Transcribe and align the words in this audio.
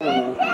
All 0.00 0.47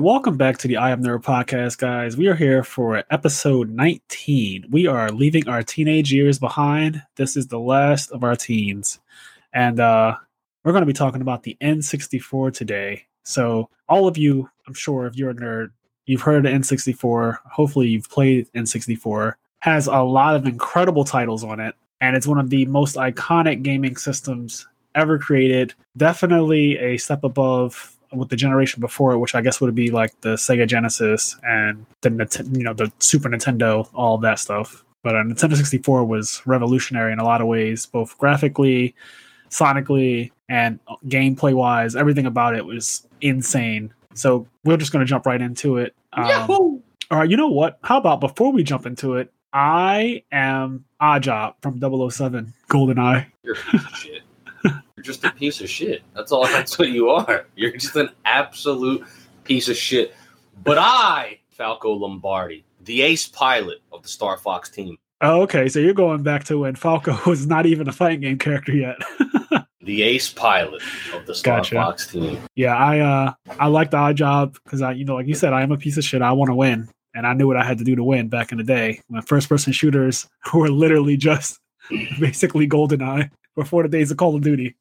welcome 0.00 0.38
back 0.38 0.56
to 0.56 0.66
the 0.66 0.78
I 0.78 0.92
Am 0.92 1.02
Nerd 1.02 1.22
podcast, 1.22 1.76
guys. 1.76 2.16
We 2.16 2.28
are 2.28 2.34
here 2.34 2.64
for 2.64 3.04
episode 3.10 3.68
19. 3.68 4.64
We 4.70 4.86
are 4.86 5.10
leaving 5.10 5.46
our 5.46 5.62
teenage 5.62 6.10
years 6.10 6.38
behind. 6.38 7.02
This 7.16 7.36
is 7.36 7.48
the 7.48 7.58
last 7.58 8.10
of 8.10 8.24
our 8.24 8.34
teens. 8.34 8.98
And 9.52 9.78
uh, 9.78 10.16
we're 10.64 10.72
going 10.72 10.80
to 10.80 10.86
be 10.86 10.94
talking 10.94 11.20
about 11.20 11.42
the 11.42 11.54
N64 11.60 12.54
today. 12.54 13.04
So, 13.24 13.68
all 13.90 14.08
of 14.08 14.16
you, 14.16 14.48
I'm 14.66 14.72
sure 14.72 15.04
if 15.04 15.16
you're 15.16 15.30
a 15.30 15.34
nerd, 15.34 15.70
you've 16.06 16.22
heard 16.22 16.46
of 16.46 16.50
N64. 16.50 17.36
Hopefully, 17.44 17.88
you've 17.88 18.08
played 18.08 18.50
N64. 18.54 19.34
Has 19.58 19.86
a 19.86 19.98
lot 19.98 20.34
of 20.34 20.46
incredible 20.46 21.04
titles 21.04 21.44
on 21.44 21.60
it. 21.60 21.74
And 22.00 22.16
it's 22.16 22.26
one 22.26 22.38
of 22.38 22.48
the 22.48 22.64
most 22.64 22.96
iconic 22.96 23.62
gaming 23.62 23.96
systems 23.96 24.66
ever 24.94 25.18
created. 25.18 25.74
Definitely 25.98 26.78
a 26.78 26.96
step 26.96 27.22
above 27.22 27.98
with 28.12 28.28
the 28.28 28.36
generation 28.36 28.80
before 28.80 29.12
it, 29.12 29.18
which 29.18 29.34
I 29.34 29.40
guess 29.40 29.60
would 29.60 29.74
be 29.74 29.90
like 29.90 30.18
the 30.20 30.30
Sega 30.30 30.66
Genesis 30.66 31.36
and 31.42 31.86
the 32.00 32.10
Nint- 32.10 32.56
you 32.56 32.64
know 32.64 32.74
the 32.74 32.92
Super 32.98 33.28
Nintendo, 33.28 33.88
all 33.94 34.18
that 34.18 34.38
stuff. 34.38 34.84
But 35.02 35.16
uh, 35.16 35.22
Nintendo 35.22 35.56
64 35.56 36.04
was 36.04 36.42
revolutionary 36.46 37.12
in 37.12 37.18
a 37.18 37.24
lot 37.24 37.40
of 37.40 37.46
ways, 37.46 37.86
both 37.86 38.18
graphically, 38.18 38.94
sonically, 39.48 40.30
and 40.48 40.78
gameplay 41.06 41.54
wise. 41.54 41.96
Everything 41.96 42.26
about 42.26 42.54
it 42.54 42.64
was 42.64 43.06
insane. 43.20 43.94
So 44.14 44.46
we're 44.64 44.76
just 44.76 44.92
going 44.92 45.04
to 45.04 45.08
jump 45.08 45.24
right 45.24 45.40
into 45.40 45.78
it. 45.78 45.94
Um, 46.12 46.26
Yahoo! 46.26 46.80
all 47.10 47.18
right, 47.18 47.30
you 47.30 47.36
know 47.36 47.48
what? 47.48 47.78
How 47.82 47.98
about 47.98 48.20
before 48.20 48.52
we 48.52 48.62
jump 48.62 48.84
into 48.84 49.14
it, 49.14 49.32
I 49.52 50.22
am 50.30 50.84
Oddjob 51.00 51.54
from 51.62 51.80
007 51.80 52.52
GoldenEye. 52.68 53.26
You're 53.42 53.54
a 53.54 53.70
piece 53.70 53.84
of 53.84 53.94
shit. 53.96 54.22
You're 55.00 55.14
just 55.14 55.24
a 55.24 55.30
piece 55.30 55.62
of 55.62 55.70
shit. 55.70 56.02
That's 56.14 56.30
all. 56.30 56.44
That's 56.44 56.78
what 56.78 56.90
you 56.90 57.08
are. 57.08 57.46
You're 57.56 57.72
just 57.72 57.96
an 57.96 58.10
absolute 58.26 59.02
piece 59.44 59.70
of 59.70 59.76
shit. 59.78 60.14
But 60.62 60.76
I, 60.76 61.38
Falco 61.48 61.90
Lombardi, 61.92 62.66
the 62.84 63.00
ace 63.00 63.26
pilot 63.26 63.78
of 63.92 64.02
the 64.02 64.10
Star 64.10 64.36
Fox 64.36 64.68
team, 64.68 64.98
Oh, 65.22 65.40
okay. 65.42 65.70
So 65.70 65.78
you're 65.78 65.94
going 65.94 66.22
back 66.22 66.44
to 66.44 66.58
when 66.58 66.74
Falco 66.74 67.18
was 67.30 67.46
not 67.46 67.64
even 67.64 67.88
a 67.88 67.92
fighting 67.92 68.20
game 68.20 68.38
character 68.38 68.72
yet. 68.74 68.96
the 69.80 70.02
ace 70.02 70.30
pilot 70.30 70.82
of 71.14 71.24
the 71.24 71.34
Star 71.34 71.60
Gotcha. 71.60 71.76
Fox 71.76 72.06
team. 72.06 72.38
yeah, 72.56 72.76
I 72.76 72.98
uh 73.00 73.32
I 73.58 73.68
like 73.68 73.90
the 73.90 73.96
odd 73.96 74.16
job 74.16 74.58
because 74.64 74.82
I 74.82 74.92
you 74.92 75.06
know 75.06 75.14
like 75.14 75.26
you 75.28 75.34
said 75.34 75.54
I 75.54 75.62
am 75.62 75.72
a 75.72 75.78
piece 75.78 75.96
of 75.96 76.04
shit. 76.04 76.20
I 76.20 76.32
want 76.32 76.50
to 76.50 76.54
win, 76.54 76.90
and 77.14 77.26
I 77.26 77.32
knew 77.32 77.46
what 77.46 77.56
I 77.56 77.64
had 77.64 77.78
to 77.78 77.84
do 77.84 77.96
to 77.96 78.04
win 78.04 78.28
back 78.28 78.52
in 78.52 78.58
the 78.58 78.64
day 78.64 79.00
when 79.08 79.22
first 79.22 79.48
person 79.48 79.72
shooters 79.72 80.28
were 80.52 80.68
literally 80.68 81.16
just 81.16 81.58
basically 82.18 82.68
GoldenEye 82.68 83.30
before 83.56 83.82
the 83.82 83.88
days 83.88 84.10
of 84.10 84.18
Call 84.18 84.36
of 84.36 84.42
Duty. 84.42 84.76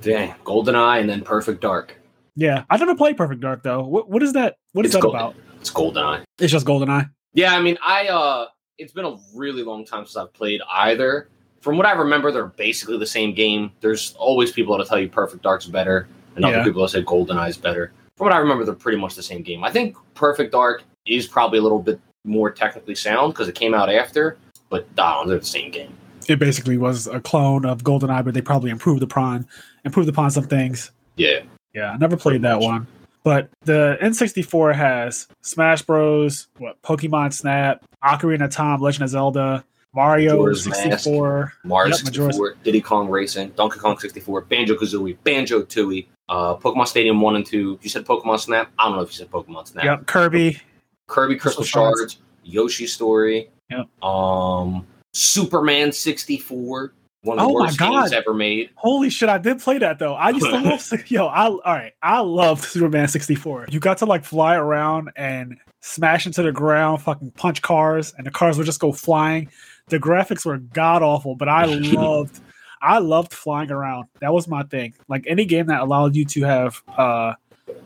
Dang, 0.00 0.34
GoldenEye 0.44 1.00
and 1.00 1.08
then 1.08 1.22
Perfect 1.22 1.60
Dark. 1.60 1.96
Yeah, 2.34 2.64
I 2.70 2.76
never 2.76 2.94
played 2.94 3.16
Perfect 3.16 3.40
Dark 3.40 3.62
though. 3.62 3.82
What 3.82 4.08
what 4.08 4.22
is 4.22 4.32
that? 4.32 4.56
What 4.72 4.84
is 4.86 4.90
It's 4.90 4.96
that 4.96 5.02
Gold- 5.02 5.14
about? 5.14 5.34
It's 5.60 5.70
GoldenEye. 5.70 6.24
It's 6.38 6.50
just 6.52 6.66
GoldenEye. 6.66 7.08
Yeah, 7.34 7.54
I 7.54 7.60
mean, 7.60 7.78
I 7.84 8.08
uh 8.08 8.46
it's 8.78 8.92
been 8.92 9.04
a 9.04 9.16
really 9.34 9.62
long 9.62 9.84
time 9.84 10.04
since 10.06 10.16
I've 10.16 10.32
played 10.32 10.60
either. 10.72 11.28
From 11.60 11.76
what 11.76 11.86
I 11.86 11.92
remember, 11.92 12.32
they're 12.32 12.46
basically 12.46 12.98
the 12.98 13.06
same 13.06 13.32
game. 13.34 13.70
There's 13.80 14.14
always 14.18 14.50
people 14.50 14.72
that'll 14.72 14.86
tell 14.86 14.98
you 14.98 15.08
Perfect 15.08 15.42
Dark's 15.44 15.66
better, 15.66 16.08
and 16.34 16.44
other 16.44 16.56
Yeah. 16.58 16.64
people 16.64 16.80
will 16.80 16.88
say 16.88 17.02
GoldenEye's 17.02 17.56
better. 17.56 17.92
From 18.16 18.26
what 18.26 18.32
I 18.32 18.38
remember, 18.38 18.64
they're 18.64 18.74
pretty 18.74 18.98
much 18.98 19.14
the 19.14 19.22
same 19.22 19.42
game. 19.42 19.62
I 19.62 19.70
think 19.70 19.96
Perfect 20.14 20.50
Dark 20.52 20.82
is 21.06 21.26
probably 21.28 21.58
a 21.58 21.62
little 21.62 21.78
bit 21.80 22.00
more 22.24 22.50
technically 22.50 22.94
sound 22.96 23.32
because 23.34 23.46
it 23.48 23.54
came 23.54 23.74
out 23.74 23.92
after, 23.92 24.36
but 24.70 24.86
nah, 24.96 25.24
they're 25.24 25.38
the 25.38 25.44
same 25.44 25.70
game. 25.70 25.92
It 26.28 26.38
basically 26.38 26.78
was 26.78 27.06
a 27.06 27.20
clone 27.20 27.64
of 27.64 27.82
GoldenEye, 27.84 28.24
but 28.24 28.34
they 28.34 28.40
probably 28.40 28.70
improved 28.70 29.00
the 29.00 29.06
upon 29.06 29.46
improved 29.84 30.08
upon 30.08 30.30
some 30.30 30.44
things. 30.44 30.90
Yeah, 31.16 31.40
Yeah, 31.74 31.90
I 31.92 31.96
never 31.98 32.16
played 32.16 32.42
that 32.42 32.60
one. 32.60 32.86
But 33.24 33.48
the 33.64 33.96
N64 34.02 34.74
has 34.74 35.28
Smash 35.42 35.82
Bros, 35.82 36.48
what 36.58 36.80
Pokemon 36.82 37.32
Snap, 37.32 37.84
Ocarina 38.02 38.44
of 38.46 38.50
Time, 38.50 38.80
Legend 38.80 39.04
of 39.04 39.10
Zelda, 39.10 39.64
Mario 39.94 40.36
Majora's 40.38 40.66
Mask. 40.66 40.82
64. 40.82 41.52
Mario 41.64 41.88
Yep, 41.90 41.96
64, 41.98 42.26
Majora's- 42.26 42.56
Diddy 42.64 42.80
Kong 42.80 43.08
Racing, 43.08 43.50
Donkey 43.50 43.78
Kong 43.78 43.96
64, 43.98 44.40
Banjo 44.42 44.74
Kazooie, 44.74 45.16
Banjo 45.22 45.62
Tooie, 45.62 46.06
uh, 46.28 46.56
Pokemon 46.56 46.88
Stadium 46.88 47.20
1 47.20 47.36
and 47.36 47.46
2. 47.46 47.78
You 47.82 47.88
said 47.90 48.04
Pokemon 48.04 48.40
Snap? 48.40 48.70
I 48.78 48.86
don't 48.86 48.96
know 48.96 49.02
if 49.02 49.10
you 49.10 49.14
said 49.14 49.30
Pokemon 49.30 49.68
Snap. 49.68 49.84
Yep, 49.84 50.06
Kirby. 50.06 50.60
Kirby 51.06 51.36
Crystal 51.36 51.60
Crystal 51.62 51.64
Shards. 51.82 52.00
Shards, 52.00 52.18
Yoshi 52.42 52.86
Story, 52.86 53.50
Yep. 53.70 53.86
um, 54.04 54.84
Superman 55.14 55.92
64, 55.92 56.92
one 57.22 57.38
of 57.38 57.46
the 57.46 57.50
Oh 57.50 57.58
my 57.58 57.66
worst 57.66 57.78
God. 57.78 58.00
games 58.02 58.12
ever 58.12 58.34
made. 58.34 58.70
Holy 58.76 59.10
shit, 59.10 59.28
I 59.28 59.38
did 59.38 59.60
play 59.60 59.78
that 59.78 59.98
though. 59.98 60.14
I 60.14 60.30
used 60.30 60.46
to 60.46 60.52
love 60.58 61.10
yo, 61.10 61.26
I 61.26 61.46
all 61.46 61.60
right. 61.64 61.92
I 62.02 62.20
loved 62.20 62.64
Superman 62.64 63.08
64. 63.08 63.66
You 63.70 63.80
got 63.80 63.98
to 63.98 64.06
like 64.06 64.24
fly 64.24 64.56
around 64.56 65.10
and 65.16 65.56
smash 65.80 66.26
into 66.26 66.42
the 66.42 66.52
ground, 66.52 67.02
fucking 67.02 67.32
punch 67.32 67.62
cars, 67.62 68.14
and 68.16 68.26
the 68.26 68.30
cars 68.30 68.56
would 68.58 68.66
just 68.66 68.80
go 68.80 68.92
flying. 68.92 69.48
The 69.88 69.98
graphics 69.98 70.44
were 70.44 70.58
god 70.58 71.02
awful, 71.02 71.34
but 71.34 71.48
I 71.48 71.64
loved 71.66 72.40
I 72.80 72.98
loved 72.98 73.32
flying 73.32 73.70
around. 73.70 74.08
That 74.20 74.32
was 74.32 74.48
my 74.48 74.64
thing. 74.64 74.94
Like 75.08 75.24
any 75.28 75.44
game 75.44 75.66
that 75.66 75.80
allowed 75.80 76.16
you 76.16 76.24
to 76.24 76.42
have 76.42 76.82
uh 76.96 77.34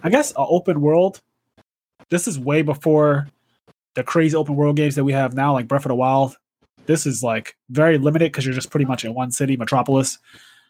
I 0.02 0.08
guess 0.10 0.30
an 0.30 0.46
open 0.48 0.80
world. 0.80 1.20
This 2.08 2.28
is 2.28 2.38
way 2.38 2.62
before 2.62 3.28
the 3.94 4.04
crazy 4.04 4.36
open 4.36 4.54
world 4.56 4.76
games 4.76 4.94
that 4.94 5.04
we 5.04 5.12
have 5.12 5.34
now, 5.34 5.52
like 5.52 5.68
Breath 5.68 5.84
of 5.84 5.88
the 5.90 5.94
Wild. 5.96 6.36
This 6.86 7.06
is 7.06 7.22
like 7.22 7.56
very 7.70 7.98
limited 7.98 8.32
because 8.32 8.44
you're 8.44 8.54
just 8.54 8.70
pretty 8.70 8.86
much 8.86 9.04
in 9.04 9.14
one 9.14 9.30
city, 9.30 9.56
Metropolis 9.56 10.18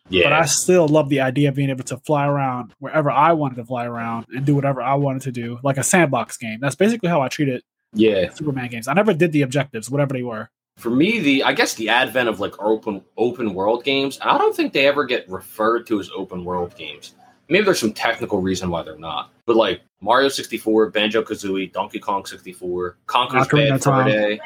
Yeah, 0.09 0.25
but 0.25 0.33
I 0.33 0.45
still 0.45 0.89
love 0.89 1.09
the 1.09 1.21
idea 1.21 1.49
of 1.49 1.55
being 1.55 1.71
able 1.71 1.85
to 1.85 1.97
fly 1.99 2.27
around 2.27 2.75
wherever 2.79 3.11
I 3.11 3.33
wanted 3.33 3.57
to 3.57 3.65
fly 3.65 3.87
around 3.87 4.27
and 4.35 4.45
do 4.45 4.55
whatever 4.55 4.83
I 4.83 4.95
wanted 4.95 5.23
to 5.23 5.33
do, 5.33 5.59
like 5.63 5.79
a 5.79 5.83
sandbox 5.83 6.37
game. 6.37 6.59
That's 6.61 6.77
basically 6.77 7.09
how 7.09 7.23
I 7.23 7.29
treat 7.29 7.49
it. 7.49 7.65
yeah. 7.93 8.31
Superman 8.31 8.69
games. 8.69 8.89
I 8.89 8.95
never 8.95 9.13
did 9.13 9.33
the 9.33 9.43
objectives, 9.43 9.91
whatever 9.91 10.15
they 10.15 10.23
were. 10.23 10.51
For 10.77 10.91
me, 10.91 11.21
the 11.21 11.43
I 11.43 11.53
guess 11.53 11.75
the 11.75 11.89
advent 11.89 12.29
of 12.29 12.39
like 12.39 12.55
open 12.61 13.03
open 13.17 13.55
world 13.55 13.85
games, 13.85 14.19
I 14.21 14.37
don't 14.37 14.55
think 14.55 14.73
they 14.73 14.87
ever 14.87 15.05
get 15.05 15.29
referred 15.29 15.87
to 15.87 16.01
as 16.01 16.11
open 16.15 16.45
world 16.45 16.77
games. 16.77 17.15
Maybe 17.49 17.65
there's 17.65 17.79
some 17.79 17.93
technical 17.93 18.41
reason 18.41 18.71
why 18.71 18.83
they're 18.83 18.99
not. 18.99 19.31
But 19.47 19.57
like 19.57 19.81
Mario 20.01 20.29
64, 20.29 20.91
Banjo 20.91 21.23
Kazooie, 21.23 21.73
Donkey 21.73 21.99
Kong 21.99 22.27
64, 22.27 22.99
Conker's 23.07 23.49
Bad 23.49 23.81
Time. 23.81 24.39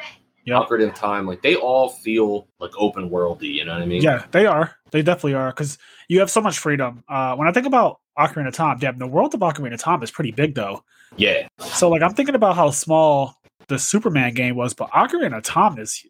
Yep. 0.45 0.71
Of 0.71 0.93
Time, 0.95 1.27
like 1.27 1.41
they 1.41 1.55
all 1.55 1.89
feel 1.89 2.47
like 2.59 2.71
open 2.77 3.09
worldy. 3.09 3.53
You 3.53 3.65
know 3.65 3.73
what 3.73 3.81
I 3.81 3.85
mean? 3.85 4.01
Yeah, 4.01 4.25
they 4.31 4.45
are. 4.45 4.75
They 4.91 5.01
definitely 5.01 5.35
are 5.35 5.51
because 5.51 5.77
you 6.07 6.19
have 6.19 6.31
so 6.31 6.41
much 6.41 6.59
freedom. 6.59 7.03
Uh, 7.07 7.35
when 7.35 7.47
I 7.47 7.51
think 7.51 7.67
about 7.67 7.99
Ocarina 8.17 8.47
of 8.47 8.53
Time, 8.53 8.79
damn, 8.79 8.97
the 8.97 9.07
world 9.07 9.33
of 9.33 9.39
Ocarina 9.39 9.73
of 9.73 9.79
Time 9.79 10.01
is 10.03 10.11
pretty 10.11 10.31
big 10.31 10.55
though. 10.55 10.83
Yeah. 11.15 11.47
So 11.59 11.89
like 11.89 12.01
I'm 12.01 12.13
thinking 12.13 12.35
about 12.35 12.55
how 12.55 12.71
small 12.71 13.35
the 13.67 13.77
Superman 13.77 14.33
game 14.33 14.55
was, 14.55 14.73
but 14.73 14.89
Ocarina 14.91 15.37
of 15.37 15.43
Time 15.43 15.77
is 15.77 16.03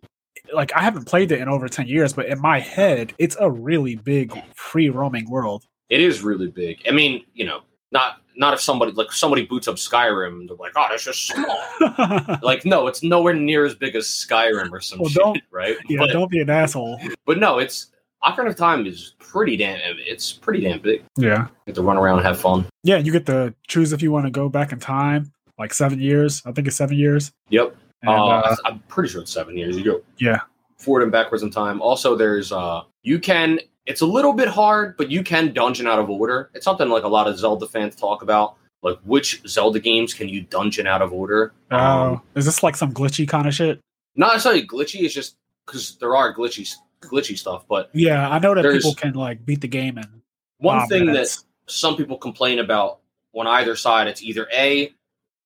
like 0.54 0.74
I 0.76 0.82
haven't 0.82 1.06
played 1.06 1.32
it 1.32 1.40
in 1.40 1.48
over 1.48 1.68
10 1.68 1.88
years, 1.88 2.14
but 2.14 2.26
in 2.28 2.40
my 2.40 2.60
head, 2.60 3.14
it's 3.18 3.36
a 3.40 3.50
really 3.50 3.96
big 3.96 4.34
free 4.56 4.90
roaming 4.90 5.30
world. 5.30 5.66
It 5.90 6.00
is 6.00 6.22
really 6.22 6.48
big. 6.48 6.82
I 6.88 6.92
mean, 6.92 7.26
you 7.34 7.46
know, 7.46 7.62
not 7.92 8.22
not 8.42 8.56
if 8.56 8.60
somebody 8.60 8.92
like 8.92 9.12
somebody 9.12 9.46
boots 9.46 9.68
up 9.68 9.76
Skyrim, 9.76 10.48
they're 10.48 10.58
like, 10.58 10.74
oh, 10.76 10.88
that's 10.90 11.06
just 11.06 11.28
small. 11.28 12.38
like, 12.42 12.66
no, 12.66 12.88
it's 12.88 13.04
nowhere 13.04 13.36
near 13.36 13.64
as 13.64 13.76
big 13.76 13.96
as 13.96 14.08
Skyrim 14.08 14.72
or 14.72 14.82
some 14.82 15.00
Well, 15.00 15.10
shit, 15.10 15.44
right? 15.52 15.78
yeah, 15.88 16.00
but, 16.00 16.12
don't 16.12 16.30
be 16.30 16.42
an 16.42 16.50
asshole. 16.50 17.00
but 17.26 17.38
no, 17.38 17.60
it's 17.60 17.92
Ocarina 18.24 18.50
of 18.50 18.56
Time 18.56 18.86
is 18.86 19.14
pretty 19.20 19.56
damn. 19.56 19.80
It's 19.84 20.34
pretty 20.34 20.62
damn 20.62 20.80
big. 20.80 21.04
Yeah. 21.18 21.44
You 21.44 21.50
get 21.68 21.76
to 21.76 21.84
run 21.84 21.98
around 21.98 22.18
and 22.18 22.28
have 22.28 22.40
fun. 22.40 22.66
Yeah, 22.84 22.98
you 22.98 23.12
get 23.12 23.28
to 23.28 23.54
choose 23.68 23.94
if 23.94 24.02
you 24.02 24.12
want 24.12 24.26
to 24.26 24.32
go 24.32 24.50
back 24.50 24.72
in 24.72 24.80
time, 24.80 25.32
like 25.60 25.74
seven 25.74 26.02
years. 26.02 26.42
I 26.46 26.52
think 26.52 26.68
it's 26.68 26.76
seven 26.76 26.98
years. 26.98 27.32
Yep. 27.50 27.76
And, 28.02 28.10
uh, 28.10 28.38
uh, 28.38 28.56
I'm 28.66 28.80
pretty 28.88 29.10
sure 29.10 29.22
it's 29.22 29.32
seven 29.32 29.56
years. 29.56 29.78
You 29.78 29.84
go 29.84 30.02
yeah. 30.18 30.42
forward 30.78 31.04
and 31.04 31.12
backwards 31.12 31.44
in 31.44 31.52
time. 31.52 31.80
Also, 31.80 32.16
there's 32.16 32.52
uh, 32.52 32.82
you 33.04 33.20
can. 33.20 33.60
It's 33.92 34.00
a 34.02 34.06
little 34.06 34.32
bit 34.32 34.48
hard, 34.48 34.96
but 34.96 35.12
you 35.12 35.22
can 35.22 35.52
dungeon 35.54 35.86
out 35.86 36.00
of 36.00 36.10
order. 36.10 36.50
It's 36.54 36.64
something 36.64 36.88
like 36.88 37.04
a 37.04 37.10
lot 37.10 37.28
of 37.28 37.38
Zelda 37.38 37.68
fans 37.68 37.94
talk 37.96 38.22
about. 38.22 38.56
Like, 38.82 38.98
which 39.04 39.46
Zelda 39.46 39.80
games 39.82 40.14
can 40.14 40.30
you 40.30 40.42
dungeon 40.42 40.88
out 40.88 41.02
of 41.02 41.12
order? 41.12 41.52
Oh, 41.70 41.78
Um, 41.78 42.22
is 42.36 42.46
this 42.46 42.64
like 42.64 42.78
some 42.78 42.94
glitchy 42.94 43.28
kind 43.28 43.48
of 43.48 43.54
shit? 43.54 43.80
not 44.16 44.34
necessarily 44.34 44.66
glitchy. 44.66 45.02
It's 45.02 45.14
just 45.14 45.36
because 45.66 45.98
there 45.98 46.16
are 46.16 46.34
glitchy 46.34 46.74
glitchy 47.02 47.38
stuff. 47.38 47.66
But 47.68 47.90
Yeah, 47.94 48.30
I 48.30 48.40
know 48.40 48.56
that 48.56 48.64
people 48.72 48.94
can 48.96 49.14
like 49.14 49.46
beat 49.46 49.60
the 49.62 49.68
game 49.68 49.98
and 49.98 50.22
one 50.58 50.88
thing 50.88 51.08
that 51.08 51.38
some 51.68 51.98
people 51.98 52.18
complain 52.18 52.60
about 52.60 53.00
on 53.34 53.46
either 53.48 53.76
side, 53.76 54.08
it's 54.08 54.22
either 54.24 54.48
a 54.54 54.94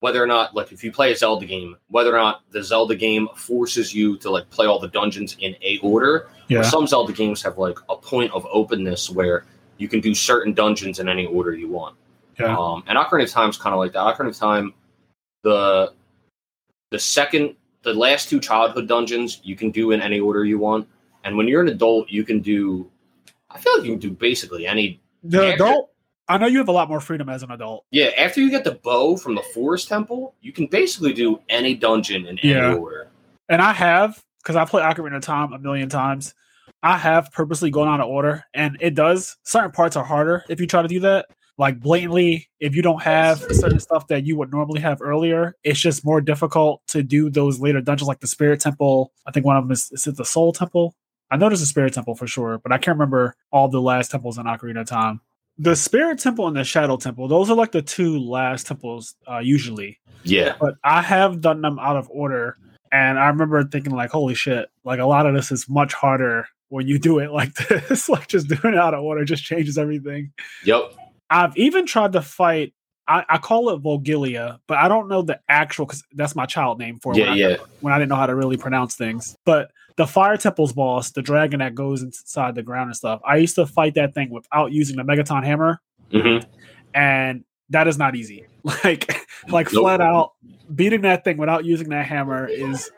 whether 0.06 0.22
or 0.22 0.28
not 0.28 0.54
like 0.54 0.72
if 0.72 0.84
you 0.84 0.92
play 0.92 1.12
a 1.12 1.16
Zelda 1.16 1.48
game, 1.48 1.76
whether 1.88 2.14
or 2.16 2.20
not 2.20 2.44
the 2.52 2.62
Zelda 2.62 2.96
game 2.96 3.28
forces 3.36 3.92
you 3.92 4.18
to 4.18 4.30
like 4.30 4.48
play 4.52 4.68
all 4.68 4.78
the 4.78 4.88
dungeons 4.88 5.36
in 5.40 5.56
a 5.64 5.80
order. 5.80 6.30
Or 6.52 6.64
some 6.64 6.86
Zelda 6.86 7.12
games 7.12 7.42
have 7.42 7.58
like 7.58 7.80
a 7.90 7.98
point 7.98 8.32
of 8.32 8.46
openness 8.52 9.10
where 9.10 9.48
you 9.78 9.88
can 9.88 10.02
do 10.02 10.14
certain 10.14 10.54
dungeons 10.54 11.00
in 11.00 11.10
any 11.10 11.26
order 11.26 11.56
you 11.56 11.70
want. 11.70 11.96
Yeah. 12.40 12.56
Um, 12.56 12.84
and 12.86 13.00
Ocarina 13.00 13.24
of 13.24 13.32
Time's 13.32 13.58
kind 13.58 13.74
of 13.74 13.80
like 13.80 13.94
that. 13.94 14.02
Ocarina 14.02 14.28
of 14.28 14.38
Time, 14.38 14.76
the 15.42 15.92
the 16.92 17.00
second, 17.00 17.56
the 17.82 17.96
last 17.96 18.30
two 18.30 18.40
childhood 18.40 18.88
dungeons 18.88 19.42
you 19.44 19.56
can 19.56 19.72
do 19.72 19.90
in 19.90 20.02
any 20.02 20.20
order 20.20 20.46
you 20.46 20.60
want, 20.60 20.88
and 21.24 21.36
when 21.36 21.48
you're 21.48 21.64
an 21.64 21.70
adult, 21.70 22.12
you 22.12 22.24
can 22.24 22.42
do. 22.42 22.92
I 23.50 23.58
feel 23.58 23.76
like 23.76 23.86
you 23.86 23.94
can 23.94 24.00
do 24.00 24.12
basically 24.12 24.68
any. 24.68 25.02
the 25.24 25.56
adult. 25.56 25.90
I 26.28 26.38
know 26.38 26.48
you 26.48 26.58
have 26.58 26.68
a 26.68 26.72
lot 26.72 26.90
more 26.90 27.00
freedom 27.00 27.30
as 27.30 27.44
an 27.44 27.52
adult. 27.52 27.86
Yeah, 27.92 28.08
after 28.18 28.42
you 28.42 28.50
get 28.50 28.64
the 28.64 28.76
bow 28.84 29.16
from 29.18 29.36
the 29.36 29.44
Forest 29.54 29.88
Temple, 29.88 30.34
you 30.42 30.52
can 30.52 30.66
basically 30.68 31.14
do 31.14 31.40
any 31.50 31.76
dungeon 31.76 32.26
in 32.26 32.40
Yeah. 32.42 32.74
order. 32.74 33.08
and 33.48 33.62
I 33.62 33.74
have 33.74 34.24
because 34.42 34.56
I 34.56 34.66
played 34.66 34.84
Ocarina 34.84 35.18
of 35.18 35.22
Time 35.22 35.54
a 35.54 35.60
million 35.60 35.88
times. 35.88 36.34
I 36.82 36.98
have 36.98 37.32
purposely 37.32 37.70
gone 37.70 37.88
out 37.88 38.00
of 38.00 38.08
order, 38.08 38.44
and 38.56 38.76
it 38.80 38.96
does. 38.96 39.38
Certain 39.44 39.72
parts 39.72 39.96
are 39.96 40.04
harder 40.04 40.44
if 40.50 40.60
you 40.60 40.66
try 40.68 40.82
to 40.82 40.88
do 40.88 41.00
that. 41.02 41.28
Like 41.58 41.80
blatantly, 41.80 42.48
if 42.60 42.76
you 42.76 42.82
don't 42.82 43.02
have 43.04 43.40
certain 43.52 43.80
stuff 43.80 44.08
that 44.08 44.26
you 44.26 44.36
would 44.38 44.52
normally 44.52 44.82
have 44.82 45.02
earlier, 45.02 45.56
it's 45.64 45.80
just 45.80 46.04
more 46.04 46.22
difficult 46.22 46.82
to 46.88 47.02
do 47.04 47.30
those 47.30 47.60
later 47.60 47.82
dungeons, 47.82 48.08
like 48.08 48.20
the 48.20 48.28
Spirit 48.28 48.60
Temple. 48.60 49.12
I 49.28 49.32
think 49.32 49.46
one 49.46 49.56
of 49.58 49.64
them 49.64 49.72
is, 49.72 49.90
is 49.92 50.06
it 50.08 50.18
the 50.18 50.26
Soul 50.26 50.52
Temple. 50.54 50.96
I 51.32 51.38
know 51.38 51.48
there's 51.50 51.62
a 51.62 51.66
Spirit 51.68 51.94
Temple 51.94 52.16
for 52.16 52.28
sure, 52.28 52.58
but 52.58 52.72
I 52.72 52.78
can't 52.78 52.98
remember 52.98 53.36
all 53.52 53.68
the 53.68 53.82
last 53.82 54.12
temples 54.12 54.38
in 54.38 54.46
Ocarina 54.46 54.82
of 54.82 54.88
Time. 54.88 55.22
The 55.58 55.76
Spirit 55.76 56.20
Temple 56.20 56.48
and 56.48 56.56
the 56.58 56.64
Shadow 56.64 56.98
Temple; 56.98 57.28
those 57.28 57.50
are 57.50 57.56
like 57.56 57.72
the 57.72 57.82
two 57.82 58.20
last 58.20 58.68
temples 58.68 59.16
uh, 59.30 59.40
usually 59.40 60.00
Yeah, 60.24 60.56
but 60.60 60.76
I 60.84 61.02
have 61.02 61.42
done 61.42 61.62
them 61.62 61.80
out 61.80 61.96
of 61.96 62.10
order. 62.10 62.58
And 62.92 63.20
I 63.20 63.28
remember 63.28 63.64
thinking, 63.64 63.94
like, 63.94 64.12
holy 64.12 64.36
shit, 64.36 64.70
like 64.86 65.00
a 65.00 65.06
lot 65.06 65.26
of 65.26 65.34
this 65.34 65.52
is 65.52 65.68
much 65.68 65.94
harder 65.94 66.48
when 66.70 66.88
you 66.88 66.98
do 66.98 67.20
it 67.20 67.32
like 67.34 67.54
this. 67.56 68.08
like, 68.08 68.28
just 68.28 68.48
doing 68.48 68.74
it 68.74 68.80
out 68.80 68.94
of 68.94 69.04
order 69.04 69.26
just 69.26 69.44
changes 69.44 69.78
everything. 69.78 70.32
yep. 70.64 70.94
I've 71.30 71.58
even 71.58 71.86
tried 71.86 72.14
to 72.14 72.22
fight, 72.22 72.74
I, 73.08 73.24
I 73.30 73.38
call 73.38 73.70
it 73.70 73.84
Volgilia, 73.84 74.60
but 74.68 74.78
I 74.78 74.88
don't 74.88 75.08
know 75.08 75.22
the 75.22 75.40
actual, 75.48 75.86
because 75.86 76.04
that's 76.14 76.36
my 76.36 76.46
child 76.46 76.80
name 76.80 77.00
for 77.00 77.14
it 77.14 77.20
Yeah, 77.20 77.30
when, 77.30 77.38
yeah. 77.38 77.48
I, 77.50 77.58
when 77.82 77.94
I 77.94 78.00
didn't 78.00 78.10
know 78.10 78.16
how 78.16 78.26
to 78.26 78.36
really 78.36 78.58
pronounce 78.58 78.96
things. 78.96 79.36
But 79.46 79.72
the 79.96 80.08
Fire 80.08 80.38
Temple's 80.38 80.74
boss, 80.74 81.12
the 81.12 81.22
dragon 81.22 81.60
that 81.60 81.76
goes 81.76 82.02
inside 82.02 82.56
the 82.56 82.64
ground 82.64 82.88
and 82.88 82.96
stuff, 82.96 83.22
I 83.26 83.38
used 83.38 83.56
to 83.56 83.66
fight 83.66 83.94
that 83.96 84.14
thing 84.14 84.30
without 84.30 84.72
using 84.72 84.98
the 84.98 85.04
Megaton 85.04 85.44
hammer 85.44 85.82
hmm 86.12 86.38
and 86.94 87.44
that 87.70 87.88
is 87.88 87.98
not 87.98 88.16
easy. 88.16 88.46
Like 88.84 89.28
like 89.50 89.72
Nope. 89.72 89.84
flat 89.84 90.02
out 90.02 90.34
beating 90.74 91.02
that 91.02 91.24
thing 91.24 91.38
without 91.38 91.66
using 91.66 91.90
that 91.90 92.08
hammer 92.08 92.48
is 92.48 92.90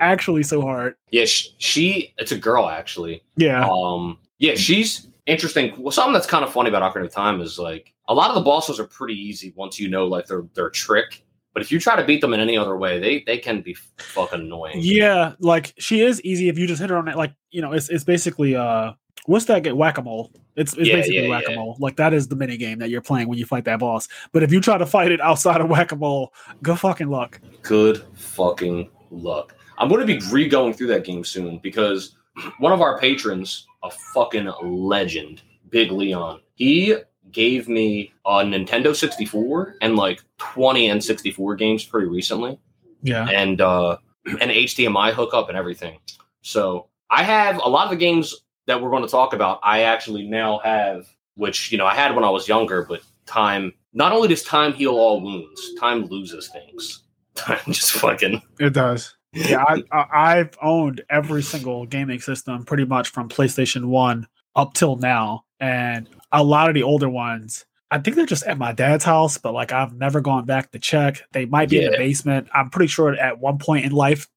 actually 0.00 0.42
so 0.42 0.60
hard. 0.60 0.96
Yeah, 1.10 1.24
sh- 1.24 1.50
she. 1.58 2.12
It's 2.18 2.32
a 2.32 2.38
girl 2.38 2.68
actually. 2.68 3.22
Yeah. 3.36 3.64
Um, 3.64 4.18
yeah, 4.38 4.56
she's 4.56 5.06
interesting. 5.26 5.72
Well, 5.80 5.92
something 5.92 6.12
that's 6.12 6.26
kind 6.26 6.44
of 6.44 6.52
funny 6.52 6.68
about 6.68 6.82
Ocarina 6.82 7.04
of 7.04 7.12
Time 7.12 7.40
is 7.40 7.60
like 7.60 7.93
a 8.08 8.14
lot 8.14 8.30
of 8.30 8.34
the 8.34 8.42
bosses 8.42 8.78
are 8.78 8.86
pretty 8.86 9.14
easy 9.14 9.52
once 9.56 9.78
you 9.78 9.88
know 9.88 10.06
like 10.06 10.26
their 10.26 10.44
their 10.54 10.70
trick. 10.70 11.24
But 11.52 11.62
if 11.62 11.70
you 11.70 11.78
try 11.78 11.94
to 11.94 12.04
beat 12.04 12.20
them 12.20 12.34
in 12.34 12.40
any 12.40 12.56
other 12.56 12.76
way, 12.76 12.98
they 12.98 13.22
they 13.26 13.38
can 13.38 13.60
be 13.60 13.74
fucking 13.98 14.40
annoying. 14.40 14.78
Yeah, 14.80 15.34
like 15.38 15.72
she 15.78 16.00
is 16.00 16.20
easy 16.22 16.48
if 16.48 16.58
you 16.58 16.66
just 16.66 16.80
hit 16.80 16.90
her 16.90 16.96
on 16.96 17.08
it. 17.08 17.16
Like, 17.16 17.32
you 17.50 17.62
know, 17.62 17.72
it's 17.72 17.88
it's 17.88 18.04
basically 18.04 18.56
uh 18.56 18.92
what's 19.26 19.44
that 19.46 19.62
get 19.62 19.76
Whack 19.76 19.98
a 19.98 20.02
mole. 20.02 20.32
It's 20.56 20.74
it's 20.74 20.88
Yeah, 20.88 20.96
basically 20.96 21.22
yeah, 21.24 21.28
whack 21.28 21.44
a 21.48 21.54
mole. 21.54 21.76
Like 21.78 21.96
that 21.96 22.12
is 22.12 22.28
the 22.28 22.36
mini 22.36 22.56
game 22.56 22.78
that 22.80 22.90
you're 22.90 23.00
playing 23.00 23.28
when 23.28 23.38
you 23.38 23.46
fight 23.46 23.64
that 23.64 23.78
boss. 23.78 24.08
But 24.32 24.42
if 24.42 24.52
you 24.52 24.60
try 24.60 24.78
to 24.78 24.86
fight 24.86 25.12
it 25.12 25.20
outside 25.20 25.60
of 25.60 25.68
whack 25.68 25.92
a 25.92 25.96
mole, 25.96 26.32
good 26.62 26.78
fucking 26.78 27.08
luck. 27.08 27.40
Good 27.62 28.04
fucking 28.14 28.90
luck. 29.10 29.54
I'm 29.78 29.88
going 29.88 30.00
to 30.00 30.06
be 30.06 30.20
re 30.30 30.48
going 30.48 30.74
through 30.74 30.88
that 30.88 31.04
game 31.04 31.24
soon 31.24 31.58
because 31.58 32.16
one 32.58 32.72
of 32.72 32.80
our 32.80 32.98
patrons, 32.98 33.66
a 33.82 33.90
fucking 33.90 34.50
legend, 34.62 35.42
Big 35.70 35.90
Leon, 35.90 36.40
he 36.54 36.96
gave 37.34 37.68
me 37.68 38.12
a 38.24 38.42
Nintendo 38.42 38.94
64 38.94 39.76
and 39.82 39.96
like 39.96 40.22
20 40.38 40.88
N64 40.88 41.58
games 41.58 41.84
pretty 41.84 42.06
recently. 42.06 42.58
Yeah. 43.02 43.28
and 43.28 43.60
uh, 43.60 43.98
an 44.26 44.48
HDMI 44.48 45.12
hookup 45.12 45.48
and 45.48 45.58
everything. 45.58 45.98
So 46.42 46.88
I 47.10 47.22
have 47.22 47.56
a 47.62 47.68
lot 47.68 47.84
of 47.84 47.90
the 47.90 47.96
games 47.96 48.34
that 48.66 48.80
we're 48.80 48.90
going 48.90 49.02
to 49.02 49.08
talk 49.08 49.34
about. 49.34 49.60
I 49.62 49.82
actually 49.82 50.26
now 50.26 50.58
have, 50.64 51.06
which 51.36 51.70
you 51.70 51.78
know 51.78 51.86
I 51.86 51.94
had 51.94 52.14
when 52.14 52.24
I 52.24 52.30
was 52.30 52.48
younger, 52.48 52.84
but 52.88 53.02
time. 53.26 53.72
Not 53.92 54.12
only 54.12 54.26
does 54.28 54.42
time 54.42 54.72
heal 54.72 54.94
all 54.94 55.20
wounds, 55.20 55.74
time 55.78 56.06
loses 56.06 56.48
things. 56.48 57.02
Time 57.36 57.58
just 57.66 57.92
fucking. 57.92 58.40
It 58.60 58.72
does. 58.72 59.16
Yeah, 59.36 59.64
I, 59.66 59.82
I, 59.90 60.06
I've 60.38 60.56
owned 60.62 61.02
every 61.10 61.42
single 61.42 61.86
gaming 61.86 62.20
system 62.20 62.64
pretty 62.64 62.84
much 62.84 63.08
from 63.08 63.28
PlayStation 63.28 63.86
1 63.86 64.28
up 64.54 64.74
till 64.74 64.94
now. 64.94 65.44
And 65.58 66.08
a 66.34 66.42
lot 66.42 66.68
of 66.68 66.74
the 66.74 66.82
older 66.82 67.08
ones, 67.08 67.64
I 67.90 67.98
think 67.98 68.16
they're 68.16 68.26
just 68.26 68.44
at 68.44 68.58
my 68.58 68.72
dad's 68.72 69.04
house, 69.04 69.38
but 69.38 69.54
like 69.54 69.72
I've 69.72 69.94
never 69.94 70.20
gone 70.20 70.44
back 70.44 70.72
to 70.72 70.78
check. 70.78 71.22
They 71.32 71.46
might 71.46 71.70
be 71.70 71.82
in 71.82 71.90
the 71.92 71.96
basement. 71.96 72.48
I'm 72.52 72.68
pretty 72.68 72.88
sure 72.88 73.14
at 73.14 73.38
one 73.38 73.58
point 73.58 73.86
in 73.86 73.92
life, 73.92 74.28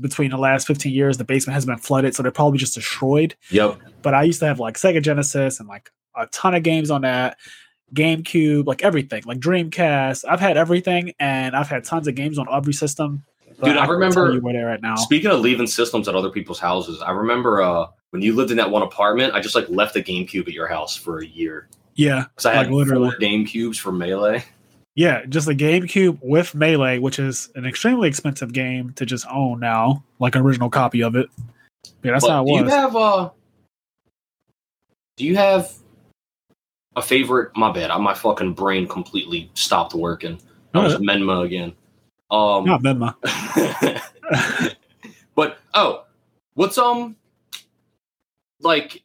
between 0.00 0.30
the 0.30 0.38
last 0.38 0.66
15 0.66 0.92
years, 0.92 1.16
the 1.16 1.24
basement 1.24 1.54
has 1.54 1.66
been 1.66 1.78
flooded. 1.78 2.14
So 2.14 2.22
they're 2.22 2.32
probably 2.32 2.58
just 2.58 2.74
destroyed. 2.74 3.34
Yep. 3.50 3.78
But 4.02 4.14
I 4.14 4.22
used 4.22 4.40
to 4.40 4.46
have 4.46 4.60
like 4.60 4.76
Sega 4.76 5.02
Genesis 5.02 5.60
and 5.60 5.68
like 5.68 5.90
a 6.14 6.26
ton 6.26 6.54
of 6.54 6.62
games 6.62 6.90
on 6.90 7.02
that. 7.02 7.38
GameCube, 7.94 8.66
like 8.66 8.82
everything, 8.82 9.22
like 9.26 9.38
Dreamcast. 9.38 10.24
I've 10.28 10.40
had 10.40 10.56
everything, 10.56 11.12
and 11.20 11.54
I've 11.54 11.68
had 11.68 11.84
tons 11.84 12.08
of 12.08 12.16
games 12.16 12.38
on 12.38 12.46
every 12.52 12.72
system. 12.72 13.24
Dude, 13.62 13.76
I 13.76 13.86
couldn't 13.86 14.00
remember- 14.00 14.32
you 14.32 14.40
where 14.40 14.52
they're 14.52 14.70
at 14.70 14.82
now. 14.82 14.96
Speaking 14.96 15.30
of 15.30 15.40
leaving 15.40 15.66
systems 15.66 16.08
at 16.08 16.14
other 16.14 16.30
people's 16.30 16.58
houses, 16.58 17.00
I 17.00 17.12
remember 17.12 17.62
uh, 17.62 17.86
when 18.16 18.22
you 18.22 18.34
lived 18.34 18.50
in 18.50 18.56
that 18.56 18.70
one 18.70 18.80
apartment. 18.80 19.34
I 19.34 19.40
just 19.40 19.54
like 19.54 19.68
left 19.68 19.92
the 19.92 20.02
GameCube 20.02 20.48
at 20.48 20.54
your 20.54 20.66
house 20.66 20.96
for 20.96 21.18
a 21.18 21.26
year 21.26 21.68
Yeah, 21.96 22.24
because 22.30 22.46
I 22.46 22.54
had 22.54 22.66
Like, 22.68 22.74
literally. 22.74 23.10
four 23.10 23.18
GameCubes 23.18 23.76
for 23.78 23.92
Melee. 23.92 24.42
yeah, 24.94 25.26
just 25.26 25.48
a 25.48 25.52
GameCube 25.52 26.18
with 26.22 26.54
Melee, 26.54 26.98
which 26.98 27.18
is 27.18 27.50
an 27.56 27.66
extremely 27.66 28.08
expensive 28.08 28.54
game 28.54 28.94
to 28.94 29.04
just 29.04 29.26
own 29.30 29.60
now, 29.60 30.02
like 30.18 30.34
an 30.34 30.40
original 30.40 30.70
copy 30.70 31.02
of 31.02 31.14
it. 31.14 31.28
Yeah, 32.02 32.12
that's 32.12 32.24
But 32.24 32.30
how 32.30 32.42
it 32.44 32.46
do 32.46 32.54
you 32.54 32.64
have 32.64 32.96
uh 32.96 33.30
do 35.18 35.24
you 35.26 35.36
have 35.36 35.70
a 36.96 37.02
favorite 37.02 37.54
my 37.54 37.70
bad 37.70 37.94
my 38.00 38.14
fucking 38.14 38.54
brain 38.54 38.88
completely 38.88 39.50
stopped 39.54 39.94
working 39.94 40.38
i 40.74 40.82
was 40.82 40.94
Uh, 40.94 40.98
menma 40.98 41.44
again 41.44 41.72
um 42.30 42.64
not 42.64 42.82
Venma. 42.82 43.14
but 45.34 45.58
oh 45.74 46.04
what's 46.54 46.76
um 46.78 47.14
like 48.66 49.04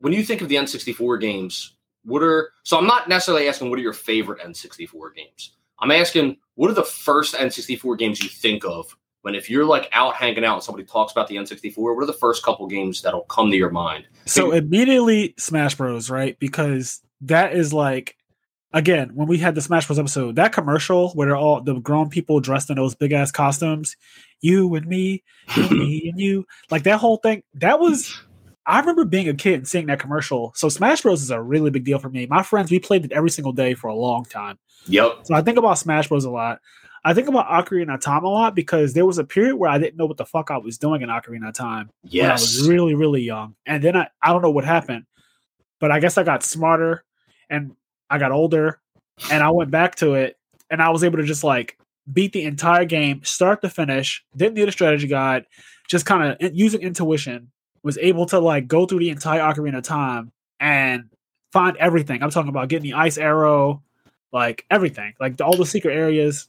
when 0.00 0.12
you 0.12 0.22
think 0.22 0.40
of 0.40 0.48
the 0.48 0.56
n64 0.56 1.20
games 1.20 1.76
what 2.04 2.22
are 2.22 2.50
so 2.62 2.78
i'm 2.78 2.86
not 2.86 3.08
necessarily 3.08 3.48
asking 3.48 3.70
what 3.70 3.78
are 3.78 3.82
your 3.82 3.92
favorite 3.92 4.40
n64 4.40 5.14
games 5.14 5.52
i'm 5.80 5.90
asking 5.90 6.36
what 6.54 6.70
are 6.70 6.74
the 6.74 6.84
first 6.84 7.34
n64 7.34 7.98
games 7.98 8.22
you 8.22 8.28
think 8.28 8.64
of 8.64 8.96
when 9.22 9.34
if 9.34 9.50
you're 9.50 9.64
like 9.64 9.88
out 9.92 10.14
hanging 10.14 10.44
out 10.44 10.54
and 10.54 10.62
somebody 10.62 10.84
talks 10.84 11.12
about 11.12 11.28
the 11.28 11.36
n64 11.36 11.76
what 11.76 12.02
are 12.02 12.06
the 12.06 12.12
first 12.12 12.42
couple 12.42 12.66
games 12.66 13.02
that'll 13.02 13.22
come 13.22 13.50
to 13.50 13.56
your 13.56 13.70
mind 13.70 14.06
So 14.28 14.52
immediately 14.52 15.34
Smash 15.38 15.74
Bros, 15.74 16.10
right? 16.10 16.38
Because 16.38 17.00
that 17.22 17.54
is 17.54 17.72
like 17.72 18.16
again, 18.72 19.10
when 19.14 19.26
we 19.26 19.38
had 19.38 19.54
the 19.54 19.62
Smash 19.62 19.86
Bros 19.86 19.98
episode, 19.98 20.36
that 20.36 20.52
commercial 20.52 21.10
where 21.12 21.28
they're 21.28 21.36
all 21.36 21.62
the 21.62 21.80
grown 21.80 22.10
people 22.10 22.40
dressed 22.40 22.70
in 22.70 22.76
those 22.76 22.94
big 22.94 23.12
ass 23.12 23.30
costumes, 23.30 23.96
you 24.40 24.74
and 24.74 24.86
me, 24.86 25.22
and 25.56 25.70
me 25.70 26.08
and 26.10 26.20
you, 26.20 26.46
like 26.70 26.82
that 26.82 26.98
whole 26.98 27.16
thing, 27.16 27.42
that 27.54 27.80
was 27.80 28.20
I 28.68 28.78
remember 28.80 29.06
being 29.06 29.28
a 29.28 29.34
kid 29.34 29.54
and 29.54 29.66
seeing 29.66 29.86
that 29.86 29.98
commercial. 29.98 30.52
So 30.54 30.68
Smash 30.68 31.00
Bros 31.00 31.22
is 31.22 31.30
a 31.30 31.40
really 31.40 31.70
big 31.70 31.84
deal 31.84 31.98
for 31.98 32.10
me. 32.10 32.26
My 32.26 32.42
friends, 32.42 32.70
we 32.70 32.78
played 32.78 33.06
it 33.06 33.12
every 33.12 33.30
single 33.30 33.52
day 33.52 33.72
for 33.72 33.88
a 33.88 33.94
long 33.94 34.26
time. 34.26 34.58
yep 34.86 35.20
So 35.22 35.34
I 35.34 35.40
think 35.40 35.56
about 35.56 35.78
Smash 35.78 36.08
Bros 36.08 36.26
a 36.26 36.30
lot. 36.30 36.60
I 37.02 37.14
think 37.14 37.28
about 37.28 37.46
Ocarina 37.48 37.94
of 37.94 38.00
Time 38.02 38.24
a 38.24 38.28
lot 38.28 38.54
because 38.54 38.92
there 38.92 39.06
was 39.06 39.16
a 39.16 39.24
period 39.24 39.56
where 39.56 39.70
I 39.70 39.78
didn't 39.78 39.96
know 39.96 40.04
what 40.04 40.18
the 40.18 40.26
fuck 40.26 40.50
I 40.50 40.58
was 40.58 40.76
doing 40.76 41.00
in 41.00 41.08
Ocarina 41.08 41.48
of 41.48 41.54
Time 41.54 41.90
when 42.22 42.30
I 42.30 42.34
was 42.34 42.68
really, 42.68 42.94
really 42.94 43.22
young. 43.22 43.54
And 43.64 43.82
then 43.82 43.96
I, 43.96 44.08
I 44.22 44.32
don't 44.32 44.42
know 44.42 44.50
what 44.50 44.64
happened, 44.64 45.06
but 45.80 45.90
I 45.90 46.00
guess 46.00 46.18
I 46.18 46.22
got 46.22 46.42
smarter 46.42 47.04
and 47.48 47.72
I 48.10 48.18
got 48.18 48.32
older 48.32 48.80
and 49.30 49.42
I 49.42 49.50
went 49.50 49.70
back 49.70 49.94
to 49.96 50.14
it 50.14 50.36
and 50.68 50.82
I 50.82 50.90
was 50.90 51.04
able 51.04 51.18
to 51.18 51.24
just 51.24 51.44
like 51.44 51.78
beat 52.12 52.32
the 52.32 52.44
entire 52.44 52.84
game, 52.84 53.22
start 53.24 53.62
to 53.62 53.70
finish, 53.70 54.24
didn't 54.36 54.54
need 54.54 54.68
a 54.68 54.72
strategy 54.72 55.06
guide, 55.06 55.46
just 55.88 56.04
kind 56.04 56.36
of 56.38 56.54
using 56.54 56.82
intuition, 56.82 57.50
was 57.88 57.96
able 58.02 58.26
to 58.26 58.38
like 58.38 58.68
go 58.68 58.84
through 58.84 58.98
the 58.98 59.08
entire 59.08 59.40
Ocarina 59.40 59.78
of 59.78 59.82
Time 59.82 60.30
and 60.60 61.08
find 61.54 61.74
everything. 61.78 62.22
I'm 62.22 62.28
talking 62.28 62.50
about 62.50 62.68
getting 62.68 62.90
the 62.90 62.98
ice 62.98 63.16
arrow, 63.16 63.82
like 64.30 64.66
everything, 64.70 65.14
like 65.18 65.40
all 65.40 65.56
the 65.56 65.64
secret 65.64 65.94
areas. 65.94 66.48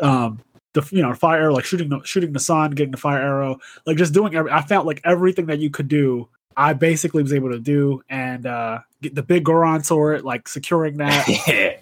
Um, 0.00 0.40
the 0.72 0.84
you 0.90 1.00
know 1.00 1.14
fire 1.14 1.42
arrow, 1.42 1.54
like 1.54 1.64
shooting 1.64 1.90
the 1.90 2.00
shooting 2.02 2.32
the 2.32 2.40
sun, 2.40 2.72
getting 2.72 2.90
the 2.90 2.96
fire 2.96 3.20
arrow, 3.20 3.60
like 3.86 3.96
just 3.96 4.12
doing 4.12 4.34
every. 4.34 4.50
I 4.50 4.62
found 4.62 4.84
like 4.84 5.00
everything 5.04 5.46
that 5.46 5.60
you 5.60 5.70
could 5.70 5.86
do, 5.86 6.28
I 6.56 6.72
basically 6.72 7.22
was 7.22 7.32
able 7.32 7.52
to 7.52 7.60
do, 7.60 8.02
and 8.08 8.44
uh 8.44 8.80
get 9.00 9.14
the 9.14 9.22
big 9.22 9.44
Goron 9.44 9.84
sword, 9.84 10.22
like 10.22 10.48
securing 10.48 10.96
that. 10.96 11.28
yeah. 11.46 11.76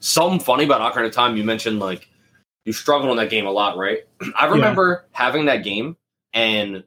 Something 0.00 0.40
funny 0.40 0.64
about 0.64 0.92
Ocarina 0.92 1.06
of 1.06 1.12
Time. 1.12 1.36
You 1.36 1.44
mentioned 1.44 1.78
like 1.78 2.08
you 2.64 2.72
struggled 2.72 3.12
on 3.12 3.16
that 3.18 3.30
game 3.30 3.46
a 3.46 3.52
lot, 3.52 3.76
right? 3.76 4.00
I 4.36 4.46
remember 4.46 5.04
yeah. 5.04 5.24
having 5.24 5.44
that 5.44 5.62
game 5.62 5.96
and 6.32 6.82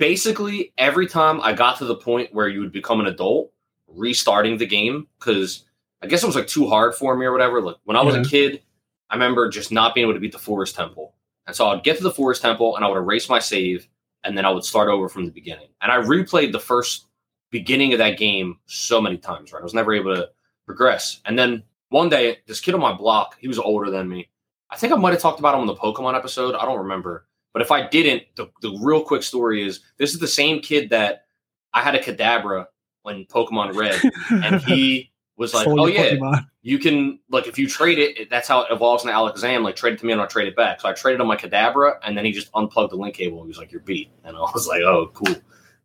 basically 0.00 0.72
every 0.78 1.06
time 1.06 1.42
I 1.42 1.52
got 1.52 1.76
to 1.78 1.84
the 1.84 1.94
point 1.94 2.34
where 2.34 2.48
you 2.48 2.60
would 2.60 2.72
become 2.72 3.00
an 3.00 3.06
adult, 3.06 3.52
restarting 3.86 4.56
the 4.56 4.66
game 4.66 5.06
because 5.18 5.66
I 6.02 6.06
guess 6.06 6.22
it 6.22 6.26
was 6.26 6.34
like 6.34 6.46
too 6.46 6.66
hard 6.66 6.94
for 6.94 7.14
me 7.14 7.26
or 7.26 7.32
whatever. 7.32 7.60
Like 7.60 7.76
when 7.84 7.98
I 7.98 8.02
was 8.02 8.14
yeah. 8.14 8.22
a 8.22 8.24
kid, 8.24 8.62
I 9.10 9.14
remember 9.14 9.48
just 9.50 9.70
not 9.70 9.94
being 9.94 10.06
able 10.06 10.14
to 10.14 10.20
beat 10.20 10.32
the 10.32 10.38
Forest 10.38 10.74
Temple. 10.74 11.14
And 11.46 11.54
so 11.54 11.68
I'd 11.68 11.84
get 11.84 11.98
to 11.98 12.02
the 12.02 12.10
Forest 12.10 12.40
Temple 12.40 12.76
and 12.76 12.84
I 12.84 12.88
would 12.88 12.96
erase 12.96 13.28
my 13.28 13.40
save 13.40 13.86
and 14.24 14.36
then 14.36 14.46
I 14.46 14.50
would 14.50 14.64
start 14.64 14.88
over 14.88 15.08
from 15.08 15.26
the 15.26 15.32
beginning. 15.32 15.68
And 15.82 15.92
I 15.92 15.98
replayed 15.98 16.52
the 16.52 16.60
first 16.60 17.06
beginning 17.50 17.92
of 17.92 17.98
that 17.98 18.16
game 18.16 18.58
so 18.66 19.02
many 19.02 19.18
times, 19.18 19.52
right? 19.52 19.60
I 19.60 19.64
was 19.64 19.74
never 19.74 19.92
able 19.92 20.14
to 20.14 20.30
progress. 20.64 21.20
And 21.26 21.38
then 21.38 21.62
one 21.90 22.08
day, 22.08 22.38
this 22.46 22.60
kid 22.60 22.74
on 22.74 22.80
my 22.80 22.94
block, 22.94 23.36
he 23.38 23.48
was 23.48 23.58
older 23.58 23.90
than 23.90 24.08
me. 24.08 24.30
I 24.70 24.76
think 24.76 24.92
I 24.92 24.96
might 24.96 25.12
have 25.12 25.20
talked 25.20 25.40
about 25.40 25.54
him 25.54 25.60
on 25.60 25.66
the 25.66 25.74
Pokemon 25.74 26.16
episode. 26.16 26.54
I 26.54 26.64
don't 26.64 26.78
remember. 26.78 27.26
But 27.52 27.62
if 27.62 27.70
I 27.70 27.86
didn't, 27.88 28.24
the, 28.36 28.50
the 28.62 28.78
real 28.80 29.02
quick 29.02 29.22
story 29.22 29.62
is 29.66 29.80
this 29.96 30.12
is 30.12 30.20
the 30.20 30.28
same 30.28 30.60
kid 30.60 30.90
that 30.90 31.24
I 31.72 31.82
had 31.82 31.94
a 31.94 32.02
Kadabra 32.02 32.66
when 33.02 33.24
Pokemon 33.26 33.74
Red, 33.74 34.00
and 34.30 34.60
he 34.62 35.10
was 35.36 35.54
like, 35.54 35.66
"Oh 35.66 35.86
yeah, 35.86 36.12
Pokemon. 36.12 36.46
you 36.62 36.78
can 36.78 37.18
like 37.30 37.46
if 37.46 37.58
you 37.58 37.66
trade 37.68 37.98
it, 37.98 38.30
that's 38.30 38.46
how 38.46 38.62
it 38.62 38.68
evolves 38.70 39.04
in 39.04 39.10
Alakazam. 39.10 39.62
Like 39.64 39.76
trade 39.76 39.94
it 39.94 40.00
to 40.00 40.06
me 40.06 40.12
and 40.12 40.20
I'll 40.20 40.28
trade 40.28 40.48
it 40.48 40.56
back." 40.56 40.80
So 40.80 40.88
I 40.88 40.92
traded 40.92 41.20
on 41.20 41.26
my 41.26 41.36
Kadabra, 41.36 41.94
and 42.04 42.16
then 42.16 42.24
he 42.24 42.32
just 42.32 42.50
unplugged 42.54 42.92
the 42.92 42.96
link 42.96 43.14
cable. 43.14 43.38
and 43.38 43.46
He 43.46 43.48
was 43.48 43.58
like, 43.58 43.72
"You're 43.72 43.80
beat," 43.80 44.10
and 44.24 44.36
I 44.36 44.40
was 44.40 44.66
like, 44.68 44.82
"Oh, 44.82 45.10
cool." 45.12 45.34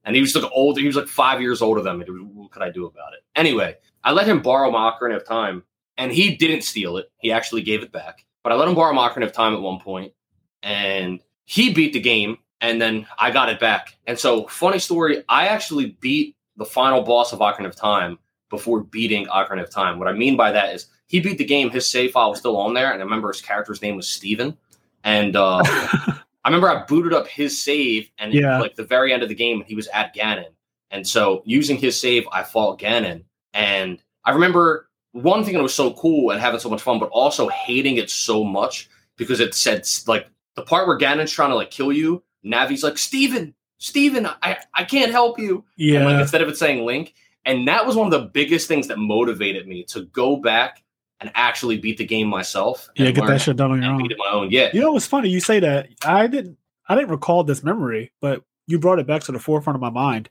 And 0.04 0.16
he 0.16 0.22
was 0.22 0.36
like 0.36 0.50
older. 0.54 0.80
He 0.80 0.88
was 0.88 0.96
like 0.96 1.08
five 1.08 1.42
years 1.42 1.62
older 1.62 1.82
than 1.82 1.98
me. 1.98 2.06
What 2.06 2.52
could 2.52 2.62
I 2.62 2.70
do 2.70 2.86
about 2.86 3.14
it? 3.14 3.22
Anyway, 3.36 3.76
I 4.04 4.12
let 4.12 4.28
him 4.28 4.42
borrow 4.42 4.70
my 4.70 4.92
Ocarina 4.92 5.16
of 5.16 5.26
Time, 5.26 5.64
and 5.98 6.12
he 6.12 6.36
didn't 6.36 6.62
steal 6.62 6.98
it. 6.98 7.12
He 7.18 7.32
actually 7.32 7.64
gave 7.64 7.82
it 7.82 7.92
back. 7.92 8.24
But 8.44 8.52
I 8.52 8.56
let 8.56 8.68
him 8.68 8.76
borrow 8.76 8.94
my 8.94 9.10
Ocarina 9.10 9.26
of 9.26 9.34
Time 9.34 9.56
at 9.56 9.62
one 9.62 9.80
point, 9.80 10.14
and 10.62 11.20
he 11.46 11.74
beat 11.74 11.94
the 11.94 12.00
game, 12.00 12.38
and 12.62 12.82
then 12.82 13.08
I 13.20 13.32
got 13.32 13.50
it 13.50 13.60
back. 13.60 13.96
And 14.08 14.18
so, 14.18 14.48
funny 14.48 14.80
story, 14.80 15.24
I 15.30 15.48
actually 15.48 15.98
beat 16.02 16.36
the 16.58 16.66
final 16.66 17.02
boss 17.02 17.34
of 17.34 17.40
Ocarina 17.40 17.68
of 17.68 17.76
Time 17.76 18.18
before 18.50 18.82
beating 18.82 19.28
Ocarina 19.28 19.64
of 19.64 19.70
Time. 19.70 20.00
What 20.00 20.08
I 20.08 20.14
mean 20.14 20.36
by 20.36 20.52
that 20.52 20.74
is 20.74 20.88
he 21.08 21.20
beat 21.20 21.38
the 21.38 21.46
game, 21.46 21.70
his 21.70 21.90
save 21.90 22.12
file 22.12 22.32
was 22.32 22.40
still 22.40 22.58
on 22.58 22.74
there, 22.74 22.92
and 22.92 23.02
I 23.02 23.04
remember 23.04 23.30
his 23.30 23.42
character's 23.42 23.82
name 23.82 23.96
was 23.96 24.08
Steven. 24.08 24.58
And 25.04 25.36
uh, 25.36 25.62
I 25.66 26.22
remember 26.46 26.70
I 26.70 26.84
booted 26.86 27.14
up 27.14 27.28
his 27.28 27.62
save, 27.62 28.10
and 28.18 28.34
yeah. 28.34 28.60
like 28.60 28.76
the 28.76 28.84
very 28.84 29.14
end 29.14 29.24
of 29.24 29.30
the 29.30 29.36
game, 29.36 29.64
he 29.66 29.76
was 29.76 29.88
at 29.88 30.16
Ganon. 30.16 30.50
And 30.92 31.08
so 31.08 31.44
using 31.46 31.78
his 31.78 32.00
save, 32.00 32.28
I 32.32 32.44
fought 32.44 32.80
Ganon. 32.80 33.24
And 33.54 34.00
I 34.24 34.32
remember 34.32 34.90
one 35.12 35.44
thing 35.44 35.54
that 35.54 35.64
was 35.64 35.74
so 35.74 35.94
cool 35.94 36.32
and 36.32 36.42
having 36.42 36.60
so 36.60 36.70
much 36.70 36.82
fun, 36.82 37.00
but 37.00 37.10
also 37.10 37.48
hating 37.50 37.98
it 37.98 38.10
so 38.10 38.44
much 38.44 38.90
because 39.18 39.40
it 39.40 39.54
said 39.54 39.88
like 40.08 40.28
the 40.56 40.62
part 40.62 40.88
where 40.88 40.98
Ganon's 40.98 41.32
trying 41.32 41.50
to 41.50 41.56
like 41.56 41.72
kill 41.72 41.92
you, 41.92 42.24
Navi's 42.44 42.84
like, 42.84 42.98
Steven, 42.98 43.54
Steven, 43.78 44.26
I, 44.26 44.58
I 44.74 44.84
can't 44.84 45.12
help 45.12 45.40
you. 45.40 45.64
Yeah. 45.76 46.00
And, 46.00 46.06
like 46.06 46.22
instead 46.22 46.42
of 46.42 46.50
it 46.50 46.58
saying 46.58 46.86
Link. 46.86 47.14
And 47.46 47.68
that 47.68 47.86
was 47.86 47.96
one 47.96 48.12
of 48.12 48.12
the 48.12 48.28
biggest 48.30 48.68
things 48.68 48.88
that 48.88 48.98
motivated 48.98 49.68
me 49.68 49.84
to 49.86 50.06
go 50.06 50.38
back 50.38 50.84
and 51.20 51.32
actually 51.36 51.78
beat 51.78 51.98
the 51.98 52.06
game 52.06 52.28
myself. 52.28 52.90
Yeah, 52.96 53.12
get 53.12 53.28
that 53.28 53.42
shit 53.42 53.56
done 53.56 53.72
on 53.72 53.82
your 53.82 53.92
own. 53.92 54.02
Beat 54.02 54.12
it 54.12 54.18
my 54.18 54.32
own. 54.32 54.50
Yeah. 54.50 54.70
You 54.74 54.82
know 54.82 54.92
what's 54.92 55.06
funny? 55.06 55.30
You 55.30 55.40
say 55.40 55.60
that. 55.60 55.90
I 56.04 56.28
didn't 56.28 56.58
I 56.88 56.96
didn't 56.96 57.12
recall 57.12 57.44
this 57.44 57.64
memory, 57.64 58.12
but 58.22 58.44
you 58.68 58.80
brought 58.80 59.00
it 59.00 59.08
back 59.08 59.24
to 59.24 59.32
the 59.32 59.40
forefront 59.40 59.76
of 59.76 59.82
my 59.82 59.90
mind. 59.90 60.30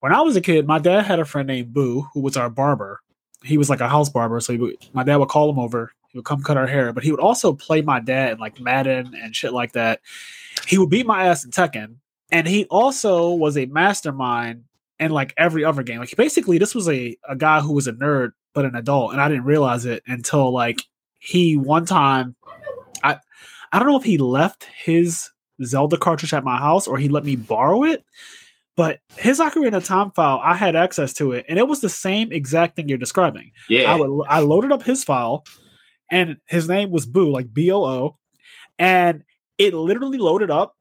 When 0.00 0.12
I 0.12 0.20
was 0.22 0.36
a 0.36 0.40
kid, 0.40 0.66
my 0.66 0.78
dad 0.78 1.04
had 1.04 1.20
a 1.20 1.24
friend 1.24 1.46
named 1.46 1.72
Boo, 1.72 2.08
who 2.12 2.20
was 2.20 2.36
our 2.36 2.50
barber. 2.50 3.00
He 3.44 3.58
was 3.58 3.70
like 3.70 3.80
a 3.80 3.88
house 3.88 4.08
barber, 4.08 4.40
so 4.40 4.56
would, 4.56 4.76
my 4.92 5.04
dad 5.04 5.16
would 5.16 5.28
call 5.28 5.50
him 5.50 5.58
over 5.58 5.92
he 6.12 6.18
would 6.18 6.26
come 6.26 6.42
cut 6.42 6.58
our 6.58 6.66
hair, 6.66 6.92
but 6.92 7.02
he 7.02 7.10
would 7.10 7.20
also 7.20 7.52
play 7.52 7.80
my 7.80 7.98
dad 7.98 8.32
in 8.32 8.38
like 8.38 8.60
Madden 8.60 9.14
and 9.14 9.34
shit 9.34 9.52
like 9.52 9.72
that. 9.72 10.00
He 10.66 10.76
would 10.76 10.90
beat 10.90 11.06
my 11.06 11.26
ass 11.26 11.44
in 11.44 11.50
Tekken, 11.50 11.96
and 12.30 12.46
he 12.46 12.66
also 12.66 13.32
was 13.32 13.56
a 13.56 13.66
mastermind 13.66 14.64
in 15.00 15.10
like 15.10 15.32
every 15.36 15.64
other 15.64 15.82
game. 15.82 16.00
Like 16.00 16.14
basically, 16.16 16.58
this 16.58 16.74
was 16.74 16.88
a 16.88 17.16
a 17.28 17.34
guy 17.34 17.60
who 17.60 17.72
was 17.72 17.86
a 17.86 17.92
nerd 17.92 18.32
but 18.52 18.66
an 18.66 18.74
adult, 18.74 19.12
and 19.12 19.20
I 19.20 19.28
didn't 19.28 19.44
realize 19.44 19.86
it 19.86 20.02
until 20.06 20.52
like 20.52 20.82
he 21.18 21.56
one 21.56 21.86
time. 21.86 22.36
I 23.02 23.18
I 23.72 23.78
don't 23.78 23.88
know 23.88 23.98
if 23.98 24.04
he 24.04 24.18
left 24.18 24.64
his 24.64 25.30
Zelda 25.64 25.96
cartridge 25.96 26.34
at 26.34 26.44
my 26.44 26.58
house 26.58 26.86
or 26.86 26.98
he 26.98 27.08
let 27.08 27.24
me 27.24 27.36
borrow 27.36 27.84
it. 27.84 28.04
But 28.74 29.00
his 29.16 29.38
Ocarina 29.38 29.76
of 29.76 29.84
Time 29.84 30.10
file, 30.12 30.40
I 30.42 30.54
had 30.54 30.76
access 30.76 31.12
to 31.14 31.32
it, 31.32 31.44
and 31.46 31.58
it 31.58 31.68
was 31.68 31.82
the 31.82 31.90
same 31.90 32.32
exact 32.32 32.74
thing 32.74 32.88
you're 32.88 32.96
describing. 32.96 33.52
Yeah, 33.68 33.92
I, 33.92 33.96
would, 33.96 34.26
I 34.28 34.40
loaded 34.40 34.72
up 34.72 34.82
his 34.82 35.04
file, 35.04 35.44
and 36.12 36.36
his 36.46 36.68
name 36.68 36.92
was 36.92 37.06
Boo, 37.06 37.32
like 37.32 37.52
B 37.52 37.72
O 37.72 37.84
O, 37.84 38.16
and 38.78 39.24
it 39.58 39.74
literally 39.74 40.18
loaded 40.18 40.50
up 40.50 40.76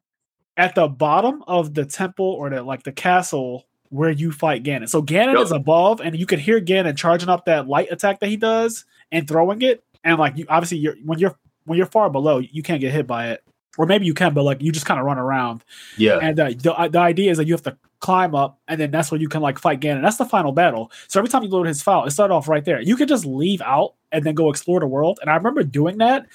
at 0.57 0.75
the 0.75 0.87
bottom 0.87 1.43
of 1.47 1.73
the 1.73 1.85
temple 1.85 2.25
or 2.25 2.51
the 2.51 2.61
like 2.61 2.83
the 2.83 2.91
castle 2.91 3.65
where 3.89 4.11
you 4.11 4.31
fight 4.31 4.63
Ganon. 4.63 4.87
So 4.87 5.01
Ganon 5.01 5.33
yep. 5.33 5.43
is 5.43 5.51
above, 5.51 6.01
and 6.01 6.15
you 6.15 6.25
can 6.25 6.39
hear 6.39 6.61
Ganon 6.61 6.95
charging 6.95 7.29
up 7.29 7.45
that 7.45 7.67
light 7.67 7.91
attack 7.91 8.19
that 8.19 8.29
he 8.29 8.37
does 8.37 8.85
and 9.11 9.27
throwing 9.27 9.61
it. 9.63 9.83
And 10.03 10.19
like 10.19 10.37
you, 10.37 10.45
obviously, 10.49 10.77
you're 10.77 10.95
when 11.03 11.17
you're 11.17 11.37
when 11.65 11.77
you're 11.77 11.87
far 11.87 12.09
below, 12.09 12.39
you 12.39 12.61
can't 12.61 12.81
get 12.81 12.91
hit 12.91 13.07
by 13.07 13.29
it, 13.29 13.43
or 13.77 13.85
maybe 13.85 14.05
you 14.05 14.13
can, 14.13 14.33
but 14.33 14.43
like 14.43 14.61
you 14.61 14.71
just 14.71 14.85
kind 14.85 14.99
of 14.99 15.05
run 15.05 15.17
around. 15.17 15.63
Yeah. 15.97 16.19
And 16.21 16.39
uh, 16.39 16.51
the 16.57 16.73
uh, 16.73 16.87
the 16.89 16.99
idea 16.99 17.31
is 17.31 17.37
that 17.37 17.47
you 17.47 17.53
have 17.53 17.63
to 17.63 17.77
climb 18.01 18.35
up, 18.35 18.59
and 18.67 18.79
then 18.79 18.91
that's 18.91 19.11
when 19.11 19.21
you 19.21 19.29
can 19.29 19.41
like 19.41 19.57
fight 19.57 19.79
Ganon. 19.79 20.01
That's 20.01 20.17
the 20.17 20.25
final 20.25 20.51
battle. 20.51 20.91
So 21.07 21.19
every 21.19 21.29
time 21.29 21.43
you 21.43 21.49
load 21.49 21.67
his 21.67 21.81
file, 21.81 22.03
it 22.03 22.11
started 22.11 22.33
off 22.33 22.49
right 22.49 22.65
there. 22.65 22.81
You 22.81 22.97
can 22.97 23.07
just 23.07 23.25
leave 23.25 23.61
out 23.61 23.93
and 24.11 24.25
then 24.25 24.35
go 24.35 24.49
explore 24.49 24.79
the 24.79 24.87
world. 24.87 25.19
And 25.21 25.29
I 25.29 25.35
remember 25.35 25.63
doing 25.63 25.99
that. 25.99 26.25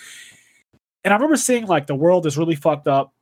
And 1.05 1.13
I 1.13 1.17
remember 1.17 1.37
seeing 1.37 1.67
like 1.67 1.87
the 1.87 1.95
world 1.95 2.27
is 2.27 2.39
really 2.39 2.57
fucked 2.57 2.89
up 2.89 3.13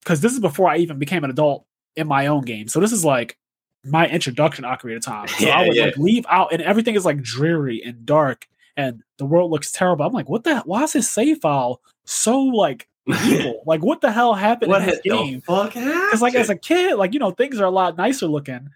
because 0.00 0.20
this 0.20 0.32
is 0.32 0.40
before 0.40 0.68
I 0.68 0.78
even 0.78 0.98
became 0.98 1.22
an 1.24 1.30
adult 1.30 1.64
in 1.96 2.06
my 2.06 2.26
own 2.26 2.42
game. 2.42 2.68
So 2.68 2.80
this 2.80 2.92
is 2.92 3.04
like 3.04 3.38
my 3.84 4.08
introduction 4.08 4.64
to 4.64 4.70
Ocarina 4.70 4.96
of 4.96 5.02
Time. 5.02 5.28
So 5.28 5.46
yeah, 5.46 5.58
I 5.58 5.66
would 5.66 5.76
yeah. 5.76 5.84
like 5.86 5.96
leave 5.96 6.26
out 6.28 6.52
and 6.52 6.60
everything 6.62 6.94
is 6.94 7.04
like 7.04 7.22
dreary 7.22 7.82
and 7.84 8.04
dark 8.04 8.48
and 8.76 9.02
the 9.18 9.26
world 9.26 9.50
looks 9.50 9.70
terrible. 9.70 10.04
I'm 10.04 10.12
like, 10.12 10.28
what 10.28 10.44
the 10.44 10.60
why 10.60 10.82
is 10.82 10.92
this 10.92 11.10
save 11.10 11.38
file 11.38 11.80
so 12.04 12.40
like 12.40 12.88
evil? 13.06 13.62
like 13.66 13.82
what 13.82 14.00
the 14.00 14.12
hell 14.12 14.34
happened 14.34 14.70
what 14.70 14.82
in 14.82 14.88
this 14.88 15.00
game? 15.00 15.40
Because 15.40 16.22
like 16.22 16.34
as 16.34 16.50
a 16.50 16.56
kid, 16.56 16.96
like 16.96 17.14
you 17.14 17.20
know, 17.20 17.30
things 17.30 17.60
are 17.60 17.64
a 17.64 17.70
lot 17.70 17.96
nicer 17.96 18.26
looking. 18.26 18.70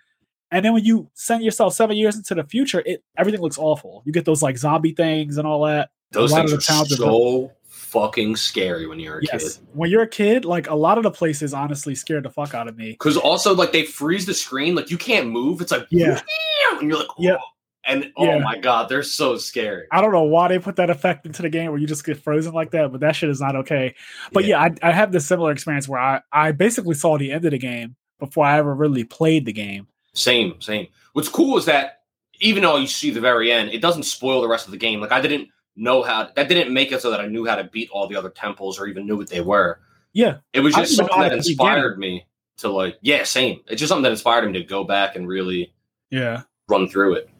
And 0.50 0.64
then 0.64 0.74
when 0.74 0.84
you 0.84 1.10
send 1.14 1.42
yourself 1.42 1.74
seven 1.74 1.96
years 1.96 2.16
into 2.16 2.34
the 2.34 2.44
future, 2.44 2.82
it 2.86 3.02
everything 3.16 3.40
looks 3.40 3.58
awful. 3.58 4.02
You 4.04 4.12
get 4.12 4.24
those 4.24 4.42
like 4.42 4.58
zombie 4.58 4.92
things 4.92 5.38
and 5.38 5.46
all 5.46 5.64
that. 5.64 5.90
Those 6.12 6.32
things 6.32 6.52
are 6.52 6.60
so 6.60 7.52
fucking 7.64 8.36
scary 8.36 8.86
when 8.86 9.00
you're 9.00 9.18
a 9.18 9.22
yes. 9.22 9.56
kid. 9.56 9.66
When 9.72 9.90
you're 9.90 10.02
a 10.02 10.08
kid, 10.08 10.44
like 10.44 10.68
a 10.68 10.74
lot 10.74 10.98
of 10.98 11.04
the 11.04 11.10
places 11.10 11.52
honestly 11.52 11.94
scared 11.94 12.24
the 12.24 12.30
fuck 12.30 12.54
out 12.54 12.68
of 12.68 12.76
me. 12.76 12.92
Because 12.92 13.16
also 13.16 13.54
like 13.54 13.72
they 13.72 13.84
freeze 13.84 14.26
the 14.26 14.34
screen, 14.34 14.74
like 14.74 14.90
you 14.90 14.98
can't 14.98 15.28
move. 15.28 15.60
It's 15.60 15.72
like 15.72 15.86
yeah, 15.90 16.20
and 16.72 16.88
you're 16.88 16.98
like 16.98 17.08
yeah. 17.18 17.38
And 17.86 18.12
oh 18.16 18.24
yeah. 18.24 18.38
my 18.38 18.58
god, 18.58 18.88
they're 18.88 19.04
so 19.04 19.36
scary. 19.36 19.86
I 19.92 20.00
don't 20.00 20.12
know 20.12 20.24
why 20.24 20.48
they 20.48 20.58
put 20.58 20.76
that 20.76 20.90
effect 20.90 21.24
into 21.24 21.42
the 21.42 21.48
game 21.48 21.70
where 21.70 21.78
you 21.78 21.86
just 21.86 22.04
get 22.04 22.18
frozen 22.18 22.52
like 22.52 22.72
that, 22.72 22.90
but 22.90 23.00
that 23.00 23.14
shit 23.14 23.30
is 23.30 23.40
not 23.40 23.54
okay. 23.56 23.94
But 24.32 24.44
yeah, 24.44 24.64
yeah 24.64 24.74
I, 24.82 24.88
I 24.88 24.92
have 24.92 25.12
this 25.12 25.26
similar 25.26 25.52
experience 25.52 25.88
where 25.88 26.00
I, 26.00 26.20
I 26.32 26.52
basically 26.52 26.94
saw 26.94 27.16
the 27.16 27.30
end 27.30 27.44
of 27.44 27.52
the 27.52 27.58
game 27.58 27.94
before 28.18 28.44
I 28.44 28.58
ever 28.58 28.74
really 28.74 29.04
played 29.04 29.46
the 29.46 29.52
game. 29.52 29.86
Same, 30.14 30.60
same. 30.60 30.88
What's 31.12 31.28
cool 31.28 31.56
is 31.58 31.66
that 31.66 32.02
even 32.40 32.62
though 32.62 32.76
you 32.76 32.86
see 32.86 33.10
the 33.10 33.20
very 33.20 33.52
end, 33.52 33.70
it 33.70 33.80
doesn't 33.80 34.02
spoil 34.02 34.40
the 34.40 34.48
rest 34.48 34.66
of 34.66 34.72
the 34.72 34.78
game. 34.78 35.00
Like 35.00 35.12
I 35.12 35.20
didn't 35.20 35.48
know 35.76 36.02
how 36.02 36.30
that 36.34 36.48
didn't 36.48 36.72
make 36.72 36.90
it 36.90 37.02
so 37.02 37.10
that 37.10 37.20
I 37.20 37.26
knew 37.26 37.46
how 37.46 37.56
to 37.56 37.64
beat 37.64 37.90
all 37.90 38.08
the 38.08 38.16
other 38.16 38.30
temples 38.30 38.80
or 38.80 38.86
even 38.86 39.06
knew 39.06 39.16
what 39.16 39.28
they 39.28 39.40
were. 39.40 39.80
Yeah. 40.12 40.38
It 40.52 40.60
was 40.60 40.74
just 40.74 40.96
something 40.96 41.20
that 41.20 41.32
inspired 41.32 41.98
me 41.98 42.26
to 42.58 42.68
like, 42.68 42.98
yeah, 43.02 43.22
same. 43.24 43.60
It's 43.68 43.78
just 43.78 43.90
something 43.90 44.02
that 44.04 44.12
inspired 44.12 44.50
me 44.50 44.58
to 44.58 44.64
go 44.64 44.84
back 44.84 45.16
and 45.16 45.28
really 45.28 45.72
yeah 46.10 46.42
run 46.68 46.88
through 46.88 47.14
it. 47.14 47.30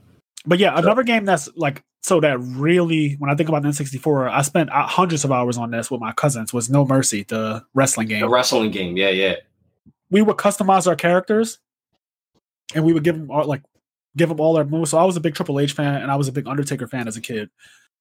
But 0.46 0.58
yeah, 0.58 0.78
another 0.78 1.02
game 1.02 1.24
that's 1.24 1.48
like 1.56 1.82
so 2.02 2.20
that 2.20 2.38
really 2.38 3.14
when 3.14 3.30
I 3.30 3.34
think 3.34 3.48
about 3.48 3.62
the 3.62 3.68
N64, 3.68 4.30
I 4.30 4.42
spent 4.42 4.70
uh, 4.70 4.86
hundreds 4.86 5.24
of 5.24 5.32
hours 5.32 5.58
on 5.58 5.72
this 5.72 5.90
with 5.90 6.00
my 6.00 6.12
cousins 6.12 6.52
was 6.52 6.70
No 6.70 6.84
Mercy, 6.86 7.24
the 7.24 7.64
wrestling 7.74 8.08
game. 8.08 8.20
The 8.20 8.28
wrestling 8.28 8.70
game, 8.70 8.96
yeah, 8.96 9.08
yeah. 9.08 9.36
We 10.10 10.22
would 10.22 10.36
customize 10.36 10.86
our 10.86 10.94
characters 10.94 11.58
and 12.74 12.84
we 12.84 12.92
would 12.92 13.02
give 13.02 13.16
them 13.16 13.30
all 13.30 13.44
like 13.44 13.62
give 14.16 14.28
them 14.28 14.40
all 14.40 14.54
their 14.54 14.64
moves. 14.64 14.90
So 14.90 14.98
I 14.98 15.04
was 15.04 15.16
a 15.16 15.20
big 15.20 15.34
Triple 15.34 15.58
H 15.58 15.72
fan 15.72 16.00
and 16.00 16.10
I 16.10 16.16
was 16.16 16.28
a 16.28 16.32
big 16.32 16.46
Undertaker 16.46 16.86
fan 16.86 17.08
as 17.08 17.16
a 17.16 17.20
kid. 17.20 17.50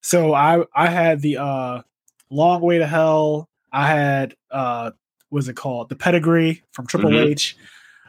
So 0.01 0.33
I 0.33 0.63
I 0.73 0.87
had 0.87 1.21
the 1.21 1.37
uh 1.37 1.81
Long 2.29 2.61
Way 2.61 2.77
to 2.77 2.87
Hell. 2.87 3.49
I 3.71 3.87
had 3.87 4.35
uh 4.51 4.91
what's 5.29 5.47
it 5.47 5.55
called? 5.55 5.89
The 5.89 5.95
Pedigree 5.95 6.63
from 6.71 6.85
Triple 6.85 7.09
mm-hmm. 7.09 7.31
H. 7.31 7.57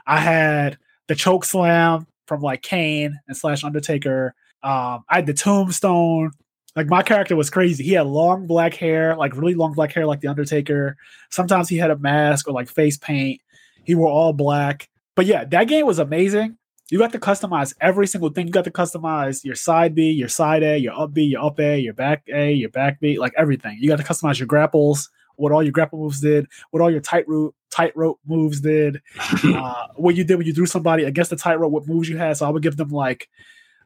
I 0.06 0.20
had 0.20 0.78
the 1.08 1.14
Choke 1.14 1.44
Slam 1.44 2.06
from 2.26 2.40
like 2.40 2.62
Kane 2.62 3.18
and 3.28 3.36
slash 3.36 3.64
Undertaker. 3.64 4.34
Um, 4.62 5.04
I 5.08 5.16
had 5.16 5.26
the 5.26 5.34
Tombstone. 5.34 6.32
Like 6.74 6.88
my 6.88 7.02
character 7.02 7.36
was 7.36 7.48
crazy. 7.48 7.84
He 7.84 7.92
had 7.92 8.06
long 8.06 8.46
black 8.46 8.74
hair, 8.74 9.16
like 9.16 9.36
really 9.36 9.54
long 9.54 9.72
black 9.72 9.92
hair, 9.92 10.06
like 10.06 10.20
the 10.20 10.28
Undertaker. 10.28 10.96
Sometimes 11.30 11.68
he 11.68 11.78
had 11.78 11.90
a 11.90 11.98
mask 11.98 12.48
or 12.48 12.52
like 12.52 12.68
face 12.68 12.98
paint. 12.98 13.40
He 13.84 13.94
wore 13.94 14.10
all 14.10 14.32
black. 14.32 14.88
But 15.14 15.26
yeah, 15.26 15.44
that 15.46 15.68
game 15.68 15.86
was 15.86 15.98
amazing. 15.98 16.58
You 16.90 16.98
got 16.98 17.12
to 17.12 17.18
customize 17.18 17.74
every 17.80 18.06
single 18.06 18.30
thing. 18.30 18.46
You 18.46 18.52
got 18.52 18.64
to 18.64 18.70
customize 18.70 19.44
your 19.44 19.56
side 19.56 19.94
B, 19.94 20.10
your 20.10 20.28
side 20.28 20.62
A, 20.62 20.78
your 20.78 20.94
up 20.98 21.12
B, 21.14 21.22
your 21.22 21.44
up 21.44 21.58
A, 21.58 21.78
your 21.78 21.94
back 21.94 22.22
A, 22.32 22.52
your 22.52 22.68
back 22.68 23.00
B, 23.00 23.18
like 23.18 23.32
everything. 23.36 23.78
You 23.80 23.88
got 23.88 23.96
to 23.96 24.04
customize 24.04 24.38
your 24.38 24.46
grapples, 24.46 25.08
what 25.36 25.52
all 25.52 25.62
your 25.62 25.72
grapple 25.72 25.98
moves 25.98 26.20
did, 26.20 26.46
what 26.70 26.82
all 26.82 26.90
your 26.90 27.00
tightrope 27.00 27.54
tightrope 27.70 28.18
moves 28.26 28.60
did, 28.60 29.00
uh, 29.44 29.86
what 29.96 30.14
you 30.14 30.24
did 30.24 30.36
when 30.36 30.46
you 30.46 30.54
threw 30.54 30.66
somebody 30.66 31.04
against 31.04 31.30
the 31.30 31.36
tightrope, 31.36 31.70
what 31.72 31.86
moves 31.86 32.08
you 32.08 32.16
had. 32.16 32.36
So 32.36 32.46
I 32.46 32.50
would 32.50 32.62
give 32.62 32.76
them 32.76 32.88
like 32.90 33.28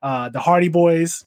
uh, 0.03 0.29
the 0.31 0.41
Hardy 0.41 0.69
Boys, 0.69 1.25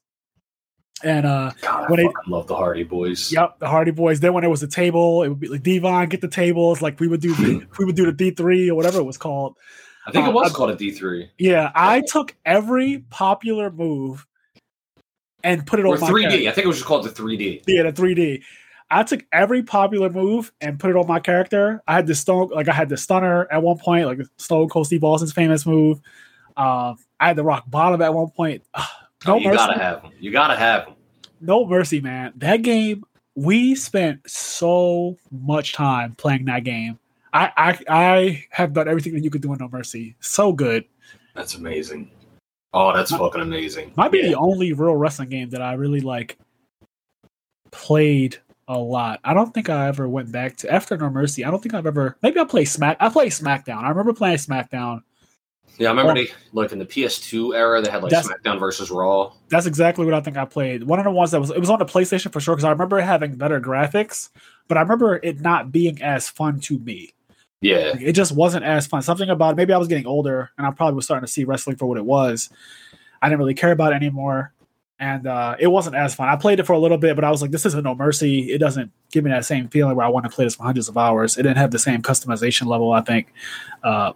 and 1.04 1.26
uh, 1.26 1.52
God, 1.62 1.92
I 1.92 1.96
they- 1.96 2.10
love 2.28 2.48
the 2.48 2.56
Hardy 2.56 2.84
Boys. 2.84 3.32
Yep, 3.32 3.60
the 3.60 3.68
Hardy 3.68 3.92
Boys. 3.92 4.20
Then 4.20 4.34
when 4.34 4.44
it 4.44 4.50
was 4.50 4.64
a 4.64 4.68
table, 4.68 5.24
it 5.24 5.30
would 5.30 5.40
be 5.40 5.48
like 5.48 5.64
Devon 5.64 6.08
get 6.10 6.22
the 6.22 6.28
tables. 6.28 6.82
Like 6.82 7.00
we 7.00 7.08
would 7.08 7.22
do, 7.22 7.34
we 7.78 7.86
would 7.86 7.96
do 7.96 8.06
the 8.06 8.12
D 8.14 8.32
three 8.32 8.70
or 8.70 8.76
whatever 8.76 9.00
it 9.00 9.04
was 9.06 9.18
called. 9.18 9.58
I 10.06 10.12
think 10.12 10.26
Uh, 10.26 10.30
it 10.30 10.34
was 10.34 10.52
I- 10.52 10.56
called 10.56 10.72
a 10.72 10.76
D 10.76 10.92
three 10.92 11.30
Yeah, 11.38 11.72
I 11.76 12.02
took 12.08 12.36
every 12.46 13.00
popular 13.10 13.70
move 13.72 14.26
and 15.44 15.66
put 15.68 15.80
it 15.80 15.86
or 15.86 15.96
on 15.96 16.00
my 16.02 16.08
three 16.08 16.22
character. 16.24 16.40
D. 16.40 16.48
I 16.48 16.52
think 16.52 16.66
it 16.66 16.68
was 16.70 16.78
just 16.78 16.88
called 16.88 17.04
the 17.06 17.10
three 17.12 17.36
D. 17.38 17.62
Yeah, 17.68 17.84
the 17.84 17.92
three 17.92 18.14
D. 18.16 18.44
I 18.92 19.04
took 19.04 19.26
every 19.32 19.64
popular 19.64 20.10
move 20.10 20.52
and 20.62 20.80
put 20.80 20.90
it 20.90 20.96
on 20.96 21.08
my 21.08 21.20
character. 21.20 21.82
I 21.88 21.94
had 21.96 22.08
the 22.08 22.16
stone, 22.16 22.50
like 22.50 22.68
I 22.68 22.74
had 22.74 22.90
the 22.90 22.98
stunner 22.98 23.48
at 23.52 23.62
one 23.64 23.78
point, 23.78 24.06
like 24.06 24.20
Stone 24.38 24.70
Cold 24.70 24.86
Steve 24.88 25.04
Austin's 25.04 25.34
famous 25.34 25.66
move. 25.66 26.00
Um, 26.58 26.98
I 27.20 27.28
had 27.28 27.36
the 27.36 27.44
rock 27.44 27.64
bottom 27.70 28.02
at 28.02 28.14
one 28.14 28.30
point. 28.30 28.64
No 29.26 29.36
Oh, 29.36 29.38
you 29.38 29.46
mercy. 29.46 29.56
gotta 29.58 29.80
have 29.80 30.02
them. 30.02 30.12
You 30.20 30.32
gotta 30.32 30.58
have 30.58 30.84
them. 30.86 30.96
no 31.40 31.66
mercy, 31.66 32.02
man. 32.02 32.34
That 32.36 32.58
game, 32.62 33.06
we 33.36 33.74
spent 33.74 34.20
so 34.30 35.18
much 35.32 35.72
time 35.72 36.14
playing 36.16 36.44
that 36.46 36.66
game. 36.66 37.00
I, 37.32 37.50
I 37.56 37.80
I 37.88 38.46
have 38.50 38.74
done 38.74 38.90
everything 38.90 39.14
that 39.14 39.24
you 39.24 39.30
could 39.30 39.42
do 39.42 39.54
in 39.54 39.60
No 39.60 39.70
Mercy. 39.70 40.18
So 40.20 40.52
good. 40.52 40.84
That's 41.36 41.56
amazing. 41.56 42.12
Oh, 42.74 42.94
that's 42.94 43.12
fucking 43.12 43.40
amazing. 43.40 43.94
Might 43.96 44.12
be 44.12 44.18
Yeah. 44.18 44.28
the 44.32 44.36
only 44.36 44.74
real 44.74 44.96
wrestling 44.98 45.30
game 45.30 45.50
that 45.52 45.62
I 45.62 45.72
really 45.76 46.02
like 46.02 46.38
played 47.72 48.38
a 48.68 48.78
lot. 48.78 49.20
I 49.24 49.34
don't 49.34 49.54
think 49.54 49.70
I 49.70 49.88
ever 49.88 50.08
went 50.08 50.32
back 50.32 50.58
to 50.58 50.72
after 50.74 50.98
No 50.98 51.10
Mercy. 51.10 51.44
I 51.46 51.52
don't 51.52 51.62
think 51.62 51.74
I've 51.74 51.86
ever 51.86 52.18
maybe 52.22 52.40
I 52.40 52.46
played 52.46 52.66
Smack. 52.66 52.98
I 53.00 53.10
played 53.10 53.32
SmackDown. 53.32 53.84
I 53.84 53.90
remember 53.90 54.14
playing 54.14 54.38
SmackDown. 54.38 55.02
Yeah, 55.78 55.88
I 55.88 55.92
remember 55.92 56.12
Oh. 56.12 56.16
they 56.16 56.28
like 56.54 56.72
in 56.72 56.80
the 56.80 56.86
PS2 56.86 57.56
era 57.56 57.82
they 57.82 57.90
had 57.90 58.04
like 58.04 58.12
SmackDown 58.14 58.60
versus 58.60 58.92
Raw. 58.92 59.34
That's 59.50 59.66
exactly 59.66 60.06
what 60.06 60.14
I 60.14 60.22
think 60.22 60.38
I 60.38 60.46
played. 60.46 60.84
One 60.84 61.00
of 61.00 61.06
the 61.06 61.12
ones 61.12 61.32
that 61.32 61.40
was 61.40 61.50
it 61.50 61.60
was 61.60 61.70
on 61.70 61.80
the 61.80 61.86
PlayStation 61.86 62.32
for 62.32 62.40
sure 62.40 62.56
because 62.56 62.64
I 62.66 62.72
remember 62.72 63.00
it 63.00 63.04
having 63.04 63.36
better 63.36 63.60
graphics, 63.60 64.30
but 64.68 64.78
I 64.78 64.82
remember 64.82 65.20
it 65.24 65.42
not 65.42 65.72
being 65.72 66.02
as 66.02 66.30
fun 66.30 66.60
to 66.62 66.78
me. 66.80 67.14
Yeah. 67.62 67.92
Like, 67.94 68.02
it 68.02 68.14
just 68.14 68.34
wasn't 68.34 68.66
as 68.66 68.86
fun. 68.88 69.02
Something 69.02 69.30
about 69.30 69.56
maybe 69.56 69.74
I 69.74 69.78
was 69.78 69.88
getting 69.88 70.06
older 70.06 70.52
and 70.58 70.68
I 70.68 70.72
probably 70.72 70.96
was 70.96 71.06
starting 71.06 71.26
to 71.26 71.32
see 71.32 71.44
wrestling 71.44 71.78
for 71.78 71.86
what 71.86 71.98
it 71.98 72.06
was. 72.06 72.50
I 73.22 73.30
didn't 73.30 73.40
really 73.40 73.54
care 73.54 73.72
about 73.72 73.94
it 73.94 73.96
anymore. 73.96 74.54
And 75.00 75.28
uh, 75.28 75.56
it 75.60 75.68
wasn't 75.68 75.96
as 75.96 76.16
fun. 76.16 76.30
I 76.30 76.36
played 76.36 76.60
it 76.60 76.64
for 76.64 76.74
a 76.74 76.80
little 76.80 76.98
bit, 76.98 77.16
but 77.16 77.26
I 77.26 77.32
was 77.32 77.42
like, 77.42 77.52
this 77.52 77.66
isn't 77.66 77.84
no 77.84 77.96
mercy. 77.96 78.52
It 78.52 78.60
doesn't 78.60 78.92
give 79.12 79.24
me 79.24 79.32
that 79.32 79.44
same 79.44 79.68
feeling 79.68 79.96
where 79.96 80.06
I 80.06 80.10
want 80.10 80.26
to 80.26 80.30
play 80.30 80.46
this 80.46 80.56
for 80.56 80.64
hundreds 80.64 80.88
of 80.88 80.98
hours. 80.98 81.38
It 81.38 81.44
didn't 81.44 81.58
have 81.58 81.72
the 81.72 81.80
same 81.80 82.02
customization 82.02 82.68
level, 82.68 82.92
I 82.94 83.02
think. 83.02 83.34
Uh, 83.84 84.14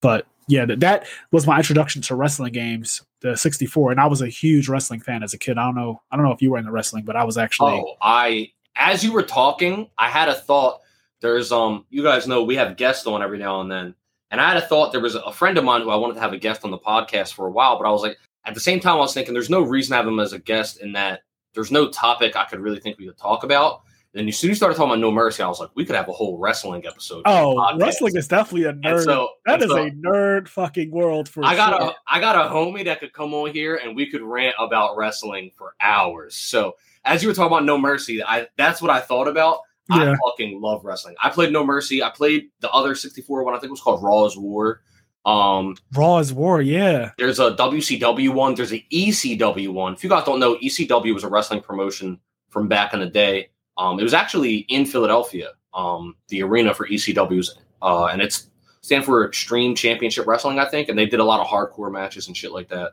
but 0.00 0.26
yeah, 0.48 0.64
that, 0.64 0.80
that 0.80 1.06
was 1.30 1.46
my 1.46 1.58
introduction 1.58 2.00
to 2.02 2.14
wrestling 2.14 2.52
games, 2.52 3.02
the 3.20 3.36
64. 3.36 3.90
And 3.90 4.00
I 4.00 4.06
was 4.06 4.22
a 4.22 4.28
huge 4.28 4.68
wrestling 4.68 5.00
fan 5.00 5.22
as 5.22 5.34
a 5.34 5.38
kid. 5.38 5.58
I 5.58 5.64
don't 5.64 5.74
know. 5.74 6.00
I 6.10 6.16
don't 6.16 6.24
know 6.24 6.32
if 6.32 6.40
you 6.40 6.52
were 6.52 6.58
into 6.58 6.72
wrestling, 6.72 7.04
but 7.04 7.16
I 7.16 7.24
was 7.24 7.36
actually. 7.36 7.72
Oh, 7.72 7.96
I 8.00 8.50
as 8.76 9.04
you 9.04 9.12
were 9.12 9.22
talking, 9.22 9.88
I 9.98 10.08
had 10.08 10.28
a 10.28 10.34
thought. 10.34 10.80
There's 11.20 11.52
um, 11.52 11.84
you 11.90 12.02
guys 12.02 12.26
know 12.26 12.42
we 12.42 12.56
have 12.56 12.76
guests 12.76 13.06
on 13.06 13.22
every 13.22 13.38
now 13.38 13.60
and 13.60 13.70
then, 13.70 13.94
and 14.30 14.40
I 14.40 14.48
had 14.48 14.56
a 14.56 14.66
thought. 14.66 14.90
There 14.90 15.00
was 15.00 15.14
a 15.14 15.32
friend 15.32 15.58
of 15.58 15.64
mine 15.64 15.82
who 15.82 15.90
I 15.90 15.96
wanted 15.96 16.14
to 16.14 16.20
have 16.20 16.32
a 16.32 16.38
guest 16.38 16.64
on 16.64 16.70
the 16.70 16.78
podcast 16.78 17.34
for 17.34 17.46
a 17.46 17.50
while, 17.50 17.78
but 17.78 17.86
I 17.86 17.90
was 17.90 18.02
like, 18.02 18.18
at 18.44 18.54
the 18.54 18.60
same 18.60 18.80
time, 18.80 18.96
I 18.96 19.00
was 19.00 19.14
thinking 19.14 19.34
there's 19.34 19.50
no 19.50 19.62
reason 19.62 19.92
to 19.92 19.96
have 19.96 20.06
him 20.06 20.18
as 20.20 20.32
a 20.32 20.38
guest 20.38 20.80
in 20.80 20.92
that 20.92 21.20
there's 21.54 21.70
no 21.70 21.88
topic 21.88 22.36
I 22.36 22.44
could 22.44 22.60
really 22.60 22.80
think 22.80 22.98
we 22.98 23.06
could 23.06 23.18
talk 23.18 23.44
about. 23.44 23.82
And 24.12 24.28
as 24.28 24.38
soon 24.38 24.50
as 24.50 24.52
you 24.52 24.56
started 24.56 24.74
talking 24.74 24.90
about 24.90 25.00
No 25.00 25.12
Mercy, 25.12 25.42
I 25.42 25.46
was 25.46 25.60
like, 25.60 25.70
we 25.76 25.84
could 25.84 25.94
have 25.94 26.08
a 26.08 26.12
whole 26.12 26.36
wrestling 26.36 26.84
episode. 26.84 27.22
Oh, 27.26 27.76
wrestling 27.78 28.16
is 28.16 28.26
definitely 28.26 28.64
a 28.64 28.72
nerd. 28.72 29.04
so 29.04 29.28
that 29.46 29.62
is 29.62 29.70
so 29.70 29.86
a 29.86 29.90
nerd 29.90 30.48
fucking 30.48 30.90
world 30.90 31.28
for 31.28 31.44
I 31.44 31.54
got 31.54 31.80
sure. 31.80 31.90
a 31.90 31.94
I 32.08 32.18
got 32.18 32.34
a 32.34 32.48
homie 32.52 32.84
that 32.86 32.98
could 32.98 33.12
come 33.12 33.32
on 33.34 33.52
here 33.52 33.76
and 33.76 33.94
we 33.94 34.10
could 34.10 34.22
rant 34.22 34.56
about 34.58 34.96
wrestling 34.96 35.52
for 35.56 35.74
hours. 35.80 36.34
So 36.34 36.74
as 37.04 37.22
you 37.22 37.28
were 37.28 37.34
talking 37.34 37.52
about 37.52 37.64
No 37.64 37.78
Mercy, 37.78 38.22
I 38.22 38.48
that's 38.56 38.82
what 38.82 38.90
I 38.90 38.98
thought 38.98 39.28
about. 39.28 39.60
Yeah. 39.88 40.12
I 40.12 40.16
fucking 40.28 40.60
love 40.60 40.84
wrestling. 40.84 41.14
I 41.22 41.30
played 41.30 41.52
No 41.52 41.64
Mercy. 41.64 42.02
I 42.02 42.10
played 42.10 42.50
the 42.60 42.70
other 42.70 42.96
64 42.96 43.44
one. 43.44 43.54
I 43.54 43.58
think 43.58 43.68
it 43.68 43.72
was 43.72 43.80
called 43.80 44.02
Raw's 44.02 44.36
War. 44.36 44.82
Um, 45.24 45.76
Raw 45.94 46.18
is 46.18 46.32
War, 46.32 46.62
yeah. 46.62 47.12
there's 47.18 47.38
a 47.38 47.50
WCW 47.52 48.32
one. 48.32 48.54
There's 48.54 48.72
an 48.72 48.82
ECW 48.92 49.68
one. 49.68 49.92
If 49.92 50.02
you 50.02 50.10
guys 50.10 50.24
don't 50.24 50.40
know, 50.40 50.56
ECW 50.56 51.12
was 51.12 51.24
a 51.24 51.28
wrestling 51.28 51.60
promotion 51.60 52.18
from 52.48 52.68
back 52.68 52.94
in 52.94 53.00
the 53.00 53.06
day. 53.06 53.50
Um, 53.76 53.98
it 54.00 54.02
was 54.02 54.14
actually 54.14 54.58
in 54.68 54.86
Philadelphia. 54.86 55.50
Um, 55.74 56.16
the 56.28 56.42
arena 56.42 56.74
for 56.74 56.86
ECW's, 56.88 57.56
uh, 57.80 58.06
and 58.06 58.20
it's 58.20 58.48
stand 58.80 59.04
for 59.04 59.26
Extreme 59.26 59.76
Championship 59.76 60.26
Wrestling, 60.26 60.58
I 60.58 60.64
think. 60.64 60.88
And 60.88 60.98
they 60.98 61.06
did 61.06 61.20
a 61.20 61.24
lot 61.24 61.40
of 61.40 61.46
hardcore 61.46 61.92
matches 61.92 62.26
and 62.26 62.36
shit 62.36 62.52
like 62.52 62.68
that. 62.68 62.92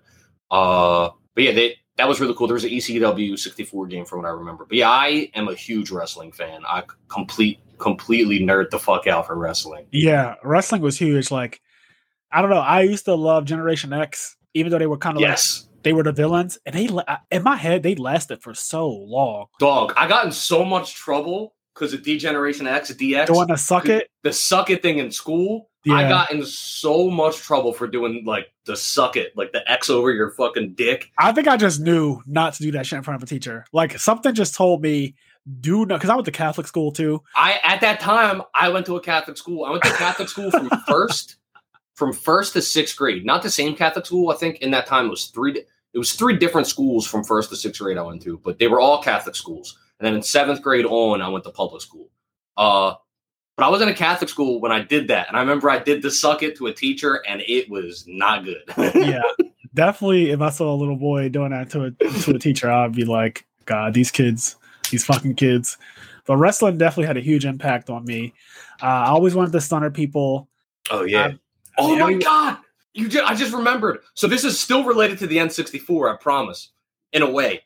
Uh, 0.51 1.09
but 1.33 1.43
yeah, 1.43 1.53
they 1.53 1.77
that 1.97 2.07
was 2.07 2.19
really 2.21 2.35
cool. 2.35 2.47
There 2.47 2.53
was 2.53 2.63
an 2.63 2.69
ECW 2.69 3.37
64 3.37 3.87
game 3.87 4.05
from 4.05 4.19
what 4.19 4.27
I 4.27 4.31
remember. 4.31 4.65
But 4.65 4.77
yeah, 4.77 4.89
I 4.89 5.31
am 5.33 5.47
a 5.47 5.55
huge 5.55 5.91
wrestling 5.91 6.31
fan. 6.31 6.61
I 6.67 6.83
complete 7.07 7.59
completely 7.79 8.39
nerd 8.39 8.69
the 8.69 8.79
fuck 8.79 9.07
out 9.07 9.27
for 9.27 9.35
wrestling. 9.35 9.85
Yeah, 9.91 10.35
wrestling 10.43 10.81
was 10.81 10.97
huge. 10.97 11.31
Like, 11.31 11.61
I 12.31 12.41
don't 12.41 12.49
know. 12.49 12.57
I 12.57 12.81
used 12.81 13.05
to 13.05 13.15
love 13.15 13.45
Generation 13.45 13.93
X, 13.93 14.35
even 14.53 14.71
though 14.71 14.79
they 14.79 14.87
were 14.87 14.97
kind 14.97 15.17
of 15.17 15.21
like 15.21 15.29
Yes. 15.29 15.67
they 15.83 15.93
were 15.93 16.03
the 16.03 16.11
villains, 16.11 16.57
and 16.65 16.75
they 16.75 16.89
in 17.31 17.43
my 17.43 17.55
head 17.55 17.83
they 17.83 17.95
lasted 17.95 18.41
for 18.41 18.53
so 18.53 18.89
long. 18.89 19.45
Dog, 19.59 19.93
I 19.95 20.07
got 20.07 20.25
in 20.25 20.31
so 20.31 20.65
much 20.65 20.95
trouble 20.95 21.53
because 21.73 21.93
of 21.93 22.03
Degeneration 22.03 22.67
X, 22.67 22.91
DX. 22.91 23.27
Doing 23.27 23.47
the 23.47 23.55
suck 23.55 23.87
it, 23.87 24.09
the 24.23 24.33
suck 24.33 24.69
it 24.69 24.81
thing 24.81 24.97
in 24.99 25.11
school. 25.11 25.69
I 25.89 26.09
got 26.09 26.33
in 26.33 26.45
so 26.45 27.09
much 27.09 27.37
trouble 27.37 27.71
for 27.71 27.87
doing 27.87 28.23
like 28.25 28.47
the 28.65 28.75
suck 28.75 29.15
it, 29.15 29.31
like 29.37 29.53
the 29.53 29.71
X 29.71 29.89
over 29.89 30.11
your 30.11 30.31
fucking 30.31 30.73
dick. 30.73 31.09
I 31.17 31.31
think 31.31 31.47
I 31.47 31.55
just 31.55 31.79
knew 31.79 32.21
not 32.25 32.55
to 32.55 32.63
do 32.63 32.71
that 32.73 32.85
shit 32.85 32.97
in 32.97 33.03
front 33.03 33.23
of 33.23 33.23
a 33.23 33.29
teacher. 33.29 33.63
Like 33.71 33.97
something 33.97 34.33
just 34.35 34.53
told 34.53 34.81
me, 34.81 35.15
do 35.61 35.85
not, 35.85 35.95
because 35.99 36.09
I 36.09 36.15
went 36.15 36.25
to 36.25 36.31
Catholic 36.33 36.67
school 36.67 36.91
too. 36.91 37.23
I 37.37 37.61
at 37.63 37.79
that 37.79 38.01
time 38.01 38.41
I 38.53 38.67
went 38.67 38.85
to 38.87 38.97
a 38.97 39.01
Catholic 39.01 39.37
school. 39.37 39.63
I 39.63 39.71
went 39.71 39.83
to 39.83 39.91
Catholic 39.93 40.27
school 40.27 40.51
from 40.51 40.69
first 40.89 41.37
from 41.97 42.13
first 42.13 42.53
to 42.53 42.61
sixth 42.61 42.95
grade. 42.95 43.25
Not 43.25 43.41
the 43.41 43.49
same 43.49 43.75
Catholic 43.75 44.05
school. 44.05 44.29
I 44.29 44.35
think 44.35 44.59
in 44.59 44.69
that 44.71 44.85
time 44.85 45.07
it 45.07 45.09
was 45.09 45.25
three. 45.25 45.63
It 45.93 45.97
was 45.97 46.13
three 46.13 46.37
different 46.37 46.67
schools 46.67 47.07
from 47.07 47.23
first 47.23 47.49
to 47.49 47.55
sixth 47.55 47.81
grade 47.81 47.97
I 47.97 48.03
went 48.03 48.21
to, 48.21 48.39
but 48.43 48.59
they 48.59 48.67
were 48.67 48.79
all 48.79 49.01
Catholic 49.01 49.35
schools. 49.35 49.79
And 49.99 50.05
then 50.05 50.13
in 50.13 50.21
seventh 50.21 50.61
grade 50.61 50.85
on, 50.85 51.21
I 51.23 51.27
went 51.27 51.43
to 51.45 51.49
public 51.49 51.81
school. 51.81 52.09
Uh, 52.55 52.93
but 53.55 53.65
I 53.65 53.69
was 53.69 53.81
in 53.81 53.87
a 53.89 53.95
Catholic 53.95 54.29
school 54.29 54.61
when 54.61 54.71
I 54.71 54.83
did 54.83 55.07
that, 55.07 55.27
and 55.27 55.35
I 55.35 55.39
remember 55.39 55.71
I 55.71 55.79
did 55.79 56.03
the 56.03 56.11
suck 56.11 56.43
it 56.43 56.55
to 56.57 56.67
a 56.67 56.73
teacher, 56.73 57.23
and 57.27 57.41
it 57.47 57.67
was 57.69 58.05
not 58.07 58.45
good. 58.45 58.61
Yeah, 58.95 59.21
definitely. 59.73 60.29
If 60.29 60.41
I 60.41 60.51
saw 60.51 60.71
a 60.71 60.77
little 60.77 60.97
boy 60.97 61.29
doing 61.29 61.49
that 61.49 61.71
to 61.71 61.85
a 61.85 61.91
to 61.91 62.35
a 62.35 62.39
teacher, 62.39 62.69
I'd 62.69 62.93
be 62.93 63.05
like, 63.05 63.47
God, 63.65 63.95
these 63.95 64.11
kids, 64.11 64.57
these 64.91 65.03
fucking 65.03 65.33
kids. 65.35 65.79
But 66.27 66.37
wrestling 66.37 66.77
definitely 66.77 67.07
had 67.07 67.17
a 67.17 67.21
huge 67.21 67.45
impact 67.45 67.89
on 67.89 68.05
me. 68.05 68.35
Uh, 68.83 68.85
I 68.85 69.07
always 69.07 69.33
wanted 69.33 69.53
to 69.53 69.61
stunner 69.61 69.89
people. 69.89 70.47
Oh 70.91 71.03
yeah. 71.05 71.25
I- 71.27 71.39
oh 71.77 71.95
my 71.97 72.13
god. 72.15 72.57
You 72.93 73.07
just, 73.09 73.25
I 73.29 73.35
just 73.35 73.53
remembered. 73.53 73.99
So 74.15 74.27
this 74.27 74.43
is 74.43 74.59
still 74.59 74.83
related 74.83 75.19
to 75.19 75.27
the 75.27 75.37
N64, 75.37 76.13
I 76.13 76.17
promise. 76.17 76.71
In 77.13 77.21
a 77.21 77.29
way. 77.29 77.61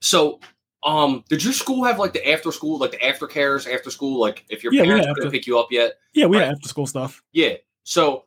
So 0.00 0.40
um 0.84 1.22
did 1.28 1.44
your 1.44 1.52
school 1.52 1.84
have 1.84 1.98
like 1.98 2.12
the 2.12 2.28
after 2.30 2.50
school, 2.52 2.78
like 2.78 2.90
the 2.92 2.98
aftercares 2.98 3.72
after 3.72 3.90
school, 3.90 4.20
like 4.20 4.44
if 4.48 4.62
your 4.64 4.72
Yeah, 4.72 4.84
parents 4.84 5.06
couldn't 5.14 5.30
pick 5.30 5.46
you 5.46 5.58
up 5.58 5.68
yet? 5.70 5.94
Yeah, 6.12 6.26
we 6.26 6.36
Right. 6.36 6.44
had 6.46 6.54
after 6.56 6.68
school 6.68 6.86
stuff. 6.86 7.22
Yeah. 7.32 7.54
So 7.84 8.24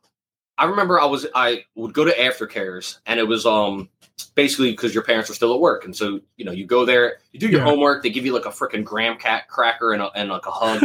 I 0.58 0.64
remember 0.64 0.98
I 1.00 1.04
was 1.04 1.26
I 1.34 1.64
would 1.74 1.92
go 1.92 2.04
to 2.04 2.12
aftercares 2.12 2.98
and 3.06 3.20
it 3.20 3.24
was 3.28 3.44
um 3.46 3.88
basically 4.34 4.70
because 4.70 4.94
your 4.94 5.02
parents 5.02 5.28
were 5.28 5.34
still 5.34 5.52
at 5.54 5.60
work. 5.60 5.84
And 5.84 5.94
so, 5.94 6.20
you 6.36 6.44
know, 6.44 6.52
you 6.52 6.64
go 6.66 6.84
there, 6.86 7.18
you 7.32 7.40
do 7.40 7.48
your 7.48 7.60
Yeah. 7.60 7.66
homework, 7.66 8.02
they 8.02 8.10
give 8.10 8.24
you 8.24 8.32
like 8.32 8.46
a 8.46 8.50
freaking 8.50 8.84
graham 8.84 9.18
cat 9.18 9.48
cracker 9.48 9.92
and, 9.92 10.02
a, 10.02 10.10
and 10.14 10.30
like 10.30 10.46
a 10.46 10.50
hug. 10.50 10.82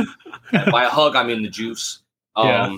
and 0.51 0.71
by 0.71 0.83
a 0.83 0.89
hug, 0.89 1.15
I 1.15 1.23
mean 1.23 1.41
the 1.41 1.49
juice. 1.49 1.99
Yeah. 2.37 2.77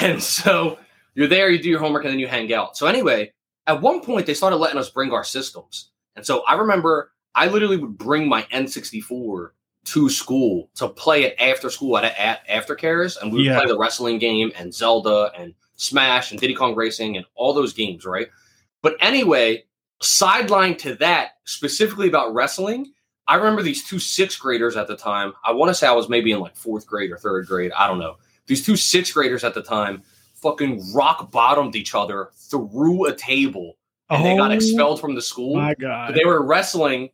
And 0.00 0.22
so 0.22 0.78
you're 1.14 1.26
there, 1.28 1.50
you 1.50 1.58
do 1.62 1.68
your 1.70 1.78
homework, 1.80 2.04
and 2.04 2.12
then 2.12 2.18
you 2.18 2.26
hang 2.26 2.52
out. 2.52 2.76
So 2.76 2.86
anyway, 2.86 3.32
at 3.66 3.80
one 3.80 4.00
point 4.00 4.26
they 4.26 4.34
started 4.34 4.56
letting 4.56 4.78
us 4.78 4.90
bring 4.90 5.12
our 5.12 5.24
systems. 5.24 5.90
And 6.16 6.24
so 6.26 6.44
I 6.46 6.54
remember 6.54 7.12
I 7.34 7.46
literally 7.48 7.76
would 7.76 7.96
bring 7.98 8.28
my 8.28 8.42
N64 8.44 9.50
to 9.84 10.08
school 10.10 10.68
to 10.74 10.88
play 10.88 11.24
it 11.24 11.36
after 11.40 11.70
school 11.70 11.96
at, 11.96 12.04
at 12.18 12.46
aftercares, 12.48 13.20
and 13.20 13.32
we 13.32 13.38
would 13.38 13.46
Yeah. 13.46 13.58
play 13.60 13.68
the 13.68 13.78
wrestling 13.78 14.18
game 14.18 14.52
and 14.56 14.74
Zelda 14.74 15.30
and 15.38 15.54
Smash 15.76 16.30
and 16.30 16.40
Diddy 16.40 16.54
Kong 16.54 16.74
Racing 16.74 17.16
and 17.16 17.24
all 17.34 17.52
those 17.52 17.72
games, 17.72 18.04
right? 18.04 18.28
But 18.82 18.96
anyway, 19.00 19.64
sideline 20.02 20.76
to 20.78 20.94
that, 20.96 21.32
specifically 21.44 22.08
about 22.08 22.34
wrestling, 22.34 22.92
I 23.28 23.36
remember 23.36 23.62
these 23.62 23.84
two 23.84 23.98
sixth 23.98 24.38
graders 24.40 24.76
at 24.76 24.88
the 24.88 24.96
time. 24.96 25.32
I 25.44 25.52
want 25.52 25.70
to 25.70 25.74
say 25.74 25.86
I 25.86 25.92
was 25.92 26.08
maybe 26.08 26.32
in 26.32 26.40
like 26.40 26.56
fourth 26.56 26.86
grade 26.86 27.10
or 27.10 27.18
third 27.18 27.46
grade. 27.46 27.72
I 27.72 27.86
don't 27.86 27.98
know. 27.98 28.16
These 28.46 28.64
two 28.64 28.76
sixth 28.76 29.14
graders 29.14 29.44
at 29.44 29.54
the 29.54 29.62
time 29.62 30.02
fucking 30.34 30.92
rock 30.94 31.30
bottomed 31.30 31.74
each 31.76 31.94
other 31.94 32.30
through 32.50 33.06
a 33.06 33.14
table 33.14 33.76
and 34.10 34.24
they 34.24 34.36
got 34.36 34.50
Oh 34.50 34.54
expelled 34.54 35.00
from 35.00 35.14
the 35.14 35.22
school. 35.22 35.56
My 35.56 35.74
God. 35.74 36.08
But 36.08 36.14
they 36.16 36.24
were 36.24 36.42
wrestling, 36.44 37.10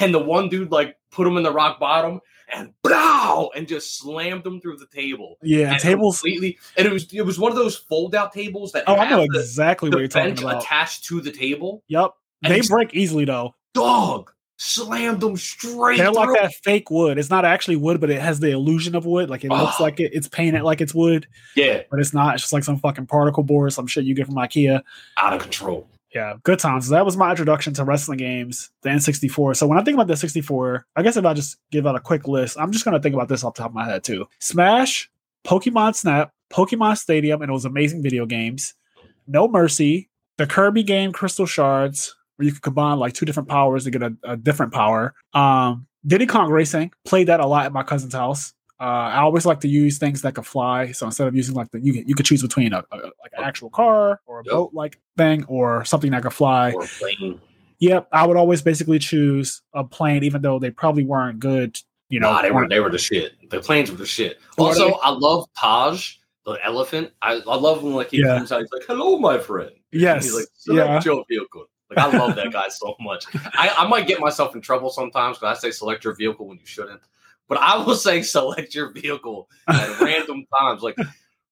and 0.00 0.14
the 0.14 0.18
one 0.20 0.48
dude 0.48 0.70
like 0.70 0.96
put 1.10 1.26
him 1.26 1.36
in 1.36 1.42
the 1.42 1.50
rock 1.52 1.80
bottom 1.80 2.20
and 2.52 2.72
bow 2.82 3.50
and 3.56 3.66
just 3.66 3.98
slammed 3.98 4.44
them 4.44 4.60
through 4.60 4.76
the 4.76 4.86
table. 4.86 5.38
yeah, 5.42 5.72
And 5.72 5.80
tables. 5.80 6.20
completely, 6.20 6.58
and 6.76 6.86
it 6.86 6.92
was 6.92 7.12
it 7.12 7.22
was 7.22 7.38
one 7.38 7.50
of 7.50 7.56
those 7.58 7.76
fold 7.76 8.14
out 8.14 8.32
tables 8.32 8.70
that 8.72 8.84
Oh, 8.86 8.94
I 8.96 9.08
know 9.10 9.26
the, 9.28 9.40
exactly 9.40 9.90
the 9.90 9.96
what 9.96 10.00
you're 10.00 10.08
talking 10.08 10.38
about. 10.38 10.62
attached 10.62 11.04
to 11.06 11.20
the 11.20 11.32
table. 11.32 11.82
Yep. 11.88 12.10
And 12.42 12.54
They 12.54 12.60
break 12.68 12.94
easily 12.94 13.24
though. 13.24 13.54
Dog 13.74 14.30
slammed 14.60 15.20
them 15.20 15.36
straight. 15.38 15.96
They're 15.96 16.12
like 16.12 16.38
that 16.38 16.52
fake 16.62 16.90
wood. 16.90 17.18
It's 17.18 17.30
not 17.30 17.44
actually 17.46 17.76
wood, 17.76 17.98
but 18.00 18.10
it 18.10 18.20
has 18.20 18.40
the 18.40 18.50
illusion 18.50 18.94
of 18.94 19.06
wood. 19.06 19.30
Like 19.30 19.42
it 19.42 19.48
looks 19.48 19.76
Oh. 19.80 19.82
like 19.82 19.98
it. 20.00 20.10
It's 20.12 20.28
painted 20.28 20.62
like 20.62 20.80
it's 20.82 20.94
wood, 20.94 21.26
Yeah, 21.56 21.80
but 21.90 21.98
it's 21.98 22.12
not. 22.12 22.34
It's 22.34 22.42
just 22.42 22.52
like 22.52 22.62
some 22.64 22.76
fucking 22.78 23.06
particle 23.06 23.42
board, 23.42 23.72
some 23.72 23.86
shit 23.86 24.04
you 24.04 24.14
get 24.14 24.26
from 24.26 24.34
IKEA. 24.36 24.82
out 25.16 25.32
of 25.32 25.40
control. 25.40 25.88
Yeah, 26.14 26.34
good 26.42 26.58
times. 26.58 26.88
So 26.88 26.94
that 26.94 27.04
was 27.06 27.16
my 27.16 27.30
introduction 27.30 27.72
to 27.74 27.84
wrestling 27.84 28.18
games, 28.18 28.70
the 28.82 28.90
N64. 28.90 29.56
So 29.56 29.66
when 29.66 29.78
I 29.78 29.82
think 29.82 29.94
about 29.94 30.08
the 30.08 30.16
64, 30.16 30.84
I 30.96 31.02
guess 31.02 31.16
if 31.16 31.24
I 31.24 31.32
just 31.34 31.56
give 31.70 31.86
out 31.86 31.94
a 31.96 32.00
quick 32.00 32.26
list, 32.28 32.58
I'm 32.58 32.70
just 32.72 32.84
gonna 32.84 33.00
think 33.00 33.14
about 33.14 33.28
this 33.28 33.44
off 33.44 33.54
the 33.54 33.62
top 33.62 33.70
of 33.70 33.74
my 33.76 33.86
head 33.86 34.04
too. 34.04 34.26
Smash, 34.40 35.08
Pokemon 35.46 35.94
Snap, 35.94 36.32
Pokemon 36.52 36.98
Stadium, 36.98 37.40
and 37.42 37.50
those 37.50 37.64
amazing 37.64 38.02
video 38.02 38.26
games. 38.26 38.74
No 39.26 39.46
Mercy, 39.48 40.10
the 40.36 40.46
Kirby 40.46 40.82
game 40.82 41.12
Crystal 41.12 41.46
Shards, 41.46 42.14
where 42.40 42.46
you 42.46 42.52
can 42.52 42.62
combine 42.62 42.98
like 42.98 43.12
two 43.12 43.26
different 43.26 43.48
powers 43.50 43.84
to 43.84 43.90
get 43.90 44.02
a, 44.02 44.16
a 44.24 44.36
different 44.36 44.72
power. 44.72 45.14
Um, 45.34 45.86
Diddy 46.06 46.24
Kong 46.26 46.50
Racing, 46.50 46.90
played 47.04 47.28
that 47.28 47.40
a 47.40 47.46
lot 47.46 47.66
at 47.66 47.72
my 47.72 47.82
cousin's 47.82 48.14
house. 48.14 48.54
Uh, 48.80 48.84
I 49.12 49.18
always 49.18 49.44
like 49.44 49.60
to 49.60 49.68
use 49.68 49.98
things 49.98 50.22
that 50.22 50.34
could 50.34 50.46
fly. 50.46 50.92
So 50.92 51.04
instead 51.04 51.28
of 51.28 51.36
using 51.36 51.54
like 51.54 51.70
the 51.70 51.80
you 51.80 51.92
can, 51.92 52.08
you 52.08 52.14
could 52.14 52.24
choose 52.24 52.40
between 52.40 52.72
a, 52.72 52.78
a 52.90 52.96
like 52.96 53.32
an 53.36 53.44
actual 53.44 53.68
car 53.68 54.22
or 54.26 54.40
a 54.40 54.42
Yep. 54.46 54.52
boat 54.52 54.70
like 54.72 54.98
thing 55.18 55.44
or 55.48 55.84
something 55.84 56.10
that 56.12 56.22
could 56.22 56.32
fly. 56.32 56.72
Or 56.72 56.86
playing. 56.98 57.38
Yep, 57.80 58.08
I 58.10 58.26
would 58.26 58.38
always 58.38 58.62
basically 58.62 58.98
choose 58.98 59.60
a 59.74 59.84
plane, 59.84 60.24
even 60.24 60.40
though 60.40 60.58
they 60.58 60.70
probably 60.70 61.04
weren't 61.04 61.40
good. 61.40 61.76
You 62.08 62.20
know, 62.20 62.32
nah, 62.32 62.40
they 62.42 62.50
were 62.50 62.66
they 62.66 62.80
were 62.80 62.90
the 62.90 62.96
shit. 62.98 63.32
The 63.50 63.60
planes 63.60 63.90
were 63.90 63.98
the 63.98 64.06
shit. 64.06 64.38
Also. 64.56 64.92
I 64.94 65.10
love 65.10 65.46
Taj, 65.58 66.14
the 66.46 66.58
elephant. 66.64 67.10
I, 67.20 67.34
I 67.34 67.56
love 67.56 67.82
when 67.82 67.92
like 67.94 68.10
he 68.10 68.20
Yeah. 68.20 68.38
comes 68.38 68.50
out. 68.50 68.60
He's 68.60 68.72
like, 68.72 68.82
"Hello, 68.86 69.18
my 69.18 69.38
friend." 69.38 69.70
yes, 69.92 70.24
He's 70.24 70.34
like, 70.34 70.46
yeah, 70.66 71.00
your 71.04 71.24
vehicle. 71.28 71.66
Like 71.90 71.98
I 71.98 72.16
love 72.18 72.36
that 72.36 72.52
guy 72.52 72.68
so 72.68 72.94
much. 73.00 73.24
I, 73.34 73.74
I 73.78 73.88
might 73.88 74.06
get 74.06 74.20
myself 74.20 74.54
in 74.54 74.60
trouble 74.60 74.90
sometimes 74.90 75.38
because 75.38 75.58
I 75.58 75.60
say 75.60 75.70
select 75.72 76.04
your 76.04 76.14
vehicle 76.14 76.46
when 76.46 76.58
you 76.58 76.66
shouldn't. 76.66 77.00
But 77.48 77.58
I 77.58 77.76
will 77.78 77.96
say 77.96 78.22
select 78.22 78.74
your 78.74 78.92
vehicle 78.92 79.48
at 79.68 80.00
random 80.00 80.46
times. 80.58 80.82
Like, 80.82 80.96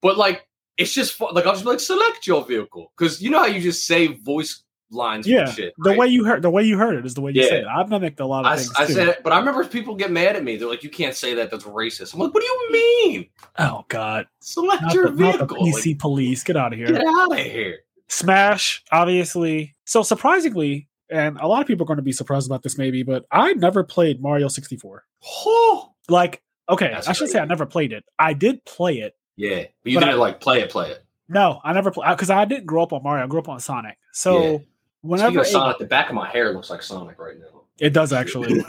but 0.01 0.17
like 0.17 0.47
it's 0.77 0.93
just 0.93 1.13
fun. 1.15 1.33
like 1.33 1.45
I'll 1.45 1.53
just 1.53 1.65
be 1.65 1.71
like 1.71 1.79
select 1.81 2.25
your 2.25 2.45
vehicle 2.45 2.91
because 2.97 3.21
you 3.21 3.29
know 3.29 3.39
how 3.39 3.47
you 3.47 3.59
just 3.59 3.85
say 3.85 4.07
voice 4.07 4.63
lines. 4.91 5.27
Yeah, 5.27 5.41
and 5.41 5.49
shit. 5.51 5.73
the 5.77 5.89
right? 5.89 5.99
way 5.99 6.07
you 6.07 6.23
heard 6.23 6.41
the 6.41 6.49
way 6.49 6.63
you 6.63 6.77
heard 6.77 6.95
it 6.95 7.05
is 7.05 7.13
the 7.15 7.21
way 7.21 7.31
you 7.33 7.41
Yeah. 7.41 7.49
say 7.49 7.59
it. 7.59 7.67
I've 7.67 7.89
mimicked 7.89 8.21
a 8.21 8.25
lot 8.25 8.45
of 8.45 8.51
I, 8.53 8.55
things 8.55 8.71
I 8.77 8.85
too. 8.85 8.93
said, 8.93 9.07
it, 9.09 9.23
but 9.23 9.33
I 9.33 9.39
remember 9.39 9.63
people 9.65 9.93
get 9.93 10.09
mad 10.09 10.35
at 10.37 10.43
me. 10.43 10.55
They're 10.55 10.69
like, 10.69 10.83
"You 10.83 10.89
can't 10.89 11.13
say 11.15 11.33
that. 11.33 11.51
That's 11.51 11.65
racist." 11.65 12.13
I'm 12.13 12.21
like, 12.21 12.33
"What 12.33 12.41
do 12.41 12.45
you 12.47 12.71
mean? 12.71 13.29
oh 13.59 13.83
God, 13.89 14.25
Select 14.39 14.81
not 14.83 14.93
your 14.93 15.09
the, 15.11 15.21
not 15.21 15.47
the 15.49 15.55
vehicle. 15.55 15.57
PC 15.83 15.99
police, 15.99 16.43
get 16.43 16.55
out 16.55 16.71
of 16.71 16.79
here. 16.79 16.87
get 16.87 17.03
out 17.05 17.33
of 17.33 17.37
here." 17.37 17.79
Smash, 18.09 18.83
obviously. 18.91 19.75
So 19.85 20.03
surprisingly, 20.03 20.87
and 21.09 21.37
a 21.39 21.47
lot 21.47 21.61
of 21.61 21.67
people 21.67 21.83
are 21.85 21.87
going 21.87 21.97
to 21.97 22.03
be 22.03 22.11
surprised 22.11 22.47
about 22.47 22.63
this, 22.63 22.77
maybe, 22.77 23.03
but 23.03 23.25
I 23.31 23.53
never 23.53 23.83
played 23.83 24.21
Mario 24.21 24.47
64. 24.47 25.03
Oh, 25.45 25.91
Like, 26.09 26.41
okay, 26.67 26.89
That's 26.91 27.07
I 27.07 27.13
should 27.13 27.29
say 27.29 27.39
I 27.39 27.45
never 27.45 27.65
played 27.65 27.93
it. 27.93 28.03
I 28.17 28.33
did 28.33 28.63
play 28.65 28.99
it. 28.99 29.15
yeah, 29.37 29.63
but 29.83 29.91
you 29.91 29.97
But 29.99 30.05
didn't 30.05 30.15
I- 30.15 30.17
like 30.17 30.39
play 30.41 30.61
it. 30.61 30.69
Play 30.69 30.91
it. 30.91 31.03
No, 31.31 31.59
I 31.63 31.73
never 31.73 31.91
played 31.91 32.09
because 32.09 32.31
uh, 32.31 32.35
I 32.37 32.45
didn't 32.45 32.65
grow 32.65 32.81
up 32.83 32.91
on 32.93 33.03
Mario. 33.03 33.23
I 33.23 33.27
grew 33.27 33.39
up 33.39 33.49
on 33.49 33.59
Sonic. 33.59 33.97
So 34.11 34.41
Yeah. 34.41 34.57
whenever 35.01 35.29
Speaking 35.29 35.39
of 35.41 35.45
it- 35.45 35.49
Sonic, 35.51 35.77
the 35.77 35.85
back 35.85 36.09
of 36.09 36.15
my 36.15 36.27
hair 36.27 36.51
looks 36.53 36.69
like 36.71 36.81
Sonic 36.81 37.19
right 37.19 37.37
now. 37.39 37.61
it 37.79 37.91
does 37.91 38.11
actually. 38.11 38.63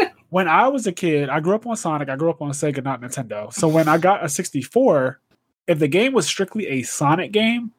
when 0.30 0.48
I 0.48 0.68
was 0.68 0.86
a 0.86 0.92
kid, 0.92 1.28
I 1.28 1.40
grew 1.40 1.54
up 1.54 1.66
on 1.66 1.76
Sonic. 1.76 2.08
I 2.08 2.16
grew 2.16 2.30
up 2.30 2.40
on 2.40 2.50
Sega, 2.52 2.82
not 2.82 3.00
Nintendo. 3.02 3.52
So 3.52 3.68
when 3.68 3.88
I 3.88 3.98
got 3.98 4.24
a 4.24 4.28
64, 4.30 5.20
if 5.66 5.78
the 5.78 5.88
game 5.88 6.12
was 6.14 6.26
strictly 6.26 6.66
a 6.68 6.82
Sonic 6.82 7.30
game, 7.32 7.72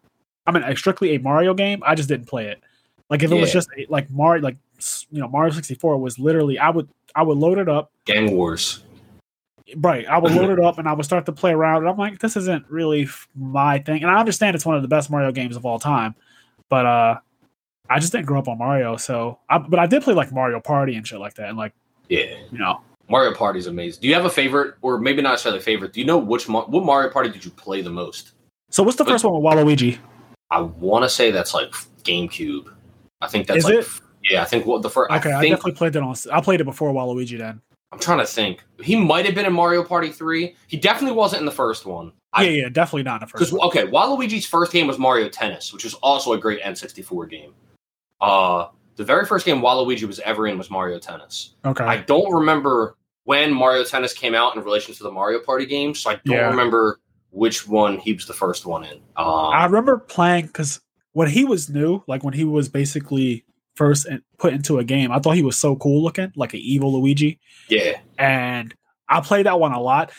I 0.46 0.52
mean, 0.52 0.64
a 0.64 0.76
strictly 0.76 1.16
a 1.16 1.20
Mario 1.20 1.54
game, 1.54 1.82
I 1.86 1.96
just 1.96 2.10
didn't 2.10 2.28
play 2.28 2.48
it. 2.48 2.62
Like 3.10 3.24
if 3.24 3.32
it 3.32 3.36
was 3.36 3.52
just 3.52 3.70
a, 3.78 3.86
like 3.90 4.10
Mario, 4.12 4.44
like 4.44 4.58
you 5.10 5.20
know, 5.20 5.28
Mario 5.28 5.52
64 5.52 5.98
was 5.98 6.20
literally, 6.20 6.60
I 6.60 6.70
would 6.70 6.88
I 7.16 7.24
would 7.24 7.38
load 7.38 7.58
it 7.58 7.68
up, 7.68 7.92
Gang 8.06 8.36
Wars. 8.36 8.84
right? 9.78 10.06
I 10.08 10.18
would 10.20 10.32
load 10.32 10.50
it 10.58 10.64
up 10.64 10.78
and 10.78 10.88
I 10.88 10.94
would 10.94 11.06
start 11.06 11.26
to 11.26 11.32
play 11.32 11.52
around, 11.52 11.78
and 11.78 11.90
I'm 11.90 11.98
like, 11.98 12.20
this 12.20 12.38
isn't 12.38 12.66
really 12.70 13.08
my 13.36 13.80
thing. 13.80 14.04
And 14.04 14.12
I 14.12 14.20
understand 14.20 14.56
it's 14.56 14.66
one 14.66 14.76
of 14.76 14.82
the 14.82 14.88
best 14.88 15.10
Mario 15.10 15.32
games 15.32 15.56
of 15.56 15.66
all 15.66 15.80
time, 15.80 16.16
but 16.70 16.86
uh, 16.86 17.20
I 17.90 18.00
just 18.00 18.12
didn't 18.12 18.28
grow 18.28 18.40
up 18.40 18.48
on 18.48 18.60
Mario. 18.60 18.96
So, 18.98 19.40
I, 19.50 19.58
but 19.58 19.80
I 19.80 19.88
did 19.88 20.04
play 20.04 20.14
like 20.14 20.32
Mario 20.32 20.60
Party 20.60 20.96
and 20.96 21.08
shit 21.08 21.20
like 21.20 21.34
that, 21.36 21.50
and 21.50 21.58
like 21.58 21.74
Yeah, 22.10 22.36
you 22.52 22.60
know. 22.60 22.82
Mario 23.10 23.34
Party's 23.34 23.66
amazing. 23.66 24.02
Do 24.02 24.08
you 24.08 24.14
have 24.14 24.26
a 24.26 24.30
favorite, 24.30 24.76
or 24.84 25.00
maybe 25.00 25.24
not 25.24 25.32
necessarily 25.32 25.62
favorite? 25.62 25.94
Do 25.94 26.00
you 26.00 26.06
know 26.06 26.20
which 26.20 26.48
what 26.48 26.70
Mario 26.72 27.10
Party 27.10 27.30
did 27.30 27.44
you 27.44 27.50
play 27.50 27.82
the 27.82 27.90
most? 27.90 28.34
So 28.70 28.84
what's 28.84 28.98
the 28.98 29.06
first 29.06 29.26
one 29.26 29.34
with 29.34 29.44
Waluigi? 29.44 29.98
I 30.52 30.62
want 30.62 31.04
to 31.04 31.10
say 31.10 31.32
that's 31.32 31.54
like 31.54 31.72
GameCube. 32.04 32.74
I 33.22 33.28
think 33.28 33.48
that's 33.48 33.60
Is 33.60 33.66
like 33.66 33.74
it? 33.76 33.88
yeah. 34.30 34.42
I 34.42 34.46
think 34.46 34.66
what 34.66 34.82
the 34.82 34.90
first. 34.90 35.12
Okay, 35.12 35.32
I 35.32 35.40
I, 35.40 35.50
definitely 35.50 35.74
played 35.74 35.96
it 35.96 36.02
on. 36.04 36.16
I 36.32 36.42
played 36.42 36.62
it 36.62 36.64
before 36.66 36.92
Waluigi. 36.94 37.38
Then, 37.38 37.62
I'm 37.92 38.00
trying 38.00 38.20
to 38.20 38.26
think. 38.26 38.64
He 38.82 38.96
might 38.96 39.26
have 39.26 39.36
been 39.36 39.46
in 39.46 39.54
Mario 39.54 39.84
Party 39.84 40.10
three. 40.10 40.56
He 40.68 40.78
definitely 40.78 41.16
wasn't 41.18 41.42
in 41.42 41.46
the 41.46 41.52
first 41.52 41.86
one. 41.86 42.12
I- 42.34 42.44
yeah, 42.44 42.64
yeah, 42.64 42.70
definitely 42.70 43.04
not 43.04 43.16
in 43.16 43.20
the 43.22 43.26
Because 43.34 43.50
first. 43.50 43.54
One. 43.60 43.68
okay, 43.68 43.86
Waluigi's 43.88 44.46
first 44.46 44.72
game 44.72 44.86
was 44.88 44.98
Mario 45.00 45.30
Tennis, 45.30 45.74
which 45.74 45.84
was 45.84 45.96
also 45.96 46.34
a 46.34 46.38
great 46.38 46.62
N64 46.62 47.28
game. 47.30 47.54
Uh, 48.22 48.68
the 48.98 49.04
very 49.04 49.26
first 49.26 49.46
game 49.46 49.62
Waluigi 49.62 50.04
was 50.04 50.20
ever 50.20 50.46
in 50.48 50.58
was 50.58 50.70
Mario 50.70 51.00
Tennis. 51.00 51.56
Okay, 51.66 51.84
I 51.84 51.98
don't 51.98 52.32
remember 52.34 52.96
when 53.24 53.54
Mario 53.54 53.84
Tennis 53.84 54.14
came 54.14 54.36
out 54.36 54.56
in 54.56 54.64
relation 54.64 54.94
to 54.96 55.04
the 55.04 55.12
Mario 55.12 55.40
Party 55.40 55.66
games, 55.66 56.00
so 56.00 56.12
I 56.12 56.16
don't 56.26 56.36
Yeah. 56.36 56.50
remember 56.50 57.00
which 57.32 57.68
one 57.68 57.98
he 58.00 58.14
was 58.14 58.26
the 58.26 58.34
first 58.34 58.66
one 58.66 58.84
in. 58.84 58.98
Um, 59.16 59.28
I 59.54 59.66
remember 59.66 59.98
playing 59.98 60.48
because 60.48 60.80
when 61.14 61.30
he 61.30 61.46
was 61.46 61.70
new, 61.70 62.04
like 62.08 62.24
when 62.24 62.34
he 62.34 62.44
was 62.44 62.70
basically 62.70 63.46
first 63.76 64.08
put 64.38 64.54
into 64.54 64.78
a 64.80 64.84
game, 64.84 65.12
I 65.12 65.20
thought 65.20 65.36
he 65.36 65.44
was 65.44 65.58
so 65.58 65.76
cool 65.76 66.04
looking, 66.04 66.32
like 66.36 66.54
an 66.54 66.60
evil 66.62 67.00
Luigi, 67.00 67.40
yeah, 67.70 68.00
and 68.18 68.74
I 69.08 69.22
played 69.22 69.46
that 69.46 69.60
one 69.60 69.74
a 69.74 69.82
lot. 69.82 70.12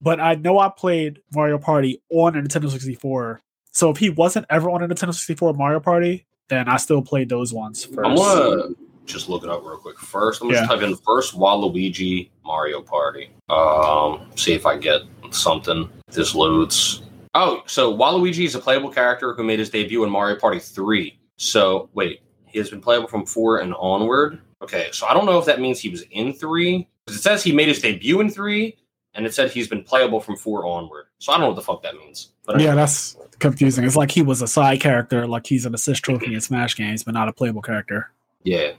But 0.00 0.20
I 0.20 0.36
know 0.36 0.58
I 0.58 0.68
played 0.68 1.20
Mario 1.34 1.58
Party 1.58 2.00
on 2.10 2.36
a 2.36 2.40
Nintendo 2.42 2.70
64. 2.70 3.40
So 3.72 3.90
if 3.90 3.96
he 3.96 4.10
wasn't 4.10 4.46
ever 4.48 4.70
on 4.70 4.82
a 4.82 4.88
Nintendo 4.88 5.12
64 5.12 5.54
Mario 5.54 5.80
Party, 5.80 6.26
then 6.48 6.68
I 6.68 6.76
still 6.76 7.02
played 7.02 7.28
those 7.28 7.52
ones 7.52 7.84
first. 7.84 7.98
I'm 8.08 8.14
gonna 8.14 8.74
just 9.06 9.28
look 9.28 9.42
it 9.42 9.50
up 9.50 9.62
real 9.64 9.76
quick. 9.76 9.98
First, 9.98 10.40
I'm 10.42 10.50
just 10.50 10.62
Yeah. 10.62 10.68
type 10.68 10.82
in 10.82 10.94
first 10.96 11.34
Waluigi 11.36 12.28
Mario 12.44 12.80
Party. 12.82 13.30
Um, 13.48 14.20
see 14.36 14.52
if 14.52 14.66
I 14.66 14.76
get 14.76 15.02
something. 15.32 15.88
This 16.10 16.34
loads. 16.34 17.02
Oh, 17.34 17.62
so 17.66 17.96
Waluigi 17.96 18.44
is 18.46 18.54
a 18.54 18.58
playable 18.58 18.90
character 18.90 19.34
who 19.34 19.42
made 19.44 19.58
his 19.58 19.70
debut 19.70 20.02
in 20.04 20.10
Mario 20.10 20.36
Party 20.38 20.58
3. 20.58 21.18
So 21.36 21.88
wait, 21.94 22.20
he 22.46 22.58
has 22.58 22.70
been 22.70 22.80
playable 22.80 23.08
from 23.08 23.26
four 23.26 23.58
and 23.58 23.74
onward. 23.74 24.40
Okay, 24.62 24.88
so 24.92 25.06
I 25.06 25.14
don't 25.14 25.26
know 25.26 25.38
if 25.38 25.44
that 25.44 25.60
means 25.60 25.78
he 25.78 25.88
was 25.88 26.02
in 26.10 26.32
three. 26.32 26.88
'Cause 27.06 27.16
It 27.16 27.20
says 27.22 27.42
he 27.44 27.52
made 27.52 27.68
his 27.68 27.80
debut 27.80 28.20
in 28.20 28.28
three, 28.30 28.76
and 29.14 29.24
it 29.24 29.32
said 29.34 29.50
he's 29.50 29.68
been 29.68 29.84
playable 29.84 30.20
from 30.20 30.36
four 30.36 30.66
onward. 30.66 31.06
So 31.18 31.32
I 31.32 31.36
don't 31.36 31.42
know 31.42 31.46
what 31.48 31.56
the 31.56 31.62
fuck 31.62 31.82
that 31.84 31.96
means. 31.96 32.30
But 32.44 32.60
Yeah, 32.60 32.74
that's 32.74 33.16
confusing. 33.38 33.84
It's 33.84 33.94
like 33.96 34.10
he 34.10 34.22
was 34.22 34.42
a 34.42 34.48
side 34.48 34.80
character, 34.80 35.26
like 35.26 35.46
he's 35.46 35.64
an 35.66 35.74
assist 35.74 36.02
trophy 36.02 36.34
in 36.34 36.40
Smash 36.40 36.74
games, 36.76 37.04
but 37.04 37.14
not 37.14 37.28
a 37.28 37.32
playable 37.32 37.62
character. 37.62 38.10
yeah, 38.42 38.70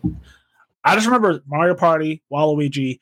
I 0.83 0.95
just 0.95 1.05
remember 1.05 1.41
Mario 1.47 1.75
Party, 1.75 2.21
Waluigi, 2.31 2.99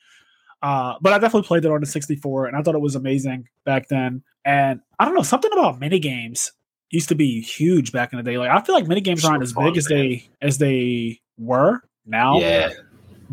uh, 0.62 0.94
but 1.00 1.12
I 1.12 1.18
definitely 1.18 1.46
played 1.46 1.64
it 1.64 1.70
on 1.70 1.80
the 1.80 1.86
64, 1.86 2.46
and 2.46 2.56
I 2.56 2.62
thought 2.62 2.74
it 2.74 2.80
was 2.80 2.94
amazing 2.94 3.48
back 3.64 3.88
then. 3.88 4.22
And 4.44 4.80
I 4.98 5.04
don't 5.04 5.14
know, 5.14 5.22
something 5.22 5.52
about 5.52 5.78
mini 5.78 5.98
games 5.98 6.52
used 6.90 7.08
to 7.10 7.14
be 7.14 7.40
huge 7.40 7.92
back 7.92 8.12
in 8.12 8.16
the 8.16 8.22
day. 8.22 8.38
Like 8.38 8.50
I 8.50 8.60
feel 8.62 8.74
like 8.74 8.86
mini 8.86 9.00
games 9.00 9.22
So 9.22 9.28
aren't 9.28 9.42
as 9.42 9.52
fun, 9.52 9.64
big 9.66 9.76
as 9.76 9.88
man. 9.90 9.98
they 9.98 10.28
as 10.40 10.58
they 10.58 11.20
were 11.38 11.82
now. 12.06 12.38
yeah. 12.40 12.70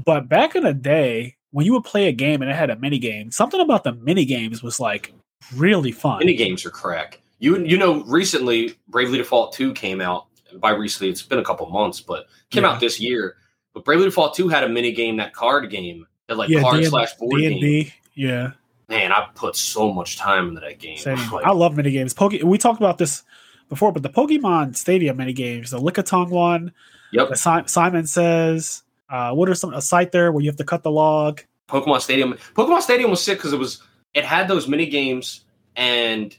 But 0.05 0.27
back 0.27 0.55
in 0.55 0.63
the 0.63 0.73
day, 0.73 1.35
when 1.51 1.65
you 1.65 1.71
would 1.73 1.85
play 1.85 2.07
a 2.07 2.11
game 2.11 2.41
and 2.41 2.51
it 2.51 2.55
had 2.55 2.69
a 2.69 2.75
mini 2.75 2.99
game, 2.99 3.31
something 3.31 3.61
about 3.61 3.85
the 3.85 3.93
mini 3.93 4.25
games 4.25 4.61
was 4.61 4.77
like 4.79 5.13
really 5.55 5.91
fun. 5.93 6.19
Mini 6.19 6.35
games 6.35 6.65
are 6.65 6.69
crack. 6.69 7.21
You 7.39 7.63
you 7.65 7.77
know, 7.77 8.03
recently 8.03 8.75
Bravely 8.89 9.17
Default 9.19 9.53
2 9.53 9.73
came 9.73 10.01
out. 10.01 10.25
By 10.59 10.71
recently, 10.71 11.09
it's 11.09 11.21
been 11.21 11.39
a 11.39 11.43
couple 11.43 11.65
months, 11.69 12.01
but 12.01 12.25
came 12.49 12.63
Yeah. 12.63 12.71
out 12.71 12.79
this 12.81 12.99
year. 12.99 13.38
But 13.73 13.85
Bravely 13.85 14.05
Default 14.05 14.35
2 14.35 14.47
had 14.49 14.63
a 14.65 14.69
mini 14.69 14.91
game, 14.91 15.15
that 15.17 15.33
card 15.33 15.69
game, 15.69 16.05
like 16.29 16.49
Yeah, 16.49 16.61
card 16.61 16.77
D&D 16.77 16.89
slash 16.89 17.13
board 17.15 17.39
D 17.39 17.49
game. 17.49 17.59
D, 17.61 17.93
yeah. 18.15 18.51
Man, 18.89 19.11
I 19.11 19.27
put 19.35 19.55
so 19.55 19.91
much 19.93 20.17
time 20.17 20.49
into 20.49 20.61
that 20.61 20.79
game. 20.79 20.97
Same. 20.97 21.17
Like, 21.31 21.45
I 21.45 21.51
love 21.51 21.75
mini 21.75 21.91
games. 21.91 22.13
Poke. 22.13 22.33
We 22.43 22.57
talked 22.57 22.79
about 22.79 22.97
this 22.97 23.23
before, 23.69 23.91
but 23.91 24.03
the 24.03 24.09
Pokemon 24.09 24.75
Stadium 24.75 25.17
mini 25.17 25.33
games, 25.33 25.71
the 25.71 25.79
Lickitung 25.79 26.29
one, 26.29 26.71
Yep. 27.11 27.35
si- 27.38 27.67
Simon 27.67 28.05
says, 28.07 28.83
uh, 29.09 29.31
what 29.33 29.49
are 29.49 29.55
some 29.55 29.73
a 29.73 29.81
site 29.81 30.11
there 30.11 30.31
where 30.31 30.41
you 30.43 30.49
have 30.49 30.57
to 30.57 30.63
cut 30.63 30.83
the 30.83 30.91
log? 30.91 31.41
Pokemon 31.69 32.01
Stadium. 32.01 32.33
Pokemon 32.55 32.81
Stadium 32.81 33.09
was 33.09 33.23
sick 33.23 33.38
because 33.38 33.53
it 33.53 33.59
was 33.59 33.81
it 34.13 34.23
had 34.23 34.47
those 34.47 34.67
mini 34.67 34.85
games 34.85 35.45
and 35.75 36.35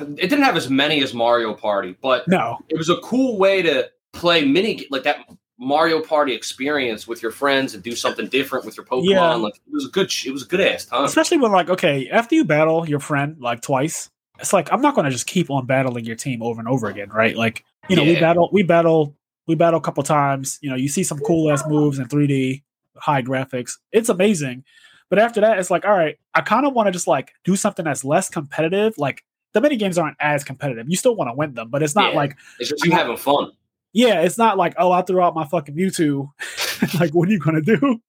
it 0.00 0.16
didn't 0.28 0.42
have 0.42 0.56
as 0.56 0.70
many 0.70 1.02
as 1.02 1.12
Mario 1.14 1.52
Party, 1.54 1.96
but 2.00 2.26
No, 2.28 2.58
it 2.68 2.76
was 2.78 2.88
a 2.88 2.96
cool 2.98 3.38
way 3.38 3.60
to 3.62 3.90
play 4.12 4.44
mini 4.44 4.86
like 4.90 5.02
that 5.02 5.18
Mario 5.58 6.00
Party 6.00 6.32
experience 6.34 7.06
with 7.08 7.20
your 7.22 7.32
friends 7.32 7.74
and 7.74 7.82
do 7.82 7.94
something 7.96 8.28
different 8.28 8.64
with 8.64 8.76
your 8.76 8.86
Pokemon. 8.86 9.10
Yeah. 9.10 9.34
Like 9.34 9.56
it 9.56 9.72
was 9.72 9.86
a 9.86 9.90
good, 9.90 10.10
sh- 10.10 10.26
it 10.26 10.32
was 10.32 10.44
a 10.44 10.46
good 10.46 10.60
ass 10.60 10.84
time. 10.84 11.04
especially 11.04 11.38
when 11.38 11.50
like 11.52 11.68
okay, 11.68 12.08
after 12.10 12.34
you 12.34 12.44
battle 12.44 12.88
your 12.88 13.00
friend 13.00 13.36
like 13.40 13.60
twice, 13.60 14.08
it's 14.38 14.52
like 14.52 14.72
I'm 14.72 14.80
not 14.80 14.94
going 14.94 15.04
to 15.06 15.10
just 15.10 15.26
keep 15.26 15.50
on 15.50 15.66
battling 15.66 16.04
your 16.04 16.16
team 16.16 16.42
over 16.42 16.60
and 16.60 16.68
over 16.68 16.88
again, 16.88 17.08
right? 17.10 17.36
Like 17.36 17.64
you 17.88 17.96
know, 17.96 18.04
we 18.04 18.14
battle, 18.20 18.48
we 18.52 18.62
battle, 18.62 19.16
we 19.46 19.54
battle 19.56 19.78
a 19.78 19.82
couple 19.82 20.02
times. 20.04 20.58
You 20.62 20.70
know, 20.70 20.76
you 20.76 20.88
see 20.88 21.02
some 21.02 21.18
cool 21.20 21.50
ass 21.50 21.64
moves 21.66 21.98
in 21.98 22.06
3D, 22.06 22.62
high 22.96 23.22
graphics. 23.22 23.78
It's 23.92 24.08
amazing. 24.08 24.62
But 25.10 25.18
after 25.18 25.40
that, 25.40 25.58
it's 25.58 25.70
like, 25.70 25.86
all 25.86 25.96
right, 25.96 26.18
I 26.34 26.42
kind 26.42 26.66
of 26.66 26.74
want 26.74 26.86
to 26.86 26.92
just 26.92 27.06
like 27.08 27.32
do 27.44 27.56
something 27.56 27.84
that's 27.84 28.04
less 28.04 28.28
competitive. 28.28 28.96
Like 28.98 29.24
the 29.54 29.60
mini 29.62 29.76
games 29.76 29.96
aren't 29.98 30.18
as 30.20 30.44
competitive. 30.44 30.86
You 30.88 30.96
still 30.96 31.16
want 31.16 31.30
to 31.30 31.34
win 31.34 31.54
them, 31.54 31.70
but 31.70 31.82
it's 31.82 31.94
not 31.94 32.12
Yeah. 32.12 32.18
like, 32.18 32.36
It's 32.60 32.68
just 32.68 32.84
you 32.84 32.92
having 32.92 33.16
fun. 33.16 33.50
Yeah, 33.92 34.20
it's 34.22 34.38
not 34.38 34.56
like, 34.56 34.74
oh, 34.78 34.92
I 34.92 35.02
threw 35.02 35.20
out 35.22 35.34
my 35.34 35.44
fucking 35.46 35.74
Mewtwo. 35.76 36.30
like, 37.00 37.14
what 37.14 37.28
are 37.28 37.32
you 37.32 37.38
gonna 37.38 37.62
do? 37.62 38.00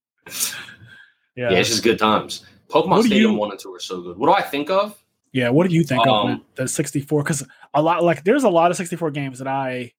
Yeah, 1.36 1.52
it's 1.52 1.70
just 1.70 1.84
good 1.84 2.00
times. 2.00 2.46
Pokemon 2.70 2.90
What 2.90 3.02
do 3.02 3.08
Stadium 3.08 3.32
you- 3.32 3.38
one 3.38 3.52
and 3.52 3.60
two 3.60 3.74
are 3.74 3.80
so 3.80 4.02
good. 4.02 4.18
What 4.18 4.28
do 4.28 4.34
I 4.34 4.42
think 4.42 4.70
of? 4.70 4.98
Yeah, 5.32 5.50
what 5.50 5.68
do 5.70 5.74
you 5.76 5.84
think 5.84 6.02
of 6.08 6.26
Um, 6.26 6.32
it, 6.32 6.56
the 6.56 6.68
64? 6.68 7.24
Because 7.24 7.46
a 7.76 7.82
lot, 7.82 8.04
like, 8.04 8.24
there's 8.24 8.44
a 8.44 8.50
lot 8.50 8.72
of 8.72 8.78
64 8.78 9.12
games 9.12 9.38
that 9.38 9.48
I, 9.48 9.94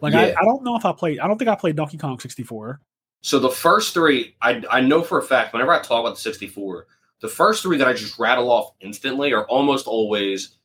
like, 0.00 0.12
I, 0.12 0.30
I 0.32 0.42
don't 0.44 0.64
know 0.64 0.74
if 0.76 0.84
I 0.84 0.92
played. 0.92 1.20
I 1.20 1.28
don't 1.28 1.38
think 1.38 1.48
I 1.48 1.54
played 1.54 1.76
Donkey 1.76 1.98
Kong 1.98 2.18
64. 2.18 2.80
So 3.22 3.38
the 3.38 3.48
first 3.48 3.94
three, 3.94 4.34
I 4.42 4.62
I 4.70 4.80
know 4.80 5.02
for 5.02 5.18
a 5.18 5.22
fact. 5.22 5.52
Whenever 5.52 5.72
I 5.72 5.78
talk 5.80 6.00
about 6.00 6.14
the 6.16 6.20
sixty 6.20 6.46
four, 6.46 6.86
the 7.20 7.28
first 7.28 7.62
three 7.62 7.76
that 7.78 7.88
I 7.88 7.92
just 7.92 8.18
rattle 8.20 8.50
off 8.50 8.72
instantly 8.80 9.32
are 9.32 9.44
almost 9.46 9.86
always 9.88 10.56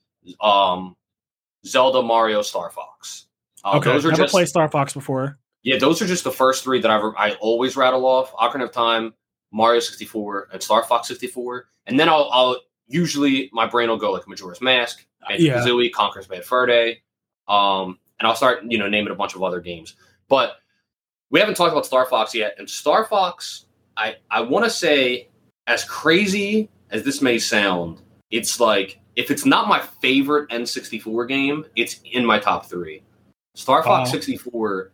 um, 0.41 0.95
Zelda, 1.65 2.01
Mario, 2.03 2.41
Star 2.43 2.69
Fox. 2.69 3.25
Uh, 3.63 3.77
okay, 3.77 3.91
those 3.91 4.05
are 4.05 4.09
never 4.11 4.23
just 4.23 4.33
played 4.33 4.47
Star 4.47 4.67
Fox 4.69 4.93
before. 4.93 5.37
yeah, 5.63 5.77
those 5.77 6.01
are 6.01 6.07
just 6.07 6.23
the 6.23 6.31
first 6.31 6.63
three 6.63 6.79
that 6.81 6.89
I 6.91 6.97
I 7.17 7.33
always 7.35 7.75
rattle 7.75 8.05
off: 8.05 8.33
Ocarina 8.33 8.63
of 8.63 8.71
Time, 8.71 9.13
Mario 9.51 9.79
sixty 9.79 10.05
four, 10.05 10.47
and 10.51 10.61
Star 10.61 10.83
Fox 10.83 11.07
sixty 11.07 11.27
four. 11.27 11.67
And 11.87 11.99
then 11.99 12.09
I'll, 12.09 12.29
I'll 12.31 12.57
usually 12.87 13.49
my 13.53 13.65
brain 13.67 13.89
will 13.89 13.97
go 13.97 14.11
like 14.11 14.27
Majora's 14.27 14.61
Mask, 14.61 15.05
Banjo 15.27 15.43
Yeah. 15.43 15.57
Kazooie, 15.57 15.91
Conker's 15.91 16.27
Bad 16.27 16.45
Fur 16.45 16.65
Day, 16.65 17.01
um, 17.47 17.99
and 18.19 18.27
I'll 18.27 18.35
start 18.35 18.63
you 18.63 18.77
know 18.77 18.87
naming 18.89 19.11
a 19.11 19.15
bunch 19.15 19.35
of 19.35 19.43
other 19.43 19.59
games. 19.61 19.95
But 20.29 20.57
we 21.29 21.39
haven't 21.39 21.55
talked 21.55 21.71
about 21.71 21.85
Star 21.85 22.05
Fox 22.05 22.33
yet, 22.35 22.55
and 22.57 22.69
Star 22.69 23.05
Fox, 23.05 23.65
I 23.97 24.15
I 24.29 24.41
want 24.41 24.65
to 24.65 24.71
say, 24.71 25.29
as 25.67 25.83
crazy 25.85 26.69
as 26.89 27.03
this 27.03 27.21
may 27.21 27.37
sound, 27.39 28.01
it's 28.31 28.59
like 28.59 28.99
if 29.15 29.29
it's 29.31 29.45
not 29.45 29.67
my 29.67 29.79
favorite 30.01 30.49
N64 30.49 31.27
game, 31.27 31.65
it's 31.75 31.99
in 32.05 32.25
my 32.25 32.39
top 32.39 32.65
three. 32.65 33.03
Star 33.55 33.83
Fox 33.83 34.09
Wow. 34.09 34.11
64, 34.13 34.91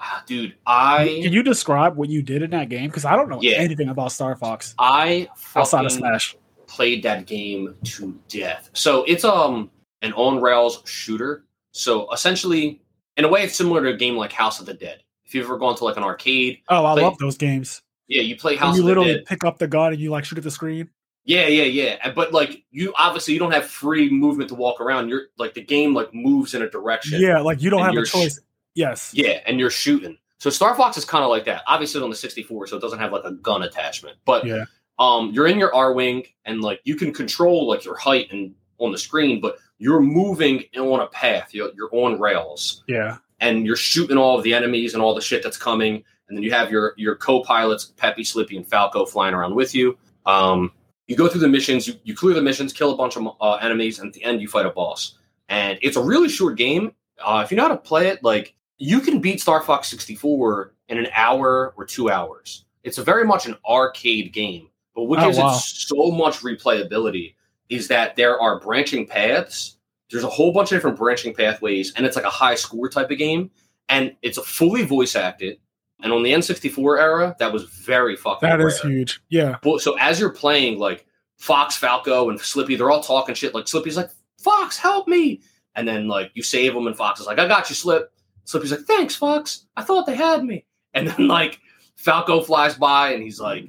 ah, 0.00 0.22
dude, 0.26 0.54
I 0.66 1.20
Can 1.22 1.32
you 1.32 1.42
describe 1.42 1.96
what 1.96 2.08
you 2.08 2.22
did 2.22 2.42
in 2.42 2.50
that 2.50 2.68
game? 2.68 2.88
Because 2.88 3.04
I 3.04 3.16
don't 3.16 3.28
know 3.28 3.40
Yeah. 3.42 3.56
anything 3.58 3.88
about 3.88 4.12
Star 4.12 4.36
Fox 4.36 4.74
I 4.78 5.28
outside 5.56 5.84
of 5.84 5.92
Smash. 5.92 6.36
played 6.66 7.02
that 7.02 7.26
game 7.26 7.74
to 7.84 8.18
death. 8.28 8.70
So 8.74 9.04
it's 9.04 9.24
um 9.24 9.70
an 10.02 10.12
on 10.12 10.40
rails 10.40 10.82
shooter. 10.84 11.44
So 11.72 12.10
essentially, 12.12 12.80
in 13.16 13.24
a 13.24 13.28
way, 13.28 13.42
it's 13.42 13.56
similar 13.56 13.82
to 13.82 13.88
a 13.90 13.96
game 13.96 14.16
like 14.16 14.32
House 14.32 14.60
of 14.60 14.66
the 14.66 14.74
Dead. 14.74 15.02
If 15.26 15.34
you've 15.34 15.44
ever 15.44 15.58
gone 15.58 15.74
to 15.76 15.84
like 15.84 15.96
an 15.96 16.04
arcade, 16.04 16.60
Oh, 16.68 16.86
I 16.86 16.94
play- 16.94 17.02
love 17.02 17.18
those 17.18 17.36
games. 17.36 17.82
yeah, 18.06 18.22
you 18.22 18.36
play 18.36 18.54
House 18.56 18.76
you 18.76 18.82
of 18.82 18.86
the 18.86 18.94
literally 18.94 19.22
pick 19.26 19.44
up 19.44 19.58
the 19.58 19.66
gun 19.66 19.92
and 19.92 20.00
you 20.00 20.10
like 20.10 20.24
shoot 20.24 20.38
at 20.38 20.44
the 20.44 20.50
screen. 20.50 20.88
Yeah, 21.28 21.46
yeah, 21.46 21.64
yeah. 21.64 22.10
But 22.12 22.32
like 22.32 22.64
you 22.70 22.92
obviously 22.96 23.34
you 23.34 23.38
don't 23.40 23.52
have 23.52 23.66
free 23.66 24.08
movement 24.10 24.48
to 24.48 24.54
walk 24.56 24.80
around. 24.80 25.08
You're 25.10 25.26
like 25.38 25.52
the 25.54 25.62
game 25.62 25.92
like 25.94 26.12
moves 26.14 26.54
in 26.54 26.62
a 26.62 26.70
direction. 26.70 27.20
Yeah, 27.20 27.40
like 27.40 27.60
you 27.62 27.68
don't 27.70 27.82
have 27.82 27.90
a 27.90 27.94
you're 27.94 28.06
sh- 28.06 28.12
choice. 28.12 28.40
yes. 28.74 29.12
Yeah, 29.14 29.40
and 29.46 29.60
you're 29.60 29.70
shooting. 29.70 30.16
So 30.38 30.50
Star 30.50 30.74
Fox 30.74 30.96
is 30.96 31.04
kind 31.04 31.22
of 31.24 31.30
like 31.30 31.44
that. 31.44 31.62
Obviously 31.66 32.00
on 32.02 32.10
the 32.10 32.16
64, 32.16 32.68
so 32.68 32.76
it 32.76 32.80
doesn't 32.80 32.98
have 32.98 33.12
like 33.12 33.24
a 33.24 33.32
gun 33.32 33.62
attachment. 33.62 34.16
But 34.24 34.46
Yeah. 34.46 34.64
um 34.98 35.30
you're 35.32 35.46
in 35.46 35.58
your 35.58 35.70
Arwing 35.72 36.26
and 36.46 36.62
like 36.62 36.80
you 36.84 36.96
can 36.96 37.12
control 37.12 37.68
like 37.68 37.84
your 37.84 37.96
height 37.96 38.28
and 38.32 38.54
on 38.78 38.90
the 38.92 38.98
screen, 38.98 39.40
but 39.40 39.58
you're 39.78 40.00
moving 40.00 40.64
on 40.78 41.00
a 41.00 41.06
path. 41.08 41.52
You're, 41.52 41.70
you're 41.76 41.90
on 41.92 42.18
rails 42.18 42.84
Yeah. 42.88 43.18
and 43.40 43.66
you're 43.66 43.76
shooting 43.76 44.16
all 44.16 44.38
of 44.38 44.44
the 44.44 44.54
enemies 44.54 44.94
and 44.94 45.02
all 45.02 45.14
the 45.14 45.20
shit 45.20 45.42
that's 45.42 45.56
coming. 45.58 46.04
And 46.28 46.36
then 46.36 46.42
you 46.42 46.52
have 46.52 46.70
your 46.70 46.94
your 46.96 47.16
co-pilots, 47.16 47.84
Peppy, 47.96 48.24
Slippy, 48.24 48.56
and 48.56 48.66
Falco 48.66 49.04
flying 49.04 49.34
around 49.34 49.54
with 49.54 49.74
you. 49.74 49.98
Um, 50.24 50.72
you 51.08 51.16
go 51.16 51.26
through 51.28 51.40
the 51.40 51.48
missions, 51.48 51.88
you, 51.88 51.94
you 52.04 52.14
clear 52.14 52.34
the 52.34 52.42
missions, 52.42 52.72
kill 52.72 52.92
a 52.92 52.96
bunch 52.96 53.16
of 53.16 53.26
uh, 53.40 53.54
enemies, 53.54 53.98
and 53.98 54.08
at 54.08 54.14
the 54.14 54.22
end 54.22 54.40
you 54.40 54.46
fight 54.48 54.66
a 54.66 54.70
boss. 54.70 55.18
And 55.48 55.78
it's 55.82 55.96
a 55.96 56.02
really 56.02 56.28
short 56.28 56.56
game. 56.56 56.92
Uh, 57.24 57.42
if 57.44 57.50
you 57.50 57.56
know 57.56 57.64
how 57.64 57.68
to 57.70 57.76
play 57.76 58.08
it, 58.08 58.22
like 58.22 58.54
you 58.76 59.00
can 59.00 59.20
beat 59.20 59.40
Star 59.40 59.60
Fox 59.62 59.88
64 59.88 60.74
in 60.88 60.98
an 60.98 61.08
hour 61.14 61.74
or 61.76 61.84
two 61.84 62.10
hours. 62.10 62.64
It's 62.84 62.98
a 62.98 63.02
very 63.02 63.24
much 63.24 63.46
an 63.46 63.56
arcade 63.68 64.32
game, 64.32 64.68
but 64.94 65.04
what 65.04 65.18
Oh, 65.18 65.26
gives 65.26 65.38
wow. 65.38 65.54
it 65.54 65.58
so 65.58 66.10
much 66.10 66.40
replayability 66.40 67.34
is 67.68 67.88
that 67.88 68.14
there 68.16 68.40
are 68.40 68.60
branching 68.60 69.06
paths. 69.06 69.76
There's 70.10 70.24
a 70.24 70.28
whole 70.28 70.52
bunch 70.52 70.70
of 70.72 70.76
different 70.76 70.96
branching 70.96 71.34
pathways, 71.34 71.92
and 71.94 72.06
it's 72.06 72.16
like 72.16 72.24
a 72.24 72.30
high 72.30 72.54
score 72.54 72.88
type 72.88 73.10
of 73.10 73.18
game. 73.18 73.50
And 73.90 74.14
it's 74.22 74.36
a 74.38 74.42
fully 74.42 74.84
voice 74.84 75.16
acted. 75.16 75.58
And 76.00 76.12
on 76.12 76.22
the 76.22 76.32
N64 76.32 77.00
era, 77.00 77.36
that 77.40 77.52
was 77.52 77.64
very 77.64 78.14
fucking 78.16 78.48
That 78.48 78.60
is 78.60 78.82
rare. 78.84 78.92
huge. 78.92 79.20
Yeah. 79.28 79.56
But 79.62 79.80
so 79.80 79.96
as 79.98 80.20
you're 80.20 80.30
playing, 80.32 80.78
like 80.78 81.04
Fox, 81.38 81.76
Falco, 81.76 82.30
and 82.30 82.40
Slippy, 82.40 82.76
they're 82.76 82.90
all 82.90 83.02
talking 83.02 83.34
shit. 83.34 83.54
Like 83.54 83.66
Slippy's 83.68 83.96
like, 83.96 84.10
"Fox, 84.40 84.76
help 84.78 85.08
me!" 85.08 85.40
And 85.74 85.86
then 85.88 86.06
like 86.08 86.30
you 86.34 86.42
save 86.42 86.74
them, 86.74 86.86
and 86.86 86.96
Fox 86.96 87.20
is 87.20 87.26
like, 87.26 87.38
"I 87.38 87.48
got 87.48 87.68
you, 87.68 87.74
Slip." 87.74 88.12
Slippy's 88.44 88.70
like, 88.70 88.80
"Thanks, 88.82 89.14
Fox. 89.16 89.66
I 89.76 89.82
thought 89.82 90.06
they 90.06 90.14
had 90.16 90.44
me." 90.44 90.64
And 90.94 91.08
then 91.08 91.28
like 91.28 91.60
Falco 91.96 92.40
flies 92.42 92.74
by, 92.74 93.12
and 93.12 93.22
he's 93.22 93.40
like, 93.40 93.64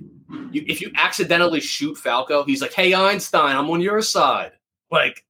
you, 0.51 0.63
"If 0.67 0.81
you 0.81 0.91
accidentally 0.95 1.59
shoot 1.59 1.97
Falco, 1.97 2.43
he's 2.43 2.61
like, 2.61 2.73
hey 2.73 2.93
Einstein, 2.93 3.55
I'm 3.55 3.69
on 3.69 3.81
your 3.81 4.01
side." 4.01 4.51
Like, 4.91 5.23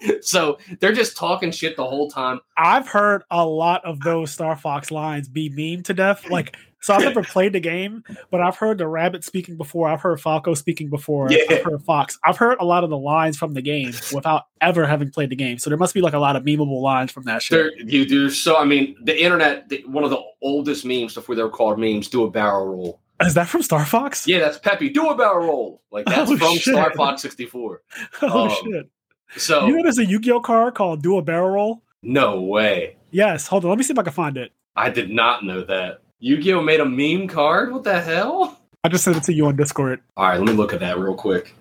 so 0.20 0.58
they're 0.80 0.92
just 0.92 1.16
talking 1.16 1.50
shit 1.50 1.76
the 1.76 1.86
whole 1.86 2.10
time. 2.10 2.40
I've 2.56 2.88
heard 2.88 3.22
a 3.30 3.44
lot 3.44 3.84
of 3.84 4.00
those 4.00 4.30
Star 4.30 4.56
Fox 4.56 4.90
lines 4.90 5.28
be 5.28 5.48
meme 5.48 5.82
to 5.84 5.94
death. 5.94 6.28
Like, 6.28 6.56
so 6.80 6.92
I've 6.92 7.02
never 7.02 7.22
played 7.22 7.54
the 7.54 7.60
game, 7.60 8.04
but 8.30 8.42
I've 8.42 8.56
heard 8.56 8.76
the 8.76 8.86
rabbit 8.86 9.24
speaking 9.24 9.56
before. 9.56 9.88
I've 9.88 10.02
heard 10.02 10.20
Falco 10.20 10.52
speaking 10.52 10.90
before. 10.90 11.30
Yeah. 11.30 11.44
I've 11.48 11.62
heard 11.64 11.82
Fox. 11.82 12.18
I've 12.24 12.36
heard 12.36 12.58
a 12.60 12.64
lot 12.64 12.84
of 12.84 12.90
the 12.90 12.98
lines 12.98 13.38
from 13.38 13.54
the 13.54 13.62
game 13.62 13.92
without 14.12 14.44
ever 14.60 14.86
having 14.86 15.10
played 15.10 15.30
the 15.30 15.36
game. 15.36 15.56
So 15.58 15.70
there 15.70 15.78
must 15.78 15.94
be 15.94 16.02
like 16.02 16.12
a 16.12 16.18
lot 16.18 16.36
of 16.36 16.42
memeable 16.42 16.82
lines 16.82 17.10
from 17.10 17.22
that 17.24 17.42
shit. 17.42 17.56
There, 17.56 17.88
you 17.88 18.04
do 18.04 18.28
so. 18.28 18.58
I 18.58 18.66
mean, 18.66 18.96
the 19.02 19.18
internet, 19.18 19.68
the, 19.70 19.82
one 19.86 20.04
of 20.04 20.10
the 20.10 20.20
oldest 20.42 20.84
memes 20.84 21.14
before 21.14 21.34
they 21.34 21.42
were 21.42 21.48
called 21.48 21.78
memes, 21.78 22.08
do 22.08 22.24
a 22.24 22.30
barrel 22.30 22.66
roll. 22.66 23.00
Is 23.20 23.34
that 23.34 23.48
from 23.48 23.62
Star 23.62 23.86
Fox? 23.86 24.26
Yeah, 24.26 24.40
that's 24.40 24.58
Peppy. 24.58 24.90
Do 24.90 25.08
a 25.08 25.16
barrel 25.16 25.46
roll. 25.46 25.82
Like 25.90 26.04
that's 26.04 26.30
Oh, 26.30 26.36
from 26.36 26.54
shit. 26.54 26.74
Star 26.74 26.92
Fox 26.94 27.22
64. 27.22 27.82
oh 28.22 28.44
um, 28.44 28.50
shit! 28.50 28.90
So 29.36 29.66
you 29.66 29.76
know, 29.76 29.82
there's 29.82 29.98
a 29.98 30.04
Yu-Gi-Oh 30.04 30.40
card 30.40 30.74
called 30.74 31.02
Do 31.02 31.18
a 31.18 31.22
Barrel 31.22 31.50
Roll. 31.50 31.82
no 32.02 32.40
way. 32.40 32.96
Yes. 33.10 33.46
Hold 33.46 33.64
on. 33.64 33.70
Let 33.70 33.78
me 33.78 33.84
see 33.84 33.92
if 33.92 33.98
I 33.98 34.02
can 34.02 34.12
find 34.12 34.36
it. 34.36 34.52
I 34.76 34.90
did 34.90 35.10
not 35.10 35.44
know 35.44 35.62
that. 35.64 36.00
Yu-Gi-Oh 36.18 36.62
made 36.62 36.80
a 36.80 36.84
meme 36.84 37.28
card. 37.28 37.72
What 37.72 37.84
the 37.84 38.00
hell? 38.00 38.60
I 38.82 38.88
just 38.88 39.04
sent 39.04 39.16
it 39.16 39.22
to 39.24 39.32
you 39.32 39.46
on 39.46 39.56
Discord. 39.56 40.00
All 40.16 40.26
right, 40.26 40.38
let 40.38 40.46
me 40.46 40.52
look 40.52 40.72
at 40.72 40.80
that 40.80 40.98
real 40.98 41.14
quick. 41.14 41.54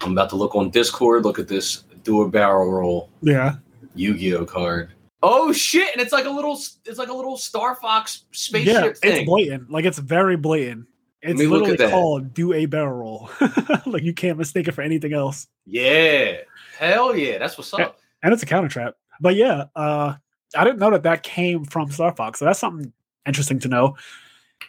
I'm 0.00 0.12
about 0.12 0.30
to 0.30 0.36
look 0.36 0.54
on 0.54 0.70
Discord. 0.70 1.24
Look 1.24 1.38
at 1.38 1.48
this. 1.48 1.84
Do 2.02 2.22
a 2.22 2.28
barrel 2.28 2.70
roll. 2.70 3.10
Yeah. 3.22 3.56
Yu-Gi-Oh 3.94 4.46
card. 4.46 4.92
Oh 5.22 5.52
shit! 5.52 5.92
And 5.92 6.00
it's 6.00 6.12
like 6.12 6.24
a 6.24 6.30
little. 6.30 6.58
It's 6.86 6.98
like 6.98 7.10
a 7.10 7.12
little 7.12 7.36
Star 7.36 7.74
Fox 7.74 8.24
spaceship 8.32 8.74
yeah. 8.74 8.92
thing. 8.92 9.20
It's 9.20 9.26
blatant. 9.26 9.70
Like 9.70 9.84
it's 9.84 9.98
very 9.98 10.36
blatant. 10.36 10.86
It's 11.20 11.38
literally 11.38 11.76
called 11.76 12.32
Do 12.32 12.54
a 12.54 12.64
Barrel 12.64 12.96
Roll. 12.96 13.30
like 13.86 14.02
you 14.02 14.14
can't 14.14 14.38
mistake 14.38 14.66
it 14.68 14.72
for 14.72 14.80
anything 14.80 15.12
else. 15.12 15.46
yeah. 15.66 16.38
Hell 16.80 17.14
yeah. 17.14 17.38
That's 17.38 17.58
what's 17.58 17.72
up. 17.74 17.98
and 18.22 18.32
it's 18.32 18.42
a 18.42 18.46
counter 18.46 18.68
trap. 18.68 18.94
But 19.20 19.34
yeah, 19.36 19.64
uh, 19.76 20.14
I 20.56 20.64
didn't 20.64 20.78
know 20.78 20.90
that 20.90 21.02
that 21.02 21.22
came 21.22 21.64
from 21.64 21.90
Star 21.90 22.14
Fox. 22.16 22.38
So 22.38 22.46
that's 22.46 22.58
something 22.58 22.92
interesting 23.26 23.58
to 23.60 23.68
know. 23.68 23.96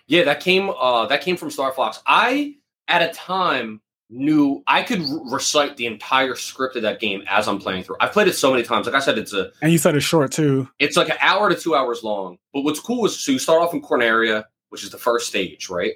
Yeah, 0.08 0.24
that 0.26 0.42
came 0.42 0.70
uh 0.70 1.06
that 1.08 1.22
came 1.22 1.38
from 1.38 1.50
Star 1.52 1.72
Fox. 1.72 2.02
I 2.06 2.56
at 2.90 3.02
a 3.02 3.14
time 3.14 3.80
knew 4.10 4.62
I 4.68 4.84
could 4.84 5.02
recite 5.32 5.78
the 5.78 5.86
entire 5.86 6.36
script 6.36 6.76
of 6.76 6.82
that 6.82 7.00
game 7.00 7.24
as 7.28 7.48
I'm 7.48 7.60
playing 7.60 7.84
through. 7.84 7.96
I've 8.02 8.12
played 8.12 8.28
it 8.28 8.34
so 8.36 8.52
many 8.52 8.64
times. 8.64 8.86
Like 8.86 8.96
I 8.96 9.00
said, 9.00 9.18
it's 9.18 9.34
a 9.34 9.52
And 9.62 9.72
you 9.72 9.78
said 9.78 9.96
it's 9.96 10.06
short 10.06 10.34
too. 10.34 10.68
it's 10.80 10.98
like 10.98 11.08
an 11.10 11.16
hour 11.22 11.48
to 11.50 11.56
two 11.56 11.76
hours 11.76 12.04
long. 12.04 12.38
But 12.54 12.62
what's 12.64 12.80
cool 12.82 13.06
is 13.06 13.18
so 13.18 13.32
you 13.32 13.40
start 13.40 13.62
off 13.62 13.74
in 13.74 13.82
Corneria, 13.82 14.44
which 14.70 14.84
is 14.84 14.90
the 14.90 14.98
first 14.98 15.28
stage, 15.28 15.70
right? 15.70 15.94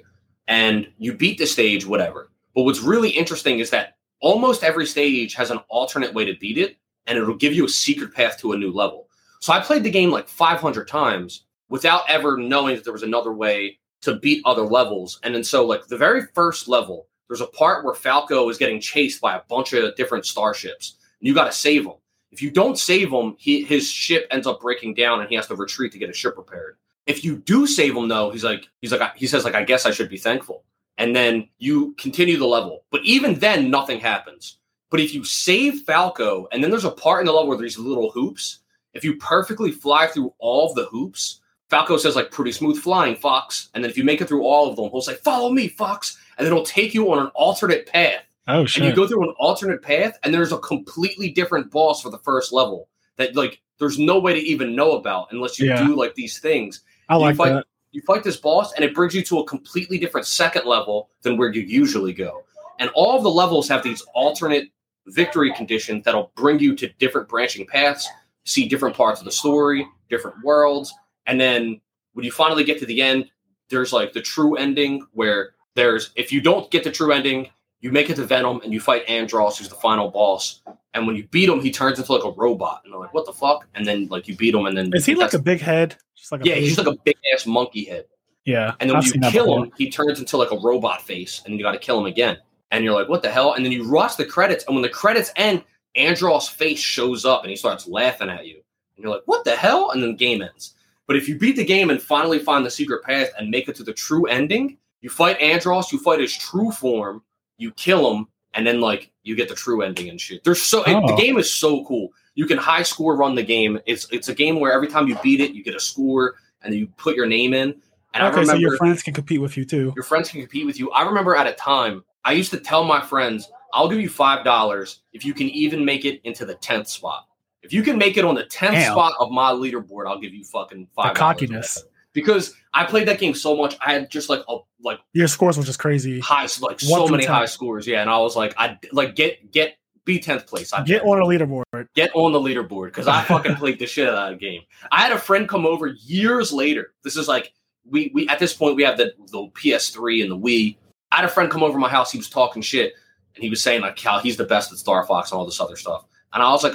And 0.48 0.88
you 0.96 1.12
beat 1.12 1.36
the 1.38 1.46
stage, 1.46 1.84
whatever. 1.86 2.30
But 2.54 2.62
what's 2.62 2.80
really 2.80 3.10
interesting 3.10 3.58
is 3.58 3.68
that 3.70 3.96
almost 4.20 4.64
every 4.64 4.86
stage 4.86 5.34
has 5.34 5.50
an 5.50 5.60
alternate 5.68 6.14
way 6.14 6.24
to 6.24 6.38
beat 6.38 6.58
it, 6.58 6.76
and 7.06 7.18
it'll 7.18 7.34
give 7.34 7.52
you 7.52 7.64
a 7.64 7.68
secret 7.68 8.14
path 8.14 8.38
to 8.38 8.52
a 8.52 8.58
new 8.58 8.70
level. 8.72 9.08
So 9.40 9.52
I 9.52 9.60
played 9.60 9.84
the 9.84 9.90
game 9.90 10.10
like 10.10 10.28
500 10.28 10.88
times 10.88 11.44
without 11.68 12.02
ever 12.08 12.36
knowing 12.36 12.74
that 12.74 12.84
there 12.84 12.92
was 12.92 13.02
another 13.02 13.32
way 13.32 13.78
to 14.02 14.16
beat 14.16 14.42
other 14.44 14.62
levels. 14.62 15.20
And 15.22 15.34
then 15.34 15.44
so 15.44 15.66
like 15.66 15.86
the 15.86 15.96
very 15.96 16.22
first 16.34 16.68
level, 16.68 17.08
there's 17.28 17.40
a 17.40 17.46
part 17.46 17.84
where 17.84 17.94
Falco 17.94 18.48
is 18.48 18.58
getting 18.58 18.80
chased 18.80 19.20
by 19.20 19.36
a 19.36 19.42
bunch 19.48 19.72
of 19.72 19.96
different 19.96 20.26
starships. 20.26 20.96
And 21.20 21.28
you 21.28 21.34
got 21.34 21.46
to 21.46 21.52
save 21.52 21.84
him. 21.84 21.94
If 22.30 22.42
you 22.42 22.50
don't 22.50 22.78
save 22.78 23.10
him, 23.10 23.34
he 23.38 23.64
his 23.64 23.90
ship 23.90 24.26
ends 24.30 24.46
up 24.46 24.60
breaking 24.60 24.94
down 24.94 25.20
and 25.20 25.28
he 25.28 25.36
has 25.36 25.46
to 25.46 25.54
retreat 25.54 25.92
to 25.92 25.98
get 25.98 26.08
his 26.08 26.16
ship 26.16 26.34
repaired. 26.36 26.76
If 27.06 27.24
you 27.24 27.36
do 27.36 27.66
save 27.66 27.96
him 27.96 28.08
though, 28.08 28.30
he's 28.30 28.44
like 28.44 28.68
he's 28.80 28.92
like 28.92 29.16
he 29.16 29.26
says 29.26 29.44
like 29.44 29.54
I 29.54 29.62
guess 29.62 29.86
I 29.86 29.90
should 29.90 30.10
be 30.10 30.18
thankful. 30.18 30.64
And 30.98 31.14
then 31.14 31.48
you 31.58 31.94
continue 31.98 32.38
the 32.38 32.46
level. 32.46 32.84
But 32.90 33.02
even 33.04 33.38
then 33.38 33.70
nothing 33.70 34.00
happens. 34.00 34.58
But 34.90 35.00
if 35.00 35.14
you 35.14 35.24
save 35.24 35.82
Falco 35.82 36.48
and 36.52 36.62
then 36.62 36.70
there's 36.70 36.84
a 36.84 36.90
part 36.90 37.20
in 37.20 37.26
the 37.26 37.32
level 37.32 37.48
where 37.48 37.58
there's 37.58 37.78
little 37.78 38.10
hoops, 38.10 38.60
if 38.94 39.04
you 39.04 39.16
perfectly 39.16 39.70
fly 39.72 40.06
through 40.06 40.32
all 40.38 40.68
of 40.68 40.74
the 40.74 40.86
hoops, 40.86 41.40
Falco 41.68 41.96
says 41.96 42.16
like 42.16 42.30
pretty 42.30 42.52
smooth 42.52 42.78
flying, 42.78 43.16
Fox. 43.16 43.68
And 43.74 43.82
then 43.82 43.90
if 43.90 43.98
you 43.98 44.04
make 44.04 44.20
it 44.20 44.28
through 44.28 44.44
all 44.44 44.70
of 44.70 44.76
them, 44.76 44.88
he'll 44.90 45.02
say, 45.02 45.16
"Follow 45.16 45.50
me, 45.50 45.68
Fox," 45.68 46.16
and 46.38 46.46
then 46.46 46.52
it'll 46.52 46.64
take 46.64 46.94
you 46.94 47.12
on 47.12 47.18
an 47.18 47.30
alternate 47.34 47.86
path. 47.86 48.22
Oh 48.48 48.64
shit! 48.64 48.84
And 48.84 48.90
you 48.90 48.96
go 48.96 49.08
through 49.08 49.28
an 49.28 49.34
alternate 49.38 49.82
path, 49.82 50.16
and 50.22 50.32
there's 50.32 50.52
a 50.52 50.58
completely 50.58 51.30
different 51.30 51.70
boss 51.70 52.00
for 52.00 52.10
the 52.10 52.18
first 52.18 52.52
level 52.52 52.88
that 53.16 53.34
like 53.34 53.60
there's 53.78 53.98
no 53.98 54.18
way 54.18 54.32
to 54.32 54.40
even 54.40 54.76
know 54.76 54.92
about 54.92 55.28
unless 55.32 55.58
you 55.58 55.66
Yeah. 55.66 55.84
do 55.84 55.96
like 55.96 56.14
these 56.14 56.38
things. 56.38 56.82
I 57.08 57.16
like 57.16 57.36
fight, 57.36 57.50
that. 57.50 57.66
You 57.96 58.02
fight 58.02 58.22
this 58.22 58.36
boss, 58.36 58.74
and 58.74 58.84
it 58.84 58.94
brings 58.94 59.14
you 59.14 59.22
to 59.22 59.38
a 59.38 59.46
completely 59.46 59.96
different 59.96 60.26
second 60.26 60.66
level 60.66 61.08
than 61.22 61.38
where 61.38 61.50
you 61.50 61.62
usually 61.62 62.12
go. 62.12 62.44
And 62.78 62.90
all 62.94 63.16
of 63.16 63.22
the 63.22 63.30
levels 63.30 63.70
have 63.70 63.82
these 63.82 64.02
alternate 64.14 64.68
victory 65.06 65.50
conditions 65.54 66.04
that'll 66.04 66.30
bring 66.36 66.58
you 66.58 66.76
to 66.76 66.88
different 66.98 67.26
branching 67.26 67.66
paths, 67.66 68.06
see 68.44 68.68
different 68.68 68.94
parts 68.94 69.18
of 69.18 69.24
the 69.24 69.32
story, 69.32 69.88
different 70.10 70.36
worlds, 70.44 70.92
and 71.26 71.40
then 71.40 71.80
when 72.12 72.26
you 72.26 72.30
finally 72.30 72.64
get 72.64 72.78
to 72.80 72.84
the 72.84 73.00
end, 73.00 73.30
there's 73.70 73.94
like 73.94 74.12
the 74.12 74.20
true 74.20 74.56
ending 74.56 75.06
where 75.12 75.54
there's 75.74 76.10
if 76.16 76.30
you 76.30 76.42
don't 76.42 76.70
get 76.70 76.84
the 76.84 76.92
true 76.92 77.12
ending, 77.12 77.48
you 77.80 77.92
make 77.92 78.10
it 78.10 78.16
to 78.16 78.24
Venom 78.24 78.60
and 78.62 78.72
you 78.72 78.80
fight 78.80 79.06
Andross, 79.06 79.58
who's 79.58 79.68
the 79.68 79.74
final 79.74 80.10
boss. 80.10 80.62
And 80.94 81.06
when 81.06 81.16
you 81.16 81.26
beat 81.28 81.48
him, 81.48 81.60
he 81.60 81.70
turns 81.70 81.98
into 81.98 82.12
like 82.12 82.24
a 82.24 82.30
robot, 82.30 82.80
and 82.84 82.92
they're 82.92 83.00
like, 83.00 83.12
"What 83.12 83.26
the 83.26 83.32
fuck?" 83.32 83.66
And 83.74 83.86
then 83.86 84.06
like 84.08 84.28
you 84.28 84.36
beat 84.36 84.54
him, 84.54 84.64
and 84.66 84.76
then 84.76 84.90
Is 84.94 85.04
he 85.04 85.14
like 85.14 85.34
a 85.34 85.38
big 85.38 85.60
head? 85.60 85.96
Just 86.16 86.32
like 86.32 86.40
a 86.42 86.48
yeah, 86.48 86.54
he's 86.54 86.74
just 86.74 86.86
like 86.86 86.96
a 86.96 87.00
big 87.04 87.16
ass 87.34 87.46
monkey 87.46 87.84
head. 87.84 88.06
yeah. 88.44 88.74
And 88.80 88.88
then 88.88 88.96
I've 88.96 89.04
when 89.04 89.22
you 89.22 89.30
kill 89.30 89.62
him, 89.62 89.72
he 89.76 89.90
turns 89.90 90.18
into 90.18 90.36
like 90.38 90.52
a 90.52 90.58
robot 90.58 91.02
face, 91.02 91.42
and 91.44 91.54
you 91.54 91.62
got 91.62 91.72
to 91.72 91.78
kill 91.78 91.98
him 91.98 92.06
again. 92.06 92.38
And 92.70 92.82
you're 92.82 92.94
like, 92.94 93.08
what 93.08 93.22
the 93.22 93.30
hell? 93.30 93.52
And 93.52 93.64
then 93.64 93.72
you 93.72 93.88
watch 93.88 94.16
the 94.16 94.24
credits, 94.24 94.64
and 94.66 94.74
when 94.74 94.82
the 94.82 94.88
credits 94.88 95.30
end, 95.36 95.62
Andross' 95.96 96.48
face 96.48 96.80
shows 96.80 97.24
up, 97.24 97.42
and 97.42 97.50
he 97.50 97.56
starts 97.56 97.86
laughing 97.86 98.30
at 98.30 98.46
you. 98.46 98.56
And 98.96 99.04
you're 99.04 99.12
like, 99.12 99.22
what 99.26 99.44
the 99.44 99.54
hell? 99.54 99.90
And 99.90 100.02
then 100.02 100.10
the 100.12 100.16
game 100.16 100.42
ends. 100.42 100.74
But 101.06 101.16
if 101.16 101.28
you 101.28 101.38
beat 101.38 101.56
the 101.56 101.64
game 101.64 101.90
and 101.90 102.02
finally 102.02 102.38
find 102.38 102.64
the 102.64 102.70
secret 102.70 103.04
path 103.04 103.28
and 103.38 103.50
make 103.50 103.68
it 103.68 103.76
to 103.76 103.84
the 103.84 103.92
true 103.92 104.26
ending, 104.26 104.78
you 105.02 105.10
fight 105.10 105.38
Andross, 105.38 105.92
you 105.92 105.98
fight 105.98 106.18
his 106.20 106.36
true 106.36 106.72
form, 106.72 107.22
you 107.58 107.70
kill 107.72 108.12
them, 108.12 108.28
and 108.54 108.66
then 108.66 108.80
like 108.80 109.10
you 109.22 109.34
get 109.36 109.48
the 109.48 109.54
true 109.54 109.82
ending 109.82 110.08
and 110.08 110.20
shit. 110.20 110.44
There's 110.44 110.62
so 110.62 110.82
it- 110.82 110.92
the 111.06 111.12
Oh. 111.12 111.16
game 111.16 111.38
is 111.38 111.52
so 111.52 111.84
cool. 111.84 112.12
You 112.34 112.46
can 112.46 112.58
high 112.58 112.82
score 112.82 113.16
run 113.16 113.34
the 113.34 113.42
game. 113.42 113.78
It's 113.86 114.06
it's 114.10 114.28
a 114.28 114.34
game 114.34 114.60
where 114.60 114.72
every 114.72 114.88
time 114.88 115.08
you 115.08 115.16
beat 115.22 115.40
it, 115.40 115.52
you 115.52 115.62
get 115.64 115.74
a 115.74 115.80
score, 115.80 116.34
and 116.62 116.72
then 116.72 116.78
you 116.78 116.86
put 116.96 117.16
your 117.16 117.26
name 117.26 117.54
in. 117.54 117.74
And 118.14 118.22
I 118.24 118.28
okay, 118.28 118.40
remember 118.40 118.52
so 118.52 118.58
your 118.58 118.76
friends 118.78 119.02
can 119.02 119.12
compete 119.14 119.40
with 119.40 119.56
you 119.56 119.64
too. 119.64 119.92
your 119.94 120.04
friends 120.04 120.30
can 120.30 120.40
compete 120.40 120.64
with 120.66 120.78
you. 120.78 120.90
I 120.90 121.04
remember 121.06 121.34
at 121.34 121.46
a 121.46 121.52
time, 121.52 122.02
I 122.24 122.32
used 122.32 122.50
to 122.52 122.58
tell 122.58 122.82
my 122.84 123.00
friends, 123.00 123.50
I'll 123.74 123.88
give 123.88 124.00
you 124.00 124.08
$5 124.08 124.98
if 125.12 125.24
you 125.24 125.34
can 125.34 125.48
even 125.50 125.84
make 125.84 126.04
it 126.06 126.20
into 126.24 126.46
the 126.46 126.54
10th 126.54 126.88
spot. 126.88 127.26
If 127.62 127.72
you 127.74 127.82
can 127.82 127.98
make 127.98 128.16
it 128.16 128.24
on 128.24 128.34
the 128.34 128.44
10th 128.44 128.86
spot 128.92 129.14
of 129.20 129.30
my 129.30 129.50
leaderboard, 129.50 130.06
I'll 130.06 130.18
give 130.20 130.32
you 130.32 130.44
fucking 130.44 130.88
$5. 130.96 131.12
The 131.14 131.18
cockiness. 131.18 131.84
Because 132.16 132.54
I 132.74 132.84
played 132.86 133.06
that 133.08 133.18
game 133.20 133.34
so 133.34 133.54
much, 133.56 133.76
I 133.84 133.92
had 133.92 134.10
just 134.10 134.28
like 134.30 134.40
a 134.48 134.56
like 134.80 134.98
Your 135.12 135.28
scores 135.28 135.56
were 135.58 135.64
just 135.64 135.78
crazy. 135.78 136.18
high 136.20 136.48
like 136.60 136.80
One 136.82 137.06
so 137.06 137.08
many 137.08 137.24
10. 137.24 137.32
high 137.34 137.44
scores. 137.46 137.86
Yeah, 137.86 138.00
and 138.00 138.10
I 138.10 138.18
was 138.18 138.34
like, 138.36 138.54
I 138.56 138.78
like 138.92 139.14
get 139.14 139.52
get 139.52 139.76
be 140.04 140.18
10th 140.20 140.46
place. 140.46 140.72
I 140.72 140.82
Get 140.84 141.02
on 141.02 141.20
a 141.20 141.24
leaderboard. 141.24 141.64
get 141.94 142.10
on 142.14 142.32
the 142.32 142.38
leaderboard 142.40 142.86
because 142.86 143.06
I 143.08 143.22
fucking 143.24 143.54
played 143.62 143.78
the 143.78 143.86
shit 143.86 144.08
out 144.08 144.32
of 144.32 144.38
the 144.38 144.44
game. 144.44 144.62
I 144.92 145.02
had 145.02 145.12
a 145.12 145.18
friend 145.18 145.48
come 145.48 145.66
over 145.66 145.88
years 145.88 146.52
later. 146.52 146.94
This 147.04 147.16
is 147.16 147.28
like 147.28 147.52
we 147.84 148.10
we 148.14 148.26
at 148.28 148.38
this 148.38 148.54
point 148.54 148.76
we 148.76 148.82
have 148.84 148.96
the 148.96 149.12
the 149.30 149.48
PS3 149.54 150.22
and 150.22 150.30
the 150.30 150.38
Wii. 150.38 150.76
I 151.12 151.16
had 151.16 151.24
a 151.24 151.28
friend 151.28 151.50
come 151.50 151.62
over 151.62 151.74
to 151.74 151.78
my 151.78 151.88
house. 151.90 152.10
He 152.12 152.18
was 152.18 152.28
talking 152.30 152.62
shit 152.62 152.94
and 153.34 153.42
he 153.44 153.50
was 153.50 153.62
saying 153.62 153.80
like 153.82 153.98
how 153.98 154.18
he's 154.20 154.36
the 154.36 154.44
best 154.44 154.72
at 154.72 154.78
Star 154.78 155.04
Fox 155.06 155.30
and 155.32 155.38
all 155.38 155.44
this 155.44 155.60
other 155.60 155.76
stuff. 155.76 156.04
And 156.32 156.42
I 156.42 156.50
was 156.50 156.62
like, 156.64 156.74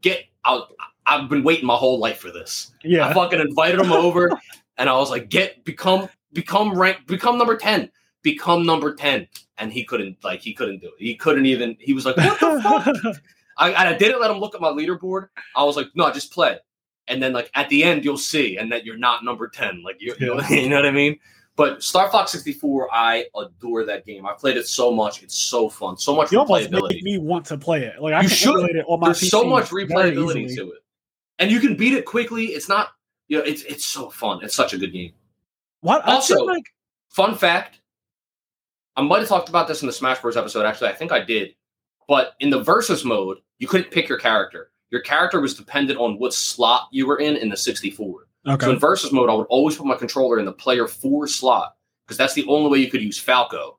get 0.00 0.24
out. 0.44 0.72
I've 1.06 1.28
been 1.28 1.44
waiting 1.44 1.66
my 1.66 1.76
whole 1.76 1.98
life 1.98 2.18
for 2.18 2.30
this. 2.30 2.72
Yeah. 2.82 3.06
I 3.06 3.12
fucking 3.14 3.38
invited 3.40 3.78
him 3.80 3.92
over, 3.92 4.30
and 4.78 4.88
I 4.88 4.96
was 4.96 5.10
like, 5.10 5.28
"Get 5.28 5.64
become 5.64 6.08
become 6.32 6.76
rank 6.76 7.06
become 7.06 7.38
number 7.38 7.56
ten, 7.56 7.90
become 8.22 8.66
number 8.66 8.94
10. 8.94 9.28
And 9.58 9.72
he 9.72 9.84
couldn't 9.84 10.16
like 10.24 10.40
he 10.40 10.52
couldn't 10.52 10.80
do 10.80 10.88
it. 10.88 10.94
He 10.98 11.14
couldn't 11.14 11.46
even. 11.46 11.76
He 11.78 11.92
was 11.92 12.04
like, 12.04 12.16
"What 12.16 12.40
the 12.40 12.60
fuck?" 13.04 13.16
I, 13.56 13.72
I 13.72 13.92
didn't 13.96 14.20
let 14.20 14.30
him 14.30 14.38
look 14.38 14.54
at 14.56 14.60
my 14.60 14.70
leaderboard. 14.70 15.28
I 15.54 15.62
was 15.62 15.76
like, 15.76 15.86
"No, 15.94 16.10
just 16.10 16.32
play." 16.32 16.58
And 17.06 17.22
then 17.22 17.32
like 17.32 17.50
at 17.54 17.68
the 17.68 17.84
end, 17.84 18.04
you'll 18.04 18.16
see, 18.18 18.56
and 18.56 18.72
that 18.72 18.84
you're 18.84 18.96
not 18.96 19.24
number 19.24 19.46
ten. 19.48 19.82
Like 19.84 19.96
you, 20.00 20.14
Yeah. 20.18 20.48
you 20.50 20.68
know 20.68 20.76
what 20.76 20.86
I 20.86 20.90
mean. 20.90 21.18
But 21.56 21.84
Star 21.84 22.10
Fox 22.10 22.32
64, 22.32 22.88
I 22.92 23.26
adore 23.36 23.84
that 23.84 24.04
game. 24.04 24.26
I 24.26 24.32
played 24.32 24.56
it 24.56 24.66
so 24.66 24.90
much. 24.92 25.22
It's 25.22 25.36
so 25.38 25.68
fun. 25.68 25.96
So 25.96 26.16
much 26.16 26.32
you 26.32 26.38
replayability. 26.40 27.00
me 27.02 27.18
want 27.18 27.46
to 27.46 27.56
play 27.56 27.84
it. 27.84 28.02
Like 28.02 28.12
I 28.12 28.22
You 28.22 28.28
should. 28.28 28.70
it 28.70 28.84
on 28.88 28.98
my 28.98 29.08
There's 29.08 29.30
so 29.30 29.44
much 29.44 29.66
replayability 29.66 30.52
to 30.56 30.72
it, 30.72 30.78
and 31.38 31.52
you 31.52 31.60
can 31.60 31.76
beat 31.76 31.92
it 31.94 32.06
quickly. 32.06 32.46
It's 32.46 32.68
not, 32.68 32.88
you 33.28 33.38
know, 33.38 33.44
it's 33.44 33.62
it's 33.62 33.84
so 33.84 34.10
fun. 34.10 34.40
It's 34.42 34.54
such 34.54 34.72
a 34.72 34.78
good 34.78 34.92
game. 34.92 35.12
What? 35.80 36.04
Also- 36.04 36.44
like 36.44 36.64
Fun 37.14 37.36
fact: 37.36 37.80
I 38.96 39.02
might 39.02 39.20
have 39.20 39.28
talked 39.28 39.48
about 39.48 39.68
this 39.68 39.82
in 39.82 39.86
the 39.86 39.92
Smash 39.92 40.20
Bros. 40.20 40.36
episode. 40.36 40.66
Actually, 40.66 40.88
I 40.90 40.94
think 40.94 41.12
I 41.12 41.20
did. 41.20 41.54
But 42.08 42.34
in 42.40 42.50
the 42.50 42.60
versus 42.60 43.04
mode, 43.04 43.38
you 43.60 43.68
couldn't 43.68 43.92
pick 43.92 44.08
your 44.08 44.18
character. 44.18 44.72
Your 44.90 45.00
character 45.00 45.40
was 45.40 45.54
dependent 45.54 45.98
on 46.00 46.18
what 46.18 46.34
slot 46.34 46.88
you 46.90 47.06
were 47.06 47.18
in 47.18 47.36
in 47.36 47.48
the 47.48 47.56
64. 47.56 48.26
Okay. 48.46 48.66
So 48.66 48.72
in 48.72 48.80
versus 48.80 49.12
mode, 49.12 49.30
I 49.30 49.34
would 49.34 49.46
always 49.46 49.76
put 49.76 49.86
my 49.86 49.94
controller 49.94 50.40
in 50.40 50.44
the 50.44 50.52
player 50.52 50.88
four 50.88 51.28
slot 51.28 51.76
because 52.04 52.18
that's 52.18 52.34
the 52.34 52.46
only 52.46 52.68
way 52.68 52.78
you 52.78 52.90
could 52.90 53.00
use 53.00 53.18
Falco. 53.18 53.78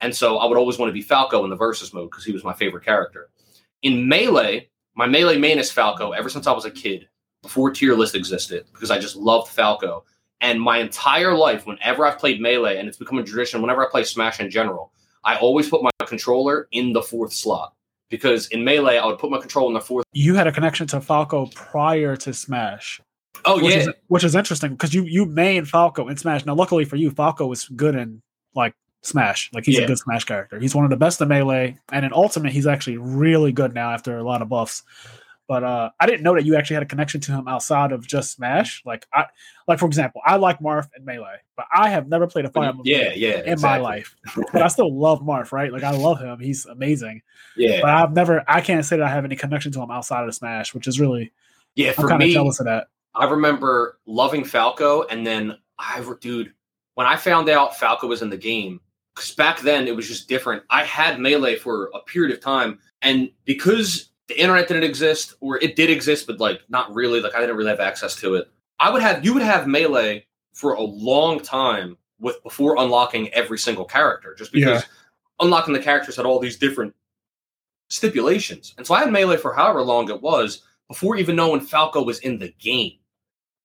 And 0.00 0.14
so 0.14 0.38
I 0.38 0.46
would 0.46 0.56
always 0.56 0.78
want 0.78 0.88
to 0.88 0.94
be 0.94 1.02
Falco 1.02 1.42
in 1.42 1.50
the 1.50 1.56
versus 1.56 1.92
mode 1.92 2.10
because 2.10 2.24
he 2.24 2.32
was 2.32 2.44
my 2.44 2.54
favorite 2.54 2.84
character. 2.84 3.30
In 3.82 4.08
melee, 4.08 4.70
my 4.94 5.06
melee 5.06 5.36
main 5.36 5.58
is 5.58 5.72
Falco 5.72 6.12
ever 6.12 6.28
since 6.28 6.46
I 6.46 6.52
was 6.52 6.64
a 6.64 6.70
kid, 6.70 7.08
before 7.42 7.70
tier 7.70 7.94
list 7.94 8.14
existed, 8.14 8.66
because 8.72 8.90
I 8.90 8.98
just 8.98 9.16
loved 9.16 9.48
Falco. 9.52 10.04
And 10.40 10.60
my 10.60 10.78
entire 10.78 11.34
life, 11.34 11.66
whenever 11.66 12.06
I've 12.06 12.18
played 12.18 12.40
melee, 12.40 12.78
and 12.78 12.88
it's 12.88 12.96
become 12.98 13.18
a 13.18 13.24
tradition, 13.24 13.60
whenever 13.60 13.86
I 13.86 13.90
play 13.90 14.04
Smash 14.04 14.40
in 14.40 14.50
general, 14.50 14.92
I 15.24 15.36
always 15.36 15.68
put 15.68 15.82
my 15.82 15.90
controller 16.06 16.68
in 16.72 16.92
the 16.92 17.02
fourth 17.02 17.32
slot. 17.32 17.74
Because 18.10 18.46
in 18.48 18.64
melee, 18.64 18.96
I 18.96 19.04
would 19.04 19.18
put 19.18 19.30
my 19.30 19.38
controller 19.38 19.68
in 19.68 19.74
the 19.74 19.80
fourth. 19.80 20.06
You 20.12 20.34
had 20.34 20.46
a 20.46 20.52
connection 20.52 20.86
to 20.88 21.00
Falco 21.00 21.46
prior 21.54 22.16
to 22.16 22.32
Smash. 22.32 23.00
Oh 23.44 23.62
which 23.62 23.74
yeah, 23.74 23.80
is 23.80 23.88
which 24.08 24.24
is 24.24 24.34
interesting 24.34 24.70
because 24.70 24.94
you 24.94 25.04
you 25.04 25.26
main 25.26 25.64
Falco 25.64 26.08
in 26.08 26.16
Smash. 26.16 26.46
Now, 26.46 26.54
luckily 26.54 26.84
for 26.84 26.96
you, 26.96 27.10
Falco 27.10 27.46
was 27.46 27.68
good 27.68 27.94
in 27.94 28.22
like 28.54 28.74
Smash. 29.02 29.50
Like 29.52 29.64
he's 29.66 29.76
Yeah. 29.78 29.84
a 29.84 29.86
good 29.86 29.98
Smash 29.98 30.24
character. 30.24 30.58
He's 30.58 30.74
one 30.74 30.84
of 30.84 30.90
the 30.90 30.96
best 30.96 31.20
in 31.20 31.28
Melee, 31.28 31.76
and 31.92 32.04
in 32.04 32.12
Ultimate, 32.14 32.52
he's 32.52 32.66
actually 32.66 32.96
really 32.96 33.52
good 33.52 33.74
now 33.74 33.90
after 33.90 34.16
a 34.16 34.24
lot 34.24 34.40
of 34.40 34.48
buffs. 34.48 34.82
But 35.48 35.64
uh, 35.64 35.90
I 35.98 36.04
didn't 36.04 36.22
know 36.22 36.34
that 36.34 36.44
you 36.44 36.56
actually 36.56 36.74
had 36.74 36.82
a 36.82 36.86
connection 36.86 37.22
to 37.22 37.32
him 37.32 37.48
outside 37.48 37.90
of 37.90 38.06
just 38.06 38.32
Smash. 38.32 38.82
Like 38.84 39.06
I, 39.14 39.24
like 39.66 39.78
for 39.78 39.86
example, 39.86 40.20
I 40.26 40.36
like 40.36 40.60
Marth 40.60 40.90
and 40.94 41.06
Melee, 41.06 41.38
but 41.56 41.64
I 41.72 41.88
have 41.88 42.06
never 42.06 42.26
played 42.26 42.44
a 42.44 42.50
Fire 42.50 42.68
Emblem 42.68 42.86
yeah, 42.86 43.14
yeah. 43.16 43.42
in 43.46 43.58
my 43.62 43.78
life. 43.78 44.14
But 44.52 44.60
I 44.60 44.68
still 44.68 44.94
love 44.94 45.20
Marth, 45.20 45.50
right? 45.50 45.72
Like 45.72 45.84
I 45.84 45.92
love 45.92 46.20
him. 46.20 46.38
He's 46.38 46.66
amazing. 46.66 47.22
Yeah, 47.56 47.80
But 47.80 47.90
I've 47.90 48.12
never, 48.12 48.44
I 48.46 48.60
can't 48.60 48.84
say 48.84 48.98
that 48.98 49.04
I 49.04 49.08
have 49.08 49.24
any 49.24 49.34
connection 49.34 49.72
to 49.72 49.80
him 49.80 49.90
outside 49.90 50.28
of 50.28 50.32
Smash, 50.32 50.74
which 50.74 50.86
is 50.86 51.00
really, 51.00 51.32
yeah. 51.74 51.88
I'm 51.88 51.94
For 51.94 52.08
kind 52.08 52.22
of 52.22 52.28
me, 52.28 52.32
jealous 52.32 52.60
of 52.60 52.66
that. 52.66 52.86
I 53.16 53.24
remember 53.24 53.98
loving 54.06 54.44
Falco, 54.44 55.02
and 55.04 55.26
then 55.26 55.56
I, 55.76 56.00
dude, 56.20 56.52
when 56.94 57.08
I 57.08 57.16
found 57.16 57.48
out 57.48 57.76
Falco 57.76 58.06
was 58.06 58.22
in 58.22 58.30
the 58.30 58.36
game, 58.36 58.80
because 59.12 59.34
back 59.34 59.58
then 59.58 59.88
it 59.88 59.96
was 59.96 60.06
just 60.06 60.28
different. 60.28 60.62
I 60.70 60.84
had 60.84 61.18
Melee 61.18 61.56
for 61.56 61.90
a 61.94 62.00
period 62.00 62.32
of 62.32 62.40
time, 62.40 62.78
and 63.02 63.28
because 63.44 64.10
the 64.28 64.38
internet 64.40 64.68
didn't 64.68 64.84
exist, 64.84 65.34
or 65.40 65.58
it 65.58 65.74
did 65.76 65.90
exist, 65.90 66.26
but 66.26 66.38
like 66.38 66.60
not 66.68 66.94
really, 66.94 67.20
like 67.20 67.34
I 67.34 67.40
didn't 67.40 67.56
really 67.56 67.70
have 67.70 67.80
access 67.80 68.14
to 68.16 68.34
it. 68.34 68.50
I 68.78 68.90
would 68.90 69.02
have, 69.02 69.24
you 69.24 69.34
would 69.34 69.42
have 69.42 69.66
Melee 69.66 70.26
for 70.54 70.74
a 70.74 70.82
long 70.82 71.40
time 71.40 71.96
with 72.20 72.42
before 72.42 72.76
unlocking 72.78 73.28
every 73.32 73.58
single 73.58 73.84
character, 73.84 74.34
just 74.34 74.52
because 74.52 74.84
unlocking 75.40 75.72
the 75.72 75.80
characters 75.80 76.16
had 76.16 76.26
all 76.26 76.38
these 76.38 76.56
different 76.56 76.94
stipulations. 77.88 78.74
And 78.76 78.86
so 78.86 78.94
I 78.94 79.00
had 79.00 79.12
Melee 79.12 79.36
for 79.36 79.54
however 79.54 79.82
long 79.82 80.10
it 80.10 80.20
was 80.20 80.62
before 80.88 81.16
even 81.16 81.36
knowing 81.36 81.60
Falco 81.60 82.02
was 82.02 82.18
in 82.20 82.38
the 82.38 82.52
game. 82.58 82.92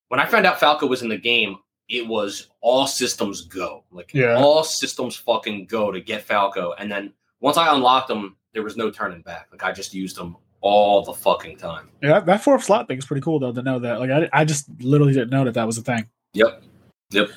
When 0.10 0.20
I 0.20 0.26
found 0.26 0.46
out 0.46 0.60
Falco 0.60 0.88
was 0.88 1.02
in 1.02 1.10
the 1.10 1.18
game, 1.18 1.58
it 1.90 2.08
was 2.08 2.50
all 2.62 2.88
systems 2.88 3.42
go. 3.42 3.84
Like 3.92 4.14
Yeah. 4.14 4.36
all 4.36 4.64
systems 4.64 5.16
fucking 5.16 5.66
go 5.66 5.92
to 5.92 6.00
get 6.00 6.24
Falco. 6.24 6.74
And 6.74 6.92
then 6.92 7.14
once 7.42 7.58
I 7.58 7.74
unlocked 7.74 8.10
him, 8.10 8.38
there 8.54 8.64
was 8.64 8.78
no 8.78 8.92
turning 8.92 9.22
back. 9.22 9.48
Like 9.52 9.64
I 9.64 9.72
just 9.72 9.94
used 9.94 10.18
him 10.18 10.38
all 10.64 11.04
the 11.04 11.14
fucking 11.14 11.58
time. 11.58 11.90
Yeah, 12.02 12.14
that, 12.14 12.26
that 12.26 12.44
fourth 12.44 12.64
slot 12.64 12.88
thing 12.88 12.98
is 12.98 13.06
pretty 13.06 13.22
cool 13.22 13.38
though 13.38 13.52
to 13.52 13.62
know 13.62 13.80
that. 13.80 14.00
Like, 14.00 14.10
I, 14.10 14.30
I 14.34 14.46
just 14.46 14.66
literally 14.80 15.14
didn't 15.14 15.30
know 15.30 15.44
that 15.44 15.54
that 15.54 15.68
was 15.68 15.78
a 15.78 15.84
thing. 15.84 16.08
Yep. 16.34 16.64
Yep. 17.12 17.30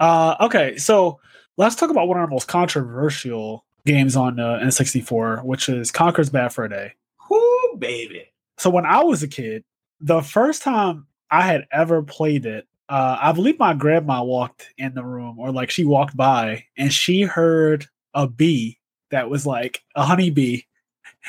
Uh, 0.00 0.36
okay, 0.40 0.76
so 0.78 1.20
let's 1.56 1.76
talk 1.76 1.90
about 1.90 2.08
one 2.08 2.16
of 2.16 2.22
our 2.22 2.28
most 2.28 2.48
controversial 2.48 3.64
games 3.84 4.16
on 4.16 4.40
uh, 4.40 4.60
N64, 4.62 5.44
which 5.44 5.68
is 5.68 5.90
Conker's 5.90 6.30
Bad 6.30 6.52
Fur 6.52 6.68
Day. 6.68 6.92
Whoo, 7.28 7.76
baby. 7.78 8.24
So 8.56 8.70
when 8.70 8.86
I 8.86 9.02
was 9.02 9.22
a 9.22 9.28
kid, 9.28 9.64
the 10.00 10.22
first 10.22 10.62
time 10.62 11.06
I 11.30 11.42
had 11.42 11.66
ever 11.72 12.02
played 12.02 12.46
it, 12.46 12.66
uh, 12.88 13.18
I 13.20 13.32
believe 13.32 13.58
my 13.58 13.74
grandma 13.74 14.22
walked 14.22 14.72
in 14.78 14.94
the 14.94 15.04
room, 15.04 15.38
or 15.38 15.50
like 15.50 15.70
she 15.70 15.84
walked 15.84 16.16
by, 16.16 16.64
and 16.76 16.92
she 16.92 17.22
heard 17.22 17.86
a 18.12 18.28
bee 18.28 18.78
that 19.10 19.30
was 19.30 19.46
like 19.46 19.82
a 19.96 20.04
honeybee, 20.04 20.62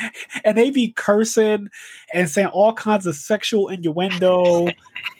and 0.43 0.57
they 0.57 0.69
be 0.69 0.91
cursing 0.93 1.69
and 2.13 2.29
saying 2.29 2.47
all 2.47 2.73
kinds 2.73 3.05
of 3.07 3.15
sexual 3.15 3.69
innuendo, 3.69 4.67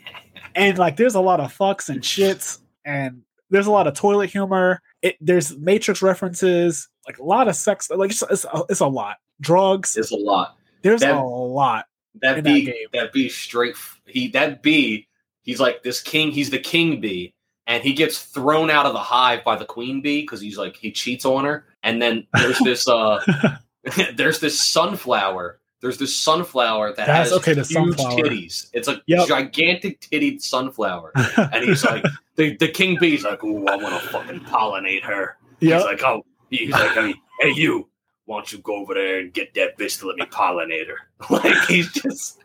and 0.55 0.77
like 0.77 0.97
there's 0.97 1.15
a 1.15 1.21
lot 1.21 1.39
of 1.39 1.55
fucks 1.55 1.89
and 1.89 2.01
shits, 2.01 2.59
and 2.83 3.21
there's 3.49 3.67
a 3.67 3.71
lot 3.71 3.87
of 3.87 3.93
toilet 3.93 4.29
humor. 4.29 4.81
It, 5.01 5.17
there's 5.21 5.55
Matrix 5.57 6.01
references, 6.01 6.87
like 7.07 7.19
a 7.19 7.23
lot 7.23 7.47
of 7.47 7.55
sex, 7.55 7.89
like 7.89 8.11
it's 8.11 8.23
it's, 8.29 8.45
it's 8.69 8.79
a 8.79 8.87
lot. 8.87 9.17
Drugs, 9.41 9.97
It's 9.97 10.11
a 10.11 10.15
lot. 10.15 10.55
there's 10.81 11.01
that- 11.01 11.15
a 11.15 11.21
lot. 11.21 11.85
That 12.21 12.45
bee, 12.45 12.87
that 12.93 13.11
bee 13.11 13.27
straight. 13.27 13.75
He 14.05 14.29
that 14.29 14.63
bee. 14.63 15.07
He's 15.41 15.59
like 15.59 15.83
this 15.83 16.01
king. 16.01 16.31
He's 16.31 16.49
the 16.49 16.57
king 16.59 17.01
bee, 17.01 17.33
and 17.67 17.83
he 17.83 17.91
gets 17.91 18.23
thrown 18.23 18.69
out 18.69 18.85
of 18.85 18.93
the 18.93 18.99
hive 18.99 19.43
by 19.43 19.57
the 19.57 19.65
queen 19.65 20.01
bee 20.01 20.21
because 20.21 20.39
he's 20.39 20.57
like 20.57 20.77
he 20.77 20.93
cheats 20.93 21.25
on 21.25 21.43
her. 21.43 21.65
And 21.83 22.01
then 22.01 22.25
there's 22.33 22.57
this 22.59 22.87
uh, 22.87 23.19
there's 24.15 24.39
this 24.39 24.59
sunflower. 24.61 25.59
There's 25.81 25.97
this 25.97 26.15
sunflower 26.15 26.89
that 26.95 27.05
That's- 27.07 27.29
has 27.29 27.33
okay, 27.39 27.53
the 27.53 27.61
huge 27.61 27.67
sunflower. 27.97 28.17
titties. 28.17 28.69
It's 28.73 28.87
a 28.87 29.01
Yep. 29.07 29.27
gigantic 29.27 29.99
tittied 30.01 30.41
sunflower, 30.41 31.11
and 31.37 31.63
he's 31.65 31.83
like 31.85 32.03
the 32.35 32.55
the 32.57 32.67
king 32.69 32.97
bee's 32.99 33.23
like, 33.23 33.43
"Ooh, 33.43 33.65
I 33.67 33.75
want 33.75 34.01
to 34.01 34.09
fucking 34.09 34.39
pollinate 34.41 35.03
her." 35.03 35.37
yeah, 35.59 35.75
He's 35.77 35.85
like, 35.85 36.03
"Oh," 36.03 36.25
he's 36.49 36.71
like, 36.71 36.91
"Hey, 36.91 37.13
hey, 37.41 37.49
you." 37.51 37.87
Why 38.27 38.37
don't 38.37 38.51
you 38.51 38.57
go 38.57 38.77
over 38.77 38.95
there 38.95 39.19
and 39.19 39.31
get 39.31 39.53
that 39.53 39.77
bitch 39.77 39.99
to 39.99 40.07
let 40.07 40.15
me 40.15 40.25
pollinate 40.25 40.87
her? 40.87 40.97
Like 41.29 41.67
he's 41.67 41.91
just. 41.93 42.39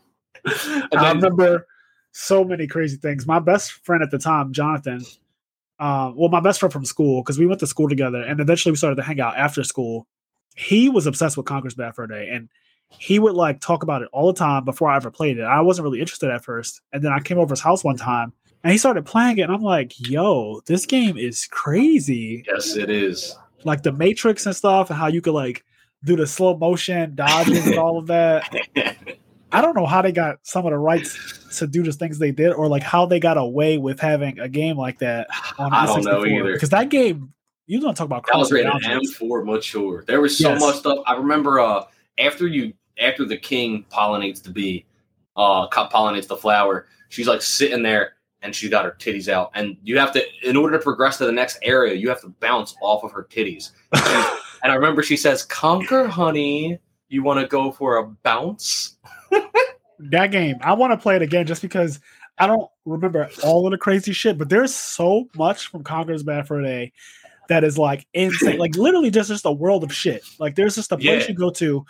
And 0.45 1.01
I 1.01 1.13
remember 1.13 1.67
so 2.13 2.45
many 2.45 2.67
crazy 2.67 2.99
things. 2.99 3.27
My 3.27 3.39
best 3.39 3.73
friend 3.73 4.03
at 4.03 4.11
the 4.11 4.19
time, 4.19 4.53
Jonathan, 4.53 5.01
um, 5.79 6.15
well, 6.19 6.29
my 6.29 6.41
best 6.41 6.61
friend 6.61 6.71
from 6.73 6.85
school, 6.85 7.23
because 7.23 7.39
we 7.39 7.47
went 7.47 7.61
to 7.61 7.67
school 7.67 7.89
together, 7.89 8.21
and 8.23 8.41
eventually 8.41 8.73
we 8.73 8.77
started 8.77 8.97
to 8.97 9.03
hang 9.03 9.21
out 9.23 9.39
after 9.39 9.65
school. 9.65 10.07
He 10.61 10.89
was 10.89 11.07
obsessed 11.07 11.37
with 11.37 11.47
Conker's 11.47 11.75
Bad 11.75 11.95
Fur 11.95 12.07
Day, 12.07 12.29
and 12.31 12.49
he 12.91 13.19
would 13.19 13.35
like 13.35 13.61
talk 13.61 13.83
about 13.83 14.03
it 14.03 14.09
all 14.13 14.27
the 14.27 14.39
time 14.39 14.65
before 14.65 14.91
I 14.91 14.97
ever 14.97 15.11
played 15.11 15.39
it. 15.39 15.45
I 15.45 15.61
wasn't 15.63 15.85
really 15.85 16.01
interested 16.01 16.31
at 16.31 16.45
first, 16.45 16.83
and 16.93 17.03
then 17.03 17.13
I 17.13 17.21
came 17.21 17.39
over 17.39 17.53
his 17.53 17.61
house 17.61 17.83
one 17.83 17.97
time, 17.97 18.33
and 18.63 18.71
he 18.71 18.79
started 18.79 19.07
playing 19.07 19.39
it, 19.39 19.43
and 19.43 19.53
I'm 19.53 19.63
like, 19.63 19.95
"Yo, 19.99 20.61
this 20.67 20.85
game 20.85 21.17
is 21.17 21.47
crazy!" 21.47 22.45
yes, 22.47 22.77
it 22.77 22.91
is. 22.91 23.37
Like 23.65 23.83
the 23.83 23.93
Matrix 23.93 24.45
and 24.45 24.55
stuff, 24.55 24.91
and 24.91 24.99
how 24.99 25.07
you 25.07 25.23
could 25.23 25.35
like 25.35 25.65
do 26.05 26.17
the 26.17 26.27
slow 26.27 26.57
motion 26.57 27.15
dodges 27.15 27.67
and 27.67 27.79
all 27.79 27.99
of 27.99 28.09
that. 28.09 28.55
I 29.53 29.63
don't 29.63 29.75
know 29.75 29.87
how 29.87 30.03
they 30.03 30.13
got 30.13 30.39
some 30.43 30.65
of 30.65 30.71
the 30.71 30.79
rights 30.79 31.59
to 31.59 31.67
do 31.67 31.83
the 31.83 31.93
things 31.93 32.19
they 32.19 32.33
did, 32.33 32.53
or 32.53 32.69
like 32.69 32.83
how 32.83 33.07
they 33.07 33.19
got 33.19 33.37
away 33.37 33.79
with 33.79 33.99
having 33.99 34.39
a 34.39 34.49
game 34.49 34.77
like 34.77 34.99
that 34.99 35.29
on 35.59 35.73
I 35.73 35.87
don't 35.87 36.05
know 36.05 36.25
either. 36.25 36.53
Because 36.53 36.69
that 36.69 36.89
game, 36.89 37.33
you 37.71 37.81
don't 37.81 37.95
talk 37.95 38.07
about 38.07 38.27
That 38.27 38.37
was 38.37 38.51
rated 38.51 38.73
boundaries. 38.73 39.17
M4 39.17 39.45
mature. 39.45 40.05
There 40.07 40.21
was 40.21 40.37
so 40.37 40.51
Yes. 40.51 40.61
much 40.61 40.77
stuff. 40.77 40.99
I 41.07 41.15
remember 41.15 41.61
uh 41.61 41.85
after 42.19 42.49
you 42.49 42.73
after 43.01 43.25
the 43.25 43.37
king 43.37 43.85
pollinates 43.93 44.43
the 44.43 44.51
bee, 44.51 44.85
uh 45.37 45.69
pollinates 45.69 46.27
the 46.27 46.37
flower, 46.37 46.89
she's 47.11 47.29
like 47.29 47.43
sitting 47.43 47.83
there 47.83 48.15
and 48.43 48.55
she 48.55 48.69
got 48.69 48.85
her 48.85 48.97
titties 48.99 49.29
out. 49.29 49.53
And 49.55 49.77
you 49.85 49.99
have 49.99 50.11
to 50.13 50.23
in 50.43 50.57
order 50.57 50.77
to 50.79 50.83
progress 50.83 51.19
to 51.19 51.27
the 51.27 51.33
next 51.33 51.59
area, 51.63 51.95
you 51.95 52.09
have 52.09 52.21
to 52.23 52.29
bounce 52.41 52.75
off 52.83 53.05
of 53.05 53.13
her 53.13 53.29
titties. 53.31 53.71
and 53.93 54.73
I 54.73 54.75
remember 54.75 55.03
she 55.05 55.17
says, 55.17 55.47
Conker, 55.47 56.09
honey, 56.09 56.79
you 57.09 57.23
want 57.23 57.39
to 57.41 57.47
go 57.47 57.71
for 57.71 57.99
a 57.99 58.05
bounce? 58.05 58.97
That 60.01 60.33
game, 60.33 60.57
I 60.63 60.73
want 60.73 60.93
to 60.93 60.97
play 60.97 61.15
it 61.17 61.23
again 61.23 61.47
just 61.47 61.63
because 61.63 62.01
I 62.39 62.47
don't 62.47 62.69
remember 62.87 63.29
all 63.45 63.67
of 63.67 63.71
the 63.71 63.79
crazy 63.79 64.13
shit, 64.13 64.39
but 64.39 64.49
there's 64.49 64.75
so 64.75 65.29
much 65.37 65.67
from 65.69 65.85
Conker's 65.85 66.23
Bad 66.23 66.49
Fur 66.49 66.63
Day 66.63 66.93
that 67.51 67.63
is 67.65 67.77
like 67.79 68.07
insane. 68.15 68.59
like 68.65 68.75
literally 68.77 69.11
just 69.11 69.29
just 69.29 69.45
a 69.45 69.53
world 69.53 69.85
of 69.85 69.93
shit. 69.93 70.25
Like 70.39 70.55
there's 70.57 70.75
just 70.75 70.91
a 70.93 70.97
place 70.97 71.23
Yeah. 71.25 71.29
you 71.29 71.35
go 71.35 71.51
to, 71.51 71.85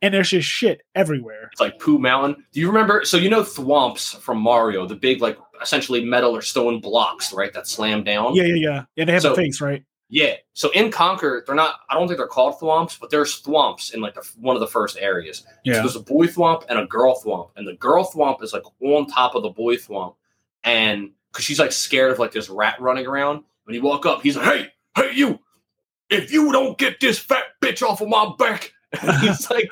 and 0.00 0.14
there's 0.14 0.30
just 0.30 0.48
shit 0.48 0.82
everywhere. 0.94 1.48
It's 1.52 1.60
like 1.60 1.78
Pooh 1.80 1.98
Mountain. 1.98 2.44
Do 2.52 2.60
you 2.60 2.68
remember? 2.68 3.04
So 3.04 3.16
you 3.16 3.28
know 3.28 3.42
Thwomps 3.42 4.16
from 4.20 4.38
Mario, 4.38 4.86
the 4.86 4.94
big 4.96 5.20
like 5.20 5.36
essentially 5.60 6.04
metal 6.04 6.36
or 6.36 6.42
stone 6.42 6.80
blocks, 6.80 7.32
right? 7.32 7.52
That 7.52 7.66
slam 7.66 8.04
down. 8.04 8.34
Yeah, 8.36 8.44
yeah, 8.44 8.54
yeah. 8.54 8.84
And 8.96 9.08
they 9.08 9.12
have 9.14 9.22
So- 9.22 9.32
a 9.32 9.36
face, 9.36 9.60
right? 9.60 9.82
Yeah. 10.08 10.34
So 10.52 10.70
in 10.70 10.92
Conker, 10.92 11.44
they're 11.44 11.56
not. 11.56 11.80
I 11.90 11.94
don't 11.94 12.06
think 12.06 12.18
they're 12.18 12.28
called 12.28 12.54
thwomps, 12.60 13.00
but 13.00 13.10
there's 13.10 13.42
thwomps 13.42 13.92
in 13.92 14.00
like 14.00 14.14
the, 14.14 14.22
one 14.38 14.54
of 14.54 14.60
the 14.60 14.68
first 14.68 14.96
areas. 15.00 15.38
So 15.38 15.44
Yeah. 15.64 15.74
there's 15.80 15.96
a 15.96 16.00
boy 16.00 16.26
thwomp 16.28 16.64
and 16.68 16.78
a 16.78 16.86
girl 16.86 17.20
thwomp, 17.20 17.50
and 17.56 17.66
the 17.66 17.72
girl 17.74 18.04
thwomp 18.06 18.40
is 18.44 18.52
like 18.52 18.62
on 18.80 19.06
top 19.08 19.34
of 19.34 19.42
the 19.42 19.48
boy 19.48 19.74
thwomp, 19.74 20.14
and 20.62 21.10
because 21.32 21.44
she's 21.44 21.58
like 21.58 21.72
scared 21.72 22.12
of 22.12 22.18
like 22.20 22.30
this 22.30 22.48
rat 22.48 22.80
running 22.80 23.06
around. 23.06 23.42
When 23.64 23.74
you 23.74 23.82
walk 23.82 24.06
up, 24.06 24.22
he's 24.22 24.36
like, 24.36 24.46
"Hey, 24.46 24.72
hey, 24.96 25.12
you! 25.14 25.38
If 26.10 26.32
you 26.32 26.50
don't 26.52 26.76
get 26.78 27.00
this 27.00 27.18
fat 27.18 27.44
bitch 27.62 27.82
off 27.82 28.00
of 28.00 28.08
my 28.08 28.32
back," 28.38 28.72
and 29.00 29.16
he's 29.20 29.48
like, 29.50 29.70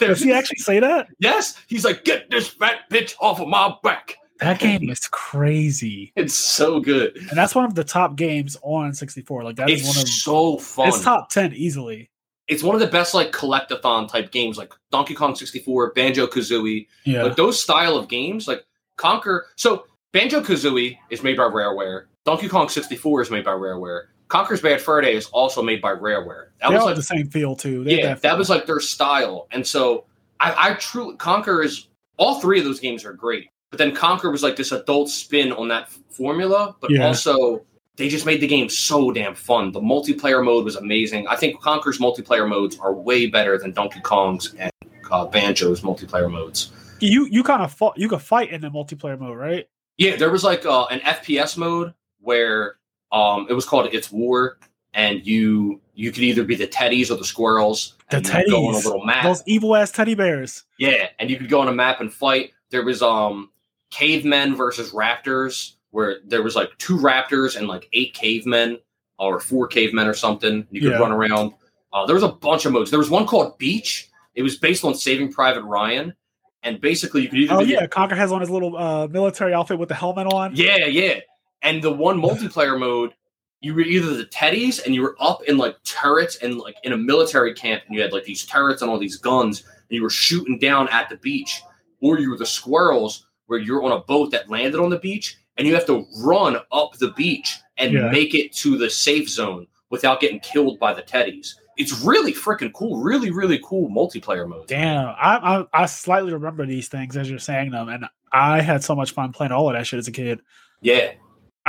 Does 0.00 0.20
he 0.22 0.32
actually 0.32 0.58
say 0.58 0.80
that? 0.80 1.08
"Yes." 1.18 1.60
He's 1.68 1.84
like, 1.84 2.04
"Get 2.04 2.30
this 2.30 2.48
fat 2.48 2.88
bitch 2.90 3.14
off 3.20 3.40
of 3.40 3.48
my 3.48 3.74
back." 3.82 4.16
That 4.40 4.58
game 4.58 4.88
is 4.88 5.06
crazy. 5.08 6.12
It's 6.16 6.32
so 6.34 6.80
good. 6.80 7.14
And 7.16 7.36
that's 7.36 7.54
one 7.54 7.66
of 7.66 7.74
the 7.74 7.84
top 7.84 8.16
games 8.16 8.56
on 8.62 8.94
64. 8.94 9.44
Like 9.44 9.56
that 9.56 9.68
is 9.68 9.80
It's 9.80 9.88
one 9.96 10.02
of 10.02 10.08
so 10.08 10.56
fun. 10.56 10.88
it's 10.88 11.04
top 11.04 11.28
10 11.28 11.52
easily. 11.52 12.10
it's 12.48 12.62
one 12.62 12.74
of 12.74 12.80
the 12.80 12.86
best 12.86 13.12
like 13.12 13.32
collectathon 13.32 14.08
type 14.08 14.30
games, 14.32 14.56
like 14.56 14.72
Donkey 14.90 15.14
Kong 15.14 15.36
64, 15.36 15.92
Banjo 15.92 16.26
Kazooie, 16.26 16.86
Yeah. 17.04 17.24
like 17.24 17.36
those 17.36 17.62
style 17.62 17.96
of 17.96 18.08
games, 18.08 18.48
like 18.48 18.64
Conker. 18.96 19.42
So 19.56 19.84
Banjo 20.14 20.40
Kazooie 20.40 20.96
is 21.10 21.22
made 21.22 21.36
by 21.36 21.42
Rareware. 21.44 22.06
Donkey 22.24 22.48
Kong 22.48 22.68
64 22.68 23.22
is 23.22 23.30
made 23.30 23.44
by 23.44 23.52
Rareware. 23.52 24.04
Conker's 24.28 24.60
Bad 24.60 24.80
Fur 24.80 25.00
Day 25.00 25.14
is 25.16 25.26
also 25.26 25.62
made 25.62 25.80
by 25.82 25.92
Rareware. 25.92 26.48
That 26.60 26.68
they 26.68 26.74
was 26.74 26.80
all 26.80 26.86
like 26.86 26.88
have 26.88 26.96
the 26.96 27.02
same 27.02 27.26
feel 27.28 27.56
too. 27.56 27.82
They 27.84 27.98
yeah, 27.98 28.14
that 28.14 28.38
was 28.38 28.48
like 28.48 28.66
their 28.66 28.78
style. 28.80 29.48
And 29.50 29.66
so 29.66 30.04
I, 30.38 30.70
I 30.70 30.74
truly 30.74 31.16
Conker 31.16 31.64
is 31.64 31.88
all 32.16 32.40
three 32.40 32.58
of 32.58 32.64
those 32.64 32.78
games 32.80 33.04
are 33.04 33.12
great. 33.12 33.48
But 33.70 33.78
then 33.78 33.94
Conker 33.94 34.30
was 34.30 34.42
like 34.42 34.56
this 34.56 34.72
adult 34.72 35.08
spin 35.10 35.52
on 35.52 35.68
that 35.68 35.84
f- 35.84 35.98
formula, 36.10 36.76
but 36.80 36.90
Yeah. 36.90 37.06
also 37.06 37.64
they 37.96 38.08
just 38.08 38.24
made 38.26 38.40
the 38.40 38.46
game 38.46 38.68
so 38.68 39.10
damn 39.10 39.34
fun. 39.34 39.72
The 39.72 39.80
multiplayer 39.80 40.44
mode 40.44 40.64
was 40.64 40.76
amazing. 40.76 41.26
I 41.28 41.36
think 41.36 41.60
Conker's 41.60 41.98
multiplayer 41.98 42.48
modes 42.48 42.78
are 42.78 42.94
way 42.94 43.26
better 43.26 43.58
than 43.58 43.72
Donkey 43.72 44.00
Kong's 44.00 44.54
and 44.54 44.70
uh, 45.10 45.26
Banjo's 45.26 45.80
multiplayer 45.80 46.30
modes. 46.30 46.72
you 47.00 47.26
you 47.26 47.42
kind 47.42 47.62
of 47.62 47.72
fought 47.72 47.98
you 47.98 48.08
could 48.08 48.22
fight 48.22 48.50
in 48.50 48.60
the 48.60 48.70
multiplayer 48.70 49.18
mode, 49.18 49.36
right? 49.36 49.66
Yeah, 49.98 50.16
there 50.16 50.30
was 50.30 50.44
like 50.44 50.64
uh, 50.64 50.84
an 50.86 51.00
FPS 51.00 51.56
mode 51.56 51.92
where 52.20 52.76
um, 53.12 53.46
it 53.48 53.54
was 53.54 53.64
called 53.66 53.88
It's 53.92 54.10
War, 54.12 54.58
and 54.94 55.26
you 55.26 55.80
you 55.94 56.12
could 56.12 56.22
either 56.22 56.44
be 56.44 56.54
the 56.54 56.66
teddies 56.66 57.10
or 57.10 57.16
the 57.16 57.24
squirrels. 57.24 57.96
The 58.10 58.16
and 58.18 58.26
you 58.26 58.50
go 58.50 58.66
on 58.68 58.74
a 58.74 58.78
little 58.78 59.04
map. 59.04 59.24
Those 59.24 59.42
evil 59.46 59.76
ass 59.76 59.90
teddy 59.92 60.14
bears. 60.14 60.64
Yeah, 60.78 61.08
and 61.18 61.30
you 61.30 61.36
could 61.36 61.48
go 61.48 61.60
on 61.60 61.68
a 61.68 61.72
map 61.72 62.00
and 62.00 62.12
fight. 62.12 62.52
There 62.70 62.84
was 62.84 63.02
um 63.02 63.50
cavemen 63.90 64.54
versus 64.54 64.92
raptors, 64.92 65.74
where 65.90 66.18
there 66.26 66.42
was 66.42 66.56
like 66.56 66.70
two 66.78 66.96
raptors 66.96 67.56
and 67.56 67.66
like 67.68 67.88
eight 67.92 68.14
cavemen 68.14 68.78
or 69.18 69.40
four 69.40 69.66
cavemen 69.66 70.06
or 70.06 70.14
something. 70.14 70.66
You 70.70 70.80
could 70.80 70.92
Yeah. 70.92 70.98
run 70.98 71.12
around. 71.12 71.52
Uh, 71.92 72.06
there 72.06 72.14
was 72.14 72.22
a 72.22 72.28
bunch 72.32 72.64
of 72.66 72.72
modes. 72.72 72.90
There 72.90 72.98
was 72.98 73.10
one 73.10 73.26
called 73.26 73.58
Beach. 73.58 74.08
It 74.34 74.42
was 74.42 74.56
based 74.56 74.84
on 74.84 74.94
Saving 74.94 75.32
Private 75.32 75.62
Ryan, 75.62 76.14
and 76.62 76.80
basically 76.80 77.22
you 77.22 77.28
could 77.28 77.38
either 77.40 77.54
Oh 77.54 77.60
yeah, 77.60 77.86
Conker 77.86 78.16
has 78.16 78.30
on 78.32 78.40
his 78.40 78.48
little 78.48 78.76
uh, 78.76 79.08
military 79.08 79.52
outfit 79.52 79.78
with 79.78 79.88
the 79.88 79.94
helmet 79.96 80.26
on. 80.32 80.54
yeah, 80.54 80.86
yeah. 80.86 81.18
And 81.62 81.82
the 81.82 81.92
one 81.92 82.20
multiplayer 82.20 82.78
mode, 82.78 83.12
you 83.60 83.74
were 83.74 83.80
either 83.82 84.14
the 84.16 84.24
teddies 84.24 84.84
and 84.84 84.94
you 84.94 85.02
were 85.02 85.16
up 85.20 85.42
in 85.44 85.58
like 85.58 85.76
turrets 85.84 86.36
and 86.36 86.56
like 86.58 86.76
in 86.84 86.92
a 86.92 86.96
military 86.96 87.52
camp 87.54 87.82
and 87.86 87.94
you 87.94 88.00
had 88.02 88.12
like 88.12 88.24
these 88.24 88.46
turrets 88.46 88.80
and 88.82 88.90
all 88.90 88.98
these 88.98 89.16
guns 89.18 89.60
and 89.64 89.96
you 89.96 90.02
were 90.02 90.08
shooting 90.10 90.58
down 90.58 90.88
at 90.88 91.08
the 91.10 91.16
beach, 91.16 91.60
or 92.00 92.18
you 92.18 92.30
were 92.30 92.38
the 92.38 92.46
squirrels 92.46 93.26
where 93.46 93.58
you're 93.58 93.82
on 93.84 93.92
a 93.92 94.00
boat 94.00 94.30
that 94.30 94.48
landed 94.48 94.80
on 94.80 94.88
the 94.90 94.98
beach 94.98 95.36
and 95.58 95.66
you 95.66 95.74
have 95.74 95.84
to 95.86 96.06
run 96.22 96.56
up 96.72 96.96
the 96.98 97.10
beach 97.10 97.58
and 97.76 97.92
Yeah. 97.92 98.10
make 98.10 98.34
it 98.34 98.52
to 98.56 98.78
the 98.78 98.88
safe 98.88 99.28
zone 99.28 99.66
without 99.90 100.20
getting 100.20 100.40
killed 100.40 100.78
by 100.78 100.94
the 100.94 101.02
teddies. 101.02 101.54
It's 101.76 102.00
really 102.02 102.32
freaking 102.32 102.72
cool, 102.72 103.02
really, 103.02 103.30
really 103.30 103.58
cool 103.64 103.90
multiplayer 103.90 104.48
mode. 104.48 104.66
Damn, 104.68 105.08
I, 105.08 105.64
I 105.72 105.82
I 105.82 105.86
slightly 105.86 106.32
remember 106.32 106.64
these 106.66 106.88
things 106.88 107.16
as 107.16 107.28
you're 107.28 107.38
saying 107.38 107.70
them, 107.70 107.88
and 107.88 108.04
I 108.32 108.60
had 108.60 108.84
so 108.84 108.94
much 108.94 109.12
fun 109.12 109.32
playing 109.32 109.52
all 109.52 109.68
of 109.68 109.74
that 109.74 109.86
shit 109.86 109.98
as 109.98 110.06
a 110.06 110.12
kid. 110.12 110.40
Yeah, 110.82 111.12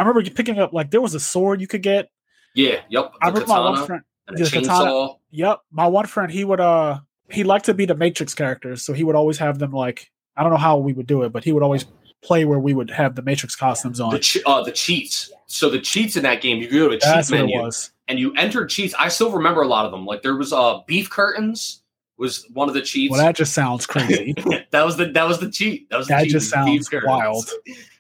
I 0.01 0.03
remember 0.03 0.27
picking 0.31 0.57
up 0.57 0.73
like 0.73 0.89
there 0.89 0.99
was 0.99 1.13
a 1.13 1.19
sword 1.19 1.61
you 1.61 1.67
could 1.67 1.83
get. 1.83 2.09
yeah, 2.55 2.81
yep. 2.89 3.13
I 3.21 3.27
remember 3.27 3.47
my 3.47 3.59
one 3.59 3.85
friend. 3.85 4.01
the 4.27 4.49
katana- 4.49 5.09
Yep, 5.29 5.59
my 5.71 5.85
one 5.87 6.07
friend 6.07 6.31
he 6.31 6.43
would 6.43 6.59
uh 6.59 6.99
he 7.29 7.43
liked 7.43 7.65
to 7.65 7.73
be 7.75 7.85
the 7.85 7.93
Matrix 7.95 8.33
characters, 8.33 8.83
so 8.83 8.93
he 8.93 9.03
would 9.03 9.15
always 9.15 9.37
have 9.37 9.59
them 9.59 9.71
like 9.71 10.09
I 10.35 10.41
don't 10.41 10.51
know 10.51 10.57
how 10.57 10.77
we 10.79 10.93
would 10.93 11.05
do 11.05 11.21
it, 11.21 11.31
but 11.31 11.43
he 11.43 11.51
would 11.51 11.61
always 11.61 11.85
play 12.23 12.45
where 12.45 12.57
we 12.57 12.73
would 12.73 12.89
have 12.89 13.13
the 13.15 13.21
Matrix 13.21 13.55
costumes 13.55 13.99
on. 13.99 14.11
The 14.11 14.19
che- 14.19 14.41
uh, 14.45 14.63
the 14.63 14.71
cheats. 14.71 15.31
So 15.45 15.69
the 15.69 15.79
cheats 15.79 16.15
in 16.17 16.23
that 16.23 16.41
game, 16.41 16.57
you 16.61 16.69
go 16.69 16.87
to 16.89 16.95
a 16.95 16.97
cheat 16.97 17.01
That's 17.03 17.29
menu 17.29 17.59
was. 17.61 17.91
and 18.07 18.17
you 18.19 18.33
enter 18.33 18.65
cheats. 18.65 18.95
I 18.97 19.07
still 19.09 19.31
remember 19.31 19.61
a 19.61 19.67
lot 19.67 19.85
of 19.85 19.91
them. 19.91 20.07
Like 20.07 20.23
there 20.23 20.35
was 20.35 20.51
uh 20.51 20.79
beef 20.87 21.11
curtains 21.11 21.83
was 22.17 22.47
one 22.53 22.67
of 22.69 22.73
the 22.73 22.81
cheats. 22.81 23.11
Well, 23.11 23.21
that 23.21 23.35
just 23.35 23.53
sounds 23.53 23.85
crazy. 23.85 24.33
that 24.71 24.83
was 24.83 24.97
the 24.97 25.11
that 25.11 25.27
was 25.27 25.39
the 25.39 25.51
cheat. 25.51 25.91
That 25.91 25.97
was 25.97 26.07
the 26.07 26.15
that 26.15 26.23
cheat, 26.23 26.31
just 26.31 26.49
sounds 26.49 26.89
wild. 27.03 27.47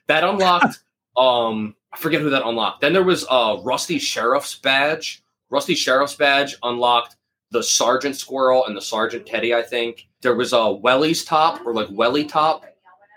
That 0.07 0.23
unlocked. 0.23 0.79
um, 1.15 1.75
I 1.93 1.97
forget 1.97 2.21
who 2.21 2.29
that 2.29 2.45
unlocked. 2.45 2.81
Then 2.81 2.93
there 2.93 3.03
was 3.03 3.25
uh 3.29 3.57
Rusty 3.63 3.99
Sheriff's 3.99 4.55
badge. 4.55 5.23
Rusty 5.49 5.75
Sheriff's 5.75 6.15
badge 6.15 6.55
unlocked 6.63 7.17
the 7.51 7.61
Sergeant 7.61 8.15
Squirrel 8.15 8.65
and 8.65 8.75
the 8.75 8.81
Sergeant 8.81 9.25
Teddy. 9.25 9.53
I 9.53 9.61
think 9.61 10.07
there 10.21 10.35
was 10.35 10.53
a 10.53 10.71
Welly's 10.71 11.25
top 11.25 11.65
or 11.65 11.73
like 11.73 11.87
Welly 11.91 12.25
top. 12.25 12.65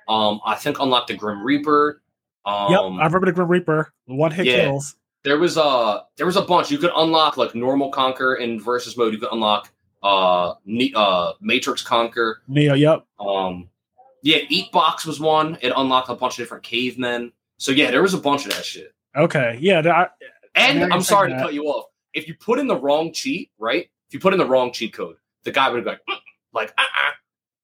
Um, 0.09 0.41
I 0.45 0.57
think 0.57 0.81
unlocked 0.81 1.09
the 1.09 1.15
Grim 1.15 1.43
Reaper. 1.43 2.03
Um, 2.45 2.71
yep, 2.71 2.81
I 2.81 3.07
remember 3.07 3.27
the 3.27 3.33
Grim 3.33 3.49
Reaper, 3.49 3.93
one 4.07 4.31
hit 4.31 4.47
yeah. 4.47 4.65
kills. 4.65 4.97
there 5.23 5.39
was 5.39 5.57
a 5.57 6.05
there 6.17 6.27
was 6.27 6.37
a 6.37 6.43
bunch. 6.43 6.71
You 6.71 6.79
could 6.79 6.93
unlock 6.95 7.37
like 7.37 7.55
normal 7.55 7.91
Conker 7.91 8.39
in 8.39 8.61
versus 8.61 8.97
mode. 8.97 9.13
You 9.15 9.19
could 9.19 9.33
unlock 9.33 9.71
uh 10.03 10.55
ne- 10.67 10.93
uh 10.95 11.33
Matrix 11.41 11.83
Conker. 11.83 12.35
Neo, 12.47 12.75
yep. 12.75 13.07
Um, 13.19 13.71
yeah, 14.23 14.39
Eat 14.49 14.71
Box 14.73 15.07
was 15.07 15.21
one. 15.21 15.57
It 15.63 15.73
unlocked 15.75 16.11
a 16.11 16.15
bunch 16.15 16.35
of 16.35 16.39
different 16.39 16.65
cavemen. 16.65 17.33
So 17.59 17.73
yeah, 17.73 17.91
there 17.91 18.03
was 18.03 18.15
a 18.15 18.19
bunch 18.19 18.47
of 18.47 18.53
that 18.55 18.65
shit. 18.65 18.93
Okay, 19.17 19.59
yeah. 19.61 19.81
I, 19.81 20.09
And 20.55 20.93
I'm 20.93 21.03
sorry 21.03 21.31
saying 21.31 21.39
to 21.39 21.45
cut 21.45 21.55
you 21.55 21.65
off. 21.65 21.87
If 22.13 22.29
you 22.29 22.35
put 22.35 22.59
in 22.59 22.67
the 22.67 22.77
wrong 22.77 23.13
cheat, 23.13 23.51
right? 23.59 23.89
If 24.09 24.15
you 24.15 24.21
put 24.21 24.33
in 24.33 24.39
the 24.39 24.47
wrong 24.47 24.73
cheat 24.73 24.93
code, 24.93 25.17
the 25.45 25.53
guy 25.53 25.71
would 25.71 25.85
be 25.85 25.91
like, 25.91 26.01
"Mm," 26.09 26.19
like, 26.53 26.73
uh, 26.79 26.83
uh 26.83 27.11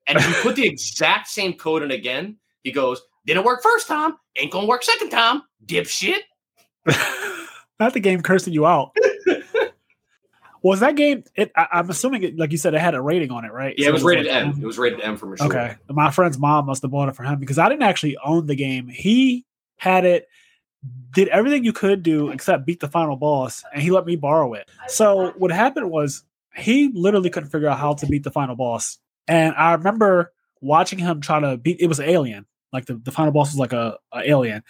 And 0.06 0.18
if 0.18 0.28
you 0.28 0.34
put 0.42 0.56
the 0.56 0.66
exact 0.66 1.28
same 1.28 1.54
code 1.54 1.82
in 1.82 1.90
again, 1.90 2.36
he 2.62 2.72
goes, 2.72 3.00
"Didn't 3.26 3.44
work 3.44 3.62
first 3.62 3.88
time, 3.88 4.16
ain't 4.36 4.52
gonna 4.52 4.66
work 4.66 4.82
second 4.82 5.10
time, 5.10 5.42
dipshit." 5.64 6.18
not 7.80 7.92
the 7.92 8.00
game 8.00 8.22
cursing 8.22 8.52
you 8.52 8.66
out. 8.66 8.94
was 10.62 10.80
that 10.80 10.96
game? 10.96 11.24
It, 11.34 11.50
I, 11.56 11.66
I'm 11.72 11.90
assuming, 11.90 12.22
it, 12.22 12.38
like 12.38 12.52
you 12.52 12.58
said, 12.58 12.74
it 12.74 12.80
had 12.80 12.94
a 12.94 13.00
rating 13.00 13.30
on 13.30 13.44
it, 13.44 13.52
right? 13.52 13.74
Yeah, 13.76 13.86
So 13.86 13.90
it 13.90 13.92
was 13.94 14.02
rated 14.02 14.26
like, 14.26 14.34
M. 14.34 14.58
It 14.62 14.66
was 14.66 14.78
rated 14.78 15.00
M 15.00 15.16
for 15.16 15.26
mature. 15.26 15.46
Okay. 15.46 15.76
My 15.88 16.10
friend's 16.10 16.38
mom 16.38 16.66
must 16.66 16.82
have 16.82 16.90
bought 16.90 17.08
it 17.08 17.16
for 17.16 17.22
him 17.22 17.38
because 17.38 17.58
I 17.58 17.68
didn't 17.68 17.82
actually 17.82 18.16
own 18.18 18.46
the 18.46 18.54
game. 18.54 18.88
He 18.88 19.46
had 19.80 20.04
it, 20.04 20.28
did 21.14 21.28
everything 21.28 21.64
you 21.64 21.72
could 21.72 22.02
do 22.02 22.30
except 22.30 22.66
beat 22.66 22.80
the 22.80 22.88
final 22.88 23.16
boss, 23.16 23.64
and 23.72 23.82
he 23.82 23.90
let 23.90 24.04
me 24.04 24.14
borrow 24.16 24.52
it. 24.52 24.68
So 24.88 25.32
what 25.38 25.50
happened 25.50 25.90
was 25.90 26.22
he 26.54 26.90
literally 26.94 27.30
couldn't 27.30 27.48
figure 27.48 27.68
out 27.68 27.78
how 27.78 27.94
to 27.94 28.06
beat 28.06 28.22
the 28.24 28.30
final 28.30 28.56
boss. 28.56 28.98
And 29.26 29.54
I 29.56 29.72
remember 29.72 30.32
watching 30.60 30.98
him 30.98 31.20
try 31.20 31.40
to 31.40 31.56
beat 31.56 31.78
it 31.80 31.86
was 31.86 31.98
an 31.98 32.08
alien. 32.08 32.44
Like 32.72 32.86
the, 32.86 32.94
the 32.94 33.10
final 33.10 33.32
boss 33.32 33.52
was 33.52 33.58
like 33.58 33.72
a, 33.72 33.96
a 34.12 34.28
alien. 34.30 34.62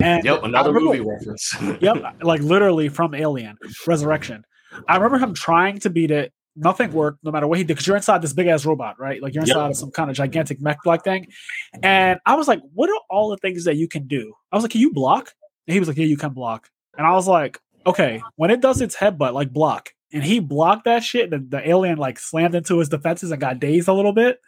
And 0.00 0.24
Yep, 0.24 0.42
another 0.42 0.72
remember- 0.72 0.98
movie 0.98 1.08
reference. 1.08 1.54
yep, 1.80 1.96
like 2.22 2.40
literally 2.42 2.88
from 2.88 3.14
Alien 3.14 3.56
Resurrection. 3.86 4.44
I 4.88 4.96
remember 4.96 5.18
him 5.18 5.34
trying 5.34 5.78
to 5.80 5.90
beat 5.90 6.10
it. 6.10 6.32
Nothing 6.56 6.92
worked, 6.92 7.22
no 7.22 7.30
matter 7.30 7.46
what 7.46 7.58
he 7.58 7.64
did, 7.64 7.74
because 7.74 7.86
you're 7.86 7.96
inside 7.96 8.20
this 8.20 8.32
big 8.32 8.48
ass 8.48 8.66
robot, 8.66 8.98
right? 8.98 9.22
Like 9.22 9.32
you're 9.34 9.44
Yep. 9.44 9.48
inside 9.56 9.70
of 9.70 9.76
some 9.76 9.90
kind 9.92 10.10
of 10.10 10.16
gigantic 10.16 10.60
mech 10.60 10.78
like 10.84 11.04
thing. 11.04 11.26
And 11.82 12.18
I 12.26 12.34
was 12.34 12.48
like, 12.48 12.60
"What 12.74 12.90
are 12.90 13.00
all 13.10 13.30
the 13.30 13.36
things 13.36 13.64
that 13.64 13.76
you 13.76 13.86
can 13.86 14.06
do?" 14.08 14.34
I 14.50 14.56
was 14.56 14.64
like, 14.64 14.72
"Can 14.72 14.80
you 14.80 14.92
block?" 14.92 15.32
And 15.66 15.74
he 15.74 15.78
was 15.80 15.88
like, 15.88 15.96
"Yeah, 15.98 16.06
you 16.06 16.16
can 16.16 16.32
block." 16.32 16.68
And 16.96 17.06
I 17.06 17.12
was 17.12 17.28
like, 17.28 17.58
"Okay." 17.86 18.22
When 18.36 18.50
it 18.50 18.60
does 18.60 18.80
its 18.80 18.96
headbutt, 18.96 19.34
like 19.34 19.52
block, 19.52 19.90
and 20.12 20.24
he 20.24 20.40
blocked 20.40 20.84
that 20.86 21.04
shit, 21.04 21.32
and 21.32 21.50
the 21.50 21.68
alien 21.68 21.98
like 21.98 22.18
slammed 22.18 22.54
into 22.56 22.78
his 22.78 22.88
defenses 22.88 23.30
and 23.30 23.40
got 23.40 23.60
dazed 23.60 23.86
a 23.88 23.92
little 23.92 24.12
bit. 24.12 24.40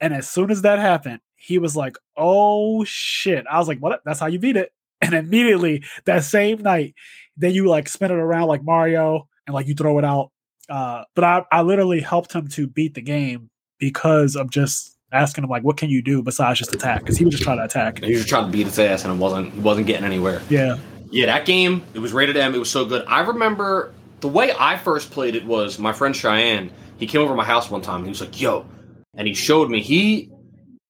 And 0.00 0.12
as 0.12 0.28
soon 0.28 0.50
as 0.50 0.62
that 0.62 0.78
happened, 0.78 1.20
he 1.36 1.58
was 1.58 1.74
like, 1.76 1.96
"Oh 2.16 2.84
shit!" 2.84 3.46
I 3.50 3.58
was 3.58 3.68
like, 3.68 3.78
"What? 3.78 4.00
That's 4.04 4.20
how 4.20 4.26
you 4.26 4.38
beat 4.38 4.56
it." 4.56 4.72
And 5.02 5.14
immediately 5.14 5.82
that 6.04 6.24
same 6.24 6.58
night, 6.60 6.94
then 7.34 7.52
you 7.54 7.66
like 7.66 7.88
spin 7.88 8.10
it 8.10 8.14
around 8.18 8.48
like 8.48 8.62
Mario 8.62 9.26
and 9.46 9.54
like 9.54 9.66
you 9.66 9.74
throw 9.74 9.98
it 9.98 10.04
out. 10.04 10.30
Uh, 10.70 11.04
but 11.14 11.24
I, 11.24 11.44
I 11.50 11.62
literally 11.62 12.00
helped 12.00 12.32
him 12.32 12.48
to 12.48 12.66
beat 12.66 12.94
the 12.94 13.02
game 13.02 13.50
because 13.78 14.36
of 14.36 14.50
just 14.50 14.96
asking 15.12 15.44
him 15.44 15.50
like, 15.50 15.64
"What 15.64 15.76
can 15.76 15.90
you 15.90 16.00
do 16.00 16.22
besides 16.22 16.58
just 16.58 16.72
attack?" 16.72 17.00
Because 17.00 17.18
he 17.18 17.24
was 17.24 17.32
just 17.32 17.44
trying 17.44 17.58
to 17.58 17.64
attack. 17.64 18.02
he 18.02 18.14
was 18.14 18.26
trying 18.26 18.46
to 18.46 18.52
beat 18.52 18.66
his 18.66 18.78
ass 18.78 19.04
and 19.04 19.12
it 19.12 19.16
wasn't 19.16 19.52
he 19.52 19.60
wasn't 19.60 19.86
getting 19.86 20.04
anywhere. 20.04 20.40
Yeah, 20.48 20.78
Yeah, 21.10 21.26
that 21.26 21.44
game, 21.44 21.82
it 21.94 21.98
was 21.98 22.12
rated 22.12 22.36
M. 22.36 22.54
It 22.54 22.58
was 22.58 22.70
so 22.70 22.84
good. 22.84 23.04
I 23.08 23.20
remember 23.20 23.92
the 24.20 24.28
way 24.28 24.52
I 24.58 24.76
first 24.76 25.10
played 25.10 25.34
it 25.34 25.44
was 25.44 25.78
my 25.78 25.92
friend 25.92 26.14
Cheyenne. 26.14 26.70
He 26.98 27.06
came 27.06 27.20
over 27.22 27.32
to 27.32 27.36
my 27.36 27.44
house 27.44 27.70
one 27.70 27.82
time. 27.82 27.96
And 27.96 28.04
he 28.04 28.10
was 28.10 28.20
like, 28.20 28.40
yo. 28.40 28.66
And 29.14 29.26
he 29.26 29.34
showed 29.34 29.70
me. 29.70 29.82
He 29.82 30.30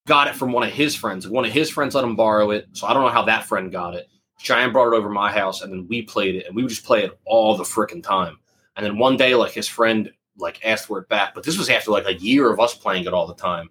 got 0.06 0.26
it 0.28 0.34
from 0.34 0.52
one 0.52 0.64
of 0.64 0.72
his 0.72 0.94
friends. 0.94 1.28
One 1.28 1.44
of 1.44 1.52
his 1.52 1.70
friends 1.70 1.94
let 1.94 2.04
him 2.04 2.16
borrow 2.16 2.50
it. 2.50 2.66
So 2.72 2.86
I 2.86 2.92
don't 2.92 3.04
know 3.04 3.10
how 3.10 3.24
that 3.24 3.44
friend 3.44 3.70
got 3.70 3.94
it. 3.94 4.08
Cheyenne 4.38 4.72
brought 4.72 4.92
it 4.92 4.96
over 4.96 5.08
to 5.08 5.14
my 5.14 5.30
house 5.30 5.62
and 5.62 5.72
then 5.72 5.86
we 5.88 6.02
played 6.02 6.34
it. 6.34 6.46
And 6.46 6.56
we 6.56 6.62
would 6.62 6.70
just 6.70 6.84
play 6.84 7.04
it 7.04 7.18
all 7.24 7.56
the 7.56 7.64
freaking 7.64 8.02
time. 8.02 8.38
And 8.80 8.86
then 8.86 8.96
one 8.96 9.18
day, 9.18 9.34
like 9.34 9.52
his 9.52 9.68
friend 9.68 10.10
like 10.38 10.58
asked 10.64 10.86
for 10.86 10.98
it 10.98 11.08
back. 11.10 11.34
But 11.34 11.44
this 11.44 11.58
was 11.58 11.68
after 11.68 11.90
like 11.90 12.06
a 12.06 12.14
year 12.14 12.50
of 12.50 12.58
us 12.60 12.74
playing 12.74 13.04
it 13.04 13.12
all 13.12 13.26
the 13.26 13.34
time. 13.34 13.68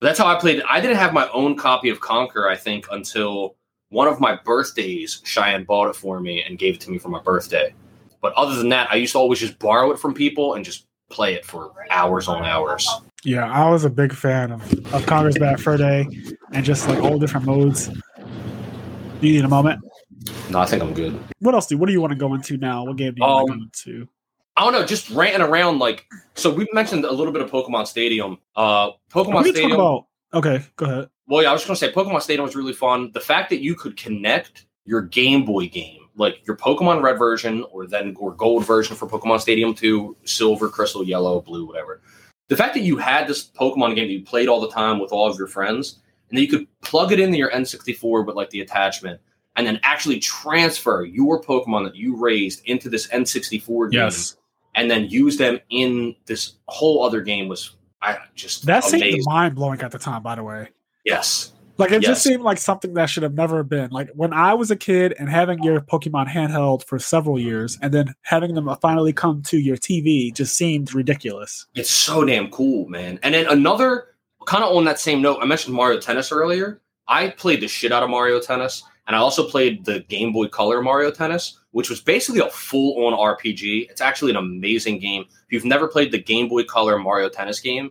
But 0.00 0.06
that's 0.06 0.18
how 0.18 0.26
I 0.26 0.36
played 0.40 0.60
it. 0.60 0.64
I 0.66 0.80
didn't 0.80 0.96
have 0.96 1.12
my 1.12 1.28
own 1.34 1.54
copy 1.54 1.90
of 1.90 2.00
Conker, 2.00 2.48
I 2.50 2.56
think, 2.56 2.86
until 2.90 3.56
one 3.90 4.08
of 4.08 4.18
my 4.20 4.38
birthdays, 4.42 5.20
Cheyenne 5.26 5.64
bought 5.64 5.90
it 5.90 5.96
for 5.96 6.18
me 6.20 6.42
and 6.42 6.58
gave 6.58 6.76
it 6.76 6.80
to 6.82 6.90
me 6.90 6.96
for 6.96 7.10
my 7.10 7.20
birthday. 7.20 7.74
But 8.22 8.32
other 8.34 8.56
than 8.56 8.70
that, 8.70 8.90
I 8.90 8.94
used 8.94 9.12
to 9.12 9.18
always 9.18 9.38
just 9.38 9.58
borrow 9.58 9.90
it 9.90 9.98
from 9.98 10.14
people 10.14 10.54
and 10.54 10.64
just 10.64 10.86
play 11.10 11.34
it 11.34 11.44
for 11.44 11.72
hours 11.90 12.26
on 12.26 12.42
hours. 12.46 12.88
yeah. 13.22 13.50
I 13.52 13.68
was 13.68 13.84
a 13.84 13.90
big 13.90 14.14
fan 14.14 14.50
of 14.52 14.62
of 14.94 15.04
Conker's 15.04 15.36
Bad 15.36 15.60
Fur 15.60 15.76
Day 15.76 16.06
and 16.52 16.64
just 16.64 16.88
like 16.88 17.00
all 17.02 17.18
different 17.18 17.44
modes. 17.44 17.88
Do 19.20 19.26
you 19.26 19.34
need 19.34 19.44
a 19.44 19.48
moment? 19.48 19.80
No, 20.48 20.60
I 20.60 20.66
think 20.66 20.82
I'm 20.82 20.94
good. 20.94 21.18
What 21.40 21.54
else 21.54 21.66
do? 21.66 21.76
What 21.76 21.86
do 21.86 21.92
you 21.92 22.00
want 22.00 22.12
to 22.12 22.18
go 22.18 22.32
into 22.32 22.56
now? 22.56 22.84
What 22.84 22.96
game 22.96 23.12
do 23.14 23.20
you 23.20 23.26
want 23.26 23.46
to 23.48 23.52
Um, 23.52 23.58
go 23.58 23.64
into? 23.64 24.08
I 24.58 24.62
don't 24.62 24.72
know, 24.72 24.84
just 24.84 25.08
ranting 25.10 25.40
around 25.40 25.78
like 25.78 26.04
so. 26.34 26.50
We 26.52 26.66
mentioned 26.72 27.04
a 27.04 27.12
little 27.12 27.32
bit 27.32 27.42
of 27.42 27.50
Pokemon 27.50 27.86
Stadium. 27.86 28.38
Uh, 28.56 28.90
Pokemon 29.08 29.44
We 29.44 29.52
Stadium. 29.52 29.72
about. 29.72 30.06
Okay, 30.34 30.64
go 30.74 30.86
ahead. 30.86 31.10
Well, 31.28 31.44
yeah, 31.44 31.50
I 31.50 31.52
was 31.52 31.64
just 31.64 31.68
gonna 31.68 31.76
say 31.76 31.92
Pokemon 31.92 32.22
Stadium 32.22 32.44
was 32.44 32.56
really 32.56 32.72
fun. 32.72 33.12
The 33.14 33.20
fact 33.20 33.50
that 33.50 33.62
you 33.62 33.76
could 33.76 33.96
connect 33.96 34.66
your 34.84 35.00
Game 35.00 35.44
Boy 35.44 35.68
game, 35.68 36.00
like 36.16 36.44
your 36.44 36.56
Pokemon 36.56 37.02
Red 37.02 37.18
version, 37.18 37.64
or 37.70 37.86
then 37.86 38.16
or 38.18 38.34
Gold 38.34 38.66
version 38.66 38.96
for 38.96 39.06
Pokemon 39.06 39.40
Stadium 39.40 39.74
to 39.74 40.16
Silver, 40.24 40.68
Crystal, 40.68 41.04
Yellow, 41.04 41.40
Blue, 41.40 41.64
whatever. 41.64 42.02
The 42.48 42.56
fact 42.56 42.74
that 42.74 42.80
you 42.80 42.96
had 42.96 43.28
this 43.28 43.48
Pokemon 43.48 43.94
game 43.94 44.08
that 44.08 44.12
you 44.12 44.24
played 44.24 44.48
all 44.48 44.60
the 44.60 44.70
time 44.70 44.98
with 44.98 45.12
all 45.12 45.30
of 45.30 45.38
your 45.38 45.46
friends, 45.46 46.00
and 46.28 46.36
then 46.36 46.42
you 46.42 46.50
could 46.50 46.66
plug 46.80 47.12
it 47.12 47.20
into 47.20 47.38
your 47.38 47.52
N64 47.52 48.26
with 48.26 48.34
like 48.34 48.50
the 48.50 48.62
attachment, 48.62 49.20
and 49.54 49.64
then 49.64 49.78
actually 49.84 50.18
transfer 50.18 51.04
your 51.04 51.40
Pokemon 51.40 51.84
that 51.84 51.94
you 51.94 52.16
raised 52.16 52.62
into 52.64 52.88
this 52.88 53.06
N64 53.06 53.92
game, 53.92 54.00
and 54.78 54.88
then 54.88 55.06
use 55.08 55.36
them 55.36 55.58
in 55.70 56.14
this 56.26 56.54
whole 56.68 57.04
other 57.04 57.20
game 57.20 57.48
was 57.48 57.74
I 58.00 58.18
just 58.36 58.64
that 58.66 58.88
amazing. 58.88 59.12
seemed 59.12 59.24
mind 59.26 59.56
blowing 59.56 59.80
at 59.80 59.90
the 59.90 59.98
time. 59.98 60.22
By 60.22 60.36
the 60.36 60.44
way, 60.44 60.68
yes. 61.04 61.52
Like 61.78 61.92
it 61.92 62.02
just 62.02 62.24
seemed 62.24 62.42
like 62.42 62.58
something 62.58 62.94
that 62.94 63.06
should 63.06 63.22
have 63.22 63.34
never 63.34 63.62
been. 63.62 63.90
Like 63.90 64.10
when 64.14 64.32
I 64.32 64.54
was 64.54 64.72
a 64.72 64.76
kid 64.76 65.14
and 65.18 65.28
having 65.28 65.62
your 65.62 65.80
Pokemon 65.80 66.26
handheld 66.26 66.84
for 66.84 66.98
several 66.98 67.38
years 67.38 67.78
and 67.80 67.94
then 67.94 68.14
having 68.22 68.54
them 68.54 68.68
finally 68.82 69.12
come 69.12 69.42
to 69.42 69.58
your 69.58 69.76
TV 69.76 70.34
just 70.34 70.56
seemed 70.56 70.92
ridiculous. 70.92 71.66
It's 71.76 71.90
so 71.90 72.24
damn 72.24 72.50
cool, 72.50 72.88
man. 72.88 73.20
And 73.22 73.32
then 73.32 73.46
another 73.46 74.16
kind 74.46 74.64
of 74.64 74.74
on 74.76 74.84
that 74.86 74.98
same 74.98 75.22
note, 75.22 75.38
I 75.40 75.44
mentioned 75.44 75.74
Mario 75.74 76.00
Tennis 76.00 76.32
earlier. 76.32 76.80
I 77.06 77.30
played 77.30 77.60
the 77.60 77.68
shit 77.68 77.92
out 77.92 78.02
of 78.02 78.10
Mario 78.10 78.40
Tennis, 78.40 78.82
and 79.06 79.14
I 79.14 79.20
also 79.20 79.48
played 79.48 79.84
the 79.84 80.00
Game 80.08 80.32
Boy 80.32 80.48
Color 80.48 80.82
Mario 80.82 81.12
Tennis, 81.12 81.60
which 81.72 81.90
was 81.90 82.00
basically 82.00 82.40
a 82.40 82.48
full 82.50 83.06
on 83.06 83.12
RPG. 83.12 83.90
It's 83.90 84.00
actually 84.00 84.30
an 84.30 84.36
amazing 84.36 84.98
game. 84.98 85.22
If 85.28 85.52
you've 85.52 85.64
never 85.64 85.86
played 85.88 86.12
the 86.12 86.18
Game 86.22 86.48
Boy 86.48 86.64
Color 86.64 86.98
Mario 86.98 87.28
Tennis 87.28 87.60
game, 87.60 87.90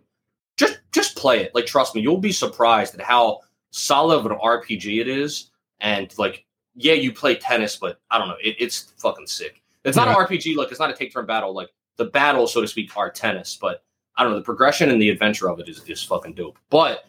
just 0.57 0.79
just 0.91 1.15
play 1.15 1.41
it. 1.43 1.53
Like 1.53 1.65
trust 1.65 1.95
me, 1.95 2.01
you'll 2.01 2.17
be 2.17 2.31
surprised 2.31 2.95
at 2.95 3.01
how 3.01 3.41
solid 3.71 4.15
of 4.17 4.25
an 4.25 4.37
RPG 4.37 4.99
it 5.01 5.07
is. 5.07 5.51
And 5.79 6.11
like, 6.17 6.45
yeah, 6.75 6.93
you 6.93 7.13
play 7.13 7.35
tennis, 7.35 7.75
but 7.75 7.99
I 8.09 8.17
don't 8.17 8.27
know, 8.27 8.37
it, 8.43 8.55
it's 8.59 8.93
fucking 8.97 9.27
sick. 9.27 9.61
It's 9.83 9.95
not 9.95 10.07
Yeah. 10.07 10.19
an 10.19 10.25
RPG, 10.25 10.55
like 10.55 10.71
it's 10.71 10.79
not 10.79 10.89
a 10.89 10.93
take 10.93 11.13
turn 11.13 11.25
battle. 11.25 11.53
Like 11.53 11.69
the 11.97 12.05
battle, 12.05 12.47
so 12.47 12.61
to 12.61 12.67
speak, 12.67 12.95
are 12.97 13.09
tennis, 13.11 13.57
but 13.59 13.83
I 14.15 14.23
don't 14.23 14.31
know, 14.31 14.39
the 14.39 14.43
progression 14.43 14.89
and 14.89 14.99
the 15.01 15.09
adventure 15.09 15.49
of 15.49 15.59
it 15.59 15.69
is, 15.69 15.83
is 15.87 16.01
fucking 16.03 16.33
dope. 16.33 16.57
But 16.69 17.05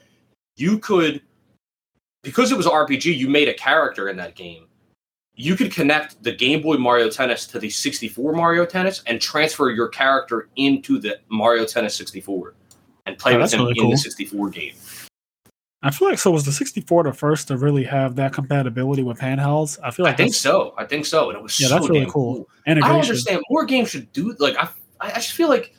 you 0.56 0.78
could 0.78 1.22
because 2.22 2.52
it 2.52 2.56
was 2.56 2.66
RPG, 2.66 3.16
you 3.16 3.28
made 3.28 3.48
a 3.48 3.54
character 3.54 4.08
in 4.08 4.16
that 4.18 4.34
game. 4.34 4.66
You 5.40 5.54
could 5.54 5.70
connect 5.72 6.20
the 6.24 6.32
Game 6.32 6.60
Boy 6.62 6.76
Mario 6.78 7.08
Tennis 7.08 7.46
to 7.46 7.60
the 7.60 7.70
64 7.70 8.32
Mario 8.32 8.66
Tennis 8.66 9.02
and 9.06 9.20
transfer 9.20 9.70
your 9.70 9.86
character 9.88 10.48
into 10.56 10.98
the 10.98 11.20
Mario 11.28 11.64
Tennis 11.64 11.94
64 11.94 12.54
and 13.06 13.16
play 13.16 13.36
Oh, 13.36 13.38
with 13.40 13.52
him 13.54 13.60
really 13.60 13.74
in 13.76 13.82
cool. 13.84 13.90
the 13.92 13.96
64 13.98 14.50
game. 14.50 14.74
I 15.80 15.92
feel 15.92 16.08
like 16.08 16.18
so 16.18 16.32
was 16.32 16.44
the 16.44 16.50
64 16.50 17.04
the 17.04 17.12
first 17.12 17.46
to 17.48 17.56
really 17.56 17.84
have 17.84 18.16
that 18.16 18.32
compatibility 18.32 19.04
with 19.04 19.20
handhelds. 19.20 19.78
I 19.82 19.92
feel 19.92 20.04
like 20.06 20.14
I 20.14 20.16
think 20.16 20.34
so. 20.34 20.74
I 20.76 20.84
think 20.84 21.06
so. 21.06 21.28
And 21.30 21.38
it 21.38 21.42
was 21.42 21.58
Yeah, 21.60 21.68
so 21.68 21.74
that's 21.74 21.88
really 21.88 22.04
cool. 22.06 22.34
cool. 22.34 22.48
I 22.66 22.74
don't 22.74 22.82
understand. 22.82 23.40
More 23.48 23.64
games 23.64 23.90
should 23.90 24.12
do 24.12 24.34
like 24.40 24.56
I. 24.56 24.68
I 25.00 25.12
just 25.12 25.32
feel 25.34 25.48
like 25.48 25.72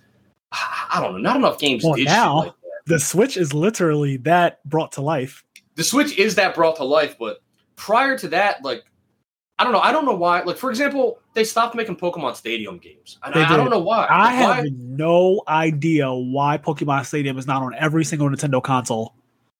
I 0.53 1.01
don't 1.01 1.11
know. 1.11 1.17
Not 1.19 1.35
enough 1.35 1.59
games 1.59 1.83
Well, 1.83 1.95
did 1.95 2.05
now- 2.05 2.37
like. 2.37 2.53
The 2.85 2.97
Switch 2.97 3.35
is 3.37 3.53
literally 3.53 4.15
that 4.17 4.63
brought 4.63 4.93
to 4.93 5.01
life. 5.01 5.43
The 5.75 5.83
Switch 5.83 6.17
is 6.17 6.35
that 6.35 6.55
brought 6.55 6.77
to 6.77 6.85
life, 6.85 7.17
but 7.19 7.39
prior 7.75 8.17
to 8.17 8.29
that, 8.29 8.63
like 8.63 8.83
I 9.59 9.63
don't 9.63 9.73
know. 9.73 9.79
I 9.81 9.91
don't 9.91 10.05
know 10.05 10.15
why. 10.15 10.41
Like 10.41 10.57
for 10.57 10.69
example, 10.71 11.19
they 11.35 11.43
stopped 11.43 11.75
making 11.75 11.97
Pokemon 11.97 12.35
Stadium 12.35 12.77
games. 12.79 13.19
And 13.23 13.35
I, 13.35 13.53
I 13.53 13.57
don't 13.57 13.69
know 13.69 13.79
why. 13.79 14.05
I 14.05 14.23
Like, 14.23 14.33
have 14.35 14.57
why- 14.63 14.69
no 14.73 15.41
idea 15.47 16.11
why 16.11 16.57
Pokemon 16.57 17.05
Stadium 17.05 17.37
is 17.37 17.45
not 17.45 17.61
on 17.61 17.75
every 17.77 18.03
single 18.05 18.27
Nintendo 18.29 18.63
console. 18.63 19.13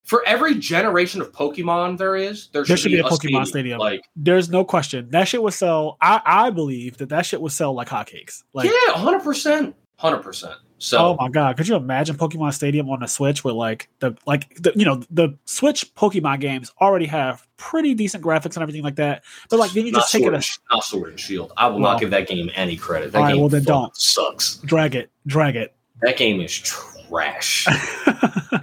for 0.05 0.23
every 0.25 0.55
generation 0.55 1.21
of 1.21 1.31
Pokemon 1.31 1.97
there 1.99 2.15
is, 2.15 2.47
there 2.53 2.63
should, 2.65 2.69
There 2.71 2.77
should 2.77 2.91
be 2.93 2.99
a 2.99 3.03
Pokemon 3.03 3.45
Stadium. 3.45 3.77
Like 3.79 4.01
There's 4.15 4.49
no 4.49 4.63
question 4.65 5.09
that 5.11 5.27
shit 5.27 5.43
would 5.43 5.53
sell. 5.53 5.97
I, 6.01 6.21
I 6.25 6.49
believe 6.49 6.97
that 6.97 7.09
that 7.09 7.25
shit 7.27 7.39
would 7.41 7.51
sell 7.51 7.73
like 7.73 7.89
hotcakes. 7.89 8.41
Like, 8.53 8.65
yeah, 8.71 8.93
hundred 8.93 9.21
percent, 9.21 9.75
hundred 9.97 10.23
percent. 10.23 10.55
So 10.81 10.97
oh 10.97 11.17
my 11.19 11.29
god, 11.29 11.57
could 11.57 11.67
you 11.67 11.75
imagine 11.75 12.15
Pokemon 12.15 12.53
Stadium 12.53 12.89
on 12.89 13.01
the 13.01 13.07
Switch 13.07 13.43
with 13.43 13.53
like 13.55 13.89
the 13.99 14.15
like 14.25 14.55
the 14.55 14.71
you 14.75 14.85
know 14.85 15.01
the 15.11 15.37
Switch 15.45 15.93
Pokemon 15.95 16.39
games 16.39 16.71
already 16.81 17.05
have 17.05 17.45
pretty 17.57 17.93
decent 17.93 18.23
graphics 18.23 18.55
and 18.55 18.59
everything 18.63 18.83
like 18.83 18.95
that. 18.95 19.23
But 19.49 19.59
like 19.59 19.71
then 19.71 19.85
you 19.85 19.91
just 19.91 20.11
take 20.11 20.21
sword 20.23 20.35
it 20.35 20.45
a 20.45 20.73
not 20.75 20.83
sword 20.83 21.09
and 21.09 21.19
shield. 21.19 21.51
I 21.57 21.67
will 21.67 21.79
Well- 21.79 21.91
not 21.91 21.99
give 21.99 22.11
that 22.11 22.27
game 22.27 22.49
any 22.55 22.75
credit. 22.77 23.11
That 23.11 23.17
All 23.17 23.23
right, 23.25 23.31
game 23.33 23.39
well, 23.41 23.49
then 23.49 23.63
don't. 23.63 23.95
sucks. 23.97 24.55
drag 24.65 24.95
it, 24.95 25.11
drag 25.27 25.55
it. 25.57 25.75
That 26.01 26.15
game 26.17 26.39
is 26.39 26.57
trash. 26.57 27.65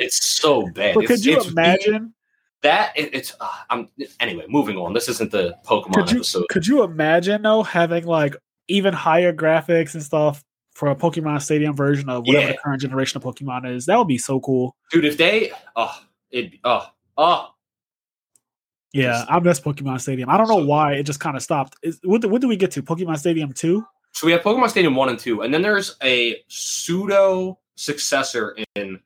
it's 0.01 0.27
so 0.27 0.62
bad. 0.71 0.95
but 0.95 1.05
It's- 1.05 1.09
could 1.09 1.25
you 1.25 1.41
imagine? 1.43 2.14
that? 2.62 2.93
It, 2.97 3.11
it's. 3.14 3.35
Uh, 3.41 3.49
I'm 3.71 3.89
anyway. 4.21 4.47
Moving 4.49 4.77
on. 4.79 4.93
This 4.95 5.09
isn't 5.11 5.31
the 5.31 5.57
Pokemon 5.67 5.93
Could 5.95 6.11
you 6.12 6.17
episode. 6.19 6.47
could 6.49 6.67
you 6.67 6.83
imagine 6.83 7.43
though 7.43 7.62
having 7.62 8.07
like 8.07 8.35
even 8.69 8.95
higher 8.95 9.33
graphics 9.33 9.95
and 9.95 10.03
stuff 10.03 10.43
for 10.77 10.91
a 10.91 10.95
Pokemon 10.95 11.41
Stadium 11.41 11.74
version 11.74 12.11
of 12.11 12.27
whatever 12.27 12.47
Yeah. 12.49 12.53
the 12.53 12.59
current 12.59 12.83
generation 12.83 13.16
of 13.16 13.24
Pokemon 13.24 13.74
is? 13.74 13.87
That 13.87 13.97
would 13.97 14.09
be 14.09 14.18
so 14.18 14.39
cool. 14.41 14.77
dude. 14.93 15.07
If 15.07 15.16
they, 15.16 15.51
oh, 15.74 15.99
it, 16.31 16.53
oh, 16.64 16.87
oh, 17.16 17.49
Yeah, 18.93 19.12
Just- 19.12 19.31
I 19.31 19.39
miss 19.41 19.61
Pokemon 19.61 20.01
Stadium. 20.01 20.29
I 20.31 20.37
don't 20.37 20.49
know 20.49 20.61
So- 20.61 20.66
why 20.66 20.93
it 20.95 21.03
just 21.05 21.18
kind 21.20 21.37
of 21.37 21.43
stopped. 21.43 21.77
Is, 21.83 21.99
what, 22.05 22.24
what 22.27 22.41
did 22.41 22.47
we 22.49 22.57
get 22.57 22.70
to? 22.72 22.83
Pokemon 22.83 23.18
Stadium 23.18 23.53
two? 23.53 23.85
So 24.12 24.27
we 24.27 24.33
have 24.33 24.43
Pokemon 24.43 24.68
Stadium 24.70 24.95
one 24.95 25.09
and 25.09 25.18
two, 25.18 25.43
and 25.43 25.53
then 25.53 25.61
there's 25.62 25.97
a 26.03 26.37
pseudo 26.49 27.59
successor 27.74 28.57
in 28.74 29.01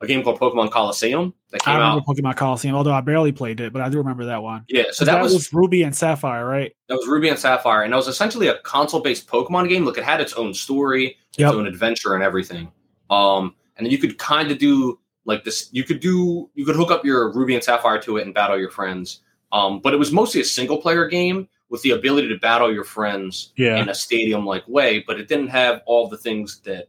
a 0.00 0.06
game 0.06 0.22
called 0.22 0.38
Pokemon 0.38 0.70
Colosseum 0.70 1.32
that 1.50 1.62
came 1.62 1.74
I 1.74 1.78
remember 1.78 2.00
out. 2.00 2.06
Pokemon 2.06 2.36
Colosseum, 2.36 2.74
although 2.74 2.92
I 2.92 3.00
barely 3.00 3.32
played 3.32 3.60
it, 3.60 3.72
but 3.72 3.80
I 3.82 3.88
do 3.88 3.96
remember 3.98 4.26
that 4.26 4.42
one. 4.42 4.64
Yeah, 4.68 4.84
so 4.92 5.04
that, 5.06 5.22
was, 5.22 5.52
Ruby 5.52 5.82
and 5.82 5.96
Sapphire, 5.96 6.44
right? 6.46 6.72
that 6.88 6.96
was 6.96 7.06
Ruby 7.06 7.28
and 7.30 7.38
Sapphire, 7.38 7.82
and 7.82 7.92
that 7.92 7.96
was 7.96 8.08
essentially 8.08 8.48
a 8.48 8.58
console-based 8.58 9.26
Pokemon 9.26 9.68
game. 9.70 9.84
Look, 9.84 9.96
it 9.98 10.04
had 10.04 10.20
its 10.20 10.34
own 10.34 10.52
story, 10.54 11.16
Yep. 11.38 11.48
its 11.48 11.56
own 11.56 11.66
adventure, 11.66 12.14
and 12.14 12.22
everything. 12.22 12.70
Um, 13.10 13.54
and 13.76 13.86
then 13.86 13.90
you 13.92 13.98
could 13.98 14.18
kind 14.18 14.50
of 14.50 14.58
do 14.58 14.98
like 15.24 15.44
this. 15.44 15.68
You 15.72 15.84
could 15.84 16.00
do 16.00 16.48
you 16.54 16.64
could 16.64 16.76
hook 16.76 16.90
up 16.90 17.04
your 17.04 17.32
Ruby 17.32 17.54
and 17.54 17.62
Sapphire 17.64 18.00
to 18.02 18.16
it 18.18 18.24
and 18.24 18.34
battle 18.34 18.58
your 18.58 18.70
friends. 18.70 19.20
Um, 19.52 19.80
but 19.80 19.92
it 19.94 19.96
was 19.96 20.12
mostly 20.12 20.40
a 20.40 20.44
single-player 20.44 21.08
game 21.08 21.48
with 21.68 21.82
the 21.82 21.90
ability 21.92 22.28
to 22.28 22.36
battle 22.38 22.72
your 22.72 22.84
friends 22.84 23.52
Yeah. 23.56 23.76
in 23.80 23.88
a 23.88 23.94
stadium-like 23.94 24.66
way, 24.68 25.04
but 25.06 25.18
it 25.18 25.26
didn't 25.28 25.48
have 25.48 25.82
all 25.86 26.08
the 26.08 26.16
things 26.18 26.60
that 26.60 26.88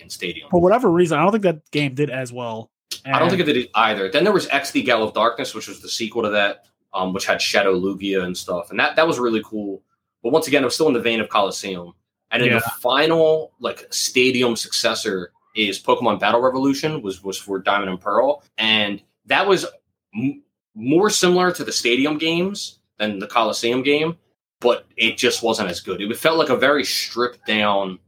in 0.00 0.10
Stadium. 0.10 0.48
For 0.50 0.60
whatever 0.60 0.90
reason, 0.90 1.18
I 1.18 1.22
don't 1.22 1.32
think 1.32 1.44
that 1.44 1.70
game 1.70 1.94
did 1.94 2.10
as 2.10 2.32
well. 2.32 2.70
I 3.04 3.18
don't 3.18 3.28
think 3.28 3.40
it 3.40 3.52
did 3.52 3.68
either. 3.74 4.10
Then 4.10 4.24
there 4.24 4.32
was 4.32 4.46
XD 4.48 4.84
Gale 4.84 5.02
of 5.02 5.14
Darkness, 5.14 5.54
which 5.54 5.68
was 5.68 5.80
the 5.80 5.88
sequel 5.88 6.22
to 6.22 6.30
that, 6.30 6.66
um, 6.92 7.12
which 7.12 7.26
had 7.26 7.42
Shadow 7.42 7.78
Lugia 7.78 8.24
and 8.24 8.36
stuff, 8.36 8.70
and 8.70 8.78
that 8.78 8.96
that 8.96 9.06
was 9.06 9.18
really 9.18 9.42
cool. 9.44 9.82
But 10.22 10.32
once 10.32 10.48
again, 10.48 10.62
it 10.62 10.66
was 10.66 10.74
still 10.74 10.88
in 10.88 10.94
the 10.94 11.00
vein 11.00 11.20
of 11.20 11.28
Colosseum. 11.28 11.92
And 12.30 12.42
then 12.42 12.52
the 12.54 12.60
final 12.80 13.52
like 13.60 13.86
stadium 13.92 14.56
successor 14.56 15.32
is 15.54 15.80
Pokemon 15.80 16.18
Battle 16.18 16.40
Revolution, 16.40 17.00
was 17.02 17.22
was 17.22 17.38
for 17.38 17.58
Diamond 17.60 17.90
and 17.90 18.00
Pearl, 18.00 18.42
and 18.58 19.00
that 19.26 19.46
was 19.46 19.66
m- 20.14 20.42
more 20.74 21.10
similar 21.10 21.52
to 21.52 21.62
the 21.62 21.72
stadium 21.72 22.18
games 22.18 22.80
than 22.98 23.18
the 23.18 23.26
Colosseum 23.26 23.82
game, 23.82 24.16
but 24.60 24.86
it 24.96 25.16
just 25.16 25.42
wasn't 25.42 25.68
as 25.68 25.80
good. 25.80 26.00
It 26.00 26.16
felt 26.16 26.38
like 26.38 26.48
a 26.48 26.56
very 26.56 26.84
stripped 26.84 27.46
down 27.46 27.98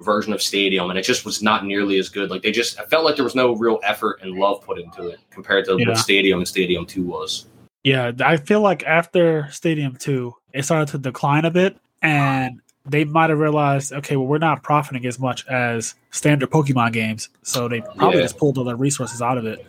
version 0.00 0.32
of 0.32 0.42
Stadium, 0.42 0.90
and 0.90 0.98
it 0.98 1.02
just 1.02 1.24
was 1.24 1.42
not 1.42 1.64
nearly 1.64 1.98
as 1.98 2.08
good. 2.08 2.30
Like 2.30 2.42
they 2.42 2.52
just, 2.52 2.78
I 2.78 2.84
felt 2.84 3.04
like 3.04 3.16
there 3.16 3.24
was 3.24 3.34
no 3.34 3.54
real 3.56 3.80
effort 3.82 4.20
and 4.22 4.32
love 4.34 4.62
put 4.62 4.78
into 4.78 5.08
it 5.08 5.20
compared 5.30 5.64
to 5.66 5.76
Yeah. 5.78 5.88
what 5.88 5.98
Stadium 5.98 6.38
and 6.40 6.48
Stadium 6.48 6.84
Two 6.86 7.02
was. 7.04 7.46
Yeah, 7.84 8.12
I 8.20 8.36
feel 8.36 8.60
like 8.62 8.82
after 8.84 9.48
Stadium 9.52 9.94
2, 9.94 10.34
it 10.52 10.64
started 10.64 10.88
to 10.88 10.98
decline 10.98 11.44
a 11.44 11.52
bit, 11.52 11.76
and 12.02 12.60
they 12.84 13.04
might 13.04 13.30
have 13.30 13.38
realized, 13.38 13.92
okay, 13.92 14.16
well, 14.16 14.26
we're 14.26 14.38
not 14.38 14.64
profiting 14.64 15.06
as 15.06 15.20
much 15.20 15.46
as 15.46 15.94
standard 16.10 16.50
Pokemon 16.50 16.92
games, 16.92 17.28
so 17.42 17.68
they 17.68 17.80
probably 17.80 18.16
Yeah. 18.18 18.24
just 18.24 18.38
pulled 18.38 18.58
all 18.58 18.64
their 18.64 18.74
resources 18.76 19.22
out 19.22 19.38
of 19.38 19.46
it. 19.46 19.64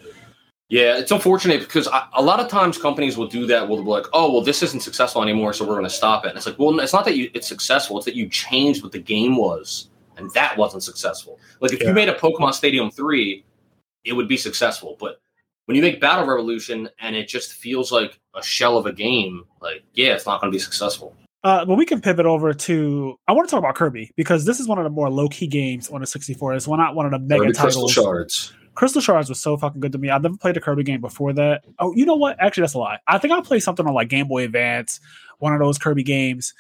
Yeah, 0.70 0.98
it's 0.98 1.12
unfortunate 1.12 1.60
because 1.62 1.88
I, 1.88 2.06
a 2.14 2.22
lot 2.22 2.40
of 2.42 2.50
times 2.50 2.78
companies 2.78 3.18
will 3.18 3.28
do 3.28 3.46
that. 3.46 3.70
Will 3.70 3.84
be 3.84 3.90
like, 3.90 4.06
"Oh, 4.12 4.32
well, 4.34 4.42
this 4.42 4.62
isn't 4.64 4.82
successful 4.82 5.22
anymore, 5.24 5.54
so 5.54 5.64
we're 5.64 5.76
going 5.76 5.86
to 5.86 5.90
stop 5.90 6.26
it." 6.26 6.30
And 6.30 6.38
it's 6.38 6.46
like, 6.46 6.60
well, 6.60 6.78
it's 6.80 6.92
not 6.92 7.06
that 7.06 7.16
you 7.16 7.30
it's 7.34 7.48
successful; 7.48 7.98
it's 7.98 8.06
that 8.06 8.16
you 8.16 8.28
changed 8.28 8.84
what 8.84 8.92
the 8.92 9.00
game 9.00 9.38
was, 9.38 9.88
and 10.18 10.32
that 10.34 10.58
wasn't 10.58 10.84
successful. 10.84 11.40
Like 11.62 11.74
if 11.74 11.82
Yeah. 11.82 11.90
you 11.90 11.94
made 11.94 12.10
a 12.10 12.14
Pokemon 12.16 12.54
Stadium 12.54 12.90
three, 12.92 13.46
it 14.04 14.14
would 14.14 14.28
be 14.28 14.38
successful. 14.38 14.98
But 15.00 15.20
when 15.66 15.76
you 15.76 15.82
make 15.82 16.00
Battle 16.00 16.26
Revolution 16.26 16.90
and 17.00 17.16
it 17.16 17.28
just 17.28 17.54
feels 17.54 17.92
like 17.92 18.20
a 18.36 18.42
shell 18.44 18.78
of 18.78 18.86
a 18.86 18.94
game, 18.94 19.44
like 19.62 19.84
yeah, 19.94 20.14
it's 20.14 20.26
not 20.26 20.42
going 20.42 20.52
to 20.52 20.56
be 20.56 20.60
successful. 20.60 21.16
Uh, 21.44 21.64
but 21.64 21.76
we 21.76 21.86
can 21.86 22.02
pivot 22.02 22.26
over 22.26 22.54
to. 22.54 23.16
I 23.28 23.32
want 23.34 23.48
to 23.48 23.52
talk 23.52 23.60
about 23.60 23.76
Kirby 23.76 24.12
because 24.18 24.46
this 24.46 24.60
is 24.60 24.68
one 24.68 24.78
of 24.80 24.84
the 24.84 24.90
more 24.90 25.10
low 25.10 25.30
key 25.30 25.48
games 25.48 25.90
on 25.90 26.02
the 26.02 26.08
64. 26.08 26.56
It's 26.56 26.68
one 26.68 26.80
not 26.80 26.96
one 26.96 27.06
of 27.06 27.12
the 27.12 27.20
mega 27.20 27.44
Kirby 27.44 27.54
Crystal 27.54 27.88
titles. 27.88 27.94
Shards. 27.94 28.54
Crystal 28.76 29.02
Shards 29.02 29.30
was 29.30 29.42
so 29.42 29.58
fucking 29.58 29.80
good 29.82 29.92
to 29.94 29.98
me. 29.98 30.10
I've 30.10 30.22
never 30.22 30.38
played 30.38 30.56
a 30.58 30.60
Kirby 30.62 30.84
game 30.84 31.02
before 31.02 31.34
that. 31.34 31.64
Oh, 31.80 31.94
you 31.96 32.06
know 32.06 32.16
what? 32.16 32.38
Actually, 32.40 32.62
that's 32.62 32.74
a 32.76 32.80
lie. 32.80 33.00
I 33.08 33.18
think 33.18 33.34
I 33.34 33.42
played 33.42 33.62
something 33.64 33.86
on 33.88 33.94
like 33.94 34.10
Game 34.10 34.28
Boy 34.28 34.44
Advance, 34.44 35.00
one 35.40 35.54
of 35.54 35.60
those 35.60 35.78
Kirby 35.78 36.04
games. 36.04 36.54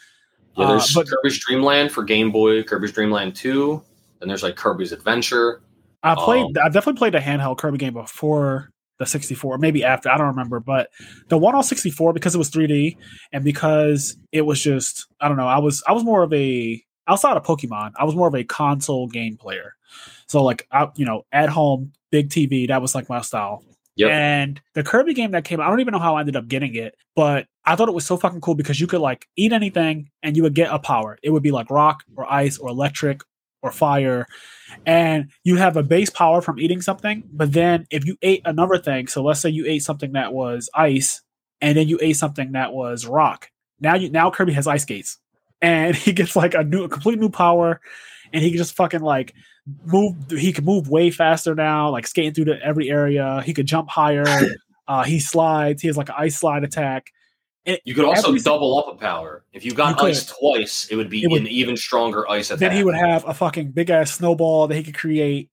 Yeah, 0.57 0.65
Uh, 0.65 0.69
there's 0.69 0.93
but 0.93 1.07
Kirby's 1.07 1.39
Dream 1.39 1.61
Land 1.63 1.91
for 1.91 2.03
Game 2.03 2.31
Boy, 2.31 2.63
Kirby's 2.63 2.91
Dream 2.91 3.11
Land 3.11 3.35
two. 3.35 3.81
and 4.21 4.29
there's 4.29 4.43
like 4.43 4.55
Kirby's 4.55 4.91
Adventure. 4.91 5.61
I 6.03 6.15
played. 6.15 6.45
Um, 6.57 6.63
I 6.63 6.69
definitely 6.69 6.97
played 6.97 7.15
a 7.15 7.19
handheld 7.19 7.57
Kirby 7.57 7.77
game 7.77 7.93
before 7.93 8.69
the 8.99 9.05
64, 9.05 9.57
maybe 9.59 9.83
after. 9.83 10.09
I 10.09 10.17
don't 10.17 10.27
remember, 10.27 10.59
but 10.59 10.89
the 11.27 11.37
one 11.37 11.53
on 11.53 11.63
64 11.63 12.13
because 12.13 12.33
it 12.33 12.37
was 12.39 12.49
3D 12.49 12.97
and 13.31 13.43
because 13.43 14.17
it 14.31 14.41
was 14.41 14.61
just 14.61 15.05
I 15.21 15.27
don't 15.27 15.37
know. 15.37 15.47
I 15.47 15.59
was 15.59 15.83
I 15.87 15.91
was 15.93 16.03
more 16.03 16.23
of 16.23 16.33
a 16.33 16.83
outside 17.07 17.37
of 17.37 17.43
Pokemon. 17.43 17.91
I 17.97 18.05
was 18.05 18.15
more 18.15 18.27
of 18.27 18.35
a 18.35 18.43
console 18.43 19.07
game 19.07 19.37
player. 19.37 19.75
So 20.27 20.43
like 20.43 20.67
I, 20.71 20.89
you 20.95 21.05
know, 21.05 21.25
at 21.31 21.49
home, 21.49 21.93
big 22.11 22.29
TV. 22.29 22.67
That 22.67 22.81
was 22.81 22.95
like 22.95 23.09
my 23.09 23.21
style. 23.21 23.63
Yep. 23.97 24.11
And 24.11 24.61
the 24.73 24.83
Kirby 24.83 25.13
game 25.13 25.31
that 25.31 25.43
came, 25.43 25.59
I 25.59 25.67
don't 25.67 25.79
even 25.79 25.91
know 25.91 25.99
how 25.99 26.15
I 26.15 26.19
ended 26.19 26.35
up 26.35 26.47
getting 26.47 26.75
it, 26.75 26.95
but 27.15 27.47
I 27.65 27.75
thought 27.75 27.89
it 27.89 27.95
was 27.95 28.05
so 28.05 28.15
fucking 28.15 28.41
cool 28.41 28.53
because 28.55 28.79
you 28.79 28.85
could 28.87 29.01
like 29.01 29.27
eat 29.35 29.51
anything 29.51 30.09
and 30.21 30.37
you 30.37 30.43
would 30.43 30.53
get 30.53 30.71
a 30.71 30.77
power. 30.77 31.17
It 31.23 31.31
would 31.31 31.43
be 31.43 31.51
like 31.51 31.71
rock 31.71 32.03
or 32.15 32.31
ice 32.31 32.59
or 32.59 32.69
electric 32.69 33.21
or 33.63 33.71
fire. 33.71 34.27
And 34.85 35.31
you 35.43 35.55
have 35.55 35.77
a 35.77 35.83
base 35.83 36.11
power 36.11 36.41
from 36.41 36.59
eating 36.59 36.81
something, 36.81 37.23
but 37.31 37.53
then 37.53 37.87
if 37.89 38.05
you 38.05 38.17
ate 38.21 38.43
another 38.45 38.77
thing, 38.77 39.07
so 39.07 39.23
let's 39.23 39.41
say 39.41 39.49
you 39.49 39.65
ate 39.65 39.81
something 39.83 40.13
that 40.13 40.31
was 40.31 40.69
ice 40.75 41.21
and 41.59 41.75
then 41.75 41.87
you 41.87 41.97
ate 41.99 42.17
something 42.17 42.51
that 42.51 42.73
was 42.73 43.07
rock. 43.07 43.49
Now 43.79 43.95
you 43.95 44.11
now 44.11 44.29
Kirby 44.29 44.53
has 44.53 44.67
ice 44.67 44.83
skates. 44.83 45.17
And 45.59 45.95
he 45.95 46.13
gets 46.13 46.35
like 46.35 46.53
a 46.53 46.63
new 46.63 46.83
a 46.83 46.89
complete 46.89 47.17
new 47.17 47.29
power 47.29 47.81
and 48.31 48.43
he 48.43 48.51
can 48.51 48.57
just 48.59 48.75
fucking 48.75 49.01
like 49.01 49.33
move 49.85 50.15
he 50.29 50.53
can 50.53 50.63
move 50.63 50.89
way 50.89 51.09
faster 51.11 51.53
now 51.55 51.89
like 51.89 52.07
skating 52.07 52.33
through 52.33 52.45
the, 52.45 52.59
every 52.63 52.89
area 52.89 53.41
he 53.45 53.53
could 53.53 53.65
jump 53.65 53.89
higher 53.89 54.25
uh 54.87 55.03
he 55.03 55.19
slides 55.19 55.81
he 55.81 55.87
has 55.89 55.97
like 55.97 56.09
an 56.09 56.15
ice 56.17 56.39
slide 56.39 56.63
attack 56.63 57.11
You 57.83 57.93
could 57.93 58.05
also 58.05 58.29
Every- 58.29 58.39
double 58.39 58.79
up 58.79 58.87
a 58.87 58.95
power. 58.95 59.43
If 59.51 59.65
you 59.65 59.71
You 59.71 59.77
got 59.77 59.97
could. 59.97 60.11
ice 60.11 60.25
twice, 60.25 60.87
it 60.89 60.95
would 60.95 61.09
be 61.09 61.23
It 61.23 61.29
would- 61.29 61.41
an 61.41 61.47
even 61.47 61.75
stronger 61.75 62.25
ice 62.29 62.49
attack. 62.49 62.59
then 62.59 62.71
he 62.71 62.83
would 62.85 62.95
have 62.95 63.27
a 63.27 63.33
fucking 63.33 63.71
big 63.71 63.89
ass 63.89 64.11
snowball 64.13 64.67
that 64.67 64.75
he 64.75 64.83
could 64.83 64.95
create 64.95 65.49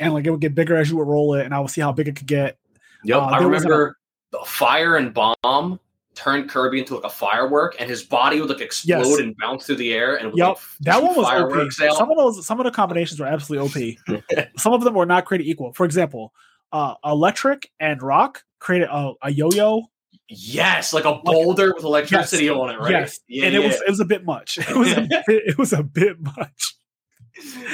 and 0.00 0.14
like 0.14 0.24
it 0.26 0.30
would 0.30 0.40
get 0.40 0.54
bigger 0.54 0.76
as 0.76 0.88
you 0.90 0.96
would 0.96 1.06
roll 1.06 1.34
it 1.34 1.44
and 1.44 1.54
i 1.54 1.60
would 1.60 1.68
see 1.70 1.82
how 1.82 1.92
big 1.92 2.08
it 2.08 2.16
could 2.16 2.26
get 2.26 2.56
Yep, 3.04 3.18
uh, 3.18 3.24
I 3.26 3.38
remember 3.42 3.98
the 4.30 4.38
fire 4.46 4.96
and 4.96 5.12
bomb 5.12 5.78
turned 6.14 6.48
Kirby 6.50 6.80
into 6.80 6.94
like 6.96 7.04
a 7.04 7.10
firework, 7.10 7.76
and 7.78 7.88
his 7.88 8.02
body 8.02 8.40
would 8.40 8.50
like 8.50 8.60
explode 8.60 8.98
Yes. 9.06 9.18
and 9.18 9.36
bounce 9.38 9.66
through 9.66 9.76
the 9.76 9.92
air, 9.94 10.16
and 10.16 10.32
Yep, 10.36 10.48
like, 10.48 10.58
that 10.80 10.94
shoot 10.96 11.02
one 11.04 11.16
was 11.16 11.26
OP. 11.26 11.32
fireworks 11.32 11.80
out. 11.80 11.96
Some 11.96 12.10
of 12.10 12.16
those, 12.16 12.46
some 12.46 12.60
of 12.60 12.64
the 12.64 12.70
combinations 12.70 13.18
were 13.20 13.26
absolutely 13.26 13.96
OP. 14.06 14.18
some 14.58 14.72
of 14.72 14.82
them 14.84 14.94
were 14.94 15.06
not 15.06 15.24
created 15.24 15.46
equal. 15.46 15.72
For 15.72 15.84
example, 15.86 16.32
uh, 16.72 16.94
electric 17.04 17.70
and 17.80 18.02
rock 18.02 18.42
created 18.58 18.88
a, 18.90 19.12
a 19.22 19.30
yo-yo. 19.30 19.82
yes, 20.28 20.92
like 20.92 21.04
a 21.04 21.14
boulder 21.24 21.72
with 21.74 21.84
electricity 21.84 22.48
on 22.48 22.70
it, 22.70 22.78
right? 22.78 22.90
Yes, 22.90 23.20
Yeah, 23.28 23.46
and 23.46 23.54
it 23.54 23.58
was 23.62 23.74
it 23.76 23.88
was 23.90 24.00
a 24.00 24.04
bit 24.04 24.24
much. 24.24 24.58
It 24.58 24.76
was 24.76 24.92
a 24.92 25.00
bit, 25.10 25.24
it 25.26 25.58
was 25.58 25.72
a 25.72 25.82
bit 25.82 26.16
much. 26.20 26.74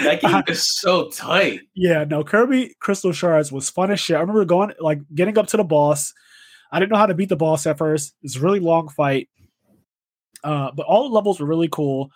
that 0.03 0.21
game 0.21 0.43
is 0.47 0.79
so 0.79 1.09
tight. 1.11 1.61
Yeah, 1.75 2.05
no, 2.05 2.23
Kirby 2.25 2.75
Crystal 2.81 3.13
Shards 3.13 3.51
was 3.53 3.69
fun 3.71 3.91
as 3.91 4.01
shit. 4.01 4.17
I 4.17 4.21
remember 4.21 4.45
going 4.45 4.73
like 4.81 5.01
getting 5.15 5.37
up 5.39 5.49
to 5.49 5.57
the 5.57 5.65
boss. 5.65 6.13
I 6.71 6.79
didn't 6.79 6.93
know 6.93 6.99
how 6.99 7.07
to 7.07 7.15
beat 7.15 7.29
the 7.29 7.37
boss 7.37 7.67
at 7.67 7.79
first. 7.79 8.15
It's 8.23 8.37
a 8.37 8.41
really 8.41 8.61
long 8.61 8.89
fight. 8.89 9.29
Uh, 10.45 10.71
but 10.75 10.87
all 10.87 11.09
the 11.09 11.15
levels 11.15 11.41
were 11.41 11.47
really 11.47 11.69
cool. 11.69 12.11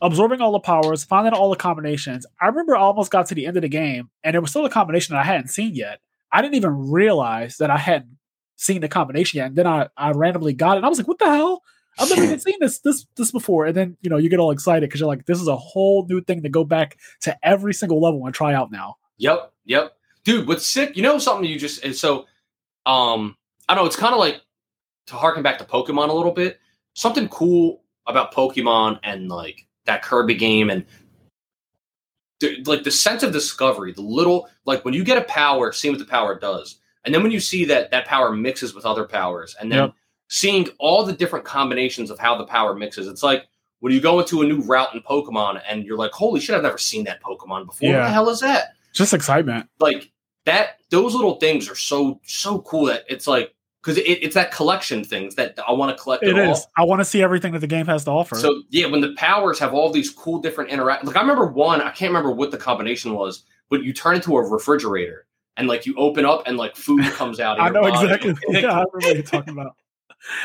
absorbing 0.00 0.40
all 0.40 0.52
the 0.52 0.60
powers, 0.60 1.04
finding 1.04 1.32
all 1.32 1.50
the 1.50 1.56
combinations. 1.56 2.26
I 2.40 2.46
remember 2.46 2.76
I 2.76 2.80
almost 2.80 3.10
got 3.10 3.26
to 3.26 3.34
the 3.34 3.46
end 3.46 3.56
of 3.56 3.62
the 3.62 3.68
game, 3.68 4.10
and 4.22 4.36
it 4.36 4.40
was 4.40 4.50
still 4.50 4.64
a 4.66 4.70
combination 4.70 5.14
that 5.14 5.20
I 5.20 5.24
hadn't 5.24 5.48
seen 5.48 5.74
yet. 5.74 6.00
I 6.30 6.42
didn't 6.42 6.54
even 6.54 6.90
realize 6.90 7.58
that 7.58 7.70
I 7.70 7.78
hadn't 7.78 8.18
seen 8.56 8.80
the 8.80 8.88
combination 8.88 9.38
yet. 9.38 9.46
And 9.48 9.56
then 9.56 9.66
I, 9.66 9.88
I 9.96 10.10
randomly 10.12 10.52
got 10.52 10.74
it. 10.74 10.76
And 10.78 10.86
I 10.86 10.88
was 10.88 10.98
like, 10.98 11.08
what 11.08 11.18
the 11.18 11.26
hell? 11.26 11.62
I've 11.98 12.10
never 12.10 12.24
even 12.24 12.40
seen 12.40 12.56
this 12.58 12.80
this 12.80 13.06
this 13.16 13.30
before. 13.30 13.66
And 13.66 13.76
then 13.76 13.96
you 14.02 14.10
know 14.10 14.16
you 14.16 14.28
get 14.28 14.40
all 14.40 14.50
excited 14.50 14.88
because 14.88 14.98
you're 14.98 15.08
like, 15.08 15.26
this 15.26 15.40
is 15.40 15.46
a 15.46 15.56
whole 15.56 16.04
new 16.08 16.20
thing 16.20 16.42
to 16.42 16.48
go 16.48 16.64
back 16.64 16.98
to 17.20 17.38
every 17.46 17.72
single 17.72 18.00
level 18.00 18.26
and 18.26 18.34
try 18.34 18.52
out 18.52 18.72
now. 18.72 18.96
Yep, 19.18 19.52
yep, 19.64 19.96
dude. 20.24 20.48
What's 20.48 20.66
sick? 20.66 20.96
You 20.96 21.04
know 21.04 21.18
something 21.18 21.48
you 21.48 21.56
just 21.56 21.94
so 21.94 22.26
um 22.84 23.36
I 23.68 23.74
don't 23.74 23.84
know. 23.84 23.86
It's 23.86 23.96
kind 23.96 24.12
of 24.14 24.20
like 24.20 24.40
to 25.06 25.14
harken 25.14 25.42
back 25.42 25.58
to 25.58 25.64
Pokemon 25.64 26.08
a 26.08 26.12
little 26.12 26.32
bit. 26.32 26.60
Something 26.94 27.28
cool 27.28 27.82
about 28.06 28.32
Pokemon 28.34 29.00
and 29.02 29.28
like 29.28 29.66
that 29.86 30.02
Kirby 30.02 30.34
game 30.34 30.70
and 30.70 30.84
the, 32.40 32.62
like 32.66 32.84
the 32.84 32.90
sense 32.90 33.22
of 33.22 33.32
discovery. 33.32 33.92
The 33.92 34.02
little 34.02 34.48
like 34.64 34.84
when 34.84 34.94
you 34.94 35.04
get 35.04 35.18
a 35.18 35.22
power, 35.24 35.72
seeing 35.72 35.94
what 35.94 35.98
the 35.98 36.04
power 36.10 36.38
does, 36.38 36.78
and 37.04 37.14
then 37.14 37.22
when 37.22 37.32
you 37.32 37.40
see 37.40 37.64
that 37.66 37.90
that 37.90 38.06
power 38.06 38.32
mixes 38.32 38.74
with 38.74 38.84
other 38.84 39.04
powers, 39.04 39.56
and 39.60 39.70
then 39.70 39.78
Yep. 39.78 39.94
seeing 40.28 40.68
all 40.78 41.04
the 41.04 41.12
different 41.12 41.44
combinations 41.44 42.10
of 42.10 42.18
how 42.18 42.36
the 42.36 42.44
power 42.46 42.74
mixes. 42.74 43.08
It's 43.08 43.22
like 43.22 43.46
when 43.80 43.92
you 43.92 44.00
go 44.00 44.20
into 44.20 44.42
a 44.42 44.46
new 44.46 44.60
route 44.62 44.94
in 44.94 45.02
Pokemon 45.02 45.60
and 45.68 45.84
you're 45.84 45.98
like, 45.98 46.12
"Holy 46.12 46.40
shit, 46.40 46.56
I've 46.56 46.62
never 46.62 46.78
seen 46.78 47.04
that 47.04 47.22
Pokemon 47.22 47.66
before. 47.66 47.88
What 47.92 48.04
the 48.04 48.10
hell 48.10 48.28
is 48.28 48.40
that?" 48.40 48.74
Just 48.92 49.14
excitement. 49.14 49.68
like 49.80 50.10
that 50.44 50.80
those 50.90 51.14
little 51.14 51.36
things 51.36 51.68
are 51.70 51.74
so 51.74 52.20
so 52.24 52.60
cool 52.60 52.84
that 52.86 53.04
it's 53.08 53.26
like 53.26 53.53
because 53.84 53.98
it, 53.98 54.02
it's 54.02 54.34
that 54.34 54.50
collection 54.50 55.04
things 55.04 55.34
that 55.34 55.58
I 55.68 55.72
want 55.72 55.94
to 55.94 56.02
collect 56.02 56.22
it, 56.22 56.38
It 56.38 56.48
all. 56.48 56.58
I 56.76 56.84
want 56.84 57.00
to 57.00 57.04
see 57.04 57.22
everything 57.22 57.52
that 57.52 57.58
the 57.58 57.66
game 57.66 57.84
has 57.86 58.04
to 58.04 58.10
offer. 58.10 58.36
So 58.36 58.62
yeah, 58.70 58.86
when 58.86 59.02
the 59.02 59.12
powers 59.16 59.58
have 59.58 59.74
all 59.74 59.90
these 59.92 60.10
cool 60.10 60.38
different 60.38 60.70
interact, 60.70 61.04
like 61.04 61.16
I 61.16 61.20
remember 61.20 61.46
one, 61.46 61.82
I 61.82 61.90
can't 61.90 62.08
remember 62.08 62.30
what 62.30 62.50
the 62.50 62.56
combination 62.56 63.12
was, 63.12 63.44
but 63.68 63.82
you 63.82 63.92
turn 63.92 64.14
into 64.16 64.36
a 64.36 64.42
refrigerator 64.42 65.26
and 65.58 65.68
like 65.68 65.84
you 65.84 65.94
open 65.96 66.24
up 66.24 66.44
and 66.46 66.56
like 66.56 66.76
food 66.76 67.04
comes 67.12 67.40
out. 67.40 67.60
I 67.60 67.68
know 67.68 67.82
body. 67.82 68.04
exactly. 68.04 68.34
yeah, 68.60 68.70
I 68.70 68.84
remember 68.84 68.90
what 68.94 69.14
you're 69.14 69.22
talking 69.22 69.52
about. 69.52 69.76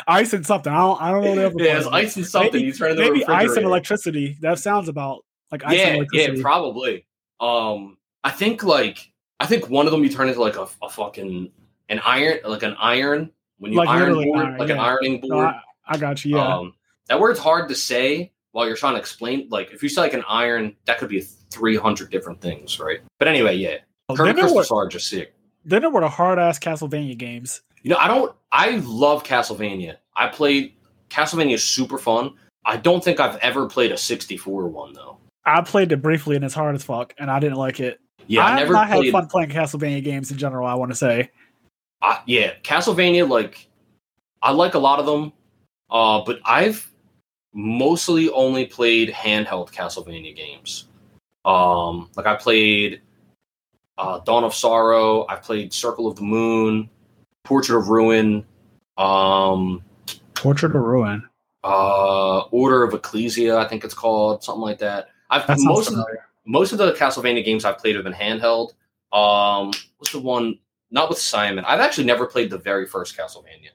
Ice 0.08 0.34
and 0.34 0.46
something. 0.46 0.74
I 0.74 0.78
don't. 0.80 1.02
I 1.02 1.12
don't 1.12 1.24
know 1.24 1.36
the 1.36 1.46
other. 1.46 1.56
yeah, 1.64 1.78
it's 1.78 1.88
ice 1.88 2.18
and 2.18 2.28
something. 2.28 2.52
Maybe- 2.54 2.66
you 2.66 2.74
turn 2.74 2.92
into 2.92 3.04
Maybe 3.04 3.26
ice 3.26 3.56
and 3.56 3.66
electricity. 3.66 4.38
That 4.42 4.60
sounds 4.60 4.90
about 4.90 5.24
like 5.50 5.64
ice 5.64 5.80
and 5.80 6.08
yeah, 6.12 6.28
yeah, 6.28 6.42
probably. 6.42 7.06
Um, 7.40 7.98
I 8.26 8.32
think 8.32 8.64
like 8.64 9.14
I 9.40 9.46
think 9.46 9.70
one 9.70 9.86
of 9.86 9.94
them 9.94 10.04
you 10.04 10.10
turn 10.10 10.28
into 10.28 10.42
like 10.42 10.58
a, 10.58 10.68
a 10.82 10.90
fucking 10.90 11.50
an 11.90 12.00
iron, 12.06 12.40
like 12.46 12.64
an 12.64 12.76
iron 12.80 13.32
when 13.58 13.72
you 13.74 13.78
Like 13.78 13.90
iron 13.90 14.14
board, 14.14 14.46
iron, 14.46 14.58
like 14.58 14.70
an 14.70 14.78
yeah. 14.78 14.84
ironing 14.84 15.20
No, 15.24 15.36
board. 15.36 15.48
I, 15.48 15.62
I 15.88 15.98
got 15.98 16.24
you. 16.24 16.38
Yeah. 16.38 16.58
Um, 16.58 16.74
that 17.08 17.20
word's 17.20 17.40
hard 17.40 17.68
to 17.70 17.76
say 17.76 18.32
while 18.52 18.68
you're 18.68 18.78
trying 18.78 18.94
to 18.94 19.00
explain. 19.00 19.48
Like 19.50 19.72
if 19.72 19.84
you 19.84 19.90
say 19.90 20.02
like 20.02 20.14
an 20.14 20.24
iron, 20.28 20.76
that 20.86 21.00
could 21.00 21.10
be 21.10 21.22
three 21.22 21.76
hundred 21.76 22.12
different 22.12 22.42
things, 22.42 22.80
right? 22.80 23.00
But 23.18 23.28
anyway, 23.28 23.56
yeah, 23.58 23.78
there 24.16 24.34
Crystal 24.34 24.78
were, 24.78 24.88
just 24.88 25.10
sick. 25.10 25.34
then 25.66 25.82
there 25.82 25.90
were 25.90 26.02
the 26.02 26.10
hard 26.10 26.40
ass 26.40 26.60
Castlevania 26.60 27.18
games. 27.18 27.62
You 27.82 27.92
know, 27.92 27.98
I 27.98 28.08
don't. 28.08 28.36
I 28.52 28.78
love 28.86 29.24
Castlevania. 29.24 29.98
I 30.16 30.28
played 30.28 30.74
Castlevania 31.10 31.54
is 31.54 31.64
super 31.64 31.98
fun. 31.98 32.34
I 32.66 32.78
don't 32.78 33.04
think 33.04 33.20
I've 33.20 33.38
ever 33.38 33.68
played 33.68 33.92
a 33.92 33.98
64 33.98 34.68
one 34.68 34.94
though. 34.94 35.18
I 35.46 35.62
played 35.62 35.92
it 35.92 36.02
briefly 36.02 36.36
and 36.36 36.46
it's 36.46 36.54
hard 36.54 36.76
as 36.76 36.84
fuck, 36.84 37.14
and 37.18 37.32
I 37.32 37.40
didn't 37.40 37.58
like 37.58 37.80
it. 37.80 38.00
Yeah, 38.28 38.46
I, 38.46 38.52
I, 38.52 38.56
never 38.60 38.78
I 38.78 38.86
had 38.86 39.06
fun 39.12 39.28
playing 39.28 39.50
Castlevania 39.50 40.04
games 40.04 40.30
in 40.32 40.38
general. 40.38 40.68
I 40.68 40.76
want 40.76 40.92
to 40.92 40.96
say. 40.96 41.32
I- 42.02 42.22
yeah, 42.26 42.54
Castlevania. 42.64 43.28
Like, 43.28 43.68
I 44.42 44.52
like 44.52 44.74
a 44.74 44.80
lot 44.80 45.00
of 45.00 45.06
them, 45.06 45.34
uh, 45.90 46.22
but 46.26 46.40
I've 46.46 46.90
mostly 47.54 48.30
only 48.30 48.66
played 48.66 49.10
handheld 49.10 49.72
Castlevania 49.72 50.36
games. 50.36 50.88
Um, 51.46 52.10
like 52.16 52.26
I 52.26 52.36
played 52.36 53.02
uh, 53.98 54.20
Dawn 54.20 54.44
of 54.44 54.54
Sorrow. 54.54 55.26
I 55.28 55.36
played 55.36 55.74
Circle 55.74 56.08
of 56.08 56.16
the 56.16 56.22
Moon, 56.24 56.90
Portrait 57.44 57.78
of 57.78 57.90
Ruin, 57.90 58.46
um, 58.98 59.84
Portrait 60.36 60.76
of 60.76 60.82
Ruin. 60.82 61.28
uh, 61.64 62.40
Order 62.52 62.84
of 62.84 62.94
Ecclesia. 62.94 63.58
I 63.58 63.68
think 63.68 63.84
it's 63.84 63.94
called 63.94 64.44
something 64.44 64.62
like 64.62 64.78
that. 64.80 65.10
I've 65.30 65.48
That 65.48 65.58
most 65.60 65.90
of 65.90 65.96
the, 65.96 66.06
most 66.46 66.72
of 66.72 66.78
the 66.78 66.94
Castlevania 66.94 67.44
games 67.44 67.66
I've 67.66 67.78
played 67.78 67.96
have 67.96 68.04
been 68.04 68.14
handheld. 68.14 68.74
Um, 69.12 69.72
what's 69.98 70.12
the 70.12 70.20
one? 70.20 70.60
Not 70.92 71.10
with 71.10 71.20
Simon. 71.20 71.64
I've 71.66 71.80
actually 71.80 72.06
never 72.06 72.26
played 72.26 72.50
the 72.50 72.58
very 72.58 72.86
first 72.86 73.18
Castlevania, 73.18 73.70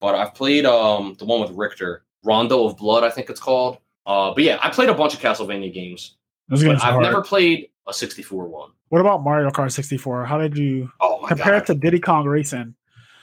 but 0.00 0.14
I've 0.14 0.34
played 0.34 0.64
um 0.66 1.14
the 1.18 1.24
one 1.24 1.40
with 1.40 1.50
Richter, 1.52 2.04
Rondo 2.24 2.64
of 2.66 2.76
Blood, 2.76 3.04
I 3.04 3.10
think 3.10 3.28
it's 3.30 3.40
called. 3.40 3.78
Uh, 4.06 4.32
but 4.34 4.44
yeah, 4.44 4.58
I 4.62 4.70
played 4.70 4.88
a 4.90 4.94
bunch 4.94 5.14
of 5.14 5.20
Castlevania 5.20 5.72
games, 5.72 6.16
Those 6.48 6.62
games 6.62 6.82
I've 6.82 6.92
hard. 6.92 7.02
never 7.02 7.22
played 7.22 7.68
a 7.88 7.92
64 7.92 8.46
one. 8.48 8.70
What 8.90 9.00
about 9.00 9.24
Mario 9.24 9.50
Kart 9.50 9.72
64? 9.72 10.24
How 10.26 10.38
did 10.38 10.56
you 10.56 10.90
Oh 11.00 11.24
compare 11.26 11.54
it 11.56 11.66
god! 11.66 11.74
to 11.74 11.74
Diddy 11.74 12.00
Kong 12.00 12.26
Racing? 12.26 12.74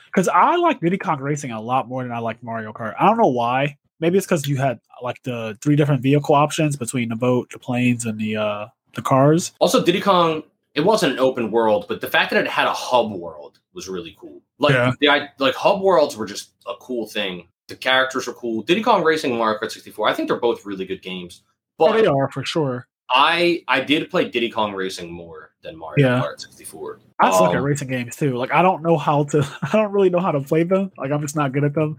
Because 0.08 0.28
I 0.28 0.56
like 0.58 0.82
Diddy 0.82 0.98
Kong 0.98 1.20
Racing 1.22 1.52
a 1.52 1.62
lot 1.62 1.88
more 1.88 2.04
than 2.04 2.12
I 2.12 2.20
like 2.20 2.42
Mario 2.44 2.74
Kart. 2.74 2.94
I 3.00 3.06
don't 3.08 3.18
know 3.18 3.28
why. 3.28 3.78
Maybe 4.00 4.18
it's 4.18 4.26
because 4.28 4.48
you 4.48 4.58
had 4.58 4.80
like 5.02 5.22
the 5.24 5.58
three 5.62 5.76
different 5.76 6.02
vehicle 6.02 6.36
options 6.36 6.76
between 6.76 7.10
the 7.10 7.16
boat, 7.16 7.50
the 7.52 7.60
planes, 7.60 8.06
and 8.06 8.20
the 8.20 8.36
uh 8.36 8.68
the 8.96 9.02
cars. 9.02 9.54
Also, 9.60 9.82
Diddy 9.84 10.02
Kong, 10.02 10.44
it 10.76 10.82
wasn't 10.82 11.13
an 11.13 11.19
open 11.19 11.51
world, 11.51 11.86
but 11.88 11.99
the 12.01 12.07
fact 12.07 12.32
that 12.32 12.43
it 12.43 12.49
had 12.49 12.67
a 12.67 12.74
hub 12.74 13.11
world 13.11 13.59
was 13.74 13.88
really 13.89 14.15
cool. 14.19 14.41
Like 14.59 14.74
Yeah. 14.74 14.91
the 14.99 15.30
like 15.39 15.55
hub 15.55 15.82
worlds 15.82 16.15
were 16.17 16.26
just 16.26 16.51
a 16.67 16.74
cool 16.80 17.07
thing. 17.07 17.47
The 17.67 17.76
characters 17.76 18.28
were 18.28 18.34
cool. 18.34 18.61
Diddy 18.63 18.84
Kong 18.84 19.03
Racing 19.03 19.32
and 19.32 19.39
Mario 19.39 19.59
Kart 19.59 19.72
64, 19.72 20.07
I 20.09 20.13
think 20.13 20.28
they're 20.28 20.39
both 20.39 20.65
really 20.65 20.86
good 20.86 21.01
games. 21.01 21.43
Oh, 21.80 21.93
they 21.93 22.05
are 22.05 22.30
for 22.32 22.43
sure. 22.45 22.88
I 23.09 23.63
I 23.67 23.82
did 23.82 24.09
play 24.09 24.30
Diddy 24.30 24.49
Kong 24.49 24.74
Racing 24.74 25.11
more 25.11 25.51
than 25.63 25.76
Mario 25.78 26.07
Yeah. 26.07 26.22
Kart 26.22 26.39
64. 26.39 26.99
I 27.19 27.32
suck 27.32 27.49
at 27.51 27.57
Um, 27.57 27.63
racing 27.63 27.88
games 27.89 28.15
too. 28.15 28.36
Like 28.38 28.51
I 28.51 28.61
don't 28.61 28.82
know 28.84 28.97
how 28.97 29.24
to. 29.26 29.39
I 29.61 29.72
don't 29.74 29.91
really 29.91 30.09
know 30.09 30.19
how 30.19 30.32
to 30.32 30.39
play 30.41 30.63
them. 30.63 30.91
Like 30.97 31.11
I'm 31.11 31.22
just 31.22 31.36
not 31.36 31.51
good 31.53 31.63
at 31.63 31.74
them. 31.74 31.97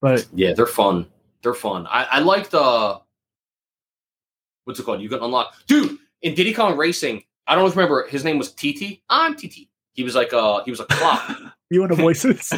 But 0.00 0.26
Yeah, 0.34 0.52
they're 0.52 0.66
fun. 0.66 1.06
They're 1.42 1.54
fun. 1.54 1.86
I, 1.86 2.04
I 2.04 2.18
like 2.20 2.50
the 2.50 3.00
what's 4.64 4.80
it 4.80 4.84
called? 4.84 5.00
You 5.00 5.08
can 5.08 5.20
unlock 5.22 5.54
dude 5.66 5.98
in 6.22 6.34
Diddy 6.34 6.54
Kong 6.54 6.76
Racing. 6.76 7.22
I 7.46 7.54
don't 7.54 7.64
know 7.64 7.68
if 7.68 7.74
you 7.74 7.82
remember 7.82 8.08
his 8.08 8.24
name 8.24 8.38
was 8.38 8.52
TT. 8.52 9.02
I'm 9.10 9.34
TT. 9.34 9.68
He 9.92 10.02
was 10.02 10.14
like 10.14 10.32
uh 10.32 10.62
he 10.64 10.70
was 10.70 10.80
a 10.80 10.86
clock. 10.86 11.30
you 11.70 11.82
and 11.82 11.90
the 11.90 11.96
voices. 11.96 12.48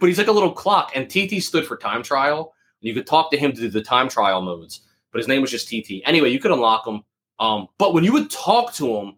but 0.00 0.06
he's 0.08 0.18
like 0.18 0.28
a 0.28 0.32
little 0.32 0.52
clock, 0.52 0.92
and 0.94 1.08
TT 1.08 1.42
stood 1.42 1.66
for 1.66 1.76
time 1.76 2.02
trial. 2.02 2.54
And 2.80 2.88
you 2.88 2.94
could 2.94 3.06
talk 3.06 3.30
to 3.30 3.36
him 3.36 3.52
to 3.52 3.60
do 3.60 3.68
the 3.68 3.82
time 3.82 4.08
trial 4.08 4.40
modes, 4.40 4.80
but 5.12 5.18
his 5.18 5.28
name 5.28 5.42
was 5.42 5.50
just 5.50 5.68
TT. 5.68 6.00
Anyway, 6.04 6.30
you 6.30 6.40
could 6.40 6.50
unlock 6.50 6.86
him. 6.86 7.02
Um, 7.38 7.68
but 7.78 7.92
when 7.94 8.04
you 8.04 8.12
would 8.12 8.30
talk 8.30 8.72
to 8.74 8.96
him, 8.96 9.16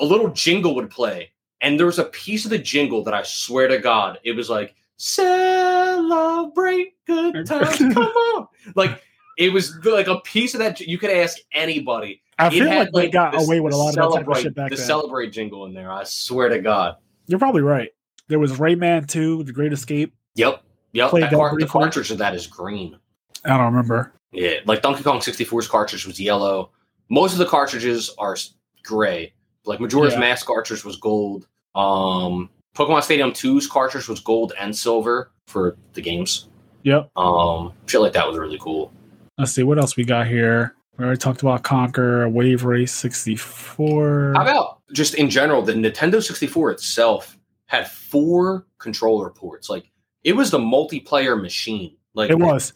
a 0.00 0.04
little 0.04 0.30
jingle 0.30 0.74
would 0.74 0.90
play, 0.90 1.30
and 1.60 1.78
there 1.78 1.86
was 1.86 1.98
a 1.98 2.04
piece 2.04 2.44
of 2.44 2.50
the 2.50 2.58
jingle 2.58 3.04
that 3.04 3.14
I 3.14 3.22
swear 3.22 3.68
to 3.68 3.78
God, 3.78 4.18
it 4.24 4.32
was 4.32 4.50
like 4.50 4.74
"Celebrate 4.96 6.94
good 7.06 7.46
times, 7.46 7.78
come 7.94 7.98
on!" 7.98 8.48
Like 8.74 9.02
it 9.38 9.52
was 9.52 9.76
like 9.84 10.06
a 10.08 10.20
piece 10.20 10.54
of 10.54 10.60
that. 10.60 10.80
You 10.80 10.98
could 10.98 11.10
ask 11.10 11.38
anybody. 11.52 12.22
I 12.38 12.48
It 12.48 12.50
feel 12.50 12.66
had, 12.68 12.92
like 12.92 13.04
they 13.06 13.10
got 13.10 13.32
the- 13.32 13.38
away 13.38 13.60
with 13.60 13.72
a 13.74 13.76
lot 13.76 13.90
of 13.90 13.94
that 14.12 14.18
type 14.18 14.28
of 14.28 14.38
shit 14.38 14.54
back 14.54 14.70
The 14.70 14.76
then. 14.76 14.84
celebrate 14.86 15.30
jingle 15.32 15.66
in 15.66 15.74
there. 15.74 15.90
I 15.90 16.04
swear 16.04 16.48
to 16.48 16.58
God. 16.58 16.96
You're 17.26 17.38
probably 17.38 17.62
right. 17.62 17.90
There 18.28 18.38
was 18.38 18.52
Rayman 18.58 19.06
2, 19.06 19.44
The 19.44 19.52
Great 19.52 19.72
Escape. 19.72 20.12
Yep. 20.34 20.62
Yep. 20.92 21.10
That 21.12 21.30
car- 21.32 21.56
the 21.58 21.66
cartridge 21.66 22.10
of 22.10 22.18
that 22.18 22.34
is 22.34 22.46
green. 22.46 22.96
I 23.44 23.50
don't 23.56 23.66
remember. 23.66 24.12
Yeah. 24.32 24.54
Like 24.66 24.82
Donkey 24.82 25.02
Kong 25.04 25.20
64's 25.20 25.68
cartridge 25.68 26.06
was 26.06 26.18
yellow. 26.20 26.70
Most 27.08 27.32
of 27.32 27.38
the 27.38 27.46
cartridges 27.46 28.10
are 28.18 28.36
gray. 28.82 29.32
Like 29.64 29.80
Majora's 29.80 30.14
Yeah. 30.14 30.20
Mask 30.20 30.46
cartridge 30.46 30.84
was 30.84 30.96
gold. 30.96 31.46
Um, 31.74 32.50
Pokemon 32.76 33.02
Stadium 33.02 33.30
2's 33.32 33.66
cartridge 33.68 34.08
was 34.08 34.20
gold 34.20 34.52
and 34.58 34.74
silver 34.76 35.30
for 35.46 35.76
the 35.92 36.00
games. 36.00 36.48
Yep. 36.82 37.10
Um, 37.16 37.72
shit 37.86 38.00
like 38.00 38.12
that 38.14 38.26
was 38.26 38.36
really 38.38 38.58
cool. 38.60 38.92
Let's 39.38 39.52
see 39.52 39.62
what 39.62 39.78
else 39.78 39.96
we 39.96 40.04
got 40.04 40.26
here. 40.26 40.74
We 40.96 41.04
already 41.04 41.18
talked 41.18 41.42
about 41.42 41.62
Conker, 41.62 42.30
Wave 42.30 42.64
Race 42.64 42.92
64. 42.92 44.34
How 44.36 44.42
about 44.42 44.80
just 44.92 45.14
in 45.14 45.28
general, 45.28 45.62
the 45.62 45.72
Nintendo 45.72 46.22
64 46.22 46.70
itself 46.72 47.36
had 47.66 47.90
four 47.90 48.66
controller 48.78 49.30
ports. 49.30 49.68
Like 49.68 49.90
it 50.22 50.36
was 50.36 50.50
the 50.50 50.58
multiplayer 50.58 51.40
machine. 51.40 51.96
Like 52.14 52.30
It 52.30 52.38
was. 52.38 52.72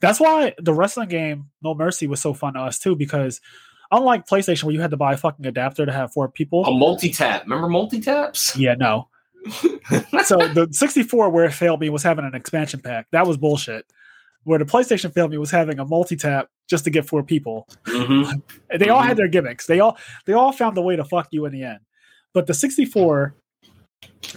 That's 0.00 0.18
why 0.18 0.54
the 0.58 0.74
wrestling 0.74 1.08
game 1.08 1.50
No 1.62 1.74
Mercy 1.74 2.08
was 2.08 2.20
so 2.20 2.34
fun 2.34 2.54
to 2.54 2.60
us 2.60 2.80
too, 2.80 2.96
because 2.96 3.40
unlike 3.92 4.26
PlayStation 4.26 4.64
where 4.64 4.74
you 4.74 4.80
had 4.80 4.90
to 4.90 4.96
buy 4.96 5.12
a 5.12 5.16
fucking 5.16 5.46
adapter 5.46 5.86
to 5.86 5.92
have 5.92 6.12
four 6.12 6.28
people. 6.28 6.64
a 6.64 6.72
multi-tap. 6.72 7.44
Remember 7.44 7.68
multi-taps? 7.68 8.56
yeah, 8.56 8.74
no. 8.74 9.08
So 10.24 10.36
the 10.36 10.68
64 10.70 11.30
where 11.30 11.44
it 11.44 11.52
failed 11.52 11.80
me 11.80 11.90
was 11.90 12.02
having 12.02 12.24
an 12.24 12.34
expansion 12.34 12.80
pack. 12.80 13.08
That 13.10 13.26
was 13.26 13.36
bullshit. 13.36 13.84
Where 14.44 14.58
the 14.58 14.64
PlayStation 14.64 15.12
family 15.14 15.38
was 15.38 15.50
having 15.50 15.78
a 15.78 15.84
multi-tap 15.84 16.48
just 16.68 16.84
to 16.84 16.90
get 16.90 17.06
four 17.06 17.22
people. 17.22 17.68
Mhm. 17.86 18.42
And 18.70 18.80
They 18.80 18.88
all 18.88 19.02
had 19.02 19.16
their 19.16 19.28
gimmicks. 19.28 19.66
They 19.66 19.80
all 19.80 19.96
they 20.26 20.32
all 20.32 20.52
found 20.52 20.76
a 20.78 20.82
way 20.82 20.96
to 20.96 21.04
fuck 21.04 21.28
you 21.30 21.44
in 21.46 21.52
the 21.52 21.62
end. 21.64 21.78
But 22.34 22.46
the 22.46 22.54
64 22.54 23.34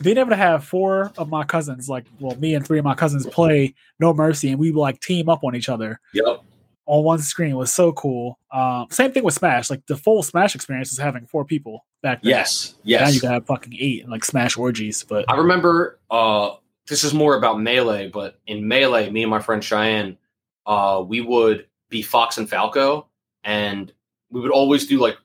being 0.01 0.17
able 0.17 0.29
to 0.29 0.35
have 0.35 0.63
four 0.63 1.11
of 1.17 1.29
my 1.29 1.43
cousins, 1.43 1.89
like 1.89 2.05
well, 2.19 2.35
me 2.37 2.53
and 2.53 2.65
three 2.65 2.77
of 2.79 2.85
my 2.85 2.93
cousins 2.95 3.25
play 3.25 3.73
No 3.99 4.13
Mercy, 4.13 4.49
and 4.49 4.59
we 4.59 4.71
would 4.71 4.79
like 4.81 4.99
team 4.99 5.29
up 5.29 5.43
on 5.43 5.55
each 5.55 5.69
other 5.69 5.99
Yep. 6.13 6.41
on 6.85 7.03
one 7.03 7.19
screen 7.19 7.55
was 7.55 7.71
so 7.71 7.91
cool. 7.93 8.37
Um, 8.51 8.87
same 8.91 9.11
thing 9.11 9.23
with 9.23 9.33
Smash. 9.33 9.69
Like 9.69 9.85
the 9.87 9.97
full 9.97 10.21
Smash 10.21 10.53
experience 10.53 10.91
is 10.91 10.99
having 10.99 11.25
four 11.25 11.45
people 11.45 11.85
back 12.03 12.21
then. 12.21 12.29
Yes. 12.31 12.75
yes. 12.83 13.01
Now 13.01 13.07
you 13.09 13.19
can 13.19 13.31
have 13.31 13.45
fucking 13.47 13.73
eight 13.79 14.03
and 14.03 14.11
like 14.11 14.23
Smash 14.25 14.55
orgies. 14.57 15.03
But 15.07 15.25
I 15.29 15.35
remember 15.37 15.99
uh 16.11 16.51
this 16.87 17.03
is 17.03 17.13
more 17.13 17.35
about 17.37 17.59
melee, 17.61 18.07
but 18.09 18.39
in 18.47 18.67
melee, 18.67 19.09
me 19.09 19.23
and 19.23 19.29
my 19.31 19.39
friend 19.39 19.63
Cheyenne, 19.63 20.17
uh, 20.65 21.03
we 21.07 21.21
would 21.21 21.67
be 21.89 22.01
Fox 22.01 22.37
and 22.37 22.49
Falco, 22.49 23.07
and 23.43 23.91
we 24.29 24.41
would 24.41 24.51
always 24.51 24.87
do 24.87 24.99
like 24.99 25.17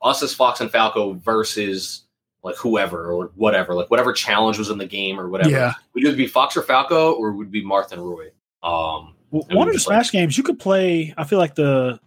us 0.00 0.22
as 0.22 0.32
Fox 0.34 0.60
and 0.60 0.70
Falco 0.70 1.14
versus 1.14 2.04
like 2.44 2.56
whoever 2.56 3.10
or 3.12 3.30
whatever, 3.36 3.74
like 3.74 3.90
whatever 3.90 4.12
challenge 4.12 4.58
was 4.58 4.70
in 4.70 4.78
the 4.78 4.86
game 4.86 5.18
or 5.18 5.28
whatever. 5.28 5.50
yeah, 5.50 5.74
We'd 5.94 6.06
either 6.06 6.16
be 6.16 6.26
Fox 6.26 6.56
or 6.56 6.62
Falco 6.62 7.12
or 7.12 7.32
we'd 7.32 7.50
be 7.52 7.64
Marth 7.64 7.92
and 7.92 8.02
Roy. 8.02 8.26
Um 8.62 9.14
W- 9.32 9.46
And 9.48 9.58
one 9.58 9.68
of 9.68 9.72
the 9.72 9.78
just, 9.78 9.88
like- 9.88 9.94
Smash 9.96 10.10
games 10.12 10.36
you 10.36 10.44
could 10.44 10.58
play. 10.58 11.14
I 11.16 11.24
feel 11.24 11.38
like 11.38 11.54
the 11.54 11.98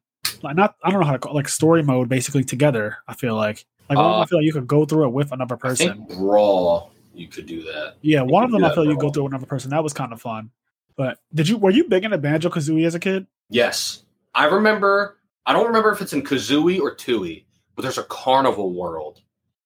like 0.43 0.55
not. 0.55 0.75
I 0.83 0.91
don't 0.91 0.99
know 0.99 1.05
how 1.05 1.13
to 1.13 1.19
call 1.19 1.33
like 1.33 1.47
story 1.49 1.81
mode 1.83 2.07
basically 2.09 2.43
together. 2.43 2.97
I 3.07 3.13
feel 3.15 3.35
like 3.35 3.65
like 3.89 3.97
one 3.97 4.05
of 4.05 4.11
them, 4.11 4.19
Uh, 4.19 4.23
I 4.23 4.25
feel 4.25 4.37
like 4.39 4.45
you 4.45 4.53
could 4.53 4.67
go 4.67 4.85
through 4.85 5.05
it 5.05 5.11
with 5.13 5.31
another 5.31 5.55
I 5.55 5.57
person. 5.57 6.05
think 6.07 6.19
Brawl 6.19 6.91
you 7.17 7.27
could 7.27 7.45
do 7.45 7.63
that. 7.63 7.95
Yeah, 8.01 8.21
one 8.21 8.43
of 8.43 8.51
them 8.51 8.63
I 8.63 8.73
feel 8.73 8.85
you 8.85 8.97
go 8.97 9.09
through 9.09 9.27
another 9.27 9.45
person. 9.45 9.71
That 9.71 9.83
was 9.83 9.93
kind 9.93 10.13
of 10.13 10.21
fun. 10.21 10.51
But 10.95 11.19
did 11.33 11.49
you 11.49 11.57
were 11.57 11.71
you 11.71 11.85
big 11.85 12.05
into 12.05 12.17
Banjo 12.17 12.49
Kazooie 12.49 12.85
as 12.85 12.95
a 12.95 12.99
kid? 12.99 13.27
Yes. 13.49 14.03
I 14.33 14.45
remember, 14.45 15.17
I 15.45 15.53
don't 15.53 15.67
remember 15.67 15.91
if 15.91 16.01
it's 16.01 16.13
in 16.13 16.23
Kazooie 16.23 16.79
or 16.79 16.95
Tooie, 16.95 17.45
but 17.75 17.83
there's 17.83 17.97
a 17.97 18.03
carnival 18.03 18.73
world. 18.73 19.21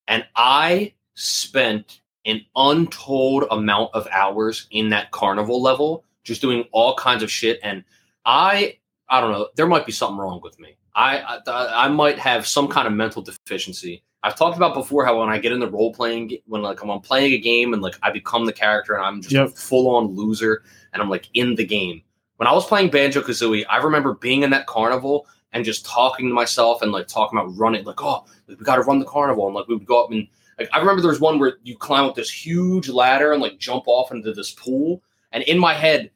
And 0.08 0.26
I 0.36 0.94
spent 1.16 2.02
an 2.26 2.42
untold 2.56 3.46
amount 3.52 3.92
of 3.94 4.08
hours 4.12 4.68
in 4.72 4.90
that 4.90 5.12
carnival 5.12 5.62
level, 5.62 6.04
just 6.24 6.42
doing 6.42 6.66
all 6.72 6.96
kinds 6.96 7.24
of 7.24 7.32
shit. 7.32 7.60
And 7.64 7.84
I, 8.26 8.78
I 9.08 9.22
don't 9.22 9.32
know, 9.32 9.50
there 9.56 9.68
might 9.68 9.86
be 9.86 9.92
something 9.92 10.18
wrong 10.18 10.42
with 10.44 10.60
me. 10.60 10.78
I, 10.96 11.40
I, 11.48 11.86
I 11.86 11.88
might 11.88 12.20
have 12.20 12.46
some 12.46 12.68
kind 12.68 12.88
of 12.88 12.94
mental 12.94 13.22
deficiency. 13.22 14.04
I've 14.24 14.36
talked 14.36 14.58
about 14.58 14.74
before 14.74 15.06
how 15.06 15.20
when 15.20 15.30
I 15.30 15.38
get 15.38 15.52
in 15.52 15.60
the 15.60 15.70
role 15.70 15.94
playing, 15.94 16.38
when 16.46 16.62
like 16.62 16.84
I'm 16.84 17.00
playing 17.00 17.34
a 17.34 17.38
game 17.38 17.74
and 17.74 17.82
like 17.82 17.98
I 18.04 18.12
become 18.12 18.46
the 18.46 18.54
character 18.54 18.94
and 18.94 19.06
I'm 19.06 19.22
just 19.22 19.34
Yep. 19.34 19.48
a 19.48 19.50
full 19.52 19.96
on 19.96 20.08
loser 20.08 20.64
and 20.94 21.02
I'm 21.02 21.10
like 21.10 21.30
in 21.34 21.56
the 21.56 21.66
game 21.66 22.02
when 22.40 22.48
I 22.48 22.54
was 22.54 22.66
playing 22.66 22.90
Banjo 22.90 23.22
Kazooie, 23.22 23.66
I 23.70 23.78
remember 23.84 24.14
being 24.14 24.44
in 24.44 24.50
that 24.52 24.66
carnival 24.66 25.28
and 25.52 25.66
just 25.66 25.86
talking 25.86 26.30
to 26.30 26.34
myself 26.34 26.82
and 26.82 26.90
like 26.90 27.06
talking 27.10 27.38
about 27.38 27.52
running, 27.58 27.84
like, 27.84 28.02
oh, 28.02 28.26
we 28.48 28.56
got 28.56 28.78
to 28.78 28.82
run 28.84 29.00
the 29.00 29.06
carnival. 29.06 29.46
And 29.46 29.54
like, 29.54 29.68
we 29.68 29.76
would 29.76 29.86
go 29.86 30.06
up 30.06 30.10
and 30.10 30.26
like, 30.58 30.70
I 30.72 30.80
remember 30.80 31.02
there 31.02 31.12
was 31.12 31.20
one 31.20 31.38
where 31.38 31.58
you 31.64 31.78
climb 31.78 32.06
up 32.06 32.16
this 32.16 32.32
huge 32.32 32.88
ladder 32.88 33.34
and 33.34 33.42
like 33.42 33.60
jump 33.60 33.84
off 33.88 34.14
into 34.14 34.34
this 34.34 34.52
pool. 34.52 35.04
And 35.34 35.44
in 35.44 35.60
my 35.60 35.74
head, 35.74 36.12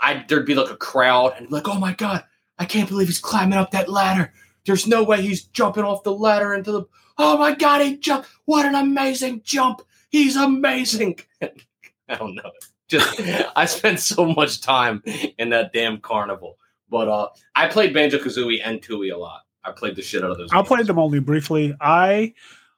I 0.00 0.24
there'd 0.28 0.46
be 0.46 0.54
like 0.54 0.70
a 0.70 0.76
crowd 0.76 1.34
and 1.36 1.50
like, 1.50 1.66
oh 1.66 1.80
my 1.80 1.94
God, 1.94 2.22
I 2.60 2.64
can't 2.64 2.88
believe 2.88 3.08
he's 3.08 3.18
climbing 3.18 3.58
up 3.58 3.72
that 3.72 3.88
ladder. 3.88 4.32
There's 4.66 4.86
no 4.86 5.02
way 5.02 5.20
he's 5.20 5.46
jumping 5.46 5.82
off 5.82 6.04
the 6.04 6.14
ladder 6.14 6.54
into 6.54 6.70
the, 6.70 6.84
oh 7.18 7.38
my 7.38 7.54
God, 7.54 7.82
he 7.82 7.96
jumped. 7.96 8.28
What 8.44 8.66
an 8.66 8.74
amazing 8.74 9.42
jump. 9.44 9.82
He's 10.10 10.36
amazing. 10.36 11.18
I 11.42 12.14
don't 12.14 12.34
know 12.34 12.50
just 12.88 13.20
I 13.56 13.64
spent 13.66 14.00
so 14.00 14.26
much 14.26 14.60
time 14.60 15.02
in 15.38 15.50
that 15.50 15.72
damn 15.72 15.98
carnival. 15.98 16.58
But 16.88 17.08
uh 17.08 17.28
I 17.54 17.68
played 17.68 17.92
Banjo 17.92 18.18
Kazooie 18.18 18.60
and 18.64 18.80
Tooie 18.80 19.12
a 19.12 19.16
lot. 19.16 19.42
I 19.64 19.72
played 19.72 19.96
the 19.96 20.02
shit 20.02 20.22
out 20.22 20.30
of 20.30 20.38
those. 20.38 20.50
I 20.52 20.56
games. 20.56 20.68
played 20.68 20.86
them 20.86 20.98
only 20.98 21.20
briefly. 21.20 21.74
I 21.80 22.34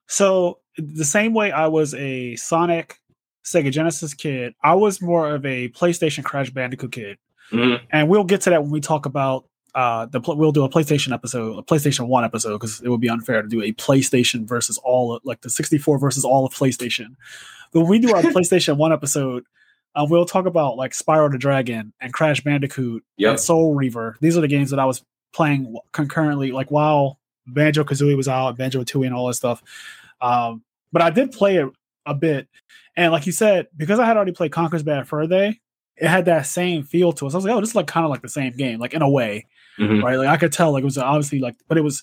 so 0.07 0.61
the 0.77 1.05
same 1.05 1.35
way 1.35 1.53
I 1.53 1.67
was 1.67 1.95
a 1.95 2.37
Sonic 2.37 2.99
Sega 3.45 3.71
Genesis 3.71 4.15
kid, 4.15 4.55
I 4.63 4.75
was 4.75 5.01
more 5.01 5.35
of 5.35 5.45
a 5.45 5.69
PlayStation 5.71 6.25
Crash 6.25 6.51
Bandicoot 6.51 6.93
kid. 6.93 7.19
Mhm. 7.51 7.81
And 7.91 8.09
we'll 8.09 8.25
get 8.25 8.43
to 8.43 8.51
that 8.51 8.63
when 8.63 8.71
we 8.71 8.81
talk 8.81 9.07
about 9.07 9.47
uh 9.75 10.07
the 10.07 10.21
we'll 10.21 10.53
do 10.53 10.65
a 10.65 10.69
PlayStation 10.69 11.13
episode, 11.13 11.59
a 11.59 11.63
PlayStation 11.63 12.09
1 12.09 12.25
episode 12.25 12.53
because 12.55 12.81
it 12.81 12.89
would 12.89 13.01
be 13.01 13.09
unfair 13.09 13.43
to 13.43 13.49
do 13.49 13.63
a 13.63 13.73
PlayStation 13.73 14.47
versus 14.47 14.79
all 14.79 15.15
of, 15.15 15.23
like 15.25 15.41
the 15.43 15.51
64 15.51 15.99
versus 15.99 16.25
all 16.25 16.47
of 16.47 16.53
PlayStation. 16.55 17.17
But 17.73 17.81
when 17.81 17.91
we 17.91 17.99
do 17.99 18.15
our 18.15 18.23
PlayStation 18.35 18.77
1 18.77 18.93
episode, 18.93 19.45
uh, 19.95 20.07
we'll 20.09 20.25
talk 20.25 20.47
about 20.47 20.77
like 20.77 20.93
Spyro 20.93 21.31
the 21.31 21.39
Dragon 21.39 21.93
and 22.01 22.13
Crash 22.13 22.43
Bandicoot 22.43 23.05
Yep. 23.19 23.31
and 23.31 23.41
Soul 23.41 23.75
Reaver. 23.75 24.17
These 24.21 24.37
are 24.37 24.41
the 24.41 24.49
games 24.49 24.71
that 24.71 24.79
I 24.79 24.85
was 24.85 25.05
playing 25.33 25.77
concurrently, 25.93 26.53
like 26.53 26.71
while 26.71 27.19
Banjo 27.47 27.85
Kazooie 27.85 28.17
was 28.17 28.29
out, 28.29 28.57
Banjo 28.57 28.83
Tooie, 28.85 29.07
and 29.07 29.15
all 29.15 29.27
that 29.27 29.35
stuff. 29.35 29.63
Um, 30.21 30.63
but 30.93 31.03
I 31.03 31.11
did 31.11 31.33
play 31.33 31.57
it 31.57 31.69
a 32.07 32.15
bit, 32.15 32.49
and 32.97 33.13
like 33.13 33.27
you 33.27 33.33
said, 33.33 33.69
because 33.77 33.99
I 33.99 34.07
had 34.07 34.17
already 34.17 34.33
played 34.33 34.53
Conker's 34.53 34.83
Bad 34.83 35.07
Fur 35.07 35.27
Day, 35.27 35.61
it 35.97 36.09
had 36.09 36.25
that 36.27 36.47
same 36.47 36.83
feel 36.83 37.13
to 37.13 37.27
it. 37.27 37.31
So 37.31 37.35
I 37.35 37.39
was 37.39 37.45
like, 37.45 37.55
oh, 37.55 37.61
this 37.61 37.71
is 37.71 37.75
like 37.75 37.87
kind 37.87 38.05
of 38.05 38.11
like 38.11 38.23
the 38.23 38.29
same 38.29 38.53
game, 38.57 38.79
like 38.79 38.95
in 38.95 39.03
a 39.03 39.09
way, 39.11 39.47
Mhm. 39.79 40.03
right? 40.03 40.17
Like 40.17 40.29
I 40.29 40.37
could 40.37 40.53
tell, 40.53 40.73
like 40.73 40.83
it 40.83 40.85
was 40.85 40.99
obviously 40.99 41.39
like, 41.41 41.57
but 41.69 41.79
it 41.79 41.83
was. 41.83 42.03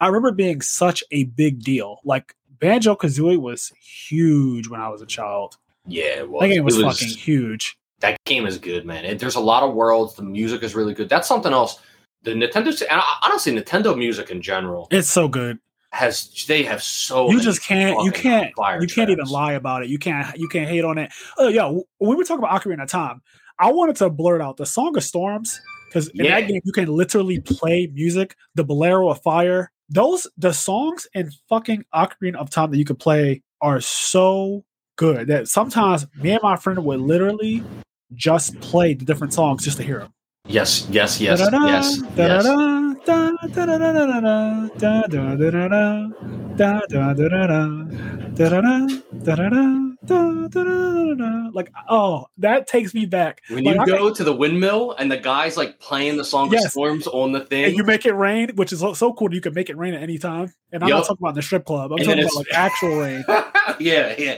I 0.00 0.06
remember 0.08 0.28
it 0.28 0.36
being 0.36 0.60
such 0.60 1.04
a 1.12 1.24
big 1.24 1.60
deal. 1.62 2.00
Like 2.04 2.34
Banjo 2.58 2.96
Kazooie 2.96 3.38
was 3.40 3.70
huge 3.80 4.68
when 4.68 4.80
I 4.80 4.88
was 4.88 5.00
a 5.02 5.06
child. 5.06 5.56
Yeah, 5.86 6.18
it 6.18 6.30
was. 6.30 6.40
That 6.42 6.48
game 6.48 6.64
was, 6.64 6.78
It 6.78 6.82
fucking 6.82 7.08
huge. 7.08 7.76
that 8.00 8.18
game 8.24 8.46
is 8.46 8.58
good, 8.58 8.84
man. 8.84 9.04
It, 9.04 9.18
there's 9.18 9.34
a 9.36 9.40
lot 9.40 9.62
of 9.62 9.74
worlds. 9.74 10.14
The 10.14 10.22
music 10.22 10.62
is 10.62 10.74
really 10.74 10.94
good. 10.94 11.08
That's 11.08 11.28
something 11.28 11.52
else. 11.52 11.78
The 12.24 12.32
Nintendo, 12.32 12.80
and 12.90 13.02
honestly, 13.22 13.52
Nintendo 13.52 13.96
music 13.98 14.30
in 14.30 14.40
general 14.42 14.86
It's 14.92 15.08
so 15.10 15.26
good. 15.28 15.58
has 15.92 16.44
they 16.48 16.62
have 16.62 16.82
so 16.82 17.30
you 17.30 17.40
just 17.40 17.62
can't 17.62 18.02
you 18.04 18.10
can't 18.12 18.52
you 18.80 18.86
can't 18.88 19.10
even 19.10 19.26
lie 19.26 19.52
about 19.52 19.82
it 19.82 19.88
you 19.90 19.98
can't 19.98 20.36
you 20.38 20.48
can't 20.48 20.68
hate 20.68 20.84
on 20.84 20.96
it 20.98 21.12
oh 21.38 21.48
yeah 21.48 21.66
when 21.68 21.82
we 22.10 22.14
were 22.16 22.24
talking 22.24 22.42
about 22.42 22.58
ocarina 22.62 22.82
of 22.84 22.88
time 22.88 23.20
i 23.58 23.70
wanted 23.70 23.94
to 23.94 24.08
blurt 24.08 24.40
out 24.40 24.56
the 24.56 24.64
song 24.64 24.96
of 24.96 25.04
storms 25.04 25.60
because 25.92 26.08
in 26.08 26.24
Yeah. 26.24 26.40
that 26.40 26.48
game 26.48 26.60
you 26.64 26.72
can 26.72 26.86
literally 26.88 27.38
play 27.40 27.86
music 27.92 28.34
the 28.54 28.64
bolero 28.64 29.10
of 29.10 29.20
fire 29.22 29.70
those 29.90 30.26
the 30.38 30.52
songs 30.52 31.06
in 31.14 31.30
fucking 31.48 31.84
ocarina 31.94 32.36
of 32.36 32.48
time 32.50 32.70
that 32.70 32.78
you 32.78 32.84
could 32.84 32.98
play 32.98 33.42
are 33.60 33.80
so 33.80 34.64
good 34.96 35.26
that 35.28 35.48
sometimes 35.48 36.06
me 36.22 36.30
and 36.30 36.42
my 36.42 36.56
friend 36.56 36.82
would 36.84 37.00
literally 37.00 37.62
just 38.14 38.58
play 38.60 38.94
the 38.94 39.04
different 39.04 39.32
songs 39.34 39.64
just 39.64 39.76
to 39.76 39.82
hear 39.82 39.98
them 39.98 40.12
Yes, 40.48 40.88
yes, 40.90 41.20
yes, 41.20 41.38
Da-da-da, 41.38 41.66
yes, 41.66 41.98
yes. 42.00 42.16
da-da-da, 42.16 42.42
da-da-da-da-da-da, 42.42 42.81
Like, 51.54 51.70
oh, 51.88 52.26
that 52.38 52.66
takes 52.66 52.94
me 52.94 53.06
back. 53.06 53.40
When 53.48 53.64
Like, 53.64 53.76
you 53.76 53.82
I 53.82 53.86
go 53.98 54.12
to 54.12 54.24
the 54.24 54.32
windmill 54.32 54.92
and 54.98 55.10
the 55.10 55.16
guy's 55.18 55.56
like 55.56 55.78
playing 55.80 56.16
the 56.16 56.24
song 56.24 56.50
Yes. 56.52 56.70
storms 56.72 57.06
on 57.06 57.32
the 57.32 57.40
thing, 57.40 57.64
And 57.66 57.76
you 57.76 57.84
make 57.84 58.06
it 58.06 58.14
rain, 58.14 58.50
which 58.54 58.72
is 58.72 58.80
so- 58.80 59.12
cool. 59.12 59.32
You 59.34 59.40
can 59.40 59.54
make 59.54 59.70
it 59.70 59.76
rain 59.76 59.94
at 59.94 60.02
any 60.02 60.18
time. 60.18 60.52
And 60.72 60.82
I'm 60.82 60.88
Yup. 60.88 60.98
not 60.98 61.06
talking 61.08 61.18
about 61.24 61.34
the 61.34 61.42
strip 61.42 61.64
club. 61.64 61.92
I'm 61.92 61.98
And 61.98 62.06
talking 62.06 62.22
about 62.22 62.34
like 62.36 62.46
actual 62.52 62.96
rain. 62.98 63.24
yeah, 63.78 64.14
yeah. 64.18 64.36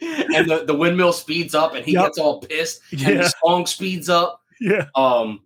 And 0.00 0.50
the, 0.50 0.64
the 0.66 0.74
windmill 0.74 1.12
speeds 1.12 1.54
up 1.54 1.74
and 1.74 1.84
he 1.84 1.92
Yup. 1.92 2.06
gets 2.06 2.18
all 2.18 2.40
pissed 2.40 2.82
and 2.90 3.00
Yeah, 3.00 3.14
the 3.18 3.32
song 3.44 3.66
speeds 3.66 4.08
up. 4.08 4.42
yeah, 4.60 4.86
Um 4.94 5.40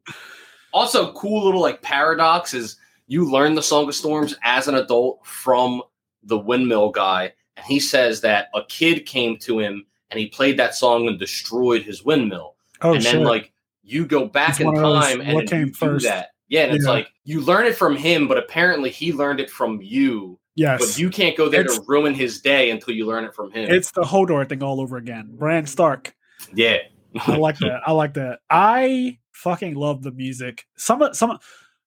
also 0.73 1.13
cool 1.13 1.45
little 1.45 1.61
like 1.61 1.83
paradox 1.83 2.55
is 2.55 2.77
you 3.07 3.31
learn 3.31 3.55
the 3.55 3.63
Song 3.63 3.89
of 3.89 3.95
Storms 3.95 4.35
as 4.45 4.69
an 4.69 4.75
adult 4.77 5.25
from 5.27 5.83
the 6.23 6.39
windmill 6.39 6.91
guy, 6.91 7.33
and 7.57 7.67
he 7.67 7.81
says 7.81 8.21
that 8.23 8.49
a 8.55 8.63
kid 8.69 9.07
came 9.07 9.37
to 9.39 9.59
him 9.59 9.85
and 10.11 10.19
he 10.21 10.27
played 10.27 10.57
that 10.59 10.75
song 10.75 11.07
and 11.09 11.19
destroyed 11.19 11.83
his 11.83 12.05
windmill. 12.05 12.57
Oh 12.83 12.95
and 12.95 13.03
then 13.03 13.25
like 13.25 13.53
you 13.83 14.07
go 14.07 14.27
back 14.27 14.51
It's 14.51 14.61
in 14.61 14.69
of 14.69 14.75
those, 14.77 15.05
time 15.05 15.21
and 15.21 15.35
what 15.35 15.47
came 15.49 15.69
do 15.69 15.73
first? 15.75 16.05
that. 16.07 16.29
Yeah, 16.49 16.65
and 16.65 16.75
it's 16.75 16.85
like 16.87 17.09
you 17.25 17.41
learn 17.41 17.67
it 17.67 17.77
from 17.77 17.95
him, 17.97 18.27
but 18.27 18.37
apparently 18.39 18.91
he 18.91 19.13
learned 19.13 19.39
it 19.41 19.49
from 19.51 19.81
you. 19.81 20.39
yes, 20.57 20.81
But 20.81 20.99
you 20.99 21.09
can't 21.11 21.37
go 21.37 21.49
there 21.49 21.61
It's- 21.61 21.79
to 21.79 21.85
ruin 21.87 22.13
his 22.13 22.41
day 22.41 22.71
until 22.71 22.93
you 22.95 23.07
learn 23.07 23.25
it 23.25 23.35
from 23.35 23.53
him. 23.53 23.71
it's 23.71 23.93
the 23.93 24.03
Hodor 24.03 24.49
thing 24.49 24.63
all 24.63 24.81
over 24.81 24.97
again. 24.97 25.31
Bran 25.39 25.67
Stark. 25.67 26.13
yeah. 26.53 26.79
I 27.27 27.37
like 27.37 27.59
that. 27.59 27.83
I 27.87 27.93
like 27.93 28.15
that. 28.15 28.41
I 28.51 29.19
fucking 29.41 29.75
love 29.75 30.03
the 30.03 30.13
music. 30.13 30.67
Some 30.77 31.03
of 31.03 31.17
some 31.17 31.39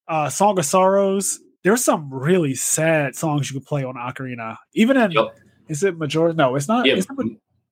uh 0.07 0.29
Song 0.29 0.57
of 0.59 0.65
Sorrows. 0.65 1.39
There's 1.63 1.83
some 1.83 2.13
really 2.13 2.55
sad 2.55 3.15
songs 3.15 3.49
you 3.49 3.59
could 3.59 3.65
play 3.67 3.83
on 3.83 3.95
Ocarina. 3.95 4.57
Even 4.73 4.97
in 4.97 5.11
Yup. 5.11 5.35
is 5.69 5.83
it 5.83 5.97
Majora? 5.97 6.33
No, 6.33 6.55
it's 6.55 6.67
not. 6.67 6.85
Yeah. 6.85 6.95
It's 6.95 7.07
not 7.09 7.25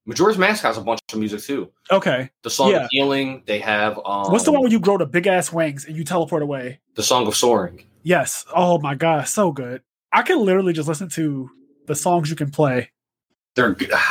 Majora's 0.05 0.38
Mask 0.38 0.63
has 0.63 0.77
a 0.77 0.82
bunch 0.82 0.99
of 1.13 1.19
music 1.19 1.41
too. 1.41 1.71
okay. 1.91 2.29
The 2.43 2.49
song 2.49 2.71
Yeah. 2.71 2.86
of 2.86 2.88
healing, 2.91 3.43
they 3.45 3.59
have 3.59 3.99
um 4.05 4.32
What's 4.32 4.45
the 4.45 4.51
one 4.51 4.61
where 4.61 4.71
you 4.71 4.79
grow 4.79 4.97
the 4.97 5.05
big 5.05 5.27
ass 5.27 5.51
wings 5.53 5.86
and 5.86 5.95
you 5.97 6.03
teleport 6.03 6.41
away? 6.43 6.79
the 6.95 7.03
song 7.03 7.27
of 7.27 7.36
soaring. 7.36 7.84
Yes. 8.03 8.45
Oh 8.55 8.79
my 8.79 8.95
god, 8.95 9.27
so 9.27 9.51
good. 9.51 9.82
I 10.11 10.21
can 10.23 10.43
literally 10.43 10.73
just 10.73 10.88
listen 10.88 11.09
to 11.09 11.49
the 11.88 11.95
songs 11.95 12.29
you 12.29 12.36
can 12.36 12.49
play. 12.49 12.91
They're 13.55 13.73
good. 13.73 13.91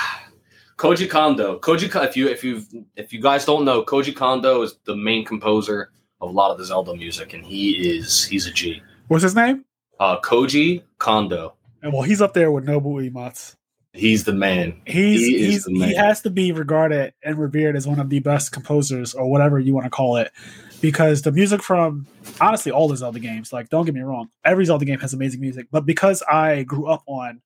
Koji 0.81 1.11
Kondo. 1.11 1.59
Koji 1.59 1.91
Ko- 1.91 2.03
if 2.03 2.17
you 2.17 2.29
if 2.29 2.43
you 2.43 2.63
if 2.97 3.13
you 3.13 3.21
guys 3.21 3.45
don't 3.45 3.67
know, 3.67 3.85
Koji 3.85 4.17
Kondo 4.17 4.63
is 4.63 4.79
the 4.87 4.97
main 4.97 5.27
composer 5.27 5.91
of 6.23 6.31
a 6.31 6.33
lot 6.33 6.51
of 6.51 6.57
the 6.57 6.65
Zelda 6.65 6.97
music, 6.97 7.35
and 7.35 7.45
he 7.45 7.73
is 7.73 8.25
he's 8.25 8.47
a 8.47 8.51
G. 8.51 8.83
What's 9.09 9.23
his 9.23 9.35
name? 9.35 9.67
Uh 9.99 10.19
Koji 10.21 10.83
Kondo. 10.99 11.53
And 11.83 11.93
well, 11.93 12.03
he's 12.03 12.23
up 12.23 12.33
there 12.33 12.51
with 12.51 12.65
Nobuo 12.65 13.11
Uematsu. 13.11 13.57
He's 13.93 14.25
the 14.25 14.33
man. 14.33 14.81
He's 14.87 15.21
He 15.21 15.37
is 15.45 15.53
he's 15.53 15.65
the 15.65 15.79
man. 15.79 15.89
he 15.91 15.95
has 15.97 16.23
to 16.23 16.31
be 16.31 16.51
regarded 16.51 17.13
and 17.23 17.39
revered 17.39 17.77
as 17.77 17.87
one 17.87 18.01
of 18.01 18.09
the 18.09 18.21
best 18.21 18.51
composers 18.51 19.13
or 19.13 19.31
whatever 19.31 19.59
you 19.59 19.75
want 19.75 19.85
to 19.85 19.91
call 19.91 20.17
it. 20.17 20.33
Because 20.81 21.21
the 21.21 21.33
music 21.33 21.63
from 21.63 22.07
honestly 22.41 22.73
all 22.73 22.89
the 22.89 22.97
Zelda 22.97 23.19
games, 23.19 23.53
like 23.53 23.69
don't 23.69 23.85
get 23.85 23.95
me 23.95 24.01
wrong, 24.01 24.31
every 24.47 24.65
Zelda 24.65 24.87
game 24.87 25.01
has 25.01 25.13
amazing 25.13 25.43
music. 25.43 25.67
But 25.71 25.85
because 25.85 26.23
I 26.23 26.63
grew 26.63 26.87
up 26.87 27.03
on 27.07 27.43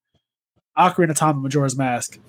Ocarina 0.78 1.10
of 1.10 1.16
Time 1.16 1.34
and 1.36 1.42
Majora's 1.42 1.76
Mask, 1.76 2.20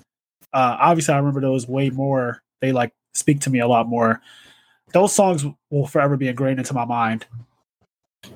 uh, 0.56 0.78
obviously 0.80 1.14
I 1.14 1.18
remember 1.18 1.42
those 1.42 1.68
way 1.68 1.90
more. 1.90 2.42
They 2.62 2.72
like 2.72 2.94
speak 3.14 3.42
to 3.42 3.50
me 3.50 3.60
a 3.60 3.68
lot 3.68 3.88
more. 3.88 4.22
Those 4.94 5.14
songs 5.14 5.46
will 5.70 5.86
forever 5.86 6.16
be 6.16 6.30
ingrained 6.30 6.60
into 6.60 6.74
my 6.74 6.86
mind. 6.86 7.28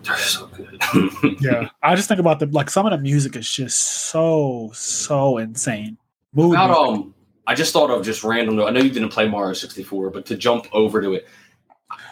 They're 0.03 0.17
so 0.17 0.47
good. 0.47 0.81
Yeah, 1.41 1.69
I 1.81 1.95
just 1.95 2.09
think 2.09 2.19
about 2.19 2.39
the 2.39 2.47
like 2.47 2.69
some 2.69 2.85
of 2.85 2.91
the 2.91 2.97
music 2.97 3.37
is 3.37 3.49
just 3.49 3.79
so 3.79 4.69
so 4.73 5.37
insane. 5.37 5.97
Mood 6.33 6.53
About 6.53 6.71
um, 6.71 7.13
I 7.47 7.55
just 7.55 7.71
thought 7.71 7.89
of 7.89 8.03
just 8.03 8.23
random. 8.25 8.59
I 8.59 8.69
know 8.69 8.81
you 8.81 8.91
didn't 8.91 9.09
play 9.09 9.27
Mario 9.27 9.53
64, 9.53 10.09
but 10.09 10.25
to 10.25 10.35
jump 10.35 10.67
over 10.73 11.01
to 11.01 11.13
it, 11.13 11.27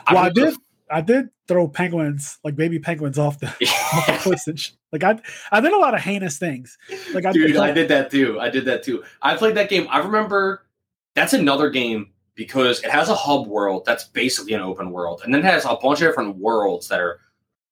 Well, 0.09 0.23
I 0.23 0.29
did. 0.29 0.55
I 0.89 1.01
did 1.01 1.29
throw 1.47 1.67
penguins, 1.67 2.39
like 2.43 2.55
baby 2.55 2.79
penguins, 2.79 3.17
off 3.19 3.39
the, 3.39 3.47
off 3.47 3.57
the 3.59 3.65
Yeah. 4.13 4.17
cliffs 4.19 4.47
and 4.47 4.59
sh- 4.59 4.71
Like 4.91 5.03
I, 5.03 5.19
I 5.51 5.59
did 5.61 5.71
a 5.73 5.77
lot 5.77 5.93
of 5.93 6.01
heinous 6.01 6.37
things. 6.37 6.77
Like 7.13 7.25
I, 7.25 7.31
Dude, 7.31 7.55
I 7.57 7.71
did 7.71 7.87
that 7.89 8.11
too. 8.11 8.39
I 8.39 8.49
did 8.49 8.65
that 8.65 8.83
too. 8.83 9.03
I 9.21 9.35
played 9.35 9.55
that 9.55 9.69
game. 9.69 9.87
I 9.89 9.99
remember 9.99 10.63
that's 11.15 11.33
another 11.33 11.69
game 11.69 12.11
because 12.35 12.83
it 12.83 12.91
has 12.91 13.09
a 13.09 13.15
hub 13.15 13.47
world 13.47 13.83
that's 13.85 14.03
basically 14.05 14.53
an 14.53 14.61
open 14.61 14.91
world, 14.91 15.21
and 15.25 15.33
then 15.33 15.41
it 15.41 15.45
has 15.45 15.65
a 15.65 15.75
bunch 15.75 16.01
of 16.01 16.07
different 16.07 16.37
worlds 16.37 16.87
that 16.89 16.99
are 16.99 17.19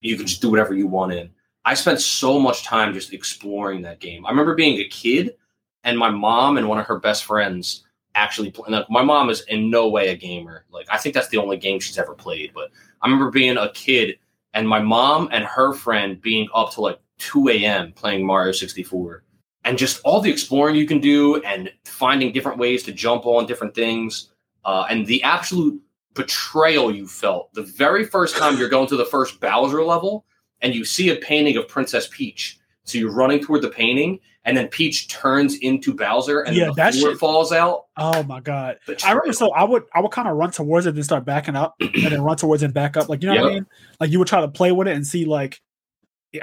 you 0.01 0.18
can 0.18 0.26
just 0.28 0.41
do 0.41 0.49
whatever 0.49 0.74
you 0.74 0.88
want 0.88 1.13
in. 1.13 1.30
I 1.63 1.74
spent 1.74 1.99
so 2.01 2.39
much 2.39 2.63
time 2.63 2.93
just 2.93 3.11
exploring 3.13 3.82
that 3.84 3.99
game. 3.99 4.26
I 4.26 4.30
remember 4.30 4.55
being 4.55 4.80
a 4.80 4.88
kid, 4.89 5.36
and 5.84 5.97
my 5.97 6.09
mom 6.09 6.57
and 6.57 6.68
one 6.70 6.80
of 6.80 6.86
her 6.88 6.99
best 6.99 7.24
friends 7.26 7.84
actually 8.16 8.49
playing. 8.51 8.72
Like, 8.74 8.89
my 8.89 9.01
mom 9.03 9.30
is 9.30 9.41
in 9.41 9.70
no 9.70 9.89
way 9.89 10.07
a 10.09 10.16
gamer. 10.16 10.66
Like 10.72 10.88
I 10.91 10.97
think 10.97 11.13
that's 11.16 11.28
the 11.30 11.38
only 11.38 11.57
game 11.57 11.80
she's 11.80 11.97
ever 11.97 12.13
played. 12.13 12.51
But 12.53 12.72
I 13.06 13.08
remember 13.08 13.30
being 13.30 13.56
a 13.56 13.72
kid 13.72 14.18
and 14.56 14.68
my 14.68 14.80
mom 14.80 15.30
and 15.32 15.45
her 15.45 15.74
friend 15.74 16.20
being 16.20 16.47
up 16.56 16.74
to 16.74 16.82
like 16.82 16.99
2 17.20 17.49
a.m. 17.49 17.91
playing 17.91 18.26
Mario 18.26 18.51
64 18.51 19.22
and 19.64 19.78
just 19.78 20.01
all 20.03 20.22
the 20.22 20.32
exploring 20.32 20.76
you 20.76 20.88
can 20.88 20.99
do 20.99 21.39
and 21.43 21.72
finding 21.84 22.32
different 22.32 22.58
ways 22.58 22.82
to 22.82 22.91
jump 22.91 23.28
on 23.28 23.45
different 23.45 23.76
things 23.76 24.30
uh, 24.66 24.88
and 24.89 25.06
the 25.06 25.22
absolute 25.22 25.80
betrayal 26.16 26.91
you 26.91 27.08
felt 27.08 27.53
the 27.53 27.62
very 27.62 28.06
first 28.06 28.38
time 28.38 28.58
you're 28.58 28.70
going 28.70 28.88
to 28.88 28.97
the 28.97 29.06
first 29.06 29.39
Bowser 29.39 29.84
level 29.84 30.26
and 30.62 30.74
you 30.74 30.84
see 30.84 31.10
a 31.10 31.16
painting 31.18 31.58
of 31.58 31.68
Princess 31.68 32.08
Peach. 32.12 32.58
So 32.86 32.97
you're 32.97 33.11
running 33.11 33.43
toward 33.43 33.61
the 33.61 33.69
painting 33.69 34.19
and 34.45 34.55
then 34.55 34.67
Peach 34.67 35.07
turns 35.07 35.57
into 35.57 35.93
Bowser 35.93 36.41
and 36.41 36.55
Yeah, 36.55 36.67
the 36.67 36.73
that 36.73 36.93
shit- 36.93 37.17
falls 37.17 37.51
out. 37.51 37.86
oh 37.97 38.21
my 38.23 38.39
god! 38.39 38.77
I 39.03 39.11
remember. 39.11 39.33
So 39.33 39.51
I 39.51 39.63
would, 39.63 39.83
I 39.93 40.01
would 40.01 40.11
kind 40.11 40.27
of 40.27 40.38
run 40.38 40.51
towards 40.51 40.86
it, 40.86 40.93
then 40.93 41.03
start 41.03 41.25
backing 41.25 41.55
up, 41.55 41.73
and 41.81 41.91
then 41.93 42.21
run 42.21 42.38
towards 42.38 42.61
it 42.61 42.65
and 42.65 42.73
back 42.73 42.95
up. 42.95 43.09
Like 43.09 43.23
you 43.23 43.29
know 43.33 43.41
what 43.41 43.51
I 43.51 43.53
mean? 43.55 43.65
Like 43.99 44.11
you 44.11 44.19
would 44.19 44.27
try 44.27 44.41
to 44.41 44.47
play 44.47 44.71
with 44.71 44.88
it 44.88 44.95
and 44.95 45.05
see, 45.05 45.25
like, 45.25 45.59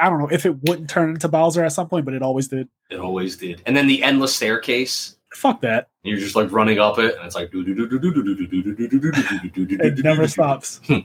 I 0.00 0.10
don't 0.10 0.18
know 0.18 0.28
if 0.32 0.44
it 0.46 0.62
wouldn't 0.64 0.90
turn 0.90 1.10
into 1.10 1.28
Bowser 1.28 1.64
at 1.64 1.72
some 1.72 1.88
point, 1.88 2.04
but 2.04 2.14
it 2.14 2.22
always 2.22 2.48
did. 2.48 2.68
It 2.90 2.98
always 2.98 3.36
did. 3.36 3.62
And 3.66 3.76
then 3.76 3.86
the 3.86 4.02
endless 4.02 4.34
staircase. 4.34 5.16
Fuck 5.32 5.60
that! 5.62 5.88
And 6.04 6.10
you're 6.10 6.20
just 6.20 6.34
like 6.36 6.50
running 6.50 6.78
up 6.80 6.98
it, 6.98 7.14
and 7.16 7.24
it's 7.24 7.34
like 7.36 7.50
It 7.52 7.62
it 9.80 10.04
never 10.04 10.26
stops. 10.28 10.80
Hmm. 10.86 10.98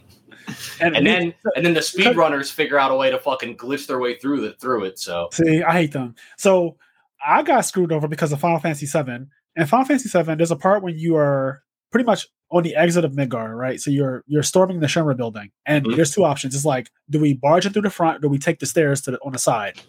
And 0.82 1.06
then 1.06 1.34
and 1.56 1.66
then 1.66 1.74
the 1.74 1.80
speedrunners 1.82 2.52
figure 2.52 2.80
out 2.80 2.92
a 2.92 2.96
way 2.96 3.10
to 3.12 3.20
fucking 3.20 3.58
glitch 3.58 3.88
their 3.88 4.00
way 4.00 4.18
through 4.18 4.42
the 4.42 4.54
through 4.54 4.86
it. 4.86 5.00
So 5.00 5.30
See, 5.34 5.62
I 5.64 5.74
hate 5.74 5.92
them. 5.92 6.16
So 6.38 6.78
I 7.26 7.44
got 7.44 7.62
screwed 7.66 7.92
over 7.92 8.08
because 8.08 8.32
of 8.32 8.40
Final 8.40 8.60
Fantasy 8.60 8.86
VII. 8.86 9.26
And 9.56 9.68
Final 9.70 9.86
Fantasy 9.86 10.10
VII, 10.10 10.36
there's 10.36 10.52
a 10.52 10.56
part 10.56 10.84
when 10.84 10.98
you 10.98 11.16
are 11.16 11.64
pretty 11.92 12.06
much 12.06 12.28
on 12.52 12.64
the 12.64 12.76
exit 12.76 13.04
of 13.04 13.12
Midgar, 13.14 13.56
right? 13.58 13.80
So 13.82 13.90
you're 13.92 14.24
you're 14.28 14.44
storming 14.44 14.80
the 14.80 14.88
Shinra 14.88 15.18
building, 15.18 15.52
and 15.66 15.84
Mhm. 15.86 15.96
there's 15.96 16.12
two 16.14 16.24
options. 16.24 16.56
It's 16.56 16.64
like, 16.64 16.90
do 17.10 17.20
we 17.20 17.34
barge 17.34 17.66
in 17.66 17.74
through 17.74 17.82
the 17.82 17.90
front, 17.90 18.18
or 18.18 18.20
do 18.22 18.30
we 18.30 18.38
take 18.38 18.60
the 18.60 18.66
stairs 18.66 19.02
to 19.02 19.12
the, 19.12 19.20
on 19.26 19.34
the 19.34 19.40
side? 19.40 19.82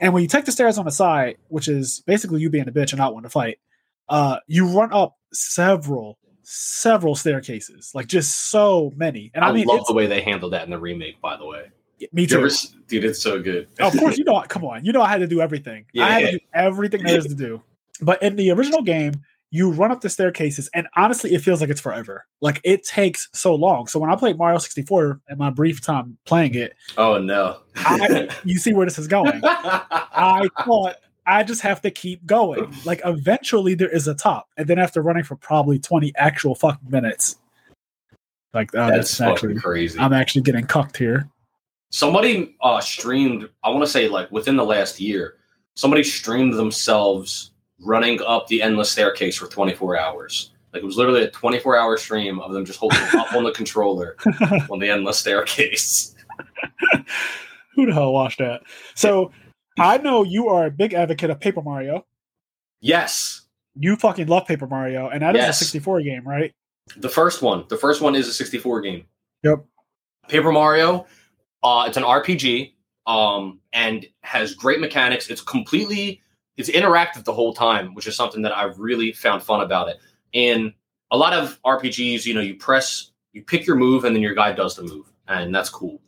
And 0.00 0.12
when 0.12 0.22
you 0.22 0.28
take 0.28 0.46
the 0.46 0.52
stairs 0.52 0.78
on 0.78 0.84
the 0.86 0.90
side, 0.90 1.36
which 1.48 1.68
is 1.68 2.02
basically 2.06 2.40
you 2.40 2.50
being 2.50 2.66
a 2.66 2.72
bitch 2.72 2.90
and 2.92 2.98
not 2.98 3.12
wanting 3.14 3.28
to 3.28 3.32
fight, 3.32 3.58
uh, 4.08 4.38
you 4.48 4.66
run 4.66 4.92
up 4.92 5.16
several, 5.32 6.18
several 6.42 7.14
staircases, 7.14 7.92
like 7.94 8.06
just 8.06 8.50
so 8.50 8.92
many. 8.96 9.30
And 9.34 9.44
I, 9.44 9.48
I, 9.48 9.52
mean, 9.52 9.66
love 9.66 9.86
the 9.86 9.94
way 9.94 10.06
they 10.06 10.20
handled 10.20 10.52
that 10.52 10.64
in 10.64 10.70
the 10.70 10.78
remake. 10.78 11.20
By 11.20 11.36
the 11.36 11.46
way, 11.46 11.70
me 12.12 12.26
too. 12.26 12.38
ever 12.38 12.48
dude, 12.88 13.04
it's 13.04 13.22
so 13.22 13.40
good. 13.40 13.68
of 13.80 13.96
course, 13.98 14.18
you 14.18 14.24
know. 14.24 14.42
Come 14.48 14.64
on, 14.64 14.84
you 14.84 14.92
know 14.92 15.02
I 15.02 15.08
had 15.08 15.20
to 15.20 15.26
do 15.26 15.40
everything. 15.40 15.86
I 15.98 16.12
had 16.12 16.22
Yeah. 16.22 16.30
to 16.32 16.38
do 16.38 16.44
everything 16.54 17.02
there 17.02 17.18
is 17.18 17.26
to 17.26 17.34
do. 17.34 17.62
But 18.00 18.22
in 18.22 18.36
the 18.36 18.50
original 18.50 18.82
game, 18.82 19.14
you 19.50 19.70
run 19.70 19.92
up 19.92 20.00
the 20.00 20.08
staircases, 20.08 20.70
and 20.74 20.88
honestly, 20.96 21.34
it 21.34 21.42
feels 21.42 21.60
like 21.60 21.68
it's 21.68 21.80
forever. 21.80 22.24
Like 22.40 22.60
it 22.64 22.84
takes 22.84 23.28
so 23.32 23.54
long. 23.54 23.86
So 23.86 24.00
when 24.00 24.10
I 24.10 24.16
played 24.16 24.38
Mario 24.38 24.58
64 24.58 25.20
in 25.28 25.38
my 25.38 25.50
brief 25.50 25.82
time 25.82 26.16
playing 26.24 26.54
it, 26.54 26.74
oh 26.96 27.18
no! 27.18 27.58
I, 27.76 28.28
you 28.44 28.58
see 28.58 28.72
where 28.72 28.86
this 28.86 28.98
is 28.98 29.06
going. 29.06 29.40
I 29.44 30.48
thought 30.64 30.96
I 31.26 31.42
just 31.44 31.60
have 31.62 31.80
to 31.82 31.90
keep 31.90 32.24
going. 32.26 32.74
Like 32.84 33.00
eventually, 33.04 33.74
there 33.74 33.88
is 33.88 34.08
a 34.08 34.14
top, 34.14 34.48
and 34.56 34.66
then 34.66 34.78
after 34.78 35.02
running 35.02 35.22
for 35.24 35.36
probably 35.36 35.78
20 35.78 36.12
actual 36.16 36.54
fucking 36.54 36.90
minutes, 36.90 37.36
like 38.54 38.74
uh, 38.74 38.88
That's 38.90 39.16
that's 39.18 39.20
actually 39.20 39.54
crazy. 39.54 39.98
I'm 39.98 40.12
actually 40.12 40.42
getting 40.42 40.66
cucked 40.66 40.96
here. 40.96 41.28
somebody 41.90 42.56
uh 42.62 42.80
streamed 42.80 43.48
i 43.62 43.68
want 43.68 43.82
to 43.84 43.86
say 43.90 44.08
like 44.08 44.30
within 44.32 44.56
the 44.56 44.64
last 44.64 44.98
year 44.98 45.34
somebody 45.76 46.02
streamed 46.02 46.54
themselves 46.54 47.50
running 47.80 48.18
up 48.26 48.46
the 48.46 48.62
endless 48.62 48.90
staircase 48.90 49.36
for 49.36 49.46
24 49.46 49.98
hours 49.98 50.52
like 50.72 50.82
it 50.82 50.86
was 50.86 50.96
literally 50.96 51.22
a 51.22 51.30
24 51.30 51.76
hour 51.76 51.98
stream 51.98 52.40
of 52.40 52.52
them 52.54 52.64
just 52.64 52.78
holding 52.78 52.98
up 53.14 53.34
on 53.34 53.44
the 53.44 53.52
controller 53.60 54.16
on 54.70 54.78
the 54.78 54.88
endless 54.88 55.18
staircase 55.18 56.14
Who 57.74 57.86
the 57.86 57.94
hell 57.94 58.12
watched 58.12 58.38
that? 58.38 58.62
So 58.94 59.32
I 59.78 59.98
know 59.98 60.22
you 60.24 60.48
are 60.48 60.66
a 60.66 60.70
big 60.70 60.94
advocate 60.94 61.30
of 61.30 61.40
Paper 61.40 61.62
Mario. 61.62 62.04
yes 62.80 63.42
You 63.74 63.96
fucking 63.96 64.26
love 64.26 64.46
Paper 64.46 64.66
Mario, 64.66 65.08
and 65.08 65.22
that 65.22 65.34
is 65.36 65.40
Yes. 65.42 65.60
a 65.60 65.64
64 65.64 66.02
game, 66.02 66.26
right? 66.28 66.52
the 66.96 67.08
first 67.08 67.42
one 67.42 67.64
the 67.68 67.76
first 67.76 68.00
one 68.02 68.14
is 68.16 68.26
a 68.26 68.32
64 68.32 68.80
game 68.80 69.04
Yep. 69.44 69.64
paper 70.28 70.50
mario 70.50 71.06
uh 71.62 71.84
it's 71.86 71.96
an 71.96 72.02
rpg 72.02 72.72
um 73.06 73.60
and 73.72 74.04
has 74.22 74.52
great 74.54 74.80
mechanics 74.80 75.30
it's 75.30 75.40
completely 75.40 76.20
it's 76.56 76.68
interactive 76.68 77.22
the 77.22 77.32
whole 77.32 77.54
time 77.54 77.94
which 77.94 78.08
is 78.08 78.16
something 78.16 78.42
that 78.42 78.50
i've 78.56 78.80
really 78.80 79.12
found 79.12 79.44
fun 79.44 79.60
about 79.60 79.88
it 79.88 79.98
in 80.32 80.74
a 81.12 81.16
lot 81.16 81.32
of 81.32 81.56
rpgs 81.64 82.26
you 82.26 82.34
know 82.34 82.40
you 82.40 82.56
press 82.56 83.12
you 83.32 83.42
pick 83.42 83.64
your 83.64 83.76
move 83.76 84.04
and 84.04 84.14
then 84.14 84.22
your 84.22 84.34
guy 84.34 84.52
does 84.52 84.74
the 84.74 84.82
move 84.82 85.06
and 85.28 85.54
that's 85.54 85.70
cool 85.70 86.00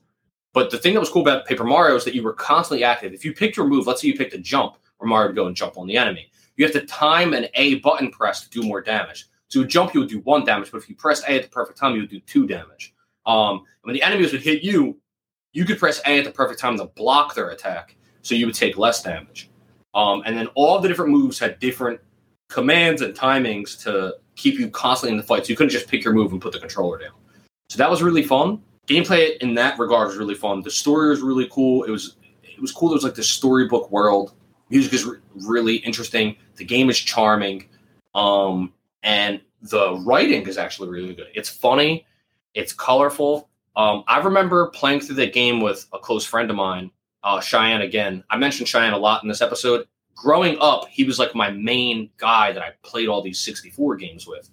but 0.54 0.70
the 0.70 0.78
thing 0.78 0.94
that 0.94 1.00
was 1.00 1.10
cool 1.10 1.22
about 1.22 1.44
paper 1.44 1.64
mario 1.64 1.94
is 1.94 2.04
that 2.04 2.14
you 2.14 2.22
were 2.22 2.32
constantly 2.32 2.82
active 2.82 3.12
if 3.12 3.24
you 3.24 3.34
picked 3.34 3.56
your 3.56 3.66
move 3.66 3.86
let's 3.86 4.00
say 4.00 4.08
you 4.08 4.16
picked 4.16 4.32
a 4.32 4.38
jump 4.38 4.76
where 4.96 5.08
mario 5.08 5.28
would 5.28 5.36
go 5.36 5.46
and 5.46 5.54
jump 5.54 5.76
on 5.76 5.86
the 5.86 5.96
enemy 5.96 6.30
you 6.56 6.64
have 6.64 6.72
to 6.72 6.84
time 6.86 7.34
an 7.34 7.46
a 7.54 7.76
button 7.80 8.10
press 8.10 8.40
to 8.40 8.50
do 8.50 8.66
more 8.66 8.80
damage 8.80 9.28
so 9.48 9.60
a 9.60 9.66
jump 9.66 9.92
you 9.92 10.00
would 10.00 10.08
do 10.08 10.20
one 10.20 10.44
damage 10.44 10.70
but 10.70 10.78
if 10.78 10.88
you 10.88 10.96
pressed 10.96 11.24
a 11.24 11.36
at 11.36 11.42
the 11.42 11.48
perfect 11.50 11.78
time 11.78 11.94
you 11.94 12.00
would 12.00 12.10
do 12.10 12.20
two 12.20 12.46
damage 12.46 12.94
um, 13.26 13.64
when 13.82 13.94
the 13.94 14.02
enemies 14.02 14.32
would 14.32 14.42
hit 14.42 14.62
you, 14.62 14.98
you 15.52 15.64
could 15.64 15.78
press 15.78 16.00
A 16.06 16.18
at 16.18 16.24
the 16.24 16.30
perfect 16.30 16.60
time 16.60 16.76
to 16.78 16.86
block 16.86 17.34
their 17.34 17.50
attack, 17.50 17.96
so 18.22 18.34
you 18.34 18.46
would 18.46 18.54
take 18.54 18.76
less 18.76 19.02
damage. 19.02 19.50
Um, 19.94 20.22
and 20.26 20.36
then 20.36 20.48
all 20.54 20.80
the 20.80 20.88
different 20.88 21.12
moves 21.12 21.38
had 21.38 21.58
different 21.58 22.00
commands 22.48 23.02
and 23.02 23.14
timings 23.14 23.80
to 23.84 24.16
keep 24.36 24.58
you 24.58 24.68
constantly 24.68 25.12
in 25.12 25.16
the 25.16 25.22
fight. 25.22 25.46
So 25.46 25.50
you 25.50 25.56
couldn't 25.56 25.70
just 25.70 25.88
pick 25.88 26.02
your 26.02 26.12
move 26.12 26.32
and 26.32 26.40
put 26.40 26.52
the 26.52 26.58
controller 26.58 26.98
down. 26.98 27.12
So 27.68 27.78
that 27.78 27.90
was 27.90 28.02
really 28.02 28.22
fun. 28.22 28.60
Gameplay 28.86 29.36
in 29.38 29.54
that 29.54 29.78
regard 29.78 30.08
was 30.08 30.16
really 30.16 30.34
fun. 30.34 30.62
The 30.62 30.70
story 30.70 31.08
was 31.08 31.22
really 31.22 31.48
cool. 31.50 31.84
It 31.84 31.90
was 31.90 32.16
it 32.42 32.60
was 32.60 32.72
cool. 32.72 32.90
It 32.90 32.94
was 32.94 33.04
like 33.04 33.14
this 33.14 33.28
storybook 33.28 33.90
world. 33.90 34.34
Music 34.70 34.92
is 34.92 35.04
re- 35.04 35.18
really 35.34 35.76
interesting. 35.76 36.36
The 36.56 36.64
game 36.64 36.90
is 36.90 36.98
charming, 36.98 37.68
um, 38.14 38.72
and 39.02 39.40
the 39.62 39.96
writing 40.04 40.46
is 40.46 40.58
actually 40.58 40.88
really 40.88 41.14
good. 41.14 41.28
It's 41.34 41.48
funny. 41.48 42.06
It's 42.54 42.72
colorful. 42.72 43.48
Um, 43.76 44.04
I 44.06 44.18
remember 44.18 44.68
playing 44.68 45.00
through 45.00 45.16
that 45.16 45.32
game 45.32 45.60
with 45.60 45.86
a 45.92 45.98
close 45.98 46.24
friend 46.24 46.50
of 46.50 46.56
mine, 46.56 46.90
uh, 47.24 47.40
Cheyenne. 47.40 47.82
Again, 47.82 48.22
I 48.30 48.36
mentioned 48.36 48.68
Cheyenne 48.68 48.92
a 48.92 48.98
lot 48.98 49.22
in 49.22 49.28
this 49.28 49.42
episode. 49.42 49.86
Growing 50.14 50.56
up, 50.60 50.86
he 50.88 51.02
was 51.02 51.18
like 51.18 51.34
my 51.34 51.50
main 51.50 52.10
guy 52.18 52.52
that 52.52 52.62
I 52.62 52.70
played 52.82 53.08
all 53.08 53.20
these 53.20 53.40
64 53.40 53.96
games 53.96 54.26
with. 54.26 54.48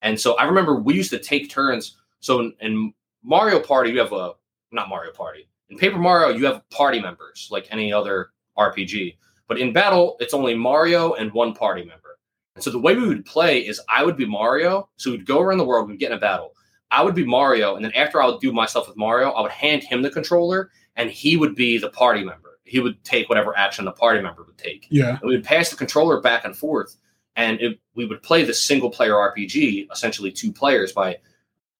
And 0.00 0.18
so 0.18 0.34
I 0.36 0.44
remember 0.44 0.76
we 0.76 0.94
used 0.94 1.10
to 1.10 1.18
take 1.18 1.50
turns. 1.50 1.96
So 2.20 2.40
in, 2.40 2.54
in 2.60 2.94
Mario 3.24 3.58
Party, 3.58 3.90
you 3.90 3.98
have 3.98 4.12
a 4.12 4.32
not 4.70 4.88
Mario 4.88 5.12
Party. 5.12 5.48
In 5.70 5.78
Paper 5.78 5.98
Mario, 5.98 6.36
you 6.36 6.44
have 6.44 6.68
party 6.70 7.00
members 7.00 7.48
like 7.50 7.66
any 7.70 7.92
other 7.92 8.30
RPG. 8.58 9.16
But 9.48 9.58
in 9.58 9.72
battle, 9.72 10.16
it's 10.20 10.34
only 10.34 10.54
Mario 10.54 11.14
and 11.14 11.32
one 11.32 11.54
party 11.54 11.82
member. 11.84 12.18
And 12.54 12.62
so 12.62 12.70
the 12.70 12.78
way 12.78 12.94
we 12.94 13.08
would 13.08 13.24
play 13.24 13.60
is 13.66 13.80
I 13.88 14.04
would 14.04 14.16
be 14.16 14.26
Mario. 14.26 14.88
So 14.96 15.10
we'd 15.10 15.26
go 15.26 15.40
around 15.40 15.58
the 15.58 15.64
world, 15.64 15.88
we'd 15.88 15.98
get 15.98 16.12
in 16.12 16.18
a 16.18 16.20
battle. 16.20 16.54
I 16.90 17.02
would 17.02 17.14
be 17.14 17.24
Mario, 17.24 17.74
and 17.74 17.84
then 17.84 17.92
after 17.94 18.22
I 18.22 18.26
would 18.26 18.40
do 18.40 18.52
myself 18.52 18.86
with 18.86 18.96
Mario, 18.96 19.30
I 19.30 19.42
would 19.42 19.50
hand 19.50 19.82
him 19.82 20.02
the 20.02 20.10
controller, 20.10 20.70
and 20.94 21.10
he 21.10 21.36
would 21.36 21.56
be 21.56 21.78
the 21.78 21.90
party 21.90 22.22
member. 22.22 22.60
he 22.66 22.80
would 22.80 23.02
take 23.04 23.28
whatever 23.28 23.56
action 23.58 23.84
the 23.84 23.92
party 23.92 24.22
member 24.22 24.42
would 24.44 24.56
take. 24.56 24.86
Yeah. 24.90 25.10
And 25.10 25.20
we 25.22 25.36
would 25.36 25.44
pass 25.44 25.70
the 25.70 25.76
controller 25.76 26.20
back 26.20 26.44
and 26.44 26.56
forth, 26.56 26.96
and 27.36 27.60
it, 27.60 27.80
we 27.94 28.06
would 28.06 28.22
play 28.22 28.44
the 28.44 28.54
single 28.54 28.90
player 28.90 29.14
RPG, 29.14 29.90
essentially 29.90 30.30
two 30.30 30.52
players, 30.52 30.92
by 30.92 31.18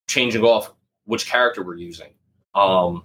changing 0.09 0.43
off 0.43 0.73
which 1.05 1.27
character 1.27 1.63
we're 1.63 1.77
using. 1.77 2.13
Um, 2.55 3.05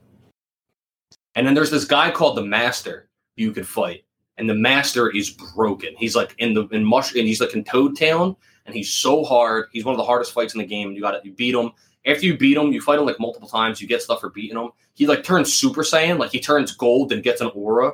and 1.35 1.45
then 1.45 1.53
there's 1.53 1.71
this 1.71 1.85
guy 1.85 2.11
called 2.11 2.37
the 2.37 2.43
Master 2.43 3.09
you 3.35 3.51
could 3.51 3.67
fight, 3.67 4.03
and 4.37 4.49
the 4.49 4.55
Master 4.55 5.09
is 5.09 5.29
broken. 5.55 5.95
He's 5.97 6.15
like 6.15 6.35
in 6.37 6.53
the 6.53 6.67
in 6.67 6.83
mush, 6.83 7.15
and 7.15 7.25
he's 7.25 7.41
like 7.41 7.53
in 7.53 7.63
Toad 7.63 7.97
Town, 7.97 8.35
and 8.65 8.75
he's 8.75 8.91
so 8.91 9.23
hard. 9.23 9.67
He's 9.71 9.85
one 9.85 9.93
of 9.93 9.97
the 9.97 10.05
hardest 10.05 10.33
fights 10.33 10.53
in 10.53 10.59
the 10.59 10.65
game. 10.65 10.91
You 10.91 11.01
got 11.01 11.11
to 11.11 11.21
you 11.23 11.33
beat 11.33 11.55
him. 11.55 11.71
After 12.05 12.25
you 12.25 12.37
beat 12.37 12.57
him, 12.57 12.71
you 12.71 12.81
fight 12.81 12.99
him 12.99 13.05
like 13.05 13.19
multiple 13.19 13.47
times. 13.47 13.81
You 13.81 13.87
get 13.87 14.01
stuff 14.01 14.21
for 14.21 14.29
beating 14.29 14.57
him. 14.57 14.69
He 14.93 15.07
like 15.07 15.23
turns 15.23 15.53
Super 15.53 15.81
Saiyan, 15.81 16.19
like 16.19 16.31
he 16.31 16.39
turns 16.39 16.75
gold 16.75 17.11
and 17.11 17.23
gets 17.23 17.41
an 17.41 17.51
aura, 17.53 17.93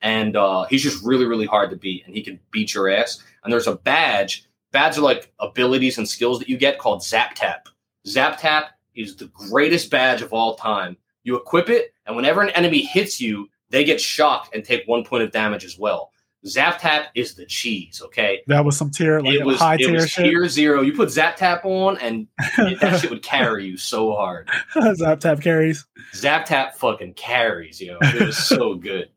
and 0.00 0.36
uh, 0.36 0.64
he's 0.64 0.82
just 0.82 1.04
really 1.04 1.24
really 1.24 1.46
hard 1.46 1.70
to 1.70 1.76
beat, 1.76 2.04
and 2.06 2.14
he 2.14 2.22
can 2.22 2.38
beat 2.50 2.74
your 2.74 2.88
ass. 2.88 3.22
And 3.44 3.52
there's 3.52 3.66
a 3.66 3.76
badge. 3.76 4.46
Badges 4.70 4.98
are 4.98 5.02
like 5.02 5.32
abilities 5.38 5.98
and 5.98 6.08
skills 6.08 6.38
that 6.38 6.48
you 6.48 6.56
get 6.56 6.78
called 6.78 7.02
Zap 7.02 7.34
Tap. 7.34 7.68
Zap 8.06 8.38
Tap 8.40 8.70
is 8.94 9.16
the 9.16 9.26
greatest 9.26 9.90
badge 9.90 10.22
of 10.22 10.32
all 10.32 10.54
time. 10.56 10.96
You 11.24 11.36
equip 11.36 11.68
it, 11.68 11.94
and 12.06 12.16
whenever 12.16 12.42
an 12.42 12.50
enemy 12.50 12.82
hits 12.82 13.20
you, 13.20 13.48
they 13.70 13.84
get 13.84 14.00
shocked 14.00 14.54
and 14.54 14.64
take 14.64 14.82
one 14.86 15.04
point 15.04 15.22
of 15.22 15.30
damage 15.32 15.64
as 15.64 15.78
well. 15.78 16.10
Zap 16.44 16.80
Tap 16.80 17.06
is 17.14 17.34
the 17.36 17.46
cheese, 17.46 18.02
okay? 18.04 18.42
That 18.48 18.64
was 18.64 18.76
some 18.76 18.90
tier, 18.90 19.20
like 19.20 19.34
it 19.34 19.46
was, 19.46 19.60
high 19.60 19.74
it 19.74 19.78
tier 19.78 19.92
was 19.92 20.10
shit. 20.10 20.24
tier 20.24 20.48
zero. 20.48 20.82
You 20.82 20.92
put 20.92 21.08
Zap 21.10 21.36
Tap 21.36 21.64
on, 21.64 21.96
and 21.98 22.26
that 22.80 22.98
shit 23.00 23.10
would 23.10 23.22
carry 23.22 23.64
you 23.64 23.76
so 23.76 24.12
hard. 24.14 24.50
Zap 24.94 25.20
tap 25.20 25.40
carries. 25.40 25.86
Zap 26.14 26.44
Tap 26.46 26.74
fucking 26.76 27.14
carries, 27.14 27.80
yo. 27.80 27.96
It 28.02 28.26
was 28.26 28.36
so 28.36 28.74
good. 28.88 29.08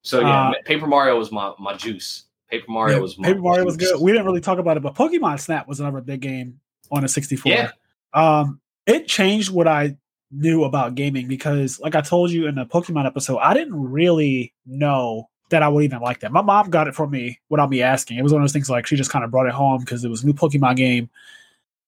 So 0.00 0.20
yeah, 0.20 0.48
Uh, 0.50 0.52
Paper 0.64 0.86
Mario 0.86 1.18
was 1.18 1.30
my 1.30 1.52
my 1.58 1.74
juice. 1.74 2.24
Paper 2.50 2.70
Mario 2.70 2.96
Yeah, 2.96 3.02
was 3.02 3.18
my 3.18 3.28
Paper 3.28 3.40
Mario 3.40 3.64
was 3.64 3.76
good. 3.76 4.00
We 4.00 4.12
didn't 4.12 4.26
really 4.26 4.40
talk 4.40 4.58
about 4.58 4.76
it, 4.78 4.82
but 4.82 4.94
Pokemon 4.94 5.40
Snap 5.40 5.68
was 5.68 5.80
another 5.80 6.00
big 6.00 6.20
game 6.20 6.58
on 6.90 7.04
a 7.04 7.08
64. 7.08 7.52
Yeah. 7.52 7.70
Um, 8.14 8.60
it 8.86 9.06
changed 9.06 9.50
what 9.50 9.68
I 9.68 9.96
knew 10.30 10.64
about 10.64 10.94
gaming 10.94 11.28
because, 11.28 11.80
like 11.80 11.94
I 11.94 12.00
told 12.00 12.30
you 12.30 12.46
in 12.46 12.54
the 12.54 12.66
Pokemon 12.66 13.06
episode, 13.06 13.38
I 13.38 13.54
didn't 13.54 13.80
really 13.80 14.52
know 14.66 15.28
that 15.50 15.62
I 15.62 15.68
would 15.68 15.84
even 15.84 16.00
like 16.00 16.20
that. 16.20 16.32
My 16.32 16.42
mom 16.42 16.70
got 16.70 16.88
it 16.88 16.94
for 16.94 17.06
me 17.06 17.38
without 17.48 17.70
me 17.70 17.82
asking. 17.82 18.18
It 18.18 18.22
was 18.22 18.32
one 18.32 18.42
of 18.42 18.44
those 18.44 18.52
things 18.52 18.70
like 18.70 18.86
she 18.86 18.96
just 18.96 19.10
kind 19.10 19.24
of 19.24 19.30
brought 19.30 19.46
it 19.46 19.52
home 19.52 19.80
because 19.80 20.04
it 20.04 20.08
was 20.08 20.22
a 20.22 20.26
new 20.26 20.32
Pokemon 20.32 20.76
game. 20.76 21.10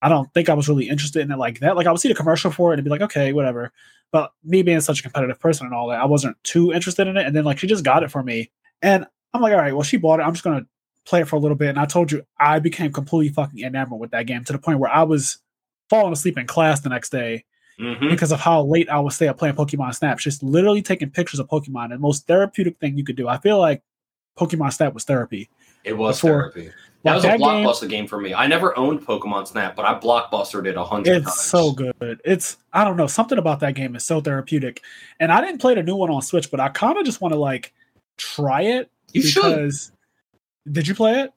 I 0.03 0.09
don't 0.09 0.33
think 0.35 0.49
I 0.49 0.55
was 0.55 0.69
really 0.69 0.89
interested 0.89 1.23
in 1.23 1.33
it 1.33 1.39
like 1.39 1.61
that. 1.61 1.75
Like 1.75 1.87
I 1.87 1.91
would 1.91 2.01
see 2.01 2.09
the 2.09 2.15
commercial 2.15 2.51
for 2.51 2.73
it 2.73 2.79
and 2.79 2.85
be 2.85 2.91
like, 2.91 3.01
okay, 3.01 3.33
whatever. 3.33 3.73
But 4.13 4.33
me 4.45 4.63
being 4.63 4.81
such 4.81 5.01
a 5.01 5.03
competitive 5.03 5.41
person 5.41 5.67
and 5.67 5.75
all 5.75 5.89
that, 5.89 6.01
I 6.01 6.05
wasn't 6.05 6.43
too 6.45 6.73
interested 6.73 7.09
in 7.09 7.17
it. 7.17 7.27
And 7.27 7.35
then 7.35 7.45
like 7.45 7.59
she 7.59 7.67
just 7.67 7.85
got 7.85 8.03
it 8.03 8.11
for 8.11 8.23
me. 8.23 8.51
And 8.83 9.07
I'm 9.33 9.41
like, 9.41 9.53
all 9.53 9.59
right, 9.59 9.73
well, 9.73 9.83
she 9.83 9.97
bought 9.97 10.21
it. 10.21 10.25
I'm 10.25 10.35
just 10.35 10.45
gonna 10.45 10.67
play 11.07 11.23
it 11.23 11.29
for 11.29 11.37
a 11.37 11.39
little 11.39 11.57
bit. 11.57 11.71
And 11.71 11.79
I 11.79 11.87
told 11.87 12.13
you 12.13 12.25
I 12.39 12.59
became 12.59 12.93
completely 12.93 13.33
fucking 13.33 13.65
enamored 13.65 13.99
with 13.99 14.11
that 14.11 14.27
game 14.27 14.45
to 14.45 14.53
the 14.53 14.59
point 14.59 14.79
where 14.79 14.91
I 14.91 15.03
was 15.03 15.39
falling 15.89 16.13
asleep 16.13 16.39
in 16.39 16.47
class 16.47 16.81
the 16.81 16.89
next 16.89 17.11
day 17.11 17.45
Mhm. 17.79 18.11
because 18.11 18.33
of 18.33 18.41
how 18.41 18.63
late 18.63 18.89
I 18.89 18.99
would 18.99 19.13
stay 19.13 19.29
up 19.29 19.39
playing 19.39 19.55
Pokemon 19.55 19.95
Snap. 19.95 20.19
Just 20.19 20.43
literally 20.43 20.83
taking 20.83 21.11
pictures 21.11 21.39
of 21.41 21.49
Pokemon, 21.49 21.91
the 21.91 21.99
most 21.99 22.27
therapeutic 22.27 22.79
thing 22.79 22.97
you 22.97 23.05
could 23.05 23.17
do. 23.17 23.29
I 23.29 23.39
feel 23.39 23.59
like 23.59 23.83
Pokemon 24.39 24.73
Snap 24.73 24.95
was 24.95 25.05
therapy. 25.05 25.49
It 25.85 25.97
was 25.97 26.17
Before- 26.21 26.53
therapy. 26.53 26.73
That 27.05 27.13
Like 27.13 27.15
was 27.17 27.25
a 27.25 27.29
that 27.29 27.39
game- 27.39 27.47
blockbuster 27.47 27.89
game, 27.89 28.07
for 28.09 28.21
me. 28.21 28.35
I 28.35 28.49
never 28.49 28.77
owned 28.77 29.07
Pokemon 29.07 29.47
Snap, 29.47 29.77
but 29.77 29.85
I 29.85 29.95
blockbustered 29.97 30.67
it 30.67 30.77
a 30.77 30.83
hundred 30.83 31.13
times. 31.23 31.27
It's 31.29 31.45
so 31.45 31.71
good. 31.71 32.21
It's 32.25 32.57
I 32.73 32.83
don't 32.83 32.97
know 32.97 33.07
something 33.07 33.39
about 33.39 33.61
that 33.61 33.77
game 33.77 33.95
is 33.95 34.05
so 34.05 34.21
therapeutic. 34.21 34.83
And 35.21 35.31
I 35.31 35.41
didn't 35.41 35.61
play 35.61 35.75
the 35.77 35.85
new 35.85 35.95
one 35.95 36.11
on 36.11 36.21
Switch, 36.21 36.51
but 36.51 36.59
I 36.59 36.69
kind 36.71 36.99
of 36.99 37.05
just 37.05 37.21
want 37.21 37.33
to 37.33 37.39
like 37.39 37.73
try 38.17 38.63
it 38.63 38.91
You 39.13 39.23
should. 39.23 39.43
because. 39.43 39.93
Did 40.73 40.89
you 40.89 40.97
play 40.97 41.21
it? 41.21 41.33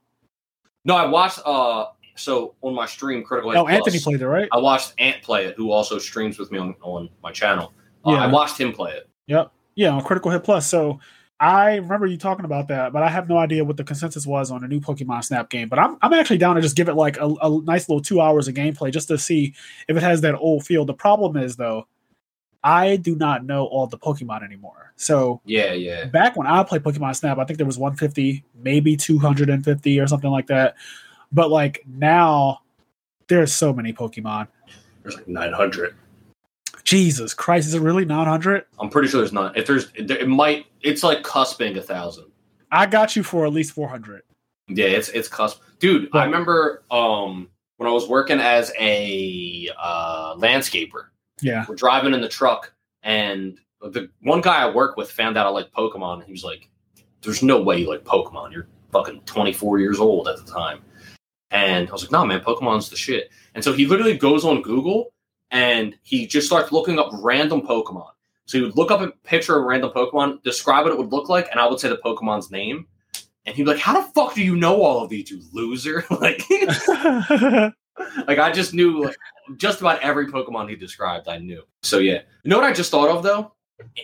No, 0.86 0.96
I 0.96 1.06
watched. 1.06 1.40
Uh, 1.46 1.86
so 2.20 2.56
on 2.62 2.76
my 2.76 2.86
stream, 2.86 3.24
Critical. 3.24 3.52
Hit 3.52 3.60
Oh, 3.60 3.68
Anthony 3.68 4.00
played 4.00 4.22
it, 4.22 4.28
right? 4.28 4.48
I 4.52 4.58
watched 4.58 4.94
Ant 5.00 5.22
play 5.22 5.46
it, 5.46 5.56
who 5.56 5.72
also 5.72 5.98
streams 5.98 6.38
with 6.38 6.52
me 6.52 6.60
on, 6.60 6.76
on 6.82 7.10
my 7.24 7.32
channel. 7.32 7.74
Uh, 8.06 8.12
Yeah. 8.12 8.24
I 8.24 8.28
watched 8.28 8.60
him 8.60 8.72
play 8.72 8.92
it. 8.92 9.10
Yep. 9.28 9.52
Yeah, 9.76 9.92
on 9.92 10.04
Critical 10.04 10.32
Hit 10.32 10.44
Plus. 10.44 10.68
So 10.68 11.00
I 11.40 11.76
remember 11.76 12.06
you 12.06 12.18
talking 12.18 12.44
about 12.44 12.68
that, 12.68 12.92
but 12.92 13.02
I 13.02 13.08
have 13.10 13.30
no 13.30 13.38
idea 13.38 13.64
what 13.64 13.78
the 13.78 13.84
consensus 13.84 14.28
was 14.28 14.52
on 14.52 14.64
a 14.64 14.68
new 14.68 14.82
Pokemon 14.82 15.24
Snap 15.24 15.50
game. 15.50 15.70
But 15.70 15.80
I'm 15.80 15.98
I'm 16.02 16.12
actually 16.14 16.38
down 16.38 16.56
to 16.56 16.62
just 16.62 16.76
give 16.76 16.90
it 16.90 16.96
like 16.96 17.18
a, 17.18 17.28
a 17.28 17.62
nice 17.62 17.88
little 17.88 18.02
two 18.02 18.20
hours 18.20 18.48
of 18.50 18.56
gameplay 18.56 18.92
just 18.92 19.08
to 19.08 19.18
see 19.18 19.54
if 19.88 19.96
it 19.96 20.04
has 20.04 20.22
that 20.22 20.36
old 20.36 20.66
feel. 20.66 20.84
The 20.84 20.94
problem 20.94 21.38
is 21.38 21.56
though, 21.56 21.88
I 22.62 22.98
do 22.98 23.16
not 23.16 23.46
know 23.46 23.66
all 23.68 23.88
the 23.88 23.98
Pokemon 23.98 24.44
anymore. 24.44 24.94
So 24.98 25.40
Yeah, 25.46 25.72
yeah. 25.72 26.06
back 26.06 26.36
when 26.36 26.46
I 26.46 26.62
played 26.64 26.84
Pokemon 26.84 27.16
Snap, 27.16 27.38
I 27.38 27.46
think 27.46 27.56
there 27.56 27.66
was 27.66 27.78
150, 27.78 28.44
maybe 28.62 28.98
250 28.98 30.00
or 30.00 30.08
something 30.08 30.30
like 30.30 30.48
that. 30.48 30.76
But 31.32 31.50
like 31.50 31.84
now, 31.88 32.60
there's 33.28 33.54
so 33.54 33.74
many 33.74 33.94
Pokemon. 33.94 34.48
There's 35.04 35.16
like 35.16 35.28
900. 35.28 35.96
Jesus 36.84 37.34
Christ, 37.34 37.68
is 37.68 37.76
it 37.76 37.82
really 37.82 38.06
900? 38.06 38.66
I'm 38.80 38.90
pretty 38.90 39.10
sure 39.10 39.22
there's 39.22 39.34
not. 39.34 39.56
If 39.58 39.68
there's, 39.68 39.92
it 39.96 40.28
might. 40.28 40.66
It's 40.82 41.04
like 41.04 41.24
cusping 41.24 41.78
a 41.78 41.82
thousand. 41.82 42.26
I 42.72 42.86
got 42.86 43.16
you 43.16 43.24
for 43.24 43.46
at 43.46 43.54
least 43.54 43.74
400. 43.74 44.24
Yeah, 44.68 44.86
it's 44.86 45.10
it's 45.10 45.28
cusp. 45.28 45.62
Dude, 45.80 46.10
I 46.14 46.26
remember 46.26 46.84
um 46.92 47.50
when 47.78 47.90
I 47.90 47.92
was 47.92 48.08
working 48.08 48.40
as 48.40 48.72
a 48.80 49.70
uh, 49.78 50.36
landscaper. 50.36 51.06
Yeah. 51.42 51.66
we're 51.70 51.76
driving 51.76 52.14
in 52.14 52.20
the 52.22 52.28
truck 52.28 52.74
and 53.02 53.58
the 53.82 54.10
one 54.22 54.42
guy 54.42 54.62
I 54.64 54.70
work 54.70 54.98
with 54.98 55.10
found 55.10 55.38
out 55.38 55.46
I 55.48 55.50
like 55.50 55.72
Pokemon. 55.72 56.16
And 56.16 56.24
he 56.24 56.32
was 56.32 56.44
like, 56.44 56.70
"There's 57.22 57.42
no 57.42 57.62
way 57.62 57.80
you 57.80 57.90
like 57.90 58.04
Pokemon. 58.04 58.52
You're 58.52 58.68
fucking 58.92 59.22
24 59.22 59.80
years 59.80 60.00
old 60.00 60.28
at 60.28 60.38
the 60.38 60.52
time." 60.52 60.82
And 61.52 61.90
I 61.90 61.92
was 61.92 62.04
like, 62.04 62.12
"No, 62.12 62.26
man, 62.26 62.42
Pokemon's 62.42 62.90
the 62.90 62.96
shit." 62.96 63.32
And 63.56 63.64
so 63.64 63.74
he 63.74 63.86
literally 63.86 64.18
goes 64.18 64.46
on 64.46 64.62
Google 64.62 65.14
and 65.52 65.96
he 66.04 66.28
just 66.28 66.48
starts 66.48 66.72
looking 66.72 67.00
up 67.00 67.10
random 67.14 67.62
Pokemon. 67.62 68.10
So 68.46 68.58
he 68.58 68.64
would 68.64 68.76
look 68.76 68.92
up 68.92 69.02
a 69.02 69.10
picture 69.24 69.58
of 69.58 69.64
a 69.64 69.68
random 69.68 69.92
Pokemon, 69.92 70.42
describe 70.44 70.86
what 70.86 70.94
it 70.94 70.98
would 70.98 71.12
look 71.12 71.30
like, 71.30 71.48
and 71.52 71.60
I 71.60 71.68
would 71.68 71.80
say 71.80 71.90
the 71.90 71.98
Pokemon's 71.98 72.52
name. 72.52 72.88
And 73.46 73.56
he'd 73.56 73.64
be 73.64 73.70
like, 73.70 73.80
"How 73.80 74.00
the 74.00 74.08
fuck 74.14 74.36
do 74.36 74.44
you 74.44 74.56
know 74.56 74.82
all 74.82 75.04
of 75.04 75.10
these, 75.10 75.32
you 75.32 75.42
loser?" 75.54 76.06
like, 76.12 76.44
like 78.28 78.40
I 78.40 78.52
just 78.52 78.74
knew 78.74 79.04
like 79.04 79.16
just 79.58 79.82
about 79.82 80.02
every 80.02 80.28
Pokemon 80.28 80.70
he 80.70 80.76
described. 80.76 81.28
I 81.28 81.38
knew. 81.38 81.64
So 81.84 82.00
yeah, 82.00 82.22
you 82.44 82.50
know 82.50 82.58
what 82.58 82.66
I 82.66 82.74
just 82.74 82.92
thought 82.92 83.10
of 83.10 83.24
though, 83.24 83.54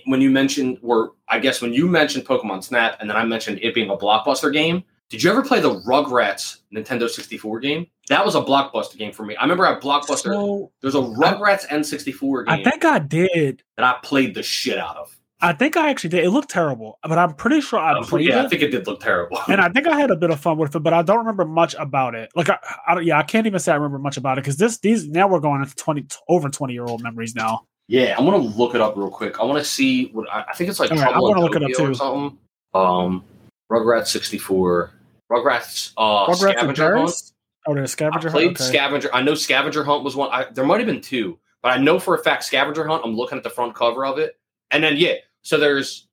when 0.05 0.21
you 0.21 0.29
mentioned, 0.29 0.79
or 0.81 1.13
I 1.27 1.39
guess 1.39 1.61
when 1.61 1.73
you 1.73 1.87
mentioned 1.87 2.25
Pokemon 2.25 2.63
Snap, 2.63 2.97
and 2.99 3.09
then 3.09 3.17
I 3.17 3.25
mentioned 3.25 3.59
it 3.61 3.73
being 3.73 3.89
a 3.89 3.97
blockbuster 3.97 4.51
game. 4.51 4.83
Did 5.09 5.21
you 5.23 5.29
ever 5.31 5.43
play 5.43 5.59
the 5.59 5.79
Rugrats 5.81 6.57
Nintendo 6.73 7.07
64 7.09 7.59
game? 7.59 7.85
That 8.09 8.25
was 8.25 8.35
a 8.35 8.41
blockbuster 8.41 8.97
game 8.97 9.11
for 9.11 9.23
me. 9.25 9.35
I 9.35 9.43
remember 9.43 9.65
at 9.65 9.81
Blockbuster, 9.81 10.33
so 10.33 10.71
there's 10.81 10.95
a 10.95 10.99
Rugrats 10.99 11.67
N64 11.67 12.45
game. 12.47 12.53
I 12.59 12.63
think 12.63 12.85
I 12.85 12.99
did. 12.99 13.63
that 13.77 13.83
I 13.85 13.97
played 14.03 14.33
the 14.35 14.43
shit 14.43 14.77
out 14.77 14.97
of. 14.97 15.15
I 15.41 15.53
think 15.53 15.75
I 15.77 15.89
actually 15.89 16.11
did. 16.11 16.23
It 16.23 16.31
looked 16.31 16.49
terrible, 16.49 16.97
but 17.03 17.17
I'm 17.19 17.33
pretty 17.33 17.61
sure 17.61 17.77
I 17.77 17.97
Um, 17.97 18.03
played 18.05 18.27
yeah, 18.27 18.43
I 18.43 18.47
think 18.47 18.61
it 18.63 18.69
did 18.71 18.87
look 18.87 18.99
terrible. 19.01 19.37
and 19.47 19.59
I 19.61 19.69
think 19.73 19.85
I 19.85 19.99
had 19.99 20.09
a 20.09 20.15
bit 20.15 20.31
of 20.31 20.39
fun 20.39 20.57
with 20.57 20.75
it, 20.75 20.79
but 20.79 20.93
I 20.93 21.01
don't 21.03 21.17
remember 21.19 21.45
much 21.45 21.75
about 21.77 22.15
it. 22.15 22.31
Like, 22.35 22.49
I, 22.49 22.57
I 22.87 22.95
don't- 22.95 23.05
yeah, 23.05 23.19
I 23.19 23.23
can't 23.23 23.45
even 23.45 23.59
say 23.59 23.71
I 23.73 23.75
remember 23.75 23.99
much 23.99 24.17
about 24.17 24.37
it 24.37 24.41
because 24.43 24.57
this, 24.57 24.79
these, 24.79 25.07
now 25.07 25.27
we're 25.27 25.39
going 25.39 25.61
into 25.61 25.75
twenty 25.75 26.05
over 26.29 26.49
twenty 26.49 26.73
year 26.73 26.85
old 26.85 27.03
memories 27.03 27.35
now. 27.35 27.65
Yeah, 27.87 28.15
I'm 28.17 28.25
gonna 28.25 28.37
look 28.37 28.73
it 28.75 28.81
up 28.81 28.97
real 28.97 29.11
quick. 29.11 29.39
I 29.39 29.43
want 29.43 29.59
to 29.59 29.65
see 29.65 30.07
what 30.13 30.27
I, 30.31 30.45
I 30.49 30.53
think 30.55 30.69
it's 30.69 30.79
like. 30.79 30.89
Right, 30.89 31.01
I'm 31.13 31.19
gonna 31.19 31.41
look 31.41 31.55
it 31.55 31.63
up 31.63 31.69
Tokyo 31.69 31.85
or 31.85 31.87
too. 31.89 31.95
something. 31.95 32.37
Um, 32.73 33.23
Rugrats 33.71 34.07
64, 34.07 34.91
Rugrats, 35.31 35.93
uh, 35.97 36.27
Rugrats 36.27 36.53
Scavenger 36.53 36.97
Hunt. 36.97 37.31
Oh, 37.67 37.77
I 37.77 37.85
scavenger. 37.85 38.29
played 38.29 38.45
Hunt? 38.47 38.61
Okay. 38.61 38.69
Scavenger. 38.69 39.09
I 39.13 39.21
know 39.21 39.35
Scavenger 39.35 39.83
Hunt 39.83 40.03
was 40.03 40.15
one. 40.15 40.29
I, 40.31 40.45
there 40.51 40.65
might 40.65 40.79
have 40.79 40.87
been 40.87 41.01
two, 41.01 41.39
but 41.61 41.69
I 41.69 41.77
know 41.77 41.99
for 41.99 42.15
a 42.15 42.23
fact 42.23 42.43
Scavenger 42.43 42.85
Hunt. 42.87 43.03
I'm 43.03 43.15
looking 43.15 43.37
at 43.37 43.43
the 43.43 43.49
front 43.49 43.75
cover 43.75 44.05
of 44.05 44.17
it, 44.19 44.37
and 44.71 44.83
then 44.83 44.97
yeah, 44.97 45.15
so 45.41 45.57
there's 45.57 46.07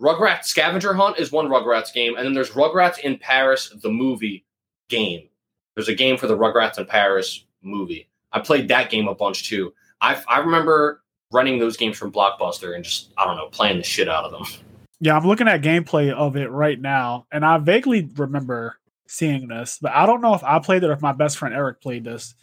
Rugrats 0.00 0.44
Scavenger 0.44 0.94
Hunt 0.94 1.18
is 1.18 1.32
one 1.32 1.48
Rugrats 1.48 1.92
game, 1.92 2.16
and 2.16 2.24
then 2.24 2.34
there's 2.34 2.50
Rugrats 2.50 2.98
in 2.98 3.18
Paris 3.18 3.74
the 3.82 3.90
movie 3.90 4.44
game. 4.88 5.28
There's 5.74 5.88
a 5.88 5.94
game 5.94 6.16
for 6.16 6.26
the 6.26 6.36
Rugrats 6.36 6.78
in 6.78 6.86
Paris 6.86 7.44
movie. 7.62 8.08
I 8.32 8.40
played 8.40 8.68
that 8.68 8.90
game 8.90 9.08
a 9.08 9.14
bunch 9.14 9.48
too. 9.48 9.72
I 10.00 10.22
I 10.28 10.38
remember 10.38 11.02
running 11.32 11.58
those 11.58 11.76
games 11.76 11.98
from 11.98 12.12
Blockbuster 12.12 12.74
and 12.74 12.84
just 12.84 13.12
I 13.16 13.24
don't 13.24 13.36
know 13.36 13.48
playing 13.48 13.78
the 13.78 13.84
shit 13.84 14.08
out 14.08 14.24
of 14.24 14.32
them. 14.32 14.62
Yeah, 15.00 15.16
I'm 15.16 15.26
looking 15.26 15.48
at 15.48 15.62
gameplay 15.62 16.12
of 16.12 16.36
it 16.36 16.50
right 16.50 16.80
now, 16.80 17.26
and 17.30 17.44
I 17.44 17.58
vaguely 17.58 18.08
remember 18.16 18.78
seeing 19.06 19.48
this, 19.48 19.78
but 19.80 19.92
I 19.92 20.06
don't 20.06 20.22
know 20.22 20.34
if 20.34 20.42
I 20.42 20.58
played 20.58 20.82
it 20.82 20.88
or 20.88 20.92
if 20.92 21.02
my 21.02 21.12
best 21.12 21.38
friend 21.38 21.54
Eric 21.54 21.80
played 21.80 22.04
this. 22.04 22.34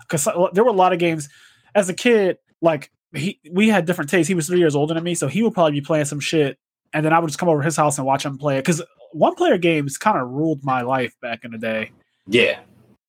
Because 0.00 0.26
uh, 0.26 0.48
there 0.52 0.64
were 0.64 0.70
a 0.70 0.74
lot 0.74 0.92
of 0.92 0.98
games 0.98 1.28
as 1.74 1.88
a 1.88 1.94
kid, 1.94 2.38
like 2.62 2.90
he 3.14 3.40
we 3.50 3.68
had 3.68 3.84
different 3.84 4.10
tastes. 4.10 4.28
He 4.28 4.34
was 4.34 4.46
three 4.46 4.58
years 4.58 4.74
older 4.74 4.94
than 4.94 5.04
me, 5.04 5.14
so 5.14 5.28
he 5.28 5.42
would 5.42 5.54
probably 5.54 5.72
be 5.72 5.80
playing 5.80 6.06
some 6.06 6.20
shit, 6.20 6.58
and 6.92 7.04
then 7.04 7.12
I 7.12 7.18
would 7.18 7.28
just 7.28 7.38
come 7.38 7.48
over 7.48 7.60
to 7.60 7.64
his 7.64 7.76
house 7.76 7.98
and 7.98 8.06
watch 8.06 8.24
him 8.24 8.38
play 8.38 8.56
it. 8.56 8.64
Because 8.64 8.82
one 9.12 9.34
player 9.34 9.58
games 9.58 9.98
kind 9.98 10.16
of 10.16 10.28
ruled 10.28 10.64
my 10.64 10.82
life 10.82 11.14
back 11.20 11.44
in 11.44 11.50
the 11.50 11.58
day. 11.58 11.90
Yeah, 12.26 12.60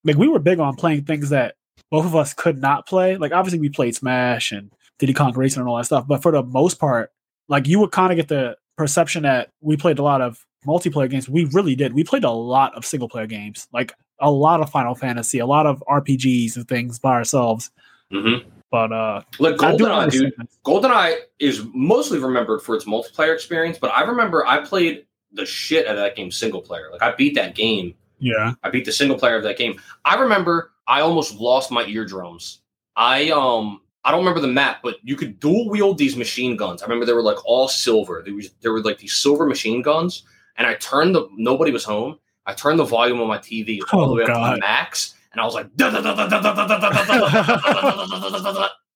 Like 0.04 0.18
we 0.18 0.28
were 0.28 0.40
big 0.40 0.60
on 0.60 0.76
playing 0.76 1.06
things 1.06 1.30
that 1.30 1.56
both 1.92 2.06
of 2.06 2.16
us 2.16 2.34
could 2.34 2.60
not 2.60 2.88
play. 2.88 3.18
Like 3.18 3.32
obviously 3.32 3.60
we 3.60 3.70
played 3.70 3.96
Smash 3.96 4.52
and 4.52 4.72
Diddy 4.98 5.14
Kong 5.14 5.34
Racing 5.34 5.60
and 5.62 5.70
all 5.70 5.78
that 5.78 5.86
stuff, 5.86 6.08
but 6.08 6.22
for 6.22 6.32
the 6.32 6.44
most 6.44 6.80
part, 6.80 7.12
like 7.48 7.68
you 7.68 7.80
would 7.80 7.92
kind 7.92 8.12
of 8.12 8.16
get 8.16 8.28
the 8.28 8.56
perception 8.80 9.24
that 9.24 9.50
we 9.60 9.76
played 9.76 10.00
a 10.00 10.02
lot 10.02 10.22
of 10.22 10.46
multiplayer 10.66 11.10
games. 11.10 11.28
We 11.28 11.44
really 11.52 11.76
did. 11.76 11.94
We 11.94 12.06
played 12.06 12.24
a 12.24 12.32
lot 12.32 12.74
of 12.76 12.86
single 12.86 13.10
player 13.10 13.28
games, 13.28 13.68
like 13.74 13.94
a 14.22 14.32
lot 14.32 14.62
of 14.62 14.70
Final 14.70 14.96
Fantasy, 14.96 15.40
a 15.40 15.46
lot 15.46 15.66
of 15.66 15.84
RPGs 15.90 16.56
and 16.56 16.66
things 16.66 16.98
by 16.98 17.12
ourselves. 17.12 17.72
Mm-hmm. 18.12 18.50
But 18.72 18.94
uh, 18.94 19.22
do 19.38 19.54
GoldenEye, 19.54 20.12
dude. 20.12 20.34
GoldenEye 20.66 21.18
is 21.40 21.66
mostly 21.74 22.20
remembered 22.20 22.62
for 22.62 22.74
its 22.74 22.86
multiplayer 22.86 23.34
experience, 23.34 23.78
but 23.78 23.92
I 23.92 24.04
remember 24.04 24.48
I 24.48 24.64
played 24.64 25.06
the 25.34 25.46
shit 25.46 25.86
out 25.86 25.98
of 25.98 26.02
that 26.02 26.16
game 26.16 26.32
single 26.32 26.62
player. 26.62 26.88
Like 26.90 27.02
I 27.02 27.14
beat 27.16 27.36
that 27.36 27.56
game. 27.56 27.96
Yeah, 28.20 28.54
I 28.64 28.70
beat 28.70 28.86
the 28.86 28.94
single 28.94 29.18
player 29.18 29.36
of 29.36 29.44
that 29.44 29.58
game. 29.58 29.78
I 30.06 30.16
remember 30.16 30.72
I 30.88 31.02
almost 31.02 31.36
lost 31.36 31.70
my 31.70 31.84
eardrums. 31.86 32.62
I 32.96 33.32
um 33.32 33.82
I 34.06 34.12
don't 34.12 34.20
remember 34.22 34.40
the 34.40 34.48
map, 34.48 34.78
but 34.82 34.96
you 35.04 35.16
could 35.16 35.40
dual 35.40 35.70
wield 35.70 35.98
these 35.98 36.16
machine 36.16 36.56
guns. 36.56 36.82
I 36.82 36.86
remember 36.86 37.06
they 37.06 37.14
were 37.14 37.22
like 37.22 37.44
all 37.46 37.68
silver. 37.68 38.22
There 38.24 38.34
was 38.34 38.50
there 38.62 38.72
were 38.72 38.82
like 38.82 38.98
these 38.98 39.14
silver 39.14 39.46
machine 39.46 39.82
guns, 39.82 40.24
and 40.58 40.66
I 40.66 40.76
turned 40.76 41.14
the 41.16 41.28
nobody 41.36 41.72
was 41.72 41.84
home. 41.84 42.18
I 42.46 42.54
turned 42.54 42.80
the 42.80 42.86
volume 42.86 43.20
on 43.22 43.28
my 43.28 43.38
TV 43.38 43.80
all 43.92 44.08
the 44.08 44.12
Oh, 44.12 44.16
way 44.16 44.24
up 44.24 44.28
to 44.30 44.56
the 44.56 44.60
max, 44.60 45.16
and 45.34 45.42
I 45.42 45.46
was 45.46 45.54
like, 45.54 45.68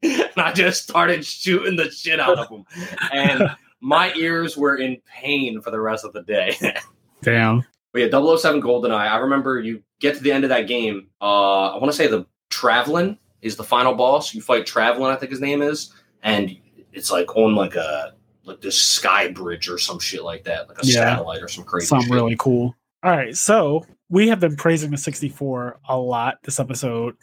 and 0.03 0.31
I 0.37 0.51
just 0.53 0.83
started 0.83 1.25
shooting 1.25 1.75
the 1.75 1.89
shit 1.91 2.19
out 2.19 2.37
of 2.39 2.49
them, 2.49 2.65
and 3.11 3.49
my 3.81 4.13
ears 4.15 4.57
were 4.57 4.77
in 4.77 4.97
pain 5.05 5.61
for 5.61 5.71
the 5.71 5.79
rest 5.79 6.05
of 6.05 6.13
the 6.13 6.23
day. 6.23 6.55
damn. 7.21 7.63
But 7.91 7.99
yeah, 8.01 8.07
007 8.37 8.61
GoldenEye. 8.61 8.91
I 9.07 9.17
remember 9.17 9.59
you 9.59 9.83
get 9.99 10.15
to 10.17 10.23
the 10.23 10.31
end 10.31 10.43
of 10.45 10.49
that 10.49 10.67
game. 10.67 11.09
Uh, 11.21 11.67
I 11.73 11.77
want 11.77 11.91
to 11.91 11.93
say 11.95 12.07
the 12.07 12.25
Trevelyan 12.49 13.19
is 13.43 13.55
the 13.55 13.63
final 13.63 13.93
boss. 13.93 14.33
You 14.33 14.41
fight 14.41 14.65
Trevelyan, 14.65 15.15
I 15.15 15.19
think 15.19 15.31
his 15.31 15.41
name 15.41 15.61
is, 15.61 15.93
and 16.23 16.57
it's 16.91 17.11
like 17.11 17.35
on 17.35 17.55
like 17.55 17.75
a 17.75 18.13
like 18.45 18.59
this 18.61 18.79
sky 18.81 19.29
bridge 19.29 19.69
or 19.69 19.77
some 19.77 19.99
shit 19.99 20.23
like 20.23 20.43
that, 20.45 20.67
like 20.67 20.77
a 20.81 20.85
Yeah. 20.85 20.93
satellite 21.15 21.41
or 21.43 21.47
some 21.47 21.63
crazy. 21.63 21.85
Something 21.87 22.07
shit. 22.07 22.13
really 22.15 22.35
cool. 22.37 22.75
All 23.03 23.11
right, 23.11 23.35
so 23.35 23.85
we 24.09 24.27
have 24.29 24.39
been 24.39 24.55
praising 24.55 24.89
the 24.91 24.97
64 24.97 25.79
a 25.89 25.97
lot 25.97 26.37
this 26.43 26.59
episode, 26.59 27.15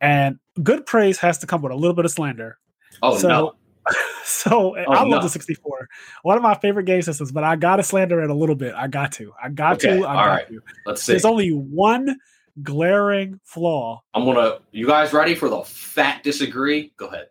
and 0.00 0.38
good 0.62 0.84
praise 0.86 1.18
has 1.18 1.38
to 1.38 1.46
come 1.46 1.62
with 1.62 1.72
a 1.72 1.76
little 1.76 1.94
bit 1.94 2.04
of 2.04 2.10
slander. 2.10 2.58
Oh 3.02 3.16
so, 3.16 3.28
no! 3.28 3.54
so 4.24 4.74
oh, 4.76 4.76
I 4.76 4.84
Oh, 5.02 5.08
love 5.08 5.08
no. 5.08 5.22
the 5.22 5.28
64. 5.28 5.88
One 6.22 6.36
of 6.36 6.42
my 6.42 6.54
favorite 6.54 6.84
game 6.84 7.02
systems, 7.02 7.32
but 7.32 7.42
I 7.44 7.56
gotta 7.56 7.82
slander 7.82 8.22
it 8.22 8.30
a 8.30 8.34
little 8.34 8.54
bit. 8.54 8.74
I 8.74 8.86
got 8.86 9.12
to. 9.12 9.32
I 9.42 9.48
got 9.48 9.76
Okay, 9.84 9.98
to. 9.98 10.04
I 10.04 10.08
all 10.10 10.14
got 10.26 10.26
right. 10.26 10.48
to. 10.48 10.60
Let's 10.86 11.02
see. 11.02 11.12
There's 11.12 11.24
only 11.24 11.50
one 11.50 12.16
glaring 12.62 13.40
flaw. 13.44 14.02
I'm 14.14 14.24
gonna. 14.24 14.58
You 14.72 14.86
guys 14.86 15.12
ready 15.12 15.34
for 15.34 15.48
the 15.48 15.62
fat 15.62 16.22
disagree? 16.22 16.92
Go 16.96 17.06
ahead. 17.06 17.26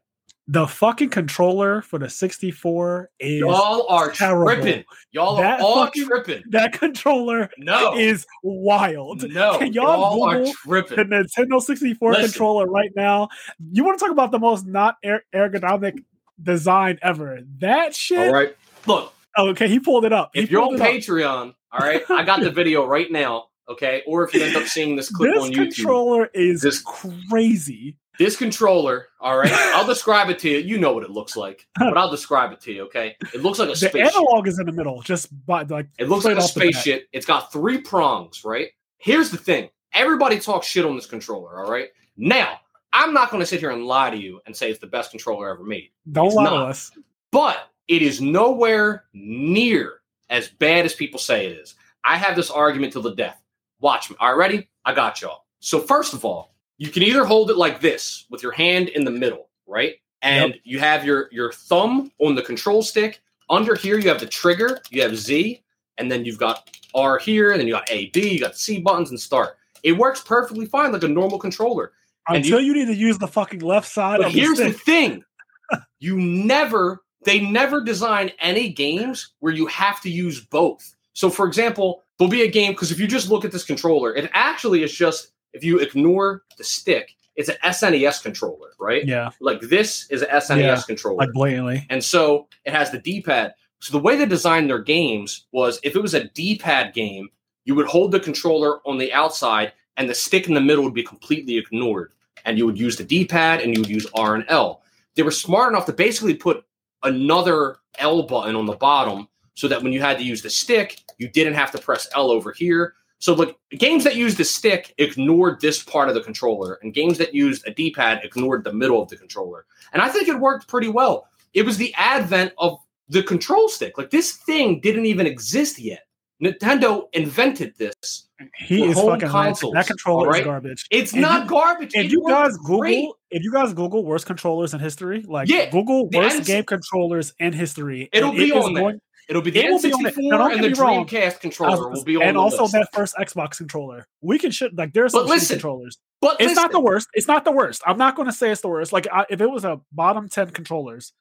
The 0.49 0.67
fucking 0.67 1.07
controller 1.09 1.81
for 1.83 1.97
the 1.97 2.09
64 2.09 3.09
is 3.17 3.39
Y'all 3.39 3.87
are 3.87 4.11
terrible. 4.11 4.45
tripping. 4.61 4.83
Y'all 5.13 5.37
That 5.37 5.61
are 5.61 5.63
all 5.63 5.85
fucking- 5.85 6.05
tripping. 6.05 6.43
that 6.49 6.73
controller 6.73 7.49
No, 7.57 7.97
is 7.97 8.25
wild. 8.43 9.23
no. 9.31 9.57
Can 9.57 9.71
y'all 9.71 10.17
y'all 10.19 10.23
are 10.25 10.45
tripping. 10.45 10.97
the 10.97 11.03
Nintendo 11.05 11.61
64 11.61 12.11
Listen. 12.11 12.25
controller 12.25 12.65
right 12.65 12.91
now. 12.93 13.29
You 13.71 13.85
want 13.85 13.97
to 13.99 14.03
talk 14.03 14.11
about 14.11 14.31
the 14.31 14.39
most 14.39 14.65
not 14.67 14.95
er- 15.05 15.23
ergonomic 15.33 16.03
design 16.41 16.99
ever? 17.01 17.39
That 17.59 17.95
shit. 17.95 18.27
All 18.27 18.33
right. 18.33 18.53
Look, 18.85 19.13
Oh, 19.37 19.47
okay, 19.49 19.69
he 19.69 19.79
pulled 19.79 20.03
it 20.03 20.11
up. 20.13 20.31
He 20.33 20.41
if 20.41 20.51
you're 20.51 20.61
on. 20.61 20.77
Patreon, 20.77 21.55
all 21.71 21.79
right, 21.79 22.03
I 22.11 22.23
got 22.23 22.41
the 22.41 22.51
video 22.51 22.85
right 22.85 23.09
now. 23.09 23.45
Okay, 23.69 24.03
or 24.06 24.23
if 24.27 24.34
you 24.34 24.44
end 24.44 24.56
up 24.57 24.64
seeing 24.65 24.95
this 24.95 25.10
clip 25.10 25.34
this 25.34 25.44
on 25.44 25.52
YouTube, 25.52 25.65
this 25.68 25.76
controller 25.77 26.30
is 26.34 26.61
This- 26.61 26.81
crazy. 27.30 27.98
this 28.19 28.35
controller, 28.35 29.07
all 29.22 29.38
right, 29.38 29.52
I'll 29.52 29.85
describe 29.88 30.30
it 30.30 30.38
to 30.40 30.49
you. 30.49 30.57
You 30.57 30.77
know 30.77 30.91
what 30.94 31.03
it 31.03 31.10
looks 31.11 31.38
like, 31.38 31.65
but 31.80 31.98
I'll 31.98 32.11
describe 32.11 32.52
it 32.52 32.60
to 32.61 32.73
you. 32.73 32.84
Okay, 32.84 33.15
it 33.34 33.41
looks 33.41 33.60
like 33.60 33.69
a 33.69 33.72
The 33.72 33.77
spaceship. 33.77 34.15
analog 34.15 34.48
is 34.48 34.60
in 34.60 34.65
the 34.65 34.72
middle, 34.73 35.02
just 35.02 35.30
by 35.45 35.64
like 35.64 35.88
It 35.98 36.10
looks 36.10 36.26
like 36.26 36.35
a 36.35 36.41
off 36.41 36.53
the 36.53 36.60
bat. 36.60 36.73
spaceship. 36.73 37.07
It's 37.14 37.26
got 37.26 37.52
three 37.53 37.80
prongs, 37.80 38.44
right? 38.44 38.69
Here's 38.98 39.31
the 39.31 39.38
thing: 39.38 39.69
everybody 39.94 40.40
talks 40.40 40.68
shit 40.68 40.85
on 40.85 40.95
this 40.95 41.06
controller. 41.06 41.64
All 41.64 41.72
right, 41.72 41.88
now 42.18 42.60
I'm 42.91 43.14
not 43.14 43.31
going 43.31 43.40
to 43.41 43.48
sit 43.48 43.60
here 43.61 43.72
and 43.72 43.85
lie 43.85 44.10
to 44.10 44.18
you 44.18 44.41
and 44.45 44.56
say 44.56 44.69
it's 44.69 44.80
the 44.80 44.88
best 44.88 45.11
controller 45.11 45.49
ever 45.49 45.64
made. 45.64 45.90
Don't 46.11 46.27
It's 46.27 46.35
lie 46.35 46.49
to 46.49 46.56
us. 46.56 46.91
but 47.31 47.69
it 47.88 48.02
is 48.02 48.19
nowhere 48.22 49.06
near 49.14 50.02
as 50.30 50.49
bad 50.49 50.85
as 50.85 50.94
people 50.94 51.19
say 51.19 51.45
it 51.48 51.53
is. 51.60 51.76
I 52.06 52.18
have 52.18 52.35
this 52.35 52.52
argument 52.52 52.91
till 52.94 53.02
the 53.02 53.15
death. 53.15 53.40
Watch 53.84 54.10
me. 54.10 54.15
All 54.22 54.30
right, 54.30 54.38
ready? 54.38 54.69
I 54.85 54.93
got 54.93 55.22
y'all. 55.22 55.43
So 55.60 55.77
first 55.77 56.14
of 56.14 56.23
all, 56.23 56.55
you 56.77 56.88
can 56.88 57.03
either 57.03 57.26
hold 57.26 57.51
it 57.51 57.57
like 57.57 57.81
this 57.81 58.26
with 58.30 58.41
your 58.41 58.53
hand 58.53 58.88
in 58.88 59.03
the 59.03 59.11
middle, 59.11 59.49
right? 59.68 59.95
And 60.22 60.57
you 60.64 60.80
have 60.80 61.03
your 61.03 61.27
your 61.34 61.51
thumb 61.51 62.10
on 62.19 62.34
the 62.34 62.41
control 62.41 62.81
stick. 62.81 63.22
Under 63.49 63.76
here, 63.76 63.99
you 63.99 64.07
have 64.07 64.22
the 64.22 64.26
trigger. 64.26 64.80
You 64.89 65.01
have 65.01 65.18
Z, 65.18 65.61
and 65.97 66.10
then 66.10 66.23
you've 66.23 66.38
got 66.38 66.69
R 66.95 67.19
here, 67.19 67.51
and 67.51 67.60
then 67.60 67.68
you 67.68 67.73
got 67.73 67.91
A, 67.91 68.10
B. 68.11 68.30
You 68.30 68.39
got 68.39 68.55
C 68.55 68.80
buttons 68.80 69.10
and 69.10 69.19
start. 69.19 69.57
It 69.84 69.91
works 69.91 70.22
perfectly 70.22 70.65
fine 70.65 70.93
like 70.93 71.03
a 71.03 71.10
normal 71.10 71.38
controller. 71.38 71.91
Until 72.30 72.61
you, 72.61 72.73
need 72.73 72.85
to 72.85 72.95
use 72.95 73.18
the 73.18 73.27
fucking 73.27 73.60
left 73.60 73.89
side 73.89 74.19
But 74.19 74.27
of 74.27 74.34
the 74.34 74.39
here's 74.39 74.60
the 74.60 74.72
stick. 74.72 74.81
thing: 74.84 75.23
you 75.99 76.18
never, 76.22 77.03
they 77.26 77.41
never 77.41 77.84
design 77.84 78.31
any 78.39 78.69
games 78.69 79.34
where 79.41 79.51
you 79.51 79.65
have 79.65 79.99
to 80.03 80.10
use 80.10 80.39
both. 80.39 80.95
So, 81.11 81.30
for 81.30 81.45
example, 81.45 82.03
there'll 82.18 82.31
be 82.31 82.44
a 82.44 82.52
game 82.52 82.73
because 82.73 82.91
if 82.91 82.99
you 82.99 83.07
just 83.07 83.30
look 83.30 83.45
at 83.45 83.52
this 83.52 83.64
controller, 83.64 84.15
it 84.15 84.30
actually 84.34 84.84
is 84.84 84.94
just 84.94 85.31
if 85.53 85.64
you 85.64 85.80
ignore 85.80 86.44
the 86.57 86.64
stick, 86.64 87.15
it's 87.35 87.49
an 87.49 87.56
SNES 87.64 88.22
controller, 88.23 88.69
right? 88.80 89.06
Yeah, 89.06 89.30
Like 89.40 89.61
this 89.61 90.07
is 90.10 90.22
an 90.22 90.30
SNES 90.30 90.60
Yeah, 90.61 90.81
controller, 90.85 91.18
like 91.18 91.31
blatantly. 91.34 91.85
and 91.90 92.03
so 92.03 92.48
it 92.65 92.73
has 92.73 92.91
the 92.91 92.99
D-pad. 92.99 93.53
So 93.80 93.91
the 93.91 94.03
way 94.03 94.15
they 94.15 94.26
designed 94.26 94.69
their 94.69 94.81
games 94.81 95.45
was 95.52 95.80
if 95.84 95.95
it 95.95 96.02
was 96.02 96.14
a 96.14 96.26
D-pad 96.30 96.94
game, 96.94 97.30
you 97.65 97.76
would 97.76 97.88
hold 97.88 98.11
the 98.11 98.19
controller 98.19 98.80
on 98.88 98.98
the 98.98 99.11
outside 99.14 99.73
and 99.98 100.10
the 100.10 100.15
stick 100.15 100.48
in 100.48 100.53
the 100.53 100.61
middle 100.61 100.84
would 100.84 100.94
be 100.94 101.03
completely 101.03 101.57
ignored. 101.57 102.11
And 102.45 102.57
you 102.57 102.65
would 102.65 102.77
use 102.80 102.98
the 102.98 103.03
D-pad 103.03 103.61
and 103.61 103.73
you 103.73 103.81
would 103.81 103.90
use 103.90 104.07
R 104.14 104.35
and 104.35 104.45
L. 104.49 104.81
They 105.15 105.23
were 105.23 105.31
smart 105.31 105.72
enough 105.72 105.85
to 105.88 105.94
basically 105.94 106.34
put 106.34 106.65
another 107.03 107.77
L 107.99 108.23
button 108.23 108.56
on 108.56 108.65
the 108.65 108.76
bottom 108.76 109.27
so 109.56 109.68
that 109.68 109.81
when 109.84 109.94
you 109.94 110.02
had 110.02 110.18
to 110.18 110.23
use 110.23 110.41
the 110.41 110.49
stick, 110.49 111.02
you 111.18 111.27
didn't 111.30 111.53
have 111.53 111.72
to 111.72 111.77
press 111.77 112.07
L 112.15 112.30
over 112.31 112.52
here. 112.52 112.94
So 113.19 113.34
like 113.34 113.56
games 113.72 114.03
that 114.03 114.15
used 114.18 114.38
the 114.38 114.44
stick 114.44 114.94
ignored 114.98 115.61
this 115.61 115.81
part 115.81 116.10
of 116.10 116.15
the 116.15 116.22
controller, 116.22 116.77
and 116.81 116.94
games 116.94 117.18
that 117.19 117.34
used 117.34 117.65
a 117.68 117.72
D-pad 117.73 118.19
ignored 118.23 118.64
the 118.65 118.73
middle 118.73 119.02
of 119.02 119.07
the 119.10 119.15
controller. 119.15 119.65
And 119.94 120.02
I 120.02 120.10
think 120.10 120.27
it 120.27 120.38
worked 120.40 120.68
pretty 120.68 120.90
well. 120.90 121.27
It 121.53 121.65
was 121.65 121.77
the 121.77 121.94
advent 121.95 122.52
of 122.57 122.80
the 123.10 123.23
control 123.23 123.69
stick. 123.69 123.98
Like 123.98 124.10
this 124.10 124.34
thing 124.34 124.80
didn't 124.81 125.06
even 125.06 125.26
exist 125.26 125.80
yet. 125.80 126.06
Nintendo 126.44 127.06
invented 127.14 127.73
this. 127.77 128.27
He 128.57 128.84
is 128.84 128.99
fucking 128.99 129.30
consoles, 129.30 129.73
That 129.73 129.88
controller 129.88 130.26
alright? 130.26 130.41
is 130.41 130.45
garbage. 130.45 130.85
It's 130.91 131.14
If 131.14 131.22
not 131.22 131.44
you- 131.44 131.49
garbage. 131.49 131.91
If 131.94 132.06
It 132.06 132.11
you 132.11 132.26
guys 132.27 132.57
Google, 132.57 132.80
great. 132.80 133.10
if 133.31 133.44
you 133.44 133.52
guys 133.53 133.73
Google 133.73 134.03
worst 134.03 134.26
controllers 134.26 134.73
in 134.73 134.81
history, 134.81 135.23
like 135.26 135.48
Yeah, 135.48 135.69
Google 135.69 136.10
worst 136.10 136.45
game 136.45 136.65
controllers 136.65 137.34
in 137.40 137.53
history, 137.53 138.10
It'll 138.11 138.34
be 138.34 138.52
on 138.52 138.73
there. 138.73 138.99
It'll 139.29 139.41
be 139.41 139.51
the 139.51 139.65
it 139.65 139.71
will 139.71 139.81
be 139.81 139.93
on 139.93 140.03
N64 140.03 140.07
it. 140.07 140.15
Now, 140.17 140.49
and 140.49 140.63
the 140.63 140.81
wrong. 140.81 141.05
Dreamcast 141.05 141.39
controller 141.39 141.89
will 141.89 142.03
be 142.03 142.15
on 142.15 142.23
and 142.23 142.37
also 142.37 142.63
list. 142.63 142.73
that 142.73 142.89
first 142.93 143.15
Xbox 143.15 143.57
controller. 143.57 144.07
We 144.21 144.39
can 144.39 144.51
shit 144.51 144.75
like 144.75 144.93
there's 144.93 145.11
some 145.11 145.25
listen, 145.25 145.55
controllers. 145.55 145.97
but 146.21 146.37
It's 146.39 146.55
not 146.55 146.71
the 146.71 146.79
worst. 146.79 147.07
It's 147.13 147.27
not 147.27 147.45
the 147.45 147.51
worst. 147.51 147.81
I'm 147.85 147.97
not 147.97 148.15
going 148.15 148.27
to 148.27 148.33
say 148.33 148.51
it's 148.51 148.61
the 148.61 148.69
worst. 148.69 148.93
Like 148.93 149.07
I, 149.11 149.25
if 149.29 149.41
it 149.41 149.49
was 149.49 149.65
a 149.65 149.79
bottom 149.91 150.29
ten 150.29 150.49
controllers, 150.51 151.13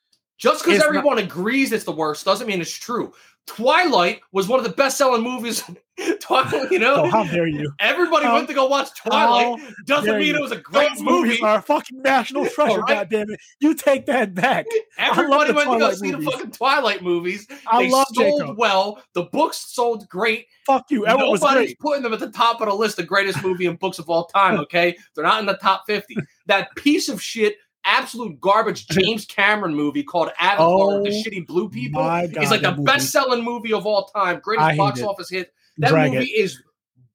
just 0.43 0.65
because 0.65 0.83
everyone 0.83 1.19
agrees 1.19 1.73
it's 1.73 1.85
the 1.85 1.93
worst 1.93 2.25
doesn't 2.25 2.47
mean 2.47 2.61
it's 2.61 2.71
true. 2.71 3.13
Twilight 3.47 4.21
was 4.31 4.47
one 4.47 4.61
of 4.61 4.65
the 4.65 4.71
best-selling 4.73 5.23
movies. 5.23 5.65
Twilight, 6.21 6.71
you 6.71 6.79
know, 6.79 6.95
oh 7.05 7.11
how 7.11 7.25
dare 7.25 7.47
you? 7.47 7.73
everybody 7.81 8.27
went 8.27 8.49
to 8.49 8.55
go 8.55 8.67
watch 8.67 8.89
Twilight. 8.97 9.61
Doesn't 9.85 10.17
mean 10.17 10.29
you. 10.29 10.37
it 10.37 10.41
was 10.41 10.53
a 10.53 10.57
great 10.57 10.89
Those 10.91 11.03
movie. 11.03 11.29
movies 11.29 11.43
are 11.43 11.59
a 11.59 11.63
fucking 11.63 12.01
national 12.03 12.47
treasure. 12.51 12.83
God 12.87 13.09
damn 13.11 13.29
it! 13.31 13.41
You 13.61 13.75
take 13.75 14.07
that 14.07 14.33
back. 14.35 14.67
Everybody 14.97 15.53
went 15.53 15.67
to 15.71 15.73
go 15.73 15.79
Twilight 15.79 15.97
see 15.97 16.13
movies. 16.13 16.25
the 16.25 16.31
fucking 16.31 16.51
Twilight 16.53 17.03
movies. 17.03 17.47
I 17.67 17.83
they 17.83 17.91
love 17.91 18.07
sold 18.15 18.41
Jacob. 18.41 18.59
well. 18.59 19.03
The 19.15 19.25
books 19.25 19.59
sold 19.73 20.09
great. 20.09 20.47
Fuck 20.67 20.91
you. 20.91 21.03
Was 21.03 21.43
Nobody's 21.43 21.75
putting 21.75 22.03
them 22.05 22.13
at 22.15 22.21
the 22.21 22.31
top 22.31 22.61
of 22.61 22.69
the 22.69 22.75
list 22.75 22.99
of 23.01 23.07
greatest 23.07 23.43
movie 23.43 23.67
and 23.67 23.79
books 23.79 23.99
of 23.99 24.09
all 24.09 24.25
time. 24.27 24.59
Okay, 24.63 24.97
they're 25.15 25.25
not 25.25 25.41
in 25.41 25.47
the 25.47 25.57
top 25.59 25.83
fifty. 25.87 26.17
That 26.47 26.75
piece 26.77 27.09
of 27.09 27.21
shit, 27.21 27.57
absolute 27.85 28.41
garbage 28.41 28.87
James 28.89 29.25
Cameron 29.27 29.75
movie 29.75 30.03
called 30.03 30.31
Avatar, 30.39 30.67
Oh, 30.69 31.03
the 31.03 31.11
shitty 31.11 31.47
blue 31.47 31.69
people, 31.69 32.03
God, 32.03 32.37
is 32.41 32.51
like 32.51 32.63
the 32.63 32.73
best-selling 32.73 33.45
movie 33.45 33.73
of 33.73 33.87
all 33.87 34.07
time. 34.07 34.41
Greatest 34.43 34.77
box 34.77 35.01
it. 35.01 35.05
office 35.05 35.31
hit. 35.31 35.53
That 35.79 35.89
Drag 35.91 36.13
movie 36.13 36.27
it. 36.27 36.41
is 36.45 36.63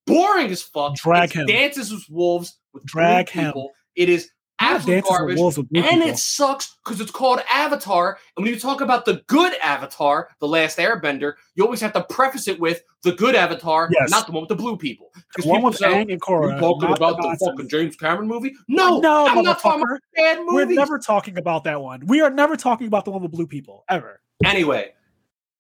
boring 0.06 0.48
as 0.52 0.61
fuck. 0.61 0.95
Drag 0.95 1.26
It's 1.26 1.34
him. 1.35 1.45
Dances 1.48 1.91
with 1.91 2.10
wolves 2.10 2.57
with 2.73 2.84
blue 2.84 3.02
Drag 3.02 3.30
him. 3.30 3.45
people. 3.48 3.72
It 3.95 4.10
is 4.10 4.30
absolute 4.59 5.03
garbage. 5.05 5.38
Wolves 5.38 5.57
with 5.57 5.69
blue 5.69 5.81
And 5.81 5.89
people. 6.01 6.07
it 6.09 6.17
sucks 6.17 6.75
because 6.84 6.99
it's 7.01 7.11
called 7.11 7.39
Avatar. 7.51 8.17
And 8.35 8.43
when 8.45 8.53
you 8.53 8.59
talk 8.59 8.81
about 8.81 9.05
the 9.05 9.21
good 9.27 9.53
Avatar, 9.61 10.29
the 10.39 10.47
last 10.47 10.77
Airbender, 10.77 11.34
you 11.55 11.63
always 11.63 11.81
have 11.81 11.93
to 11.93 12.03
preface 12.03 12.47
it 12.47 12.59
with 12.59 12.84
the 13.03 13.11
good 13.13 13.35
Avatar, 13.35 13.89
Yes. 13.91 14.09
not 14.09 14.25
the 14.25 14.31
one 14.31 14.41
with 14.41 14.49
the 14.49 14.55
blue 14.55 14.77
people. 14.77 15.11
Because 15.35 15.45
people 15.45 15.61
with 15.69 15.77
say, 15.77 16.01
and 16.01 16.21
Korra. 16.21 16.59
talking 16.59 16.91
about 16.91 17.17
the, 17.17 17.23
nonsense. 17.27 17.49
fucking 17.51 17.69
James 17.69 17.95
Cameron 17.95 18.27
movie? 18.27 18.53
No, 18.67 18.99
no, 18.99 19.27
I'm 19.27 19.43
not 19.43 19.59
talking 19.59 19.81
about 19.84 19.99
bad 20.15 20.39
We're 20.47 20.65
never 20.65 20.97
talking 20.99 21.38
about 21.38 21.63
that 21.65 21.81
one. 21.81 22.05
We 22.07 22.21
are 22.21 22.29
never 22.29 22.55
talking 22.57 22.88
about 22.88 23.05
the 23.05 23.11
one 23.11 23.21
with 23.21 23.31
blue 23.31 23.47
people 23.47 23.84
ever. 23.89 24.21
Anyway, 24.45 24.91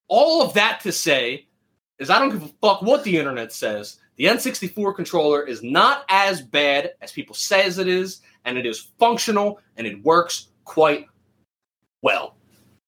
all 0.07 0.41
of 0.41 0.53
that 0.53 0.79
to 0.81 0.91
say 0.91 1.47
is 1.99 2.09
I 2.09 2.19
don't 2.19 2.29
give 2.29 2.43
a 2.43 2.49
fuck 2.61 2.81
what 2.81 3.03
the 3.03 3.17
internet 3.17 3.51
says. 3.51 3.97
The 4.17 4.25
N64 4.25 4.95
controller 4.95 5.43
is 5.43 5.61
not 5.61 6.03
as 6.09 6.41
bad 6.41 6.91
as 7.01 7.11
people 7.11 7.35
says 7.35 7.77
it 7.77 7.87
is, 7.87 8.21
and 8.47 8.57
it 8.57 8.65
is 8.65 8.91
functional 8.97 9.59
and 9.75 9.85
it 9.85 10.01
works 10.03 10.47
quite 10.63 11.05
well. 12.01 12.37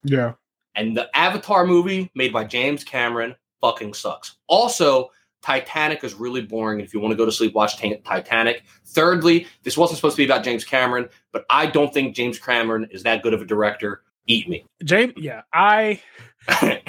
Yeah. 0.04 0.34
And 0.76 0.96
the 0.98 1.16
Avatar 1.16 1.68
movie 1.68 2.10
made 2.16 2.32
by 2.34 2.46
James 2.46 2.84
Cameron 2.84 3.36
fucking 3.62 3.94
sucks. 3.94 4.38
Also, 4.48 5.12
Titanic 5.42 6.04
is 6.04 6.14
really 6.16 6.42
boring. 6.42 6.80
If 6.80 6.94
you 6.94 7.02
want 7.02 7.12
to 7.12 7.18
go 7.18 7.26
to 7.26 7.32
sleep, 7.32 7.54
watch 7.54 7.78
Titanic. 7.78 8.64
Thirdly, 8.86 9.48
this 9.64 9.78
wasn't 9.78 9.98
supposed 9.98 10.16
to 10.16 10.22
be 10.22 10.26
about 10.26 10.44
James 10.44 10.64
Cameron, 10.64 11.10
but 11.34 11.46
I 11.50 11.66
don't 11.66 11.94
think 11.94 12.16
James 12.16 12.40
Cameron 12.40 12.88
is 12.92 13.04
that 13.04 13.22
good 13.22 13.34
of 13.34 13.42
a 13.42 13.46
director. 13.46 14.04
Eat 14.28 14.48
me. 14.48 14.66
James, 14.84 15.14
yeah, 15.18 15.42
I. 15.54 16.02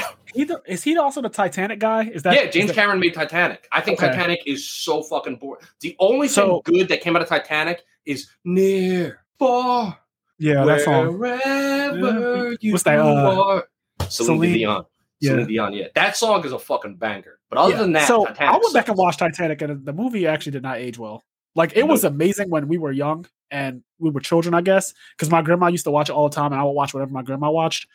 Is 0.66 0.84
he 0.84 0.96
also 0.96 1.20
the 1.20 1.28
Titanic 1.28 1.80
guy? 1.80 2.04
Is 2.04 2.22
that 2.22 2.34
yeah? 2.34 2.48
James 2.48 2.68
that, 2.68 2.74
Cameron 2.74 3.00
made 3.00 3.14
Titanic. 3.14 3.66
I 3.72 3.80
think 3.80 3.98
Okay. 3.98 4.08
Titanic 4.12 4.40
is 4.46 4.64
so 4.64 5.02
fucking 5.02 5.36
boring. 5.36 5.64
The 5.80 5.96
only 5.98 6.28
So- 6.28 6.62
thing 6.64 6.74
good 6.78 6.88
that 6.88 7.00
came 7.00 7.16
out 7.16 7.22
of 7.22 7.28
Titanic 7.28 7.82
is 8.06 8.28
near, 8.44 9.20
far, 9.38 9.98
yeah, 10.38 10.64
that 10.64 10.80
song. 10.82 11.18
wherever 11.18 12.56
you 12.60 12.72
What's 12.72 12.84
that, 12.84 12.98
uh, 12.98 13.40
are. 13.42 13.68
Celine, 14.08 14.36
Celine- 14.38 14.52
Dion. 14.54 14.84
Yeah. 15.20 15.30
Celine 15.30 15.46
Dion. 15.48 15.72
Yeah, 15.74 15.86
that 15.94 16.16
song 16.16 16.44
is 16.44 16.52
a 16.52 16.58
fucking 16.58 16.96
banger. 16.96 17.38
But 17.50 17.58
other 17.58 17.72
Yeah. 17.74 17.78
than 17.80 17.92
that, 17.92 18.08
so 18.08 18.24
Titanic 18.26 18.54
I 18.54 18.56
went 18.58 18.74
back 18.74 18.88
and 18.88 18.96
watched 18.96 19.18
Titanic, 19.18 19.62
and 19.62 19.84
the 19.84 19.92
movie 19.92 20.26
actually 20.26 20.52
did 20.52 20.62
not 20.62 20.78
age 20.78 20.98
well. 20.98 21.22
Like 21.54 21.76
it 21.76 21.86
was 21.86 22.04
amazing 22.04 22.48
when 22.48 22.68
we 22.68 22.78
were 22.78 22.92
young 22.92 23.26
and 23.50 23.82
we 23.98 24.10
were 24.10 24.20
children, 24.20 24.54
I 24.54 24.60
guess, 24.60 24.94
because 25.16 25.30
my 25.30 25.42
grandma 25.42 25.66
used 25.66 25.84
to 25.84 25.90
watch 25.90 26.08
it 26.08 26.12
all 26.12 26.28
the 26.28 26.34
time, 26.34 26.52
and 26.52 26.60
I 26.60 26.64
would 26.64 26.70
watch 26.72 26.94
whatever 26.94 27.10
my 27.12 27.22
grandma 27.22 27.50
watched. 27.50 27.86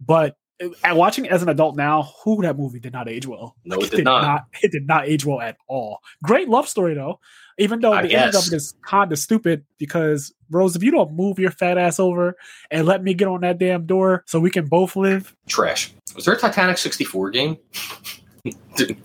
But 0.00 0.36
it- 0.60 0.72
and 0.84 0.96
watching 0.98 1.24
it 1.24 1.32
as 1.32 1.42
an 1.42 1.48
adult 1.48 1.74
now, 1.76 2.10
who 2.22 2.42
that 2.42 2.58
movie 2.58 2.80
did 2.80 2.92
not 2.92 3.08
age 3.08 3.26
well. 3.26 3.56
No, 3.64 3.78
it 3.78 3.90
did 3.90 4.04
not. 4.04 4.44
It 4.62 4.70
did 4.72 4.86
not 4.86 5.08
age 5.08 5.24
well 5.24 5.40
at 5.40 5.56
all. 5.68 5.98
Great 6.22 6.48
love 6.48 6.68
story 6.68 6.94
though, 6.94 7.18
even 7.58 7.80
though 7.80 7.92
I 7.92 8.02
the 8.02 8.14
end 8.14 8.34
of 8.34 8.46
it 8.46 8.52
is 8.52 8.74
kind 8.82 9.12
of 9.12 9.18
stupid 9.18 9.64
because 9.78 10.32
Rose, 10.50 10.76
if 10.76 10.82
you 10.82 10.90
don't 10.90 11.12
move 11.12 11.38
your 11.38 11.50
fat 11.50 11.76
ass 11.78 11.98
over 12.00 12.36
and 12.70 12.86
let 12.86 13.02
me 13.02 13.14
get 13.14 13.28
on 13.28 13.40
that 13.42 13.58
damn 13.58 13.86
door 13.86 14.24
so 14.26 14.40
we 14.40 14.50
can 14.50 14.66
both 14.66 14.96
live. 14.96 15.34
Trash. 15.48 15.92
Was 16.14 16.24
there 16.24 16.34
a 16.34 16.38
Titanic 16.38 16.78
64 16.78 17.30
game? 17.30 17.56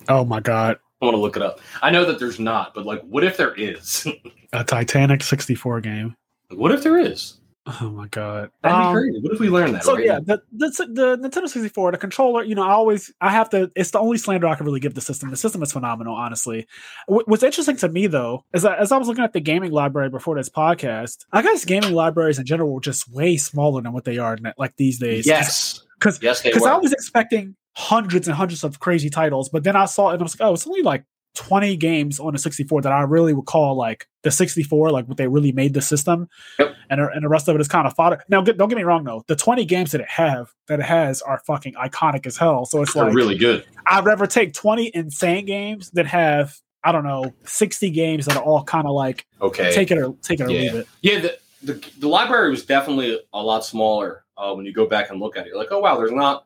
Oh 0.08 0.24
my 0.24 0.40
god, 0.40 0.78
I 1.02 1.06
want 1.06 1.16
to 1.16 1.20
look 1.20 1.36
it 1.36 1.42
up. 1.42 1.60
I 1.82 1.90
know 1.92 2.06
that 2.06 2.20
there's 2.20 2.40
not, 2.40 2.74
but 2.74 2.86
like, 2.86 3.02
what 3.02 3.24
if 3.24 3.36
there 3.36 3.54
is? 3.56 4.08
a 4.54 4.64
Titanic 4.64 5.24
sixty 5.24 5.56
four 5.56 5.82
game. 5.82 6.16
what 6.52 6.72
if 6.72 6.84
there 6.84 6.98
is? 6.98 7.40
Oh 7.66 7.90
my 7.92 8.08
god. 8.08 8.50
That'd 8.62 8.78
be 8.78 8.84
Um, 8.88 8.94
crazy. 8.94 9.20
What 9.22 9.34
if 9.36 9.40
we 9.40 9.50
learned 9.50 9.76
that? 9.76 9.84
So 9.86 9.96
right 9.96 10.06
yeah, 10.06 10.20
the, 10.20 10.42
the 10.52 10.68
the 10.92 11.18
Nintendo 11.18 11.48
64, 11.48 11.94
the 11.94 11.98
controller, 11.98 12.44
you 12.44 12.56
know, 12.56 12.64
I 12.64 12.72
always 12.72 13.14
I 13.22 13.30
have 13.32 13.50
to. 13.52 13.72
It's 13.76 13.92
the 13.92 14.00
only 14.00 14.18
slander 14.18 14.48
I 14.48 14.56
can 14.56 14.66
really 14.66 14.82
give 14.82 14.96
the 14.96 15.02
system. 15.02 15.30
The 15.30 15.38
system 15.38 15.64
is 15.64 15.72
phenomenal, 15.72 16.14
honestly. 16.14 16.68
Wh- 17.08 17.26
What's 17.26 17.42
interesting 17.42 17.78
to 17.78 17.88
me 17.88 18.08
though 18.08 18.44
is 18.54 18.64
that 18.64 18.80
as 18.80 18.92
I 18.92 18.98
was 18.98 19.08
looking 19.08 19.24
at 19.24 19.32
the 19.32 19.40
gaming 19.40 19.72
library 19.72 20.10
before 20.10 20.36
this 20.36 20.50
podcast, 20.50 21.26
I 21.32 21.42
guess 21.42 21.64
gaming 21.64 21.94
libraries 21.94 22.38
in 22.38 22.46
general 22.46 22.74
were 22.74 22.82
just 22.82 23.10
way 23.10 23.38
smaller 23.38 23.82
than 23.82 23.94
what 23.94 24.04
they 24.04 24.18
are 24.18 24.38
like 24.58 24.76
these 24.76 25.00
days. 25.00 25.26
yes, 25.26 25.82
because 25.98 26.22
yes, 26.22 26.42
because. 26.42 26.64
I 26.66 26.76
was 26.76 26.92
expecting 26.92 27.56
hundreds 27.76 28.28
and 28.28 28.36
hundreds 28.36 28.66
of 28.66 28.80
crazy 28.82 29.10
titles, 29.10 29.48
but 29.48 29.64
then 29.64 29.76
I 29.78 29.86
saw 29.86 30.10
it 30.10 30.14
and 30.16 30.22
I 30.22 30.24
was 30.24 30.38
like, 30.38 30.46
oh, 30.48 30.54
it's 30.54 30.68
only 30.68 30.82
like 30.84 31.06
20 31.36 31.76
games 31.78 32.20
on 32.20 32.36
a 32.36 32.38
64 32.38 32.82
that 32.82 32.92
I 32.92 33.02
really 33.02 33.34
would 33.34 33.46
call 33.46 33.76
like 33.76 34.08
the 34.22 34.32
64, 34.32 34.92
like 34.92 35.08
what 35.08 35.18
they 35.18 35.28
really 35.28 35.52
made 35.52 35.74
the 35.74 35.82
system. 35.82 36.30
Yep. 36.60 36.76
And, 36.90 37.02
the- 37.02 37.10
and 37.10 37.24
the 37.24 37.30
rest 37.30 37.48
of 37.48 37.56
it 37.56 37.62
is 37.62 37.68
kind 37.68 37.88
of 37.88 37.94
fodder. 37.94 38.24
Now, 38.30 38.42
get, 38.42 38.58
don't 38.58 38.70
get 38.70 38.76
me 38.78 38.84
wrong 38.84 39.04
though, 39.04 39.24
the 39.28 39.36
20 39.36 39.66
games 39.66 39.92
that 39.94 40.02
it 40.02 40.10
have 40.10 40.52
that 40.68 40.80
it 40.80 40.86
has 40.86 41.22
are 41.22 41.40
fucking 41.48 41.74
iconic 41.74 42.26
as 42.28 42.38
hell. 42.38 42.66
So 42.66 42.82
it's 42.84 42.94
They're 42.94 43.06
like 43.06 43.14
really 43.16 43.38
good. 43.38 43.66
I'd 43.88 44.06
rather 44.06 44.28
take 44.28 44.54
20 44.54 44.92
insane 44.94 45.46
games 45.46 45.90
that 45.92 46.06
have 46.08 46.56
I 46.86 46.92
don't 46.92 47.06
know 47.06 47.34
60 47.46 47.90
games 47.92 48.26
that 48.26 48.36
are 48.36 48.44
all 48.44 48.64
kind 48.64 48.86
of 48.86 48.94
like 48.94 49.26
Okay. 49.42 49.74
take 49.74 49.90
it 49.92 49.98
or 49.98 50.16
take 50.22 50.40
it 50.40 50.48
or 50.48 50.52
Yeah. 50.52 50.62
leave 50.62 50.76
it. 50.76 50.88
yeah, 51.02 51.20
the, 51.20 51.38
the 51.64 51.90
the 52.00 52.08
library 52.08 52.50
was 52.52 52.66
definitely 52.66 53.20
a 53.34 53.42
lot 53.42 53.64
smaller 53.66 54.24
uh, 54.38 54.54
when 54.54 54.66
you 54.66 54.74
go 54.74 54.86
back 54.88 55.10
and 55.10 55.20
look 55.20 55.38
at 55.38 55.46
it. 55.46 55.50
You're 55.50 55.58
like, 55.58 55.72
oh 55.72 55.80
wow, 55.80 55.96
there's 55.98 56.12
not 56.12 56.46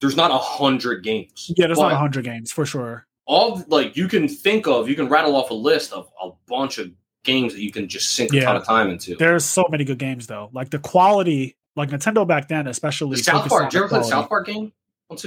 there's 0.00 0.16
not 0.16 0.30
a 0.30 0.36
hundred 0.38 1.02
games. 1.04 1.50
Yeah, 1.56 1.66
there's 1.68 1.78
But 1.78 1.84
not 1.88 1.92
100 1.92 2.24
games 2.24 2.50
for 2.52 2.66
sure. 2.66 3.06
All 3.26 3.62
like 3.68 3.96
you 3.96 4.08
can 4.08 4.28
think 4.28 4.66
of. 4.66 4.88
You 4.88 4.94
can 4.94 5.08
rattle 5.08 5.36
off 5.36 5.50
a 5.50 5.54
list 5.54 5.92
of 5.92 6.08
a 6.22 6.30
bunch 6.48 6.78
of 6.78 6.90
games 7.24 7.52
that 7.54 7.60
you 7.60 7.72
can 7.72 7.88
just 7.88 8.14
sink 8.14 8.32
a 8.32 8.40
ton 8.40 8.56
of 8.56 8.64
time 8.64 8.88
into. 8.90 9.16
There's 9.16 9.44
so 9.44 9.66
many 9.70 9.84
good 9.84 9.98
games 9.98 10.26
though. 10.26 10.48
Like 10.52 10.70
the 10.70 10.78
quality, 10.78 11.56
like 11.74 11.90
Nintendo 11.90 12.26
back 12.26 12.48
then, 12.48 12.66
especially 12.68 13.16
The 13.16 13.22
South 13.24 13.48
Park. 13.48 13.70
Did 13.70 13.76
you 13.78 13.80
ever 13.84 13.88
play 13.88 13.98
the. 13.98 14.04
South 14.04 14.28
Park 14.28 14.46
game? 14.46 14.72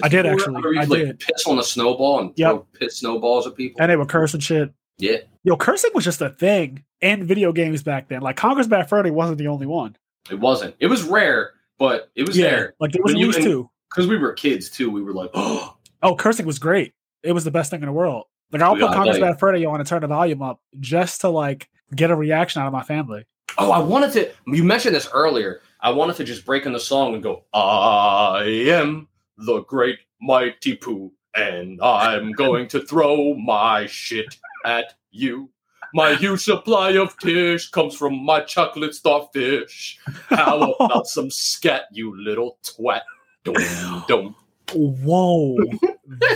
I 0.04 0.10
did 0.10 0.26
64? 0.26 0.32
actually. 0.32 0.74
you 0.76 0.82
I 0.82 0.84
like, 0.86 1.00
did. 1.08 1.20
piss 1.20 1.46
on 1.48 1.58
a 1.60 1.64
snowball 1.64 2.20
and 2.20 2.34
Yep. 2.36 2.50
throw 2.50 2.68
piss 2.80 2.98
snowballs 2.98 3.48
at 3.48 3.56
people. 3.56 3.82
and 3.82 3.90
they 3.92 3.96
were 3.96 4.06
cursing 4.06 4.40
shit. 4.42 4.74
yeah, 4.98 5.18
Yo, 5.44 5.56
cursing 5.56 5.92
was 5.94 6.04
just 6.04 6.22
a 6.22 6.30
thing 6.30 6.84
in 7.02 7.26
video 7.26 7.54
games 7.54 7.82
back 7.84 8.10
then. 8.10 8.22
Like 8.22 8.36
Conker's 8.36 8.68
Bad 8.68 8.90
Fur 8.90 9.10
wasn't 9.12 9.38
the 9.38 9.48
only 9.48 9.66
one. 9.68 9.96
it 10.30 10.36
wasn't. 10.40 10.76
It 10.80 10.88
was 10.88 11.04
rare, 11.04 11.52
but 11.78 12.12
it 12.16 12.28
was 12.28 12.38
yeah, 12.38 12.50
there 12.50 12.74
like 12.82 12.92
there 12.92 13.02
was 13.04 13.14
at 13.14 13.20
least 13.20 13.42
two. 13.42 13.70
because 13.90 14.08
we 14.08 14.18
were 14.18 14.34
kids 14.34 14.70
too. 14.70 14.90
We 14.92 15.02
were 15.02 15.14
like, 15.14 15.30
oh, 15.34 15.76
Oh, 16.04 16.16
cursing 16.16 16.46
was 16.46 16.60
great. 16.60 16.94
It 17.24 17.32
was 17.34 17.44
the 17.44 17.52
best 17.52 17.72
thing 17.72 17.82
in 17.82 17.86
the 17.88 17.92
world. 17.94 18.26
Like 18.52 18.62
I'll 18.62 18.78
Yeah, 18.78 18.88
put 18.88 18.96
Conker's 18.96 19.20
bet. 19.20 19.32
Bad 19.34 19.40
Fur 19.40 19.52
Day 19.54 19.66
on 19.66 19.80
and 19.80 19.88
turn 19.88 20.02
the 20.02 20.08
volume 20.08 20.42
up 20.42 20.60
just 20.80 21.22
to 21.22 21.30
like 21.30 21.70
get 21.96 22.12
a 22.12 22.16
reaction 22.16 22.62
out 22.62 22.68
of 22.68 22.74
my 22.74 22.84
family. 22.84 23.26
oh, 23.58 23.72
I 23.72 23.80
wanted 23.80 24.12
to. 24.14 24.32
You 24.48 24.64
mentioned 24.64 24.96
this 24.96 25.08
earlier. 25.14 25.62
I 25.82 25.92
wanted 25.92 26.16
to 26.18 26.24
just 26.24 26.46
break 26.46 26.66
in 26.66 26.74
the 26.74 26.80
song 26.80 27.14
and 27.14 27.24
go, 27.24 27.44
I 27.54 28.44
am 28.72 29.08
the 29.38 29.62
great 29.62 30.00
mighty 30.22 30.76
Pooh, 30.76 31.12
and 31.36 31.80
I'm 31.82 32.32
going 32.44 32.68
to 32.70 32.82
throw 32.82 33.34
my 33.36 33.86
shit 33.86 34.36
at 34.66 34.94
you. 35.12 35.50
My 35.94 36.14
huge 36.16 36.44
supply 36.44 36.92
of 36.92 37.18
tish 37.18 37.70
comes 37.72 37.96
from 37.96 38.24
my 38.24 38.42
chocolate 38.42 38.94
starfish. 38.94 40.00
How 40.30 40.72
about 40.80 41.08
some 41.08 41.32
scat, 41.32 41.84
you 41.92 42.16
little 42.22 42.60
twat? 42.64 43.02
Dum, 43.44 44.04
dum. 44.08 44.36
Whoa, 44.76 45.58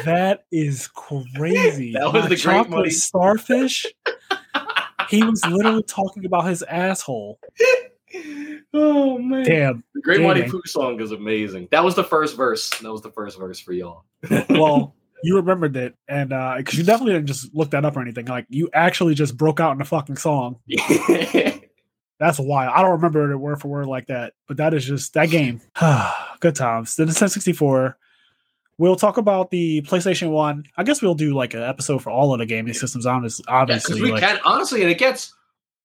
that 0.06 0.46
is 0.52 0.88
crazy. 0.88 1.94
That 1.94 2.14
was 2.14 2.14
My 2.14 2.22
the 2.22 2.28
great 2.30 2.40
chocolate 2.40 2.70
money. 2.70 2.90
starfish. 2.90 3.86
he 5.10 5.24
was 5.24 5.46
literally 5.46 5.84
talking 5.84 6.26
about 6.26 6.48
his 6.48 6.64
asshole. 6.64 7.40
Oh 8.74 9.18
man! 9.18 9.44
Damn. 9.44 9.84
The 9.94 10.02
Great 10.02 10.22
Mighty 10.22 10.42
Dang. 10.42 10.52
Pooh 10.52 10.62
song 10.66 11.00
is 11.00 11.12
amazing. 11.12 11.68
That 11.72 11.84
was 11.84 11.96
the 11.96 12.04
first 12.04 12.36
verse. 12.36 12.70
That 12.82 12.92
was 12.92 13.02
the 13.02 13.12
first 13.12 13.38
verse 13.38 13.60
for 13.60 13.74
y'all. 13.74 14.06
well, 14.50 14.96
you 15.24 15.36
remembered 15.36 15.76
it, 15.76 15.96
and 16.08 16.34
uh 16.34 16.56
because 16.58 16.78
you 16.78 16.84
definitely 16.84 17.14
didn't 17.14 17.28
just 17.28 17.54
look 17.54 17.72
that 17.72 17.86
up 17.86 17.96
or 17.96 18.02
anything. 18.02 18.26
Like 18.26 18.46
you 18.50 18.70
actually 18.74 19.16
just 19.16 19.38
broke 19.38 19.60
out 19.60 19.72
in 19.74 19.78
the 19.78 19.86
fucking 19.86 20.18
song. 20.18 20.60
That's 22.20 22.40
wild. 22.40 22.74
I 22.74 22.82
don't 22.82 22.92
remember 22.92 23.32
it 23.32 23.38
word 23.38 23.60
for 23.60 23.68
word 23.68 23.88
like 23.88 24.08
that, 24.08 24.34
but 24.48 24.58
that 24.58 24.74
is 24.74 24.86
just 24.86 25.14
that 25.14 25.30
game. 25.30 25.62
Good 26.40 26.56
times. 26.56 26.96
The 26.96 27.06
Nintendo 27.06 27.30
64. 27.30 27.98
We'll 28.78 28.96
talk 28.96 29.18
about 29.18 29.52
the 29.52 29.82
PlayStation 29.84 30.32
One. 30.32 30.66
I 30.78 30.84
guess 30.84 31.02
we'll 31.02 31.14
do 31.16 31.34
like 31.36 31.54
an 31.54 31.62
episode 31.62 32.02
for 32.02 32.10
all 32.10 32.34
of 32.34 32.40
the 32.40 32.46
gaming 32.46 32.74
systems. 32.74 33.06
Honest, 33.06 33.42
Yeah, 33.48 33.56
obviously, 33.56 33.96
because 33.96 34.02
we 34.02 34.12
like, 34.12 34.22
can 34.22 34.40
honestly, 34.44 34.82
and 34.82 34.90
it 34.90 34.98
gets 34.98 35.34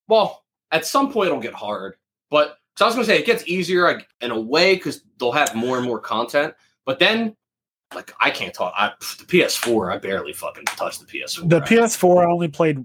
well 0.08 0.44
at 0.70 0.86
some 0.86 1.12
point 1.12 1.28
it'll 1.28 1.40
get 1.40 1.54
hard. 1.54 1.96
But 2.30 2.58
so 2.76 2.84
I 2.84 2.88
was 2.88 2.94
gonna 2.94 3.06
say 3.06 3.18
it 3.18 3.26
gets 3.26 3.46
easier 3.46 3.84
like, 3.84 4.08
in 4.20 4.30
a 4.30 4.40
way 4.40 4.74
because 4.74 5.02
they'll 5.18 5.32
have 5.32 5.54
more 5.54 5.76
and 5.76 5.86
more 5.86 5.98
content. 5.98 6.54
But 6.86 6.98
then, 6.98 7.36
like 7.94 8.12
I 8.20 8.30
can't 8.30 8.54
talk. 8.54 8.72
I, 8.76 8.92
the 9.18 9.24
PS4, 9.24 9.92
I 9.92 9.98
barely 9.98 10.32
fucking 10.32 10.64
touched 10.64 11.00
the 11.00 11.06
PS4. 11.06 11.48
the 11.48 11.60
PS4. 11.60 12.26
I 12.26 12.30
only 12.30 12.48
played 12.48 12.84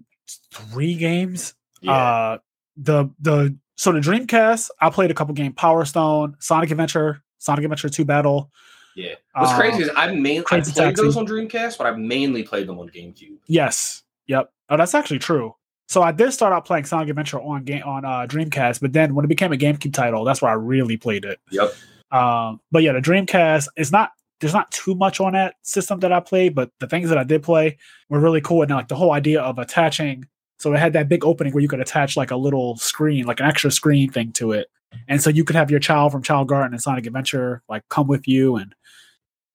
three 0.51 0.95
games. 0.95 1.53
yeah, 1.81 1.93
Uh, 1.93 2.37
the 2.75 3.09
the 3.19 3.57
so 3.75 3.91
the 3.91 3.99
Dreamcast. 3.99 4.69
I 4.81 4.89
played 4.89 5.11
a 5.11 5.13
couple 5.13 5.33
games. 5.33 5.53
Power 5.55 5.85
Stone, 5.85 6.35
Sonic 6.39 6.71
Adventure, 6.71 7.23
Sonic 7.37 7.63
Adventure 7.63 7.89
Two 7.89 8.05
Battle. 8.05 8.51
Yeah. 8.95 9.15
What's 9.35 9.51
uh, 9.51 9.57
crazy 9.57 9.83
is 9.83 9.89
I 9.95 10.07
mainly 10.13 10.39
I 10.51 10.61
played 10.61 10.65
Taxi. 10.65 11.01
those 11.01 11.17
on 11.17 11.27
Dreamcast, 11.27 11.77
but 11.77 11.87
I 11.87 11.91
mainly 11.91 12.43
played 12.43 12.67
them 12.67 12.79
on 12.79 12.89
GameCube. 12.89 13.37
Yes. 13.47 14.03
Yep. 14.27 14.51
Oh, 14.69 14.77
that's 14.77 14.93
actually 14.95 15.19
true. 15.19 15.55
So 15.87 16.01
I 16.01 16.11
did 16.11 16.31
start 16.31 16.53
out 16.53 16.65
playing 16.65 16.85
Sonic 16.85 17.09
Adventure 17.09 17.41
on 17.41 17.63
game 17.65 17.83
on 17.83 18.05
uh, 18.05 18.25
Dreamcast, 18.27 18.81
but 18.81 18.93
then 18.93 19.13
when 19.13 19.25
it 19.25 19.27
became 19.27 19.51
a 19.51 19.57
GameCube 19.57 19.93
title, 19.93 20.23
that's 20.23 20.41
where 20.41 20.51
I 20.51 20.55
really 20.55 20.97
played 20.97 21.25
it. 21.25 21.39
Yep. 21.51 21.73
Um, 22.11 22.61
but 22.71 22.83
yeah, 22.83 22.93
the 22.93 22.99
Dreamcast 22.99 23.67
is 23.77 23.91
not. 23.91 24.11
There's 24.39 24.53
not 24.53 24.71
too 24.71 24.93
much 24.93 25.21
on 25.21 25.33
that 25.33 25.55
system 25.61 26.01
that 26.01 26.11
I 26.11 26.19
played, 26.19 26.53
but 26.53 26.69
the 26.79 26.87
things 26.87 27.07
that 27.07 27.17
I 27.17 27.23
did 27.23 27.43
play 27.43 27.77
were 28.09 28.19
really 28.19 28.41
cool. 28.41 28.61
And 28.61 28.71
like 28.71 28.89
the 28.89 28.95
whole 28.95 29.13
idea 29.13 29.41
of 29.41 29.57
attaching, 29.57 30.25
so 30.59 30.73
it 30.73 30.79
had 30.79 30.93
that 30.93 31.07
big 31.07 31.23
opening 31.23 31.53
where 31.53 31.61
you 31.61 31.69
could 31.69 31.79
attach 31.79 32.17
like 32.17 32.31
a 32.31 32.35
little 32.35 32.75
screen, 32.77 33.25
like 33.25 33.39
an 33.39 33.45
extra 33.45 33.71
screen 33.71 34.11
thing 34.11 34.31
to 34.33 34.51
it, 34.51 34.67
and 35.07 35.21
so 35.21 35.29
you 35.29 35.43
could 35.43 35.55
have 35.55 35.71
your 35.71 35.79
child 35.79 36.11
from 36.11 36.23
Chao 36.23 36.43
Garden 36.43 36.73
and 36.73 36.81
Sonic 36.81 37.05
Adventure 37.05 37.61
like 37.69 37.83
come 37.89 38.07
with 38.07 38.27
you, 38.27 38.55
and 38.57 38.73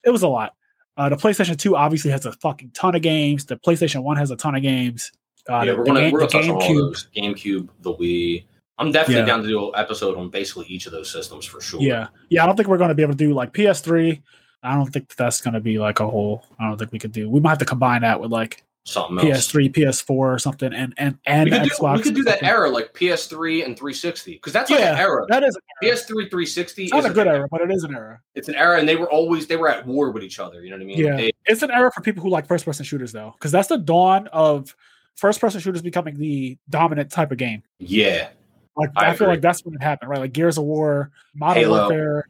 it 0.08 0.12
was 0.12 0.22
a 0.22 0.28
lot. 0.28 0.54
Uh, 0.96 1.08
the 1.08 1.16
PlayStation 1.16 1.56
2 1.56 1.76
obviously 1.76 2.10
has 2.10 2.26
a 2.26 2.32
fucking 2.32 2.70
ton 2.72 2.94
of 2.96 3.02
games. 3.02 3.44
The 3.44 3.56
PlayStation 3.56 4.02
1 4.02 4.16
has 4.16 4.30
a 4.32 4.36
ton 4.36 4.56
of 4.56 4.62
games. 4.62 5.12
Uh, 5.48 5.62
yeah, 5.64 5.72
the, 5.72 5.76
we're 5.78 5.84
gonna 5.84 6.00
game- 6.00 6.12
we're 6.12 6.18
gonna 6.20 6.30
touch 6.30 6.48
on 6.48 6.56
all 6.56 6.74
those. 6.74 7.08
GameCube, 7.16 7.68
the 7.80 7.94
Wii. 7.94 8.44
I'm 8.78 8.90
definitely 8.92 9.20
Yeah. 9.22 9.26
down 9.26 9.42
to 9.42 9.48
do 9.48 9.66
an 9.68 9.72
episode 9.76 10.16
on 10.18 10.28
basically 10.30 10.66
each 10.66 10.86
of 10.86 10.92
those 10.92 11.10
systems 11.10 11.44
for 11.46 11.60
sure. 11.60 11.80
Yeah, 11.80 12.08
yeah. 12.30 12.42
I 12.42 12.46
don't 12.46 12.56
think 12.56 12.68
we're 12.68 12.78
going 12.78 12.88
to 12.90 12.94
be 12.94 13.02
able 13.02 13.12
to 13.14 13.18
do 13.18 13.32
like 13.34 13.52
PS3. 13.52 14.20
I 14.62 14.74
don't 14.74 14.86
think 14.92 15.14
that's 15.16 15.40
going 15.40 15.54
to 15.54 15.60
be 15.60 15.78
like 15.78 16.00
a 16.00 16.08
whole. 16.08 16.44
I 16.58 16.68
don't 16.68 16.76
think 16.78 16.92
we 16.92 16.98
could 16.98 17.12
do. 17.12 17.28
We 17.30 17.40
might 17.40 17.50
have 17.50 17.58
to 17.58 17.64
combine 17.64 18.02
that 18.02 18.20
with 18.20 18.30
like 18.32 18.64
Something 18.88 19.30
else. 19.30 19.52
PS3, 19.52 19.70
PS4, 19.74 20.10
or 20.10 20.38
something, 20.38 20.72
and 20.72 20.94
and 20.96 21.18
and 21.26 21.44
We 21.50 21.58
could, 21.58 21.68
do, 21.68 21.86
we 21.92 22.02
could 22.02 22.14
do 22.14 22.22
that 22.24 22.42
era 22.42 22.70
like 22.70 22.94
PS3 22.94 23.64
and 23.66 23.76
360 23.76 24.32
because 24.32 24.54
that's 24.54 24.70
like 24.70 24.80
Yeah, 24.80 24.92
an 24.94 24.98
era. 24.98 25.26
That 25.28 25.44
is 25.44 25.54
an 25.56 25.62
era. 25.82 25.94
PS3 25.94 26.06
360 26.06 26.84
It's 26.84 26.92
not 26.92 27.00
is 27.00 27.04
a 27.04 27.12
good 27.12 27.26
era, 27.26 27.46
but 27.50 27.60
it 27.60 27.70
is 27.70 27.84
an 27.84 27.94
era. 27.94 28.20
It's 28.34 28.48
an 28.48 28.54
era, 28.54 28.78
and 28.78 28.88
they 28.88 28.96
were 28.96 29.10
always 29.10 29.46
they 29.46 29.56
were 29.56 29.68
at 29.68 29.86
war 29.86 30.10
with 30.10 30.22
each 30.24 30.38
other. 30.38 30.64
You 30.64 30.70
know 30.70 30.76
what 30.76 30.82
I 30.82 30.86
mean? 30.86 30.98
Yeah. 30.98 31.16
They- 31.16 31.32
It's 31.44 31.62
an 31.62 31.70
era 31.70 31.92
for 31.92 32.00
people 32.00 32.22
who 32.22 32.30
like 32.30 32.46
first 32.46 32.64
person 32.64 32.84
shooters, 32.86 33.12
though, 33.12 33.32
because 33.36 33.52
that's 33.52 33.68
the 33.68 33.76
dawn 33.76 34.26
of 34.28 34.74
first 35.16 35.38
person 35.40 35.60
shooters 35.60 35.82
becoming 35.82 36.16
the 36.16 36.56
dominant 36.70 37.10
type 37.10 37.30
of 37.30 37.36
game. 37.38 37.62
yeah. 37.78 38.28
Like 38.74 38.90
I 38.96 39.10
I, 39.10 39.16
feel 39.16 39.26
like 39.26 39.40
that's 39.40 39.64
when 39.64 39.74
it 39.74 39.82
happened, 39.82 40.08
right? 40.08 40.20
Like 40.20 40.32
Gears 40.32 40.56
of 40.56 40.62
War, 40.64 41.10
Modern 41.34 41.64
Halo. 41.64 41.78
Warfare, 41.80 42.28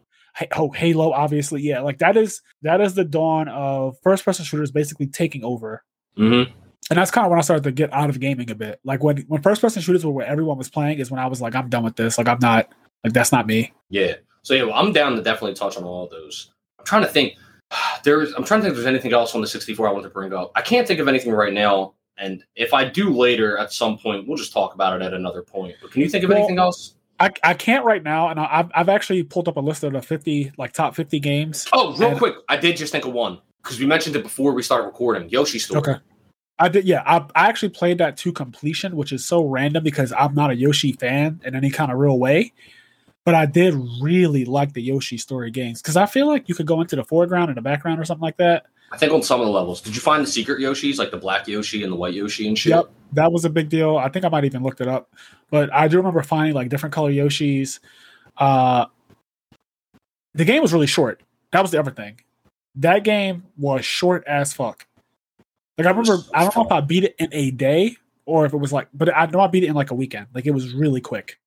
oh 0.56 0.70
Halo, 0.70 1.12
obviously, 1.12 1.60
yeah. 1.60 1.80
Like 1.80 1.98
that 1.98 2.16
is 2.16 2.40
that 2.62 2.80
is 2.80 2.94
the 2.94 3.04
dawn 3.04 3.48
of 3.48 3.98
first 4.02 4.24
person 4.24 4.44
shooters 4.46 4.70
basically 4.70 5.06
taking 5.08 5.44
over. 5.44 5.84
Mm-hmm. 6.18 6.52
And 6.90 6.98
that's 6.98 7.10
kind 7.10 7.26
of 7.26 7.30
when 7.30 7.38
I 7.38 7.42
started 7.42 7.64
to 7.64 7.72
get 7.72 7.92
out 7.92 8.08
of 8.08 8.18
gaming 8.18 8.50
a 8.50 8.54
bit. 8.54 8.80
Like 8.84 9.02
when 9.02 9.18
when 9.28 9.42
first 9.42 9.60
person 9.60 9.82
shooters 9.82 10.04
were 10.04 10.12
where 10.12 10.26
everyone 10.26 10.56
was 10.56 10.70
playing 10.70 10.98
is 10.98 11.10
when 11.10 11.20
I 11.20 11.26
was 11.26 11.40
like, 11.40 11.54
I'm 11.54 11.68
done 11.68 11.84
with 11.84 11.96
this. 11.96 12.16
Like 12.18 12.28
I'm 12.28 12.38
not 12.40 12.72
like 13.04 13.12
that's 13.12 13.32
not 13.32 13.46
me. 13.46 13.72
Yeah. 13.90 14.14
So 14.42 14.54
yeah, 14.54 14.64
well, 14.64 14.74
I'm 14.74 14.92
down 14.92 15.14
to 15.16 15.22
definitely 15.22 15.54
touch 15.54 15.76
on 15.76 15.84
all 15.84 16.08
those. 16.08 16.50
I'm 16.78 16.86
trying 16.86 17.02
to 17.02 17.08
think. 17.08 17.34
There's 18.04 18.32
I'm 18.32 18.44
trying 18.44 18.60
to 18.60 18.64
think 18.64 18.72
if 18.72 18.76
there's 18.76 18.86
anything 18.86 19.12
else 19.12 19.34
on 19.34 19.40
the 19.42 19.46
64 19.46 19.88
I 19.88 19.92
want 19.92 20.04
to 20.04 20.10
bring 20.10 20.32
up. 20.32 20.52
I 20.56 20.62
can't 20.62 20.86
think 20.88 21.00
of 21.00 21.08
anything 21.08 21.32
right 21.32 21.52
now. 21.52 21.94
And 22.16 22.42
if 22.56 22.72
I 22.72 22.84
do 22.84 23.10
later 23.14 23.58
at 23.58 23.72
some 23.72 23.98
point, 23.98 24.26
we'll 24.26 24.38
just 24.38 24.52
talk 24.52 24.74
about 24.74 25.00
it 25.00 25.04
at 25.04 25.12
another 25.12 25.42
point. 25.42 25.76
But 25.82 25.92
can 25.92 26.00
you 26.00 26.08
think 26.08 26.24
of 26.24 26.30
Well, 26.30 26.38
anything 26.38 26.58
else? 26.58 26.94
I, 27.20 27.30
I 27.44 27.54
can't 27.54 27.84
right 27.84 28.02
now, 28.02 28.28
and 28.28 28.40
I- 28.40 28.48
I've 28.50 28.70
I've 28.74 28.88
actually 28.88 29.22
pulled 29.24 29.48
up 29.48 29.56
a 29.56 29.60
list 29.60 29.84
of 29.84 29.92
the 29.92 30.00
50 30.00 30.52
like 30.56 30.72
top 30.72 30.94
50 30.94 31.20
games. 31.20 31.68
Oh, 31.72 31.94
real 31.96 32.16
quick, 32.16 32.36
I 32.48 32.56
did 32.56 32.76
just 32.76 32.92
think 32.92 33.04
of 33.04 33.12
one 33.12 33.40
because 33.68 33.78
we 33.78 33.84
mentioned 33.84 34.16
it 34.16 34.22
before 34.22 34.52
we 34.52 34.62
started 34.62 34.86
recording. 34.86 35.28
Yoshi 35.28 35.58
Story. 35.58 35.80
Okay. 35.80 35.96
I 36.58 36.70
did, 36.70 36.86
yeah. 36.86 37.02
I, 37.04 37.18
I 37.34 37.48
actually 37.48 37.68
played 37.68 37.98
that 37.98 38.16
to 38.16 38.32
completion, 38.32 38.96
which 38.96 39.12
is 39.12 39.26
so 39.26 39.44
random 39.44 39.84
because 39.84 40.10
I'm 40.10 40.34
not 40.34 40.50
a 40.50 40.56
Yoshi 40.56 40.92
fan 40.92 41.42
in 41.44 41.54
any 41.54 41.70
kind 41.70 41.92
of 41.92 41.98
real 41.98 42.18
way. 42.18 42.54
But 43.26 43.34
I 43.34 43.44
did 43.44 43.74
really 44.00 44.46
like 44.46 44.72
the 44.72 44.80
Yoshi 44.80 45.18
story 45.18 45.50
games 45.50 45.82
because 45.82 45.96
I 45.96 46.06
feel 46.06 46.26
like 46.26 46.48
you 46.48 46.54
could 46.54 46.66
go 46.66 46.80
into 46.80 46.96
the 46.96 47.04
foreground 47.04 47.50
and 47.50 47.58
the 47.58 47.62
background 47.62 48.00
or 48.00 48.06
something 48.06 48.22
like 48.22 48.38
that. 48.38 48.66
I 48.90 48.96
think 48.96 49.12
on 49.12 49.22
some 49.22 49.40
of 49.40 49.46
the 49.46 49.52
levels. 49.52 49.82
Did 49.82 49.94
you 49.94 50.00
find 50.00 50.22
the 50.22 50.30
secret 50.30 50.60
Yoshis, 50.60 50.98
like 50.98 51.10
the 51.10 51.18
black 51.18 51.46
Yoshi 51.46 51.82
and 51.82 51.92
the 51.92 51.96
white 51.96 52.14
Yoshi 52.14 52.48
and 52.48 52.58
shit? 52.58 52.70
Yep, 52.70 52.90
that 53.12 53.30
was 53.30 53.44
a 53.44 53.50
big 53.50 53.68
deal. 53.68 53.98
I 53.98 54.08
think 54.08 54.24
I 54.24 54.30
might 54.30 54.46
even 54.46 54.62
looked 54.62 54.80
it 54.80 54.88
up, 54.88 55.14
but 55.50 55.70
I 55.74 55.88
do 55.88 55.98
remember 55.98 56.22
finding 56.22 56.54
like 56.54 56.70
different 56.70 56.94
color 56.94 57.10
Yoshis. 57.10 57.80
Uh, 58.38 58.86
the 60.32 60.46
game 60.46 60.62
was 60.62 60.72
really 60.72 60.86
short. 60.86 61.22
That 61.52 61.60
was 61.60 61.70
the 61.70 61.78
other 61.78 61.90
thing. 61.90 62.18
That 62.76 63.04
game 63.04 63.44
was 63.56 63.84
short 63.84 64.24
as 64.26 64.52
fuck. 64.52 64.86
Like 65.76 65.86
I 65.86 65.90
remember, 65.90 66.18
I 66.34 66.42
don't 66.42 66.56
know 66.56 66.64
if. 66.64 66.72
I 66.72 66.80
beat 66.80 67.04
it 67.04 67.14
in 67.18 67.28
a 67.32 67.50
day 67.50 67.96
or 68.26 68.44
if 68.44 68.52
it 68.52 68.58
was 68.58 68.72
like, 68.72 68.88
but 68.92 69.14
I 69.14 69.26
know 69.26 69.40
I 69.40 69.46
beat 69.46 69.64
it 69.64 69.68
in 69.68 69.74
like 69.74 69.90
a 69.90 69.94
weekend. 69.94 70.26
Like 70.34 70.46
it 70.46 70.50
was 70.50 70.74
really 70.74 71.00
quick. 71.00 71.38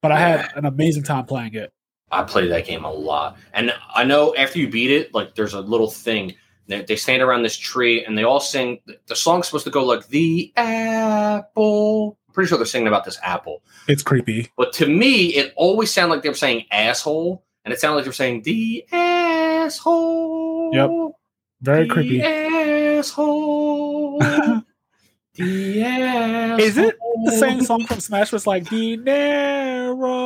But 0.00 0.12
I 0.12 0.18
had 0.18 0.50
an 0.54 0.64
amazing 0.64 1.02
time 1.02 1.26
playing 1.26 1.54
it. 1.54 1.72
I 2.12 2.22
played 2.22 2.50
that 2.52 2.64
game 2.64 2.84
a 2.84 2.92
lot. 2.92 3.36
And 3.52 3.72
I 3.94 4.04
know 4.04 4.34
after 4.36 4.58
you 4.60 4.68
beat 4.70 4.92
it, 4.92 5.12
like 5.12 5.34
there's 5.34 5.54
a 5.54 5.60
little 5.60 5.90
thing. 5.90 6.34
They, 6.68 6.82
they 6.82 6.96
stand 6.96 7.22
around 7.22 7.42
this 7.42 7.56
tree 7.56 8.04
and 8.04 8.16
they 8.16 8.22
all 8.22 8.38
sing. 8.38 8.78
The 9.06 9.16
song's 9.16 9.46
supposed 9.46 9.64
to 9.64 9.70
go 9.70 9.84
like 9.84 10.06
the 10.08 10.52
apple. 10.56 12.18
I'm 12.28 12.34
pretty 12.34 12.48
sure 12.48 12.58
they're 12.58 12.66
singing 12.66 12.88
about 12.88 13.04
this 13.04 13.18
apple. 13.22 13.62
It's 13.88 14.02
creepy. 14.04 14.52
But 14.56 14.72
to 14.74 14.86
me, 14.86 15.34
it 15.34 15.52
always 15.56 15.92
sounded 15.92 16.14
like 16.14 16.22
they 16.22 16.28
were 16.28 16.34
saying 16.36 16.66
asshole. 16.70 17.44
And 17.64 17.74
it 17.74 17.80
sounded 17.80 17.96
like 17.96 18.04
they 18.04 18.10
were 18.10 18.14
saying 18.14 18.42
the 18.42 18.86
asshole. 18.92 20.45
Yep. 20.72 20.90
Very 21.62 21.84
the 21.84 21.92
creepy. 21.92 22.22
asshole. 22.22 24.18
the 25.34 25.82
asshole. 25.82 26.60
Is 26.60 26.78
it 26.78 26.96
The 27.24 27.32
same 27.32 27.62
song 27.62 27.86
from 27.86 28.00
Smash 28.00 28.32
was 28.32 28.46
like 28.46 28.68
Dinero. 28.68 30.16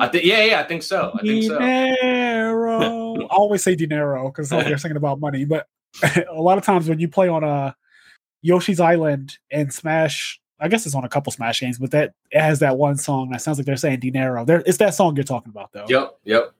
I 0.00 0.08
think, 0.08 0.24
yeah, 0.24 0.44
yeah, 0.44 0.60
I 0.60 0.64
think 0.64 0.82
so. 0.82 1.12
I 1.14 1.22
think 1.22 1.44
so. 1.44 1.58
Dinero. 1.58 3.14
I 3.30 3.34
always 3.34 3.62
say 3.62 3.74
dinero 3.74 4.28
because 4.28 4.48
they're 4.50 4.76
singing 4.78 4.96
about 4.96 5.20
money, 5.20 5.44
but 5.44 5.68
a 6.28 6.40
lot 6.40 6.58
of 6.58 6.64
times 6.64 6.88
when 6.88 6.98
you 6.98 7.08
play 7.08 7.28
on 7.28 7.44
a 7.44 7.76
Yoshi's 8.42 8.80
Island 8.80 9.38
and 9.50 9.72
Smash, 9.72 10.40
I 10.60 10.68
guess 10.68 10.86
it's 10.86 10.94
on 10.94 11.04
a 11.04 11.08
couple 11.08 11.32
Smash 11.32 11.60
games, 11.60 11.78
but 11.78 11.90
that 11.92 12.14
it 12.30 12.40
has 12.40 12.58
that 12.60 12.76
one 12.76 12.96
song 12.96 13.30
that 13.30 13.42
sounds 13.42 13.58
like 13.58 13.66
they're 13.66 13.76
saying 13.76 14.00
dinero. 14.00 14.44
There, 14.44 14.62
it's 14.66 14.78
that 14.78 14.94
song 14.94 15.16
you're 15.16 15.24
talking 15.24 15.50
about, 15.50 15.72
though. 15.72 15.86
Yep, 15.88 16.18
yep. 16.24 16.52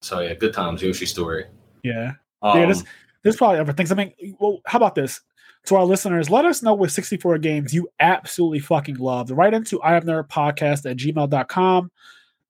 So 0.00 0.20
yeah, 0.20 0.34
good 0.34 0.52
times, 0.52 0.82
Yoshi 0.82 1.06
story. 1.06 1.46
Yeah. 1.82 2.12
Um, 2.42 2.58
Yeah, 2.58 2.66
this- 2.66 2.84
There's 3.22 3.36
probably 3.36 3.60
other 3.60 3.72
things. 3.72 3.92
I 3.92 3.94
mean, 3.94 4.12
well, 4.40 4.60
how 4.66 4.78
about 4.78 4.94
this? 4.96 5.20
To 5.66 5.76
our 5.76 5.84
listeners, 5.84 6.28
let 6.28 6.44
us 6.44 6.60
know 6.60 6.74
what 6.74 6.90
64 6.90 7.38
games 7.38 7.72
you 7.72 7.88
absolutely 8.00 8.58
fucking 8.58 8.96
loved. 8.96 9.30
Write 9.30 9.54
into 9.54 9.80
I 9.80 9.94
am 9.96 10.02
nerd 10.02 10.28
podcast 10.28 10.90
at 10.90 10.96
gmail.com. 10.96 11.92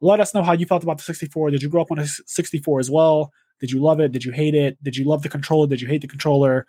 Let 0.01 0.20
us 0.20 0.32
know 0.32 0.43
how 0.43 0.52
you 0.55 0.64
felt 0.64 0.82
about 0.82 0.97
the 0.97 1.05
64. 1.05 1.51
Did 1.51 1.62
you 1.62 1.69
grow 1.69 1.82
up 1.82 1.90
on 1.93 1.98
a 1.98 2.06
64 2.06 2.81
as 2.81 2.90
well? 2.90 3.31
Did 3.60 3.70
you 3.70 3.81
love 3.82 4.01
it? 4.01 4.12
Did 4.12 4.24
you 4.24 4.32
hate 4.32 4.55
it? 4.55 4.82
Did 4.82 4.97
you 4.97 5.05
love 5.05 5.23
the 5.23 5.28
controller? 5.28 5.66
Did 5.66 5.82
you 5.82 5.89
hate 5.89 6.01
the 6.01 6.09
controller? 6.09 6.66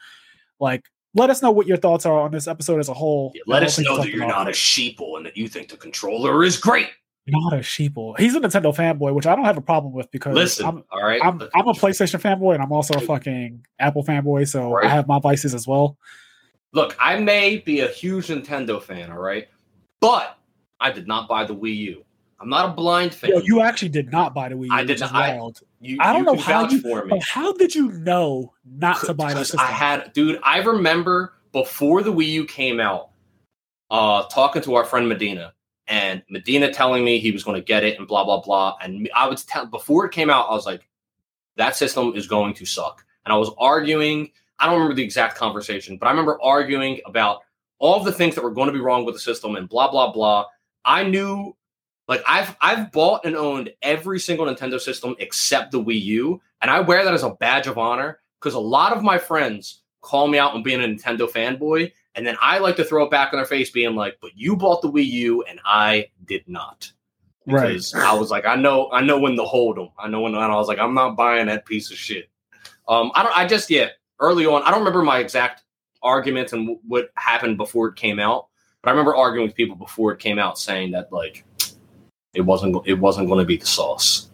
Like, 0.60 0.84
let 1.16 1.30
us 1.30 1.42
know 1.42 1.52
what 1.52 1.66
your 1.66 1.78
thoughts 1.78 2.06
are 2.06 2.20
on 2.20 2.32
this 2.32 2.48
episode 2.48 2.80
as 2.80 2.90
a 2.90 2.94
whole. 2.94 3.32
yeah, 3.34 3.42
let 3.48 3.64
us 3.64 3.80
know 3.80 3.98
that 3.98 4.10
you're 4.10 4.26
about. 4.26 4.46
not 4.46 4.48
a 4.50 4.52
sheeple 4.52 5.16
and 5.16 5.26
that 5.26 5.38
you 5.38 5.48
think 5.48 5.70
the 5.70 5.78
controller 5.78 6.44
is 6.44 6.58
great. 6.58 6.90
Not 7.28 7.54
a 7.54 7.58
sheeple. 7.58 8.18
He's 8.20 8.36
a 8.36 8.40
Nintendo 8.40 8.76
fanboy, 8.76 9.14
which 9.14 9.26
I 9.26 9.36
don't 9.36 9.46
have 9.46 9.58
a 9.58 9.62
problem 9.62 9.94
with 9.94 10.10
because 10.12 10.36
Listen, 10.36 10.66
I'm, 10.66 10.84
all 10.92 11.04
right. 11.04 11.22
I'm, 11.24 11.42
I'm 11.56 11.68
a 11.68 11.74
PlayStation 11.74 12.20
fanboy 12.22 12.54
and 12.56 12.64
I'm 12.64 12.72
also 12.72 12.96
a 12.96 13.00
fucking 13.02 13.66
Apple 13.80 14.04
fanboy, 14.04 14.48
so 14.48 14.72
Right. 14.74 14.86
I 14.86 14.90
have 14.90 15.08
my 15.08 15.20
vices 15.20 15.54
as 15.54 15.68
well. 15.68 15.98
Look, 16.74 16.96
I 17.00 17.20
may 17.20 17.58
be 17.58 17.82
a 17.82 17.88
huge 17.88 18.28
Nintendo 18.28 18.82
fan, 18.82 19.12
all 19.12 19.20
right, 19.20 19.48
but 20.02 20.38
I 20.80 20.92
did 20.92 21.08
not 21.08 21.28
buy 21.30 21.46
the 21.46 21.56
Wii 21.56 21.76
U. 21.78 22.04
I'm 22.40 22.50
not 22.50 22.70
a 22.72 22.74
blind 22.74 23.14
fan. 23.14 23.30
Yo, 23.30 23.38
you 23.40 23.62
actually 23.62 23.88
did 23.90 24.12
not 24.12 24.34
buy 24.34 24.50
the 24.50 24.56
Wii 24.56 24.66
U. 24.66 24.74
I 24.74 24.84
did 24.84 25.00
not. 25.00 25.14
I- 25.14 25.40
You- 25.80 25.98
I 26.02 26.12
don't 26.12 26.26
you 26.26 26.34
know 26.34 26.36
how 26.42 26.68
you- 26.68 26.82
for 26.82 27.06
me. 27.06 27.22
How 27.24 27.54
did 27.54 27.74
you 27.76 27.92
know 27.92 28.54
not 28.66 29.00
to 29.06 29.14
buy 29.14 29.34
system? 29.34 29.60
I 29.62 29.68
had, 29.68 30.12
dude. 30.14 30.40
I 30.44 30.58
remember 30.60 31.34
before 31.54 32.02
the 32.04 32.12
Wii 32.12 32.28
U 32.30 32.46
came 32.46 32.80
out, 32.82 33.12
uh, 33.92 34.24
talking 34.24 34.62
to 34.64 34.74
our 34.76 34.84
friend 34.84 35.08
Medina, 35.08 35.54
and 35.88 36.24
Medina 36.30 36.72
telling 36.72 37.04
me 37.04 37.20
he 37.20 37.32
was 37.32 37.44
going 37.44 37.60
to 37.60 37.66
get 37.66 37.84
it 37.84 37.98
and 37.98 38.08
blah 38.08 38.24
blah 38.24 38.42
blah. 38.42 38.78
And 38.82 39.10
I 39.16 39.28
was 39.28 39.44
tell 39.44 39.66
before 39.66 40.06
it 40.06 40.12
came 40.12 40.30
out, 40.30 40.50
I 40.50 40.54
was 40.54 40.66
like, 40.66 40.88
that 41.58 41.76
system 41.76 42.14
is 42.16 42.28
going 42.28 42.54
to 42.56 42.66
suck. 42.66 43.06
And 43.26 43.34
I 43.34 43.38
was 43.38 43.52
arguing. 43.58 44.32
I 44.60 44.66
don't 44.66 44.76
remember 44.76 44.96
the 44.96 45.04
exact 45.04 45.38
conversation, 45.38 45.98
but 45.98 46.08
I 46.08 46.12
remember 46.12 46.42
arguing 46.42 47.02
about 47.06 47.42
all 47.80 48.02
the 48.04 48.12
things 48.12 48.36
that 48.36 48.44
were 48.44 48.52
going 48.52 48.68
to 48.68 48.74
be 48.74 48.80
wrong 48.80 49.04
with 49.04 49.16
the 49.16 49.20
system 49.20 49.56
and 49.56 49.68
blah 49.68 49.92
blah 49.92 50.12
blah. 50.12 50.46
I 50.86 51.04
knew 51.04 51.56
like 52.08 52.24
I've 52.28 52.56
I've 52.62 52.92
bought 52.92 53.26
and 53.26 53.36
owned 53.36 53.72
every 53.82 54.20
single 54.20 54.46
Nintendo 54.46 54.80
system 54.80 55.16
except 55.20 55.72
the 55.72 55.84
Wii 55.84 56.02
U, 56.02 56.42
and 56.62 56.72
I 56.72 56.80
wear 56.80 57.04
that 57.04 57.14
as 57.14 57.24
a 57.24 57.32
badge 57.32 57.68
of 57.68 57.78
honor 57.78 58.20
because 58.40 58.54
a 58.54 58.60
lot 58.60 58.96
of 58.96 59.04
my 59.04 59.18
friends 59.18 59.82
call 60.02 60.28
me 60.28 60.38
out 60.38 60.54
on 60.54 60.64
being 60.64 60.84
a 60.84 60.88
Nintendo 60.88 61.30
fanboy, 61.30 61.92
and 62.16 62.26
then 62.26 62.38
I 62.42 62.60
like 62.60 62.76
to 62.78 62.84
throw 62.84 63.04
it 63.06 63.12
back 63.12 63.34
in 63.34 63.38
their 63.38 63.46
face, 63.46 63.70
being 63.72 63.96
like, 63.96 64.18
"But 64.22 64.32
you 64.36 64.56
bought 64.56 64.82
the 64.82 64.92
Wii 64.92 65.06
U, 65.06 65.44
and 65.44 65.60
I 65.66 66.08
did 66.26 66.48
not." 66.48 66.92
right. 67.48 67.70
Because 67.70 67.94
I 67.94 68.14
was 68.14 68.32
like, 68.32 68.46
I 68.46 68.56
know, 68.56 68.90
I 68.92 69.02
know 69.02 69.20
when 69.20 69.36
to 69.36 69.44
hold 69.44 69.78
them. 69.78 69.90
I 69.98 70.08
know 70.08 70.22
when, 70.22 70.34
and 70.36 70.44
I 70.44 70.56
was 70.56 70.68
like, 70.68 70.80
I'm 70.80 70.94
not 70.94 71.16
buying 71.16 71.48
that 71.48 71.66
piece 71.66 71.92
of 71.92 71.98
shit. 71.98 72.30
Um, 72.88 73.12
I 73.16 73.24
don't. 73.24 73.38
I 73.38 73.48
just 73.48 73.70
yeah. 73.70 73.90
Early 74.20 74.46
on, 74.46 74.62
I 74.64 74.70
don't 74.72 74.80
remember 74.80 75.02
my 75.02 75.20
exact 75.20 75.64
arguments 76.02 76.54
and 76.54 76.68
w- 76.68 76.80
what 76.88 77.10
happened 77.16 77.58
before 77.58 77.88
it 77.88 77.96
came 77.96 78.20
out, 78.20 78.48
but 78.82 78.90
I 78.90 78.92
remember 78.92 79.16
arguing 79.16 79.48
with 79.48 79.56
people 79.56 79.76
before 79.76 80.12
it 80.12 80.20
came 80.20 80.40
out, 80.40 80.60
saying 80.60 80.92
that 80.92 81.12
like 81.12 81.46
it 82.34 82.42
wasn't 82.42 82.86
it 82.86 82.96
wasn't 82.96 83.28
going 83.28 83.40
to 83.40 83.46
be 83.46 83.58
the 83.58 83.66
sauce, 83.66 84.30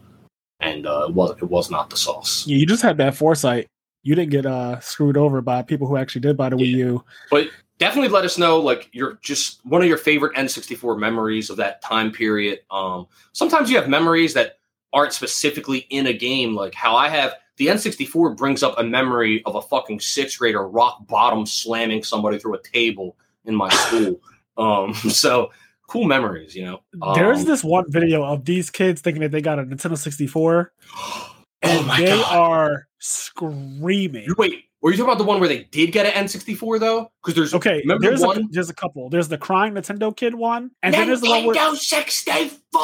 and 0.60 0.86
uh, 0.86 1.06
it 1.08 1.14
was 1.14 1.38
it 1.38 1.46
was 1.46 1.72
not 1.72 1.90
the 1.90 1.98
sauce. 1.98 2.46
Yeah, 2.46 2.58
you 2.58 2.66
just 2.66 2.84
had 2.84 2.98
that 2.98 3.16
foresight. 3.16 3.68
You 4.04 4.16
didn't 4.16 4.32
get 4.32 4.46
uh, 4.46 4.80
screwed 4.80 5.18
over 5.18 5.42
by 5.42 5.62
people 5.62 5.88
who 5.88 5.98
actually 5.98 6.22
did 6.22 6.38
buy 6.38 6.50
the 6.50 6.56
Wii 6.56 6.68
U. 6.68 7.04
But 7.30 7.50
definitely 7.80 8.10
let 8.10 8.26
us 8.26 8.38
know 8.38 8.60
like 8.60 8.90
your 8.94 9.20
just 9.22 9.66
one 9.66 9.82
of 9.82 9.88
your 9.88 9.98
favorite 9.98 10.36
N64 10.36 10.98
memories 11.00 11.50
of 11.50 11.58
that 11.58 11.82
time 11.82 12.12
period. 12.12 12.60
Um, 12.72 13.08
sometimes 13.34 13.70
you 13.70 13.78
have 13.78 13.90
memories 13.90 14.34
that 14.36 14.60
aren't 14.94 15.14
specifically 15.14 15.80
in 15.90 16.08
a 16.08 16.14
game, 16.14 16.56
like 16.56 16.74
how 16.74 16.96
I 16.96 17.10
have 17.10 17.36
the 17.58 17.68
N64 17.68 18.38
brings 18.38 18.64
up 18.64 18.76
a 18.80 18.84
memory 18.84 19.44
of 19.46 19.56
a 19.56 19.62
fucking 19.62 20.00
sixth 20.00 20.40
grader 20.40 20.66
rock 20.68 21.06
bottom 21.08 21.46
slamming 21.46 22.04
somebody 22.04 22.40
through 22.40 22.56
a 22.56 22.62
table 22.64 23.18
in 23.46 23.54
my 23.54 23.70
school. 23.86 24.22
um, 24.58 24.94
so 24.96 25.52
cool 25.88 26.06
memories, 26.06 26.56
you 26.56 26.64
know. 26.64 26.82
There's 27.16 27.40
Um, 27.42 27.46
this 27.46 27.64
one 27.64 27.86
video 27.92 28.24
of 28.24 28.46
these 28.46 28.70
kids 28.70 29.02
thinking 29.02 29.22
that 29.22 29.32
they 29.32 29.42
got 29.42 29.60
a 29.60 29.64
Nintendo 29.64 29.98
64, 29.98 30.72
and 31.62 31.90
oh 31.92 31.96
they 31.98 32.06
god! 32.08 32.36
are 32.38 32.88
screaming. 33.00 34.28
Wait, 34.38 34.66
were 34.82 34.92
you 34.92 34.98
talking 34.98 35.10
about 35.12 35.18
the 35.18 35.24
one 35.26 35.40
where 35.40 35.50
they 35.50 35.64
did 35.64 35.92
get 35.92 36.06
an 36.06 36.26
N64 36.26 36.80
though? 36.80 37.12
Because 37.22 37.36
there's 37.36 37.54
Okay, 37.54 37.80
remember 37.80 38.08
there's 38.08 38.22
one 38.22 38.38
a, 38.38 38.42
there's 38.52 38.70
a 38.70 38.74
couple. 38.74 39.10
There's 39.10 39.28
the 39.28 39.38
crying 39.38 39.74
Nintendo 39.74 40.16
kid 40.16 40.36
one, 40.36 40.72
and 40.84 40.94
then 40.94 41.08
there's 41.08 41.22
the 41.22 41.30
one 41.30 41.46
where 41.46 41.56
Nintendo 41.56 41.76
64. 41.78 42.82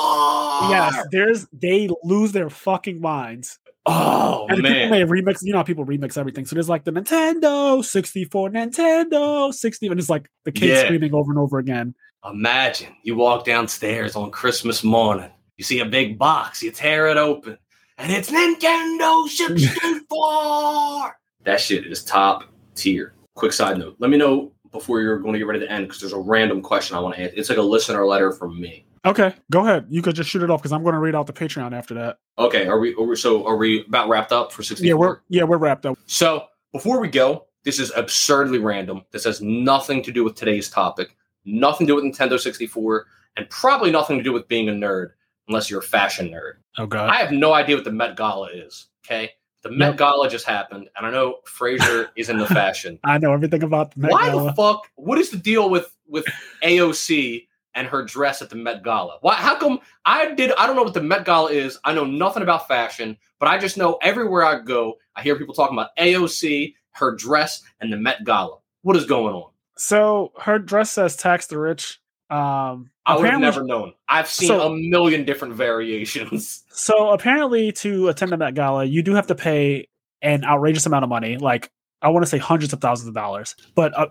yes, 0.70 0.96
there's 1.12 1.48
they 1.54 1.90
lose 2.04 2.32
their 2.32 2.50
fucking 2.50 3.00
minds. 3.02 3.60
Oh 3.88 4.48
And 4.50 4.64
man, 4.64 4.74
people 4.74 4.90
may 4.90 5.04
remix, 5.04 5.44
you 5.44 5.52
know 5.52 5.60
how 5.60 5.64
people 5.64 5.86
remix 5.86 6.18
everything. 6.18 6.46
So 6.46 6.56
there's 6.56 6.68
like 6.70 6.86
the 6.86 6.92
Nintendo 6.92 7.86
64, 7.86 8.50
Nintendo 8.50 9.54
60, 9.54 9.88
and 9.88 10.00
it's 10.00 10.10
like 10.10 10.28
the 10.44 10.52
kid 10.52 10.70
Yeah. 10.70 10.84
screaming 10.86 11.14
over 11.14 11.32
and 11.32 11.38
over 11.40 11.60
again. 11.60 11.94
Imagine 12.28 12.96
you 13.04 13.16
walk 13.16 13.46
downstairs 13.46 14.16
on 14.16 14.32
Christmas 14.32 14.84
morning, 14.84 15.30
you 15.58 15.64
see 15.64 15.80
a 15.82 15.86
big 15.86 16.18
box, 16.18 16.64
you 16.64 16.72
tear 16.72 17.08
it 17.10 17.18
open, 17.18 17.60
and 17.98 18.12
it's 18.12 18.32
Nintendo 18.32 19.28
64. 19.28 21.18
that 21.44 21.60
shit 21.60 21.86
is 21.86 22.04
top 22.04 22.46
tier. 22.76 23.14
Quick 23.36 23.54
side 23.54 23.78
note 23.78 23.96
let 24.00 24.10
me 24.10 24.18
know 24.18 24.52
before 24.72 25.02
you're 25.02 25.20
going 25.20 25.34
to 25.34 25.40
get 25.40 25.48
ready 25.48 25.60
to 25.62 25.72
end 25.72 25.88
because 25.88 26.02
there's 26.02 26.14
a 26.14 26.20
random 26.20 26.62
question 26.62 26.98
I 26.98 27.00
want 27.00 27.16
to 27.16 27.24
ask. 27.24 27.34
It's 27.36 27.50
like 27.50 27.58
a 27.58 27.64
listener 27.64 28.06
letter 28.06 28.32
from 28.32 28.60
me. 28.60 28.86
Okay, 29.06 29.34
go 29.52 29.62
ahead. 29.62 29.86
You 29.90 30.02
could 30.02 30.16
just 30.16 30.30
shoot 30.30 30.42
it 30.42 30.50
off 30.50 30.62
because 30.62 30.72
I'm 30.72 30.82
going 30.82 30.94
to 30.94 31.00
read 31.00 31.16
out 31.16 31.28
the 31.28 31.34
Patreon 31.34 31.74
after 31.74 31.94
that. 31.94 32.18
Okay, 32.40 32.66
are 32.68 32.80
we, 32.80 32.96
are 32.96 33.04
we 33.04 33.16
so 33.16 33.46
are 33.46 33.56
we 33.56 33.86
about 33.86 34.10
wrapped 34.10 34.32
up 34.32 34.52
for 34.52 34.64
64? 34.64 34.88
Yeah, 34.88 34.94
we're 34.94 35.20
yeah 35.30 35.44
we're 35.44 35.58
wrapped 35.58 35.86
up. 35.86 35.98
So 36.08 36.46
before 36.74 37.00
we 37.00 37.08
go, 37.08 37.46
this 37.64 37.80
is 37.80 37.92
absurdly 37.96 38.60
random. 38.60 39.04
This 39.12 39.24
has 39.26 39.42
nothing 39.42 40.02
to 40.04 40.12
do 40.12 40.24
with 40.24 40.36
today's 40.36 40.70
topic, 40.70 41.16
nothing 41.46 41.88
to 41.88 41.92
do 41.92 41.96
with 41.96 42.06
Nintendo 42.06 42.40
64, 42.40 43.06
and 43.38 43.50
probably 43.50 43.92
nothing 43.92 44.18
to 44.18 44.24
do 44.24 44.34
with 44.34 44.48
being 44.48 44.70
a 44.70 44.72
nerd, 44.72 45.12
unless 45.48 45.70
you're 45.70 45.80
a 45.80 45.84
fashion 45.84 46.30
nerd. 46.30 46.54
Oh 46.78 46.86
god. 46.86 47.10
I 47.10 47.16
have 47.18 47.32
no 47.32 47.54
idea 47.54 47.76
what 47.76 47.86
the 47.86 47.92
Met 47.92 48.16
Gala 48.16 48.48
is. 48.54 48.88
Okay, 49.06 49.32
the 49.62 49.72
Met 49.72 49.90
Yep. 49.92 49.98
Gala 49.98 50.30
just 50.30 50.46
happened, 50.46 50.90
and 50.98 51.06
I 51.06 51.12
know 51.12 51.38
Fraser 51.46 52.10
is 52.18 52.30
in 52.30 52.38
the 52.38 52.48
fashion. 52.48 53.00
I 53.04 53.18
know 53.18 53.34
everything 53.34 53.64
about 53.64 53.92
the 53.94 54.02
Met 54.02 54.12
Why 54.12 54.30
Gala. 54.30 54.46
the 54.46 54.54
fuck? 54.54 54.88
What 54.96 55.18
is 55.18 55.30
the 55.30 55.38
deal 55.38 55.70
with 55.70 55.96
with 56.08 56.26
AOC 56.64 57.48
and 57.74 57.88
her 57.88 58.04
dress 58.04 58.42
at 58.42 58.50
the 58.50 58.56
Met 58.56 58.84
Gala? 58.84 59.18
Why? 59.22 59.36
How 59.36 59.56
come 59.58 59.80
I 60.06 60.34
did? 60.34 60.52
I 60.58 60.68
don't 60.68 60.76
know 60.76 60.84
what 60.84 60.94
the 60.94 61.02
Met 61.02 61.26
Gala 61.26 61.52
is. 61.52 61.78
I 61.84 61.94
know 61.94 62.06
nothing 62.06 62.44
about 62.44 62.68
fashion, 62.68 63.18
but 63.40 63.48
I 63.48 63.58
just 63.58 63.78
know 63.78 63.98
everywhere 64.02 64.44
I 64.44 64.60
go, 64.60 64.96
I 65.16 65.22
hear 65.22 65.36
people 65.38 65.54
talking 65.54 65.78
about 65.78 65.96
AOC, 65.98 66.74
her 66.92 67.16
dress, 67.16 67.62
and 67.82 67.92
the 67.92 67.98
Met 67.98 68.24
Gala. 68.24 68.58
What 68.82 68.96
is 68.96 69.06
going 69.06 69.34
on? 69.36 69.52
So 69.78 70.32
her 70.40 70.58
dress 70.60 70.92
says 70.92 71.16
"tax 71.16 71.48
the 71.48 71.58
rich." 71.60 72.00
Um, 72.30 72.90
I 73.06 73.16
would 73.18 73.30
have 73.30 73.40
never 73.40 73.64
known. 73.64 73.94
I've 74.10 74.28
seen 74.28 74.48
So- 74.48 74.74
a 74.74 74.76
million 74.76 75.26
different 75.26 75.56
variations. 75.56 76.62
So 76.78 77.12
apparently, 77.12 77.72
to 77.72 78.10
attend 78.10 78.34
the 78.34 78.38
Met 78.38 78.54
Gala, 78.54 78.84
you 78.84 79.02
do 79.02 79.14
have 79.14 79.28
to 79.28 79.36
pay 79.36 79.88
an 80.22 80.44
outrageous 80.44 80.86
amount 80.86 81.04
of 81.04 81.10
money, 81.10 81.38
like 81.38 81.72
I 82.02 82.10
want 82.10 82.24
to 82.24 82.30
say 82.30 82.38
hundreds 82.38 82.74
of 82.74 82.82
thousands 82.82 83.08
of 83.08 83.14
dollars. 83.14 83.56
But 83.76 83.98
uh, 83.98 84.08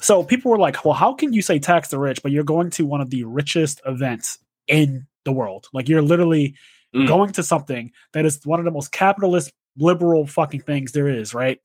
so 0.00 0.24
people 0.24 0.50
were 0.50 0.58
like, 0.58 0.84
"Well, 0.84 0.94
how 0.94 1.14
can 1.14 1.32
you 1.32 1.42
say 1.42 1.60
tax 1.60 1.88
the 1.90 1.98
rich, 1.98 2.20
but 2.22 2.32
you're 2.32 2.42
going 2.42 2.70
to 2.70 2.84
one 2.84 3.00
of 3.00 3.10
the 3.10 3.22
richest 3.22 3.80
events 3.86 4.38
in 4.66 5.06
the 5.24 5.30
world? 5.30 5.68
Like 5.72 5.88
you're 5.88 6.02
literally 6.02 6.54
Mm. 6.94 7.06
going 7.06 7.30
to 7.32 7.42
something 7.44 7.92
that 8.14 8.24
is 8.26 8.40
one 8.44 8.58
of 8.58 8.64
the 8.64 8.70
most 8.72 8.90
capitalist, 8.90 9.52
liberal 9.76 10.26
fucking 10.26 10.62
things 10.62 10.90
there 10.90 11.06
is, 11.08 11.32
right?" 11.34 11.60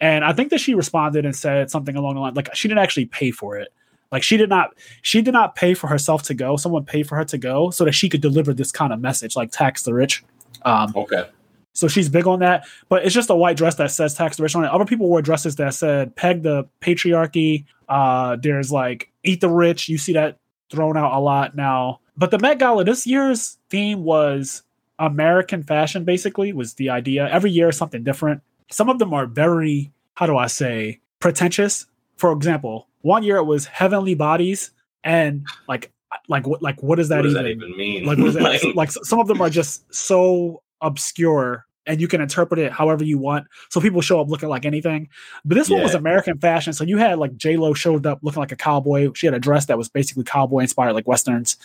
And 0.00 0.22
I 0.22 0.34
think 0.34 0.50
that 0.50 0.60
she 0.60 0.74
responded 0.74 1.24
and 1.24 1.34
said 1.34 1.70
something 1.70 1.96
along 1.96 2.16
the 2.16 2.20
line 2.20 2.34
like 2.34 2.54
she 2.54 2.68
didn't 2.68 2.82
actually 2.82 3.06
pay 3.06 3.30
for 3.30 3.56
it. 3.56 3.68
Like 4.12 4.22
she 4.22 4.36
did 4.36 4.48
not 4.48 4.70
she 5.02 5.22
did 5.22 5.32
not 5.32 5.54
pay 5.56 5.74
for 5.74 5.88
herself 5.88 6.22
to 6.24 6.34
go. 6.34 6.56
Someone 6.56 6.84
paid 6.84 7.08
for 7.08 7.16
her 7.16 7.24
to 7.24 7.38
go 7.38 7.70
so 7.70 7.84
that 7.84 7.92
she 7.92 8.08
could 8.08 8.20
deliver 8.20 8.54
this 8.54 8.70
kind 8.72 8.92
of 8.92 9.00
message, 9.00 9.34
like 9.36 9.50
tax 9.50 9.82
the 9.82 9.92
rich. 9.94 10.22
Um, 10.62 10.92
Okay. 10.96 11.24
so 11.72 11.88
she's 11.88 12.08
big 12.08 12.26
on 12.26 12.38
that. 12.40 12.64
But 12.88 13.04
it's 13.04 13.14
just 13.14 13.28
a 13.30 13.34
white 13.34 13.56
dress 13.56 13.74
that 13.76 13.90
says 13.90 14.14
tax 14.14 14.36
the 14.36 14.42
rich 14.44 14.54
on 14.54 14.64
it. 14.64 14.70
Other 14.70 14.84
people 14.84 15.08
wore 15.08 15.20
dresses 15.22 15.56
that 15.56 15.74
said 15.74 16.14
peg 16.16 16.42
the 16.42 16.68
patriarchy. 16.80 17.64
Uh, 17.88 18.36
there's 18.40 18.70
like 18.72 19.10
eat 19.24 19.40
the 19.40 19.48
rich. 19.50 19.88
You 19.88 19.98
see 19.98 20.12
that 20.14 20.38
thrown 20.70 20.96
out 20.96 21.12
a 21.12 21.20
lot 21.20 21.54
now. 21.56 22.00
But 22.16 22.30
the 22.30 22.38
Met 22.38 22.58
Gala 22.60 22.84
this 22.84 23.06
year's 23.06 23.58
theme 23.70 24.04
was 24.04 24.62
American 24.98 25.62
fashion. 25.64 26.04
Basically, 26.04 26.52
was 26.52 26.74
the 26.74 26.90
idea. 26.90 27.28
Every 27.28 27.50
year 27.50 27.72
something 27.72 28.04
different. 28.04 28.42
Some 28.70 28.88
of 28.88 28.98
them 28.98 29.12
are 29.12 29.26
very 29.26 29.90
how 30.14 30.26
do 30.26 30.36
I 30.36 30.46
say 30.46 31.00
pretentious. 31.18 31.86
For 32.16 32.30
example, 32.32 32.86
one 33.04 33.22
year 33.22 33.36
it 33.36 33.44
was 33.44 33.66
heavenly 33.66 34.14
bodies, 34.14 34.70
and 35.04 35.46
like 35.68 35.92
like 36.28 36.46
what 36.46 36.62
like 36.62 36.82
what 36.82 36.96
does 36.96 37.10
that 37.10 37.16
what 37.18 37.22
does 37.22 37.32
even 37.32 37.44
that 37.44 37.50
even 37.50 37.76
mean? 37.76 38.04
like, 38.04 38.18
what 38.18 38.28
is 38.28 38.34
that? 38.34 38.42
Like, 38.42 38.74
like 38.74 38.90
some 38.90 39.20
of 39.20 39.28
them 39.28 39.40
are 39.40 39.50
just 39.50 39.92
so 39.94 40.62
obscure 40.80 41.66
and 41.86 42.00
you 42.00 42.08
can 42.08 42.22
interpret 42.22 42.58
it 42.58 42.72
however 42.72 43.04
you 43.04 43.18
want. 43.18 43.46
So 43.68 43.78
people 43.78 44.00
show 44.00 44.18
up 44.18 44.28
looking 44.28 44.48
like 44.48 44.64
anything. 44.64 45.08
But 45.44 45.56
this 45.56 45.68
one 45.68 45.82
was 45.82 45.94
American 45.94 46.38
fashion. 46.38 46.72
So 46.72 46.82
you 46.82 46.96
had 46.96 47.18
like 47.18 47.36
J 47.36 47.58
Lo 47.58 47.74
showed 47.74 48.06
up 48.06 48.20
looking 48.22 48.40
like 48.40 48.52
a 48.52 48.56
cowboy. 48.56 49.12
She 49.14 49.26
had 49.26 49.34
a 49.34 49.38
dress 49.38 49.66
that 49.66 49.76
was 49.76 49.90
basically 49.90 50.24
cowboy 50.24 50.60
inspired, 50.60 50.94
like 50.94 51.06
westerns. 51.06 51.58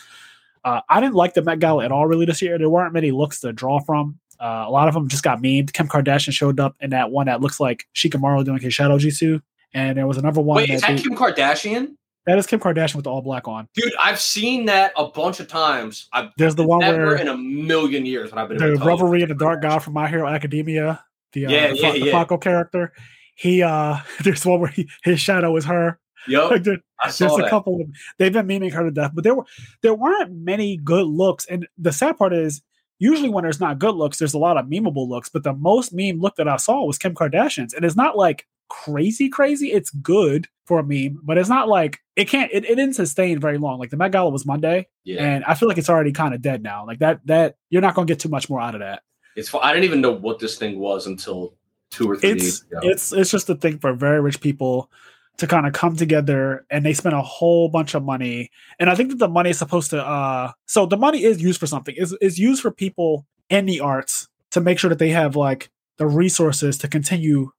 Uh, 0.62 0.82
I 0.90 1.00
didn't 1.00 1.14
like 1.14 1.32
the 1.32 1.42
Met 1.42 1.58
Gala 1.58 1.86
at 1.86 1.92
all 1.92 2.06
really 2.06 2.26
this 2.26 2.42
year. 2.42 2.58
There 2.58 2.68
weren't 2.68 2.92
many 2.92 3.12
looks 3.12 3.40
to 3.40 3.52
draw 3.52 3.80
from. 3.80 4.18
Uh, 4.38 4.64
a 4.66 4.70
lot 4.70 4.88
of 4.88 4.94
them 4.94 5.08
just 5.08 5.22
got 5.22 5.40
memed. 5.40 5.72
Kim 5.72 5.88
Kardashian 5.88 6.32
showed 6.32 6.60
up 6.60 6.76
in 6.80 6.90
that 6.90 7.10
one 7.10 7.26
that 7.26 7.40
looks 7.40 7.60
like 7.60 7.86
Shikamaru 7.94 8.44
doing 8.44 8.60
his 8.60 8.74
shadow 8.74 8.98
jutsu. 8.98 9.40
And 9.74 9.96
there 9.98 10.06
was 10.06 10.16
another 10.18 10.40
one 10.40 10.56
Wait, 10.56 10.68
that, 10.68 10.74
is 10.74 10.80
that 10.82 10.96
they- 10.96 11.02
Kim 11.02 11.14
Kardashian? 11.16 11.94
that 12.26 12.38
is 12.38 12.46
Kim 12.46 12.60
Kardashian 12.60 12.96
with 12.96 13.04
the 13.04 13.10
all 13.10 13.22
black 13.22 13.48
on. 13.48 13.66
Dude, 13.74 13.92
I've 13.98 14.20
seen 14.20 14.66
that 14.66 14.92
a 14.96 15.06
bunch 15.06 15.40
of 15.40 15.48
times. 15.48 16.08
I've 16.12 16.30
There's 16.36 16.54
the 16.54 16.64
one 16.66 16.80
never 16.80 17.06
where 17.06 17.16
in 17.16 17.28
a 17.28 17.36
million 17.36 18.04
years 18.06 18.30
when 18.30 18.38
I've 18.38 18.48
been 18.48 18.58
the 18.58 18.64
able 18.66 18.72
to 18.74 18.78
tell 18.78 18.86
you. 18.86 18.92
revelry 18.92 19.22
in 19.22 19.28
the 19.28 19.34
dark 19.34 19.62
guy 19.62 19.78
from 19.78 19.94
My 19.94 20.08
Hero 20.08 20.28
Academia, 20.28 21.02
the 21.32 21.46
uh, 21.46 21.50
Yeah, 21.50 21.68
the, 21.68 21.76
yeah, 21.76 21.92
the 21.92 21.98
yeah. 22.06 22.12
Falco 22.12 22.36
character. 22.38 22.92
He 23.36 23.62
uh, 23.62 23.96
there's 24.24 24.44
one 24.44 24.60
where 24.60 24.70
he, 24.70 24.88
his 25.02 25.20
shadow 25.20 25.56
is 25.56 25.64
her. 25.64 25.98
Yep, 26.28 26.50
Like, 26.50 26.62
there- 26.64 26.74
I 27.02 27.06
there's 27.06 27.16
saw 27.16 27.36
a 27.38 27.48
couple 27.48 27.80
of 27.80 27.86
they've 28.18 28.32
been 28.32 28.46
memeing 28.46 28.72
her 28.74 28.84
to 28.84 28.90
death, 28.90 29.12
but 29.14 29.24
there 29.24 29.34
were 29.34 29.46
there 29.82 29.94
weren't 29.94 30.32
many 30.32 30.76
good 30.76 31.06
looks. 31.06 31.46
And 31.46 31.66
the 31.78 31.92
sad 31.92 32.18
part 32.18 32.34
is, 32.34 32.60
usually 32.98 33.30
when 33.30 33.44
there's 33.44 33.58
not 33.60 33.78
good 33.78 33.94
looks, 33.94 34.18
there's 34.18 34.34
a 34.34 34.38
lot 34.38 34.58
of 34.58 34.66
memeable 34.66 35.08
looks. 35.08 35.30
But 35.30 35.42
the 35.44 35.54
most 35.54 35.94
meme 35.94 36.20
look 36.20 36.36
that 36.36 36.46
I 36.48 36.56
saw 36.56 36.84
was 36.84 36.98
Kim 36.98 37.14
Kardashian's, 37.14 37.72
and 37.72 37.82
it's 37.86 37.96
not 37.96 38.18
like 38.18 38.46
crazy 38.70 39.28
crazy. 39.28 39.70
It's 39.72 39.90
good 39.90 40.48
for 40.64 40.78
a 40.78 40.82
meme, 40.82 41.20
but 41.22 41.36
it's 41.36 41.50
not 41.50 41.68
like 41.68 41.98
it 42.16 42.26
can't. 42.28 42.50
It, 42.52 42.64
it 42.64 42.76
didn't 42.76 42.94
sustain 42.94 43.38
very 43.38 43.58
long. 43.58 43.78
Like 43.78 43.90
the 43.90 43.98
Met 43.98 44.12
Gala 44.12 44.30
was 44.30 44.46
Monday, 44.46 44.86
Yeah, 45.04 45.22
and 45.22 45.44
I 45.44 45.54
feel 45.54 45.68
like 45.68 45.76
it's 45.76 45.90
already 45.90 46.12
kind 46.12 46.32
of 46.32 46.40
dead 46.40 46.62
now. 46.62 46.86
Like 46.86 47.00
that 47.00 47.20
that 47.26 47.56
you're 47.68 47.82
not 47.82 47.94
gonna 47.94 48.06
get 48.06 48.20
too 48.20 48.30
much 48.30 48.48
more 48.48 48.60
out 48.60 48.74
of 48.74 48.80
that. 48.80 49.02
it's. 49.36 49.54
I 49.54 49.72
didn't 49.72 49.84
even 49.84 50.00
know 50.00 50.12
what 50.12 50.38
this 50.38 50.56
thing 50.56 50.78
was 50.78 51.06
until 51.06 51.54
two 51.90 52.08
or 52.10 52.16
three 52.16 52.30
it's 52.30 52.64
it's 52.82 53.12
it's 53.12 53.30
just 53.30 53.50
a 53.50 53.54
thing 53.54 53.78
for 53.78 53.92
very 53.92 54.20
rich 54.20 54.40
people 54.40 54.90
to 55.38 55.46
kind 55.46 55.66
of 55.66 55.72
come 55.72 55.96
together 55.96 56.64
and 56.70 56.84
they 56.84 56.92
spend 56.92 57.14
a 57.14 57.22
whole 57.22 57.68
bunch 57.68 57.94
of 57.94 58.04
money 58.04 58.50
and 58.78 58.88
i 58.88 58.94
think 58.94 59.10
that 59.10 59.18
the 59.18 59.28
money 59.28 59.50
is 59.50 59.58
supposed 59.58 59.90
to 59.90 60.04
uh 60.04 60.52
so 60.66 60.86
the 60.86 60.96
money 60.96 61.24
is 61.24 61.42
used 61.42 61.58
for 61.58 61.66
something 61.66 61.94
is 61.96 62.16
is 62.20 62.38
used 62.38 62.62
for 62.62 62.70
people 62.70 63.26
in 63.48 63.66
the 63.66 63.80
arts 63.80 64.28
to 64.50 64.60
make 64.60 64.78
sure 64.78 64.88
that 64.88 64.98
they 64.98 65.08
have 65.08 65.34
like 65.36 65.70
the 65.96 66.06
resources 66.06 66.78
to 66.78 66.88
continue 66.88 67.50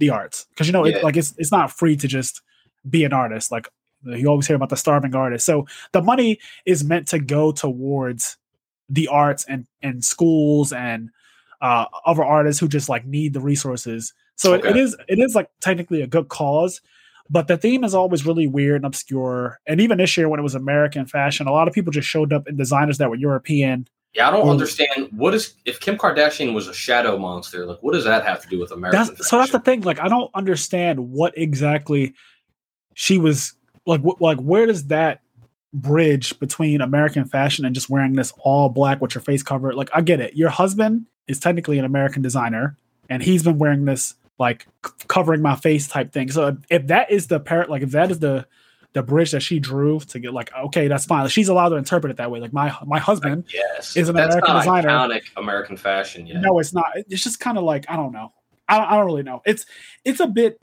the 0.00 0.10
arts. 0.10 0.46
Because 0.50 0.66
you 0.66 0.72
know 0.72 0.84
Yeah. 0.84 0.96
it, 0.96 1.04
like 1.04 1.16
it's 1.16 1.32
it's 1.38 1.52
not 1.52 1.70
free 1.70 1.96
to 1.96 2.08
just 2.08 2.42
be 2.88 3.04
an 3.04 3.12
artist. 3.12 3.52
Like 3.52 3.68
you 4.02 4.26
always 4.26 4.46
hear 4.48 4.56
about 4.56 4.70
the 4.70 4.76
starving 4.76 5.14
artist. 5.14 5.46
So 5.46 5.66
the 5.92 6.02
money 6.02 6.38
is 6.66 6.82
meant 6.82 7.06
to 7.08 7.20
go 7.20 7.52
towards 7.52 8.36
the 8.88 9.06
arts 9.06 9.44
and 9.44 9.66
and 9.82 10.04
schools 10.04 10.72
and 10.72 11.10
uh 11.60 11.84
other 12.06 12.24
artists 12.24 12.58
who 12.58 12.66
just 12.66 12.88
like 12.88 13.06
need 13.06 13.34
the 13.34 13.40
resources. 13.40 14.12
So 14.36 14.54
it, 14.54 14.64
it 14.64 14.70
Okay. 14.70 14.80
is 14.80 14.96
it 15.08 15.18
is 15.20 15.34
like 15.36 15.48
technically 15.60 16.02
a 16.02 16.08
good 16.08 16.28
cause 16.28 16.80
but 17.32 17.46
the 17.46 17.56
theme 17.56 17.84
is 17.84 17.94
always 17.94 18.26
really 18.26 18.48
weird 18.48 18.76
and 18.76 18.84
obscure. 18.86 19.60
And 19.68 19.80
even 19.80 19.98
this 19.98 20.16
year 20.16 20.28
when 20.28 20.40
it 20.40 20.42
was 20.42 20.54
american 20.56 21.06
fashion 21.06 21.46
a 21.46 21.52
lot 21.52 21.68
of 21.68 21.74
people 21.74 21.92
just 21.92 22.08
showed 22.08 22.32
up 22.32 22.48
in 22.48 22.56
designers 22.56 22.98
that 22.98 23.10
were 23.10 23.16
european 23.16 23.86
yeah, 24.12 24.26
I 24.26 24.32
don't 24.32 24.48
understand 24.48 25.08
what 25.12 25.34
is 25.34 25.54
if 25.64 25.78
Kim 25.78 25.96
Kardashian 25.96 26.52
was 26.52 26.66
a 26.66 26.74
shadow 26.74 27.16
monster. 27.16 27.64
Like, 27.64 27.78
what 27.80 27.92
does 27.92 28.04
that 28.04 28.24
have 28.24 28.42
to 28.42 28.48
do 28.48 28.58
with 28.58 28.72
American? 28.72 29.14
that's 29.14 29.28
so 29.28 29.38
that's 29.38 29.52
the 29.52 29.60
thing 29.60 29.82
like 29.82 30.00
i 30.00 30.08
don't 30.08 30.30
understand 30.34 31.12
what 31.12 31.32
exactly 31.38 32.12
she 32.94 33.18
was 33.18 33.54
like 33.86 34.00
wh- 34.02 34.20
like 34.20 34.38
where 34.38 34.66
does 34.66 34.86
that 34.88 35.20
bridge 35.72 36.36
between 36.40 36.80
american 36.80 37.24
fashion 37.24 37.64
and 37.64 37.74
just 37.74 37.88
wearing 37.88 38.14
this 38.14 38.32
all 38.40 38.68
black 38.68 39.00
with 39.00 39.14
your 39.14 39.22
face 39.22 39.42
covered 39.42 39.74
like 39.76 39.88
i 39.94 40.00
get 40.00 40.20
it 40.20 40.34
your 40.34 40.50
husband 40.50 41.06
is 41.28 41.38
technically 41.38 41.78
an 41.78 41.84
american 41.84 42.20
designer 42.20 42.76
and 43.08 43.22
he's 43.22 43.44
been 43.44 43.58
wearing 43.58 43.84
this 43.84 44.14
like 44.40 44.66
c- 44.84 44.92
covering 45.06 45.40
my 45.40 45.54
face 45.54 45.86
type 45.86 46.12
thing 46.12 46.28
so 46.30 46.48
if, 46.48 46.56
if 46.70 46.86
that 46.88 47.10
is 47.10 47.28
the 47.28 47.38
parent 47.38 47.70
like 47.70 47.82
if 47.82 47.92
that 47.92 48.10
is 48.10 48.18
the 48.18 48.44
the 48.92 49.02
bridge 49.02 49.30
that 49.30 49.40
she 49.40 49.58
drew 49.60 50.00
to 50.00 50.18
get 50.18 50.32
like 50.32 50.50
okay 50.54 50.88
that's 50.88 51.04
fine 51.04 51.28
she's 51.28 51.48
allowed 51.48 51.68
to 51.68 51.76
interpret 51.76 52.10
it 52.10 52.16
that 52.16 52.30
way 52.30 52.40
like 52.40 52.52
my 52.52 52.74
my 52.86 52.98
husband 52.98 53.44
Yes, 53.52 53.96
is 53.96 54.08
an 54.08 54.16
that's 54.16 54.34
American 54.34 54.54
not 54.54 54.60
designer. 54.62 54.88
iconic 54.88 55.22
American 55.36 55.76
fashion 55.76 56.26
yet. 56.26 56.40
No, 56.40 56.58
it's 56.58 56.72
not. 56.74 56.86
It's 57.08 57.22
just 57.22 57.38
kind 57.40 57.56
of 57.58 57.64
like 57.64 57.86
I 57.88 57.96
don't 57.96 58.12
know. 58.12 58.32
I 58.68 58.78
don't, 58.78 58.86
I 58.90 58.96
don't 58.96 59.06
really 59.06 59.22
know. 59.22 59.42
It's 59.46 59.64
it's 60.04 60.20
a 60.20 60.26
bit 60.26 60.60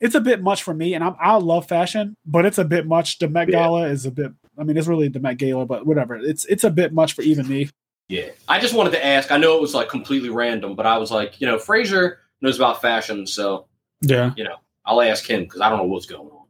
it's 0.00 0.14
a 0.14 0.20
bit 0.20 0.42
much 0.42 0.62
for 0.64 0.74
me, 0.74 0.94
and 0.94 1.02
I'm, 1.04 1.14
I 1.20 1.36
love 1.36 1.66
fashion, 1.68 2.16
but 2.26 2.44
it's 2.44 2.58
a 2.58 2.64
bit 2.64 2.86
much. 2.86 3.18
The 3.20 3.28
Met 3.28 3.48
Yeah. 3.48 3.60
Gala 3.60 3.88
is 3.88 4.04
a 4.06 4.10
bit. 4.10 4.32
I 4.58 4.64
mean, 4.64 4.76
it's 4.76 4.86
really 4.88 5.08
the 5.08 5.20
Met 5.20 5.38
Gala, 5.38 5.66
but 5.66 5.86
whatever. 5.86 6.16
It's 6.16 6.44
it's 6.46 6.64
a 6.64 6.70
bit 6.70 6.92
much 6.92 7.14
for 7.14 7.22
even 7.22 7.48
me. 7.48 7.70
Yeah, 8.08 8.28
I 8.48 8.58
just 8.60 8.74
wanted 8.74 8.90
to 8.90 9.04
ask. 9.04 9.30
I 9.30 9.38
know 9.38 9.56
it 9.56 9.60
was 9.60 9.72
like 9.74 9.88
completely 9.88 10.28
random, 10.30 10.74
but 10.74 10.84
I 10.86 10.98
was 10.98 11.10
like, 11.10 11.40
you 11.40 11.46
know, 11.46 11.58
Fraser 11.58 12.18
knows 12.42 12.56
about 12.56 12.82
fashion, 12.82 13.26
so 13.26 13.66
Yeah. 14.02 14.32
You 14.36 14.44
know, 14.44 14.56
I'll 14.84 15.00
ask 15.00 15.24
him 15.28 15.44
because 15.44 15.60
I 15.60 15.68
don't 15.70 15.78
know 15.78 15.84
what's 15.84 16.06
going 16.06 16.28
on. 16.28 16.43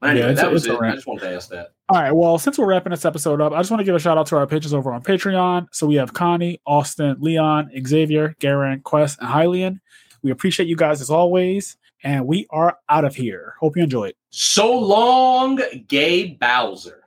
But 0.00 0.10
anyway, 0.10 0.28
Yeah, 0.28 0.32
that 0.34 0.50
was 0.52 0.66
it. 0.66 0.80
I 0.80 0.94
just 0.94 1.06
wanted 1.06 1.20
to 1.22 1.34
ask 1.34 1.48
that. 1.50 1.72
All 1.88 2.00
right. 2.00 2.12
Well, 2.12 2.38
since 2.38 2.58
we're 2.58 2.66
wrapping 2.66 2.90
this 2.90 3.04
episode 3.04 3.40
up, 3.40 3.52
I 3.52 3.58
just 3.58 3.70
want 3.70 3.80
to 3.80 3.84
give 3.84 3.94
a 3.94 3.98
shout 3.98 4.16
out 4.16 4.26
to 4.28 4.36
our 4.36 4.46
patrons 4.46 4.72
over 4.72 4.92
on 4.92 5.02
Patreon. 5.02 5.66
So 5.72 5.86
we 5.86 5.96
have 5.96 6.14
Connie, 6.14 6.60
Austin, 6.66 7.16
Leon, 7.20 7.70
Xavier, 7.86 8.34
Garen, 8.38 8.80
Quest, 8.80 9.18
and 9.20 9.28
Hylian. 9.28 9.80
We 10.22 10.30
appreciate 10.30 10.68
you 10.68 10.76
guys 10.76 11.00
as 11.00 11.10
always. 11.10 11.76
And 12.02 12.26
we 12.26 12.46
are 12.50 12.78
out 12.88 13.04
of 13.04 13.14
here. 13.14 13.54
Hope 13.60 13.76
you 13.76 13.82
enjoyed. 13.82 14.14
So 14.30 14.72
long, 14.78 15.60
Gay 15.86 16.28
Bowser. 16.40 16.99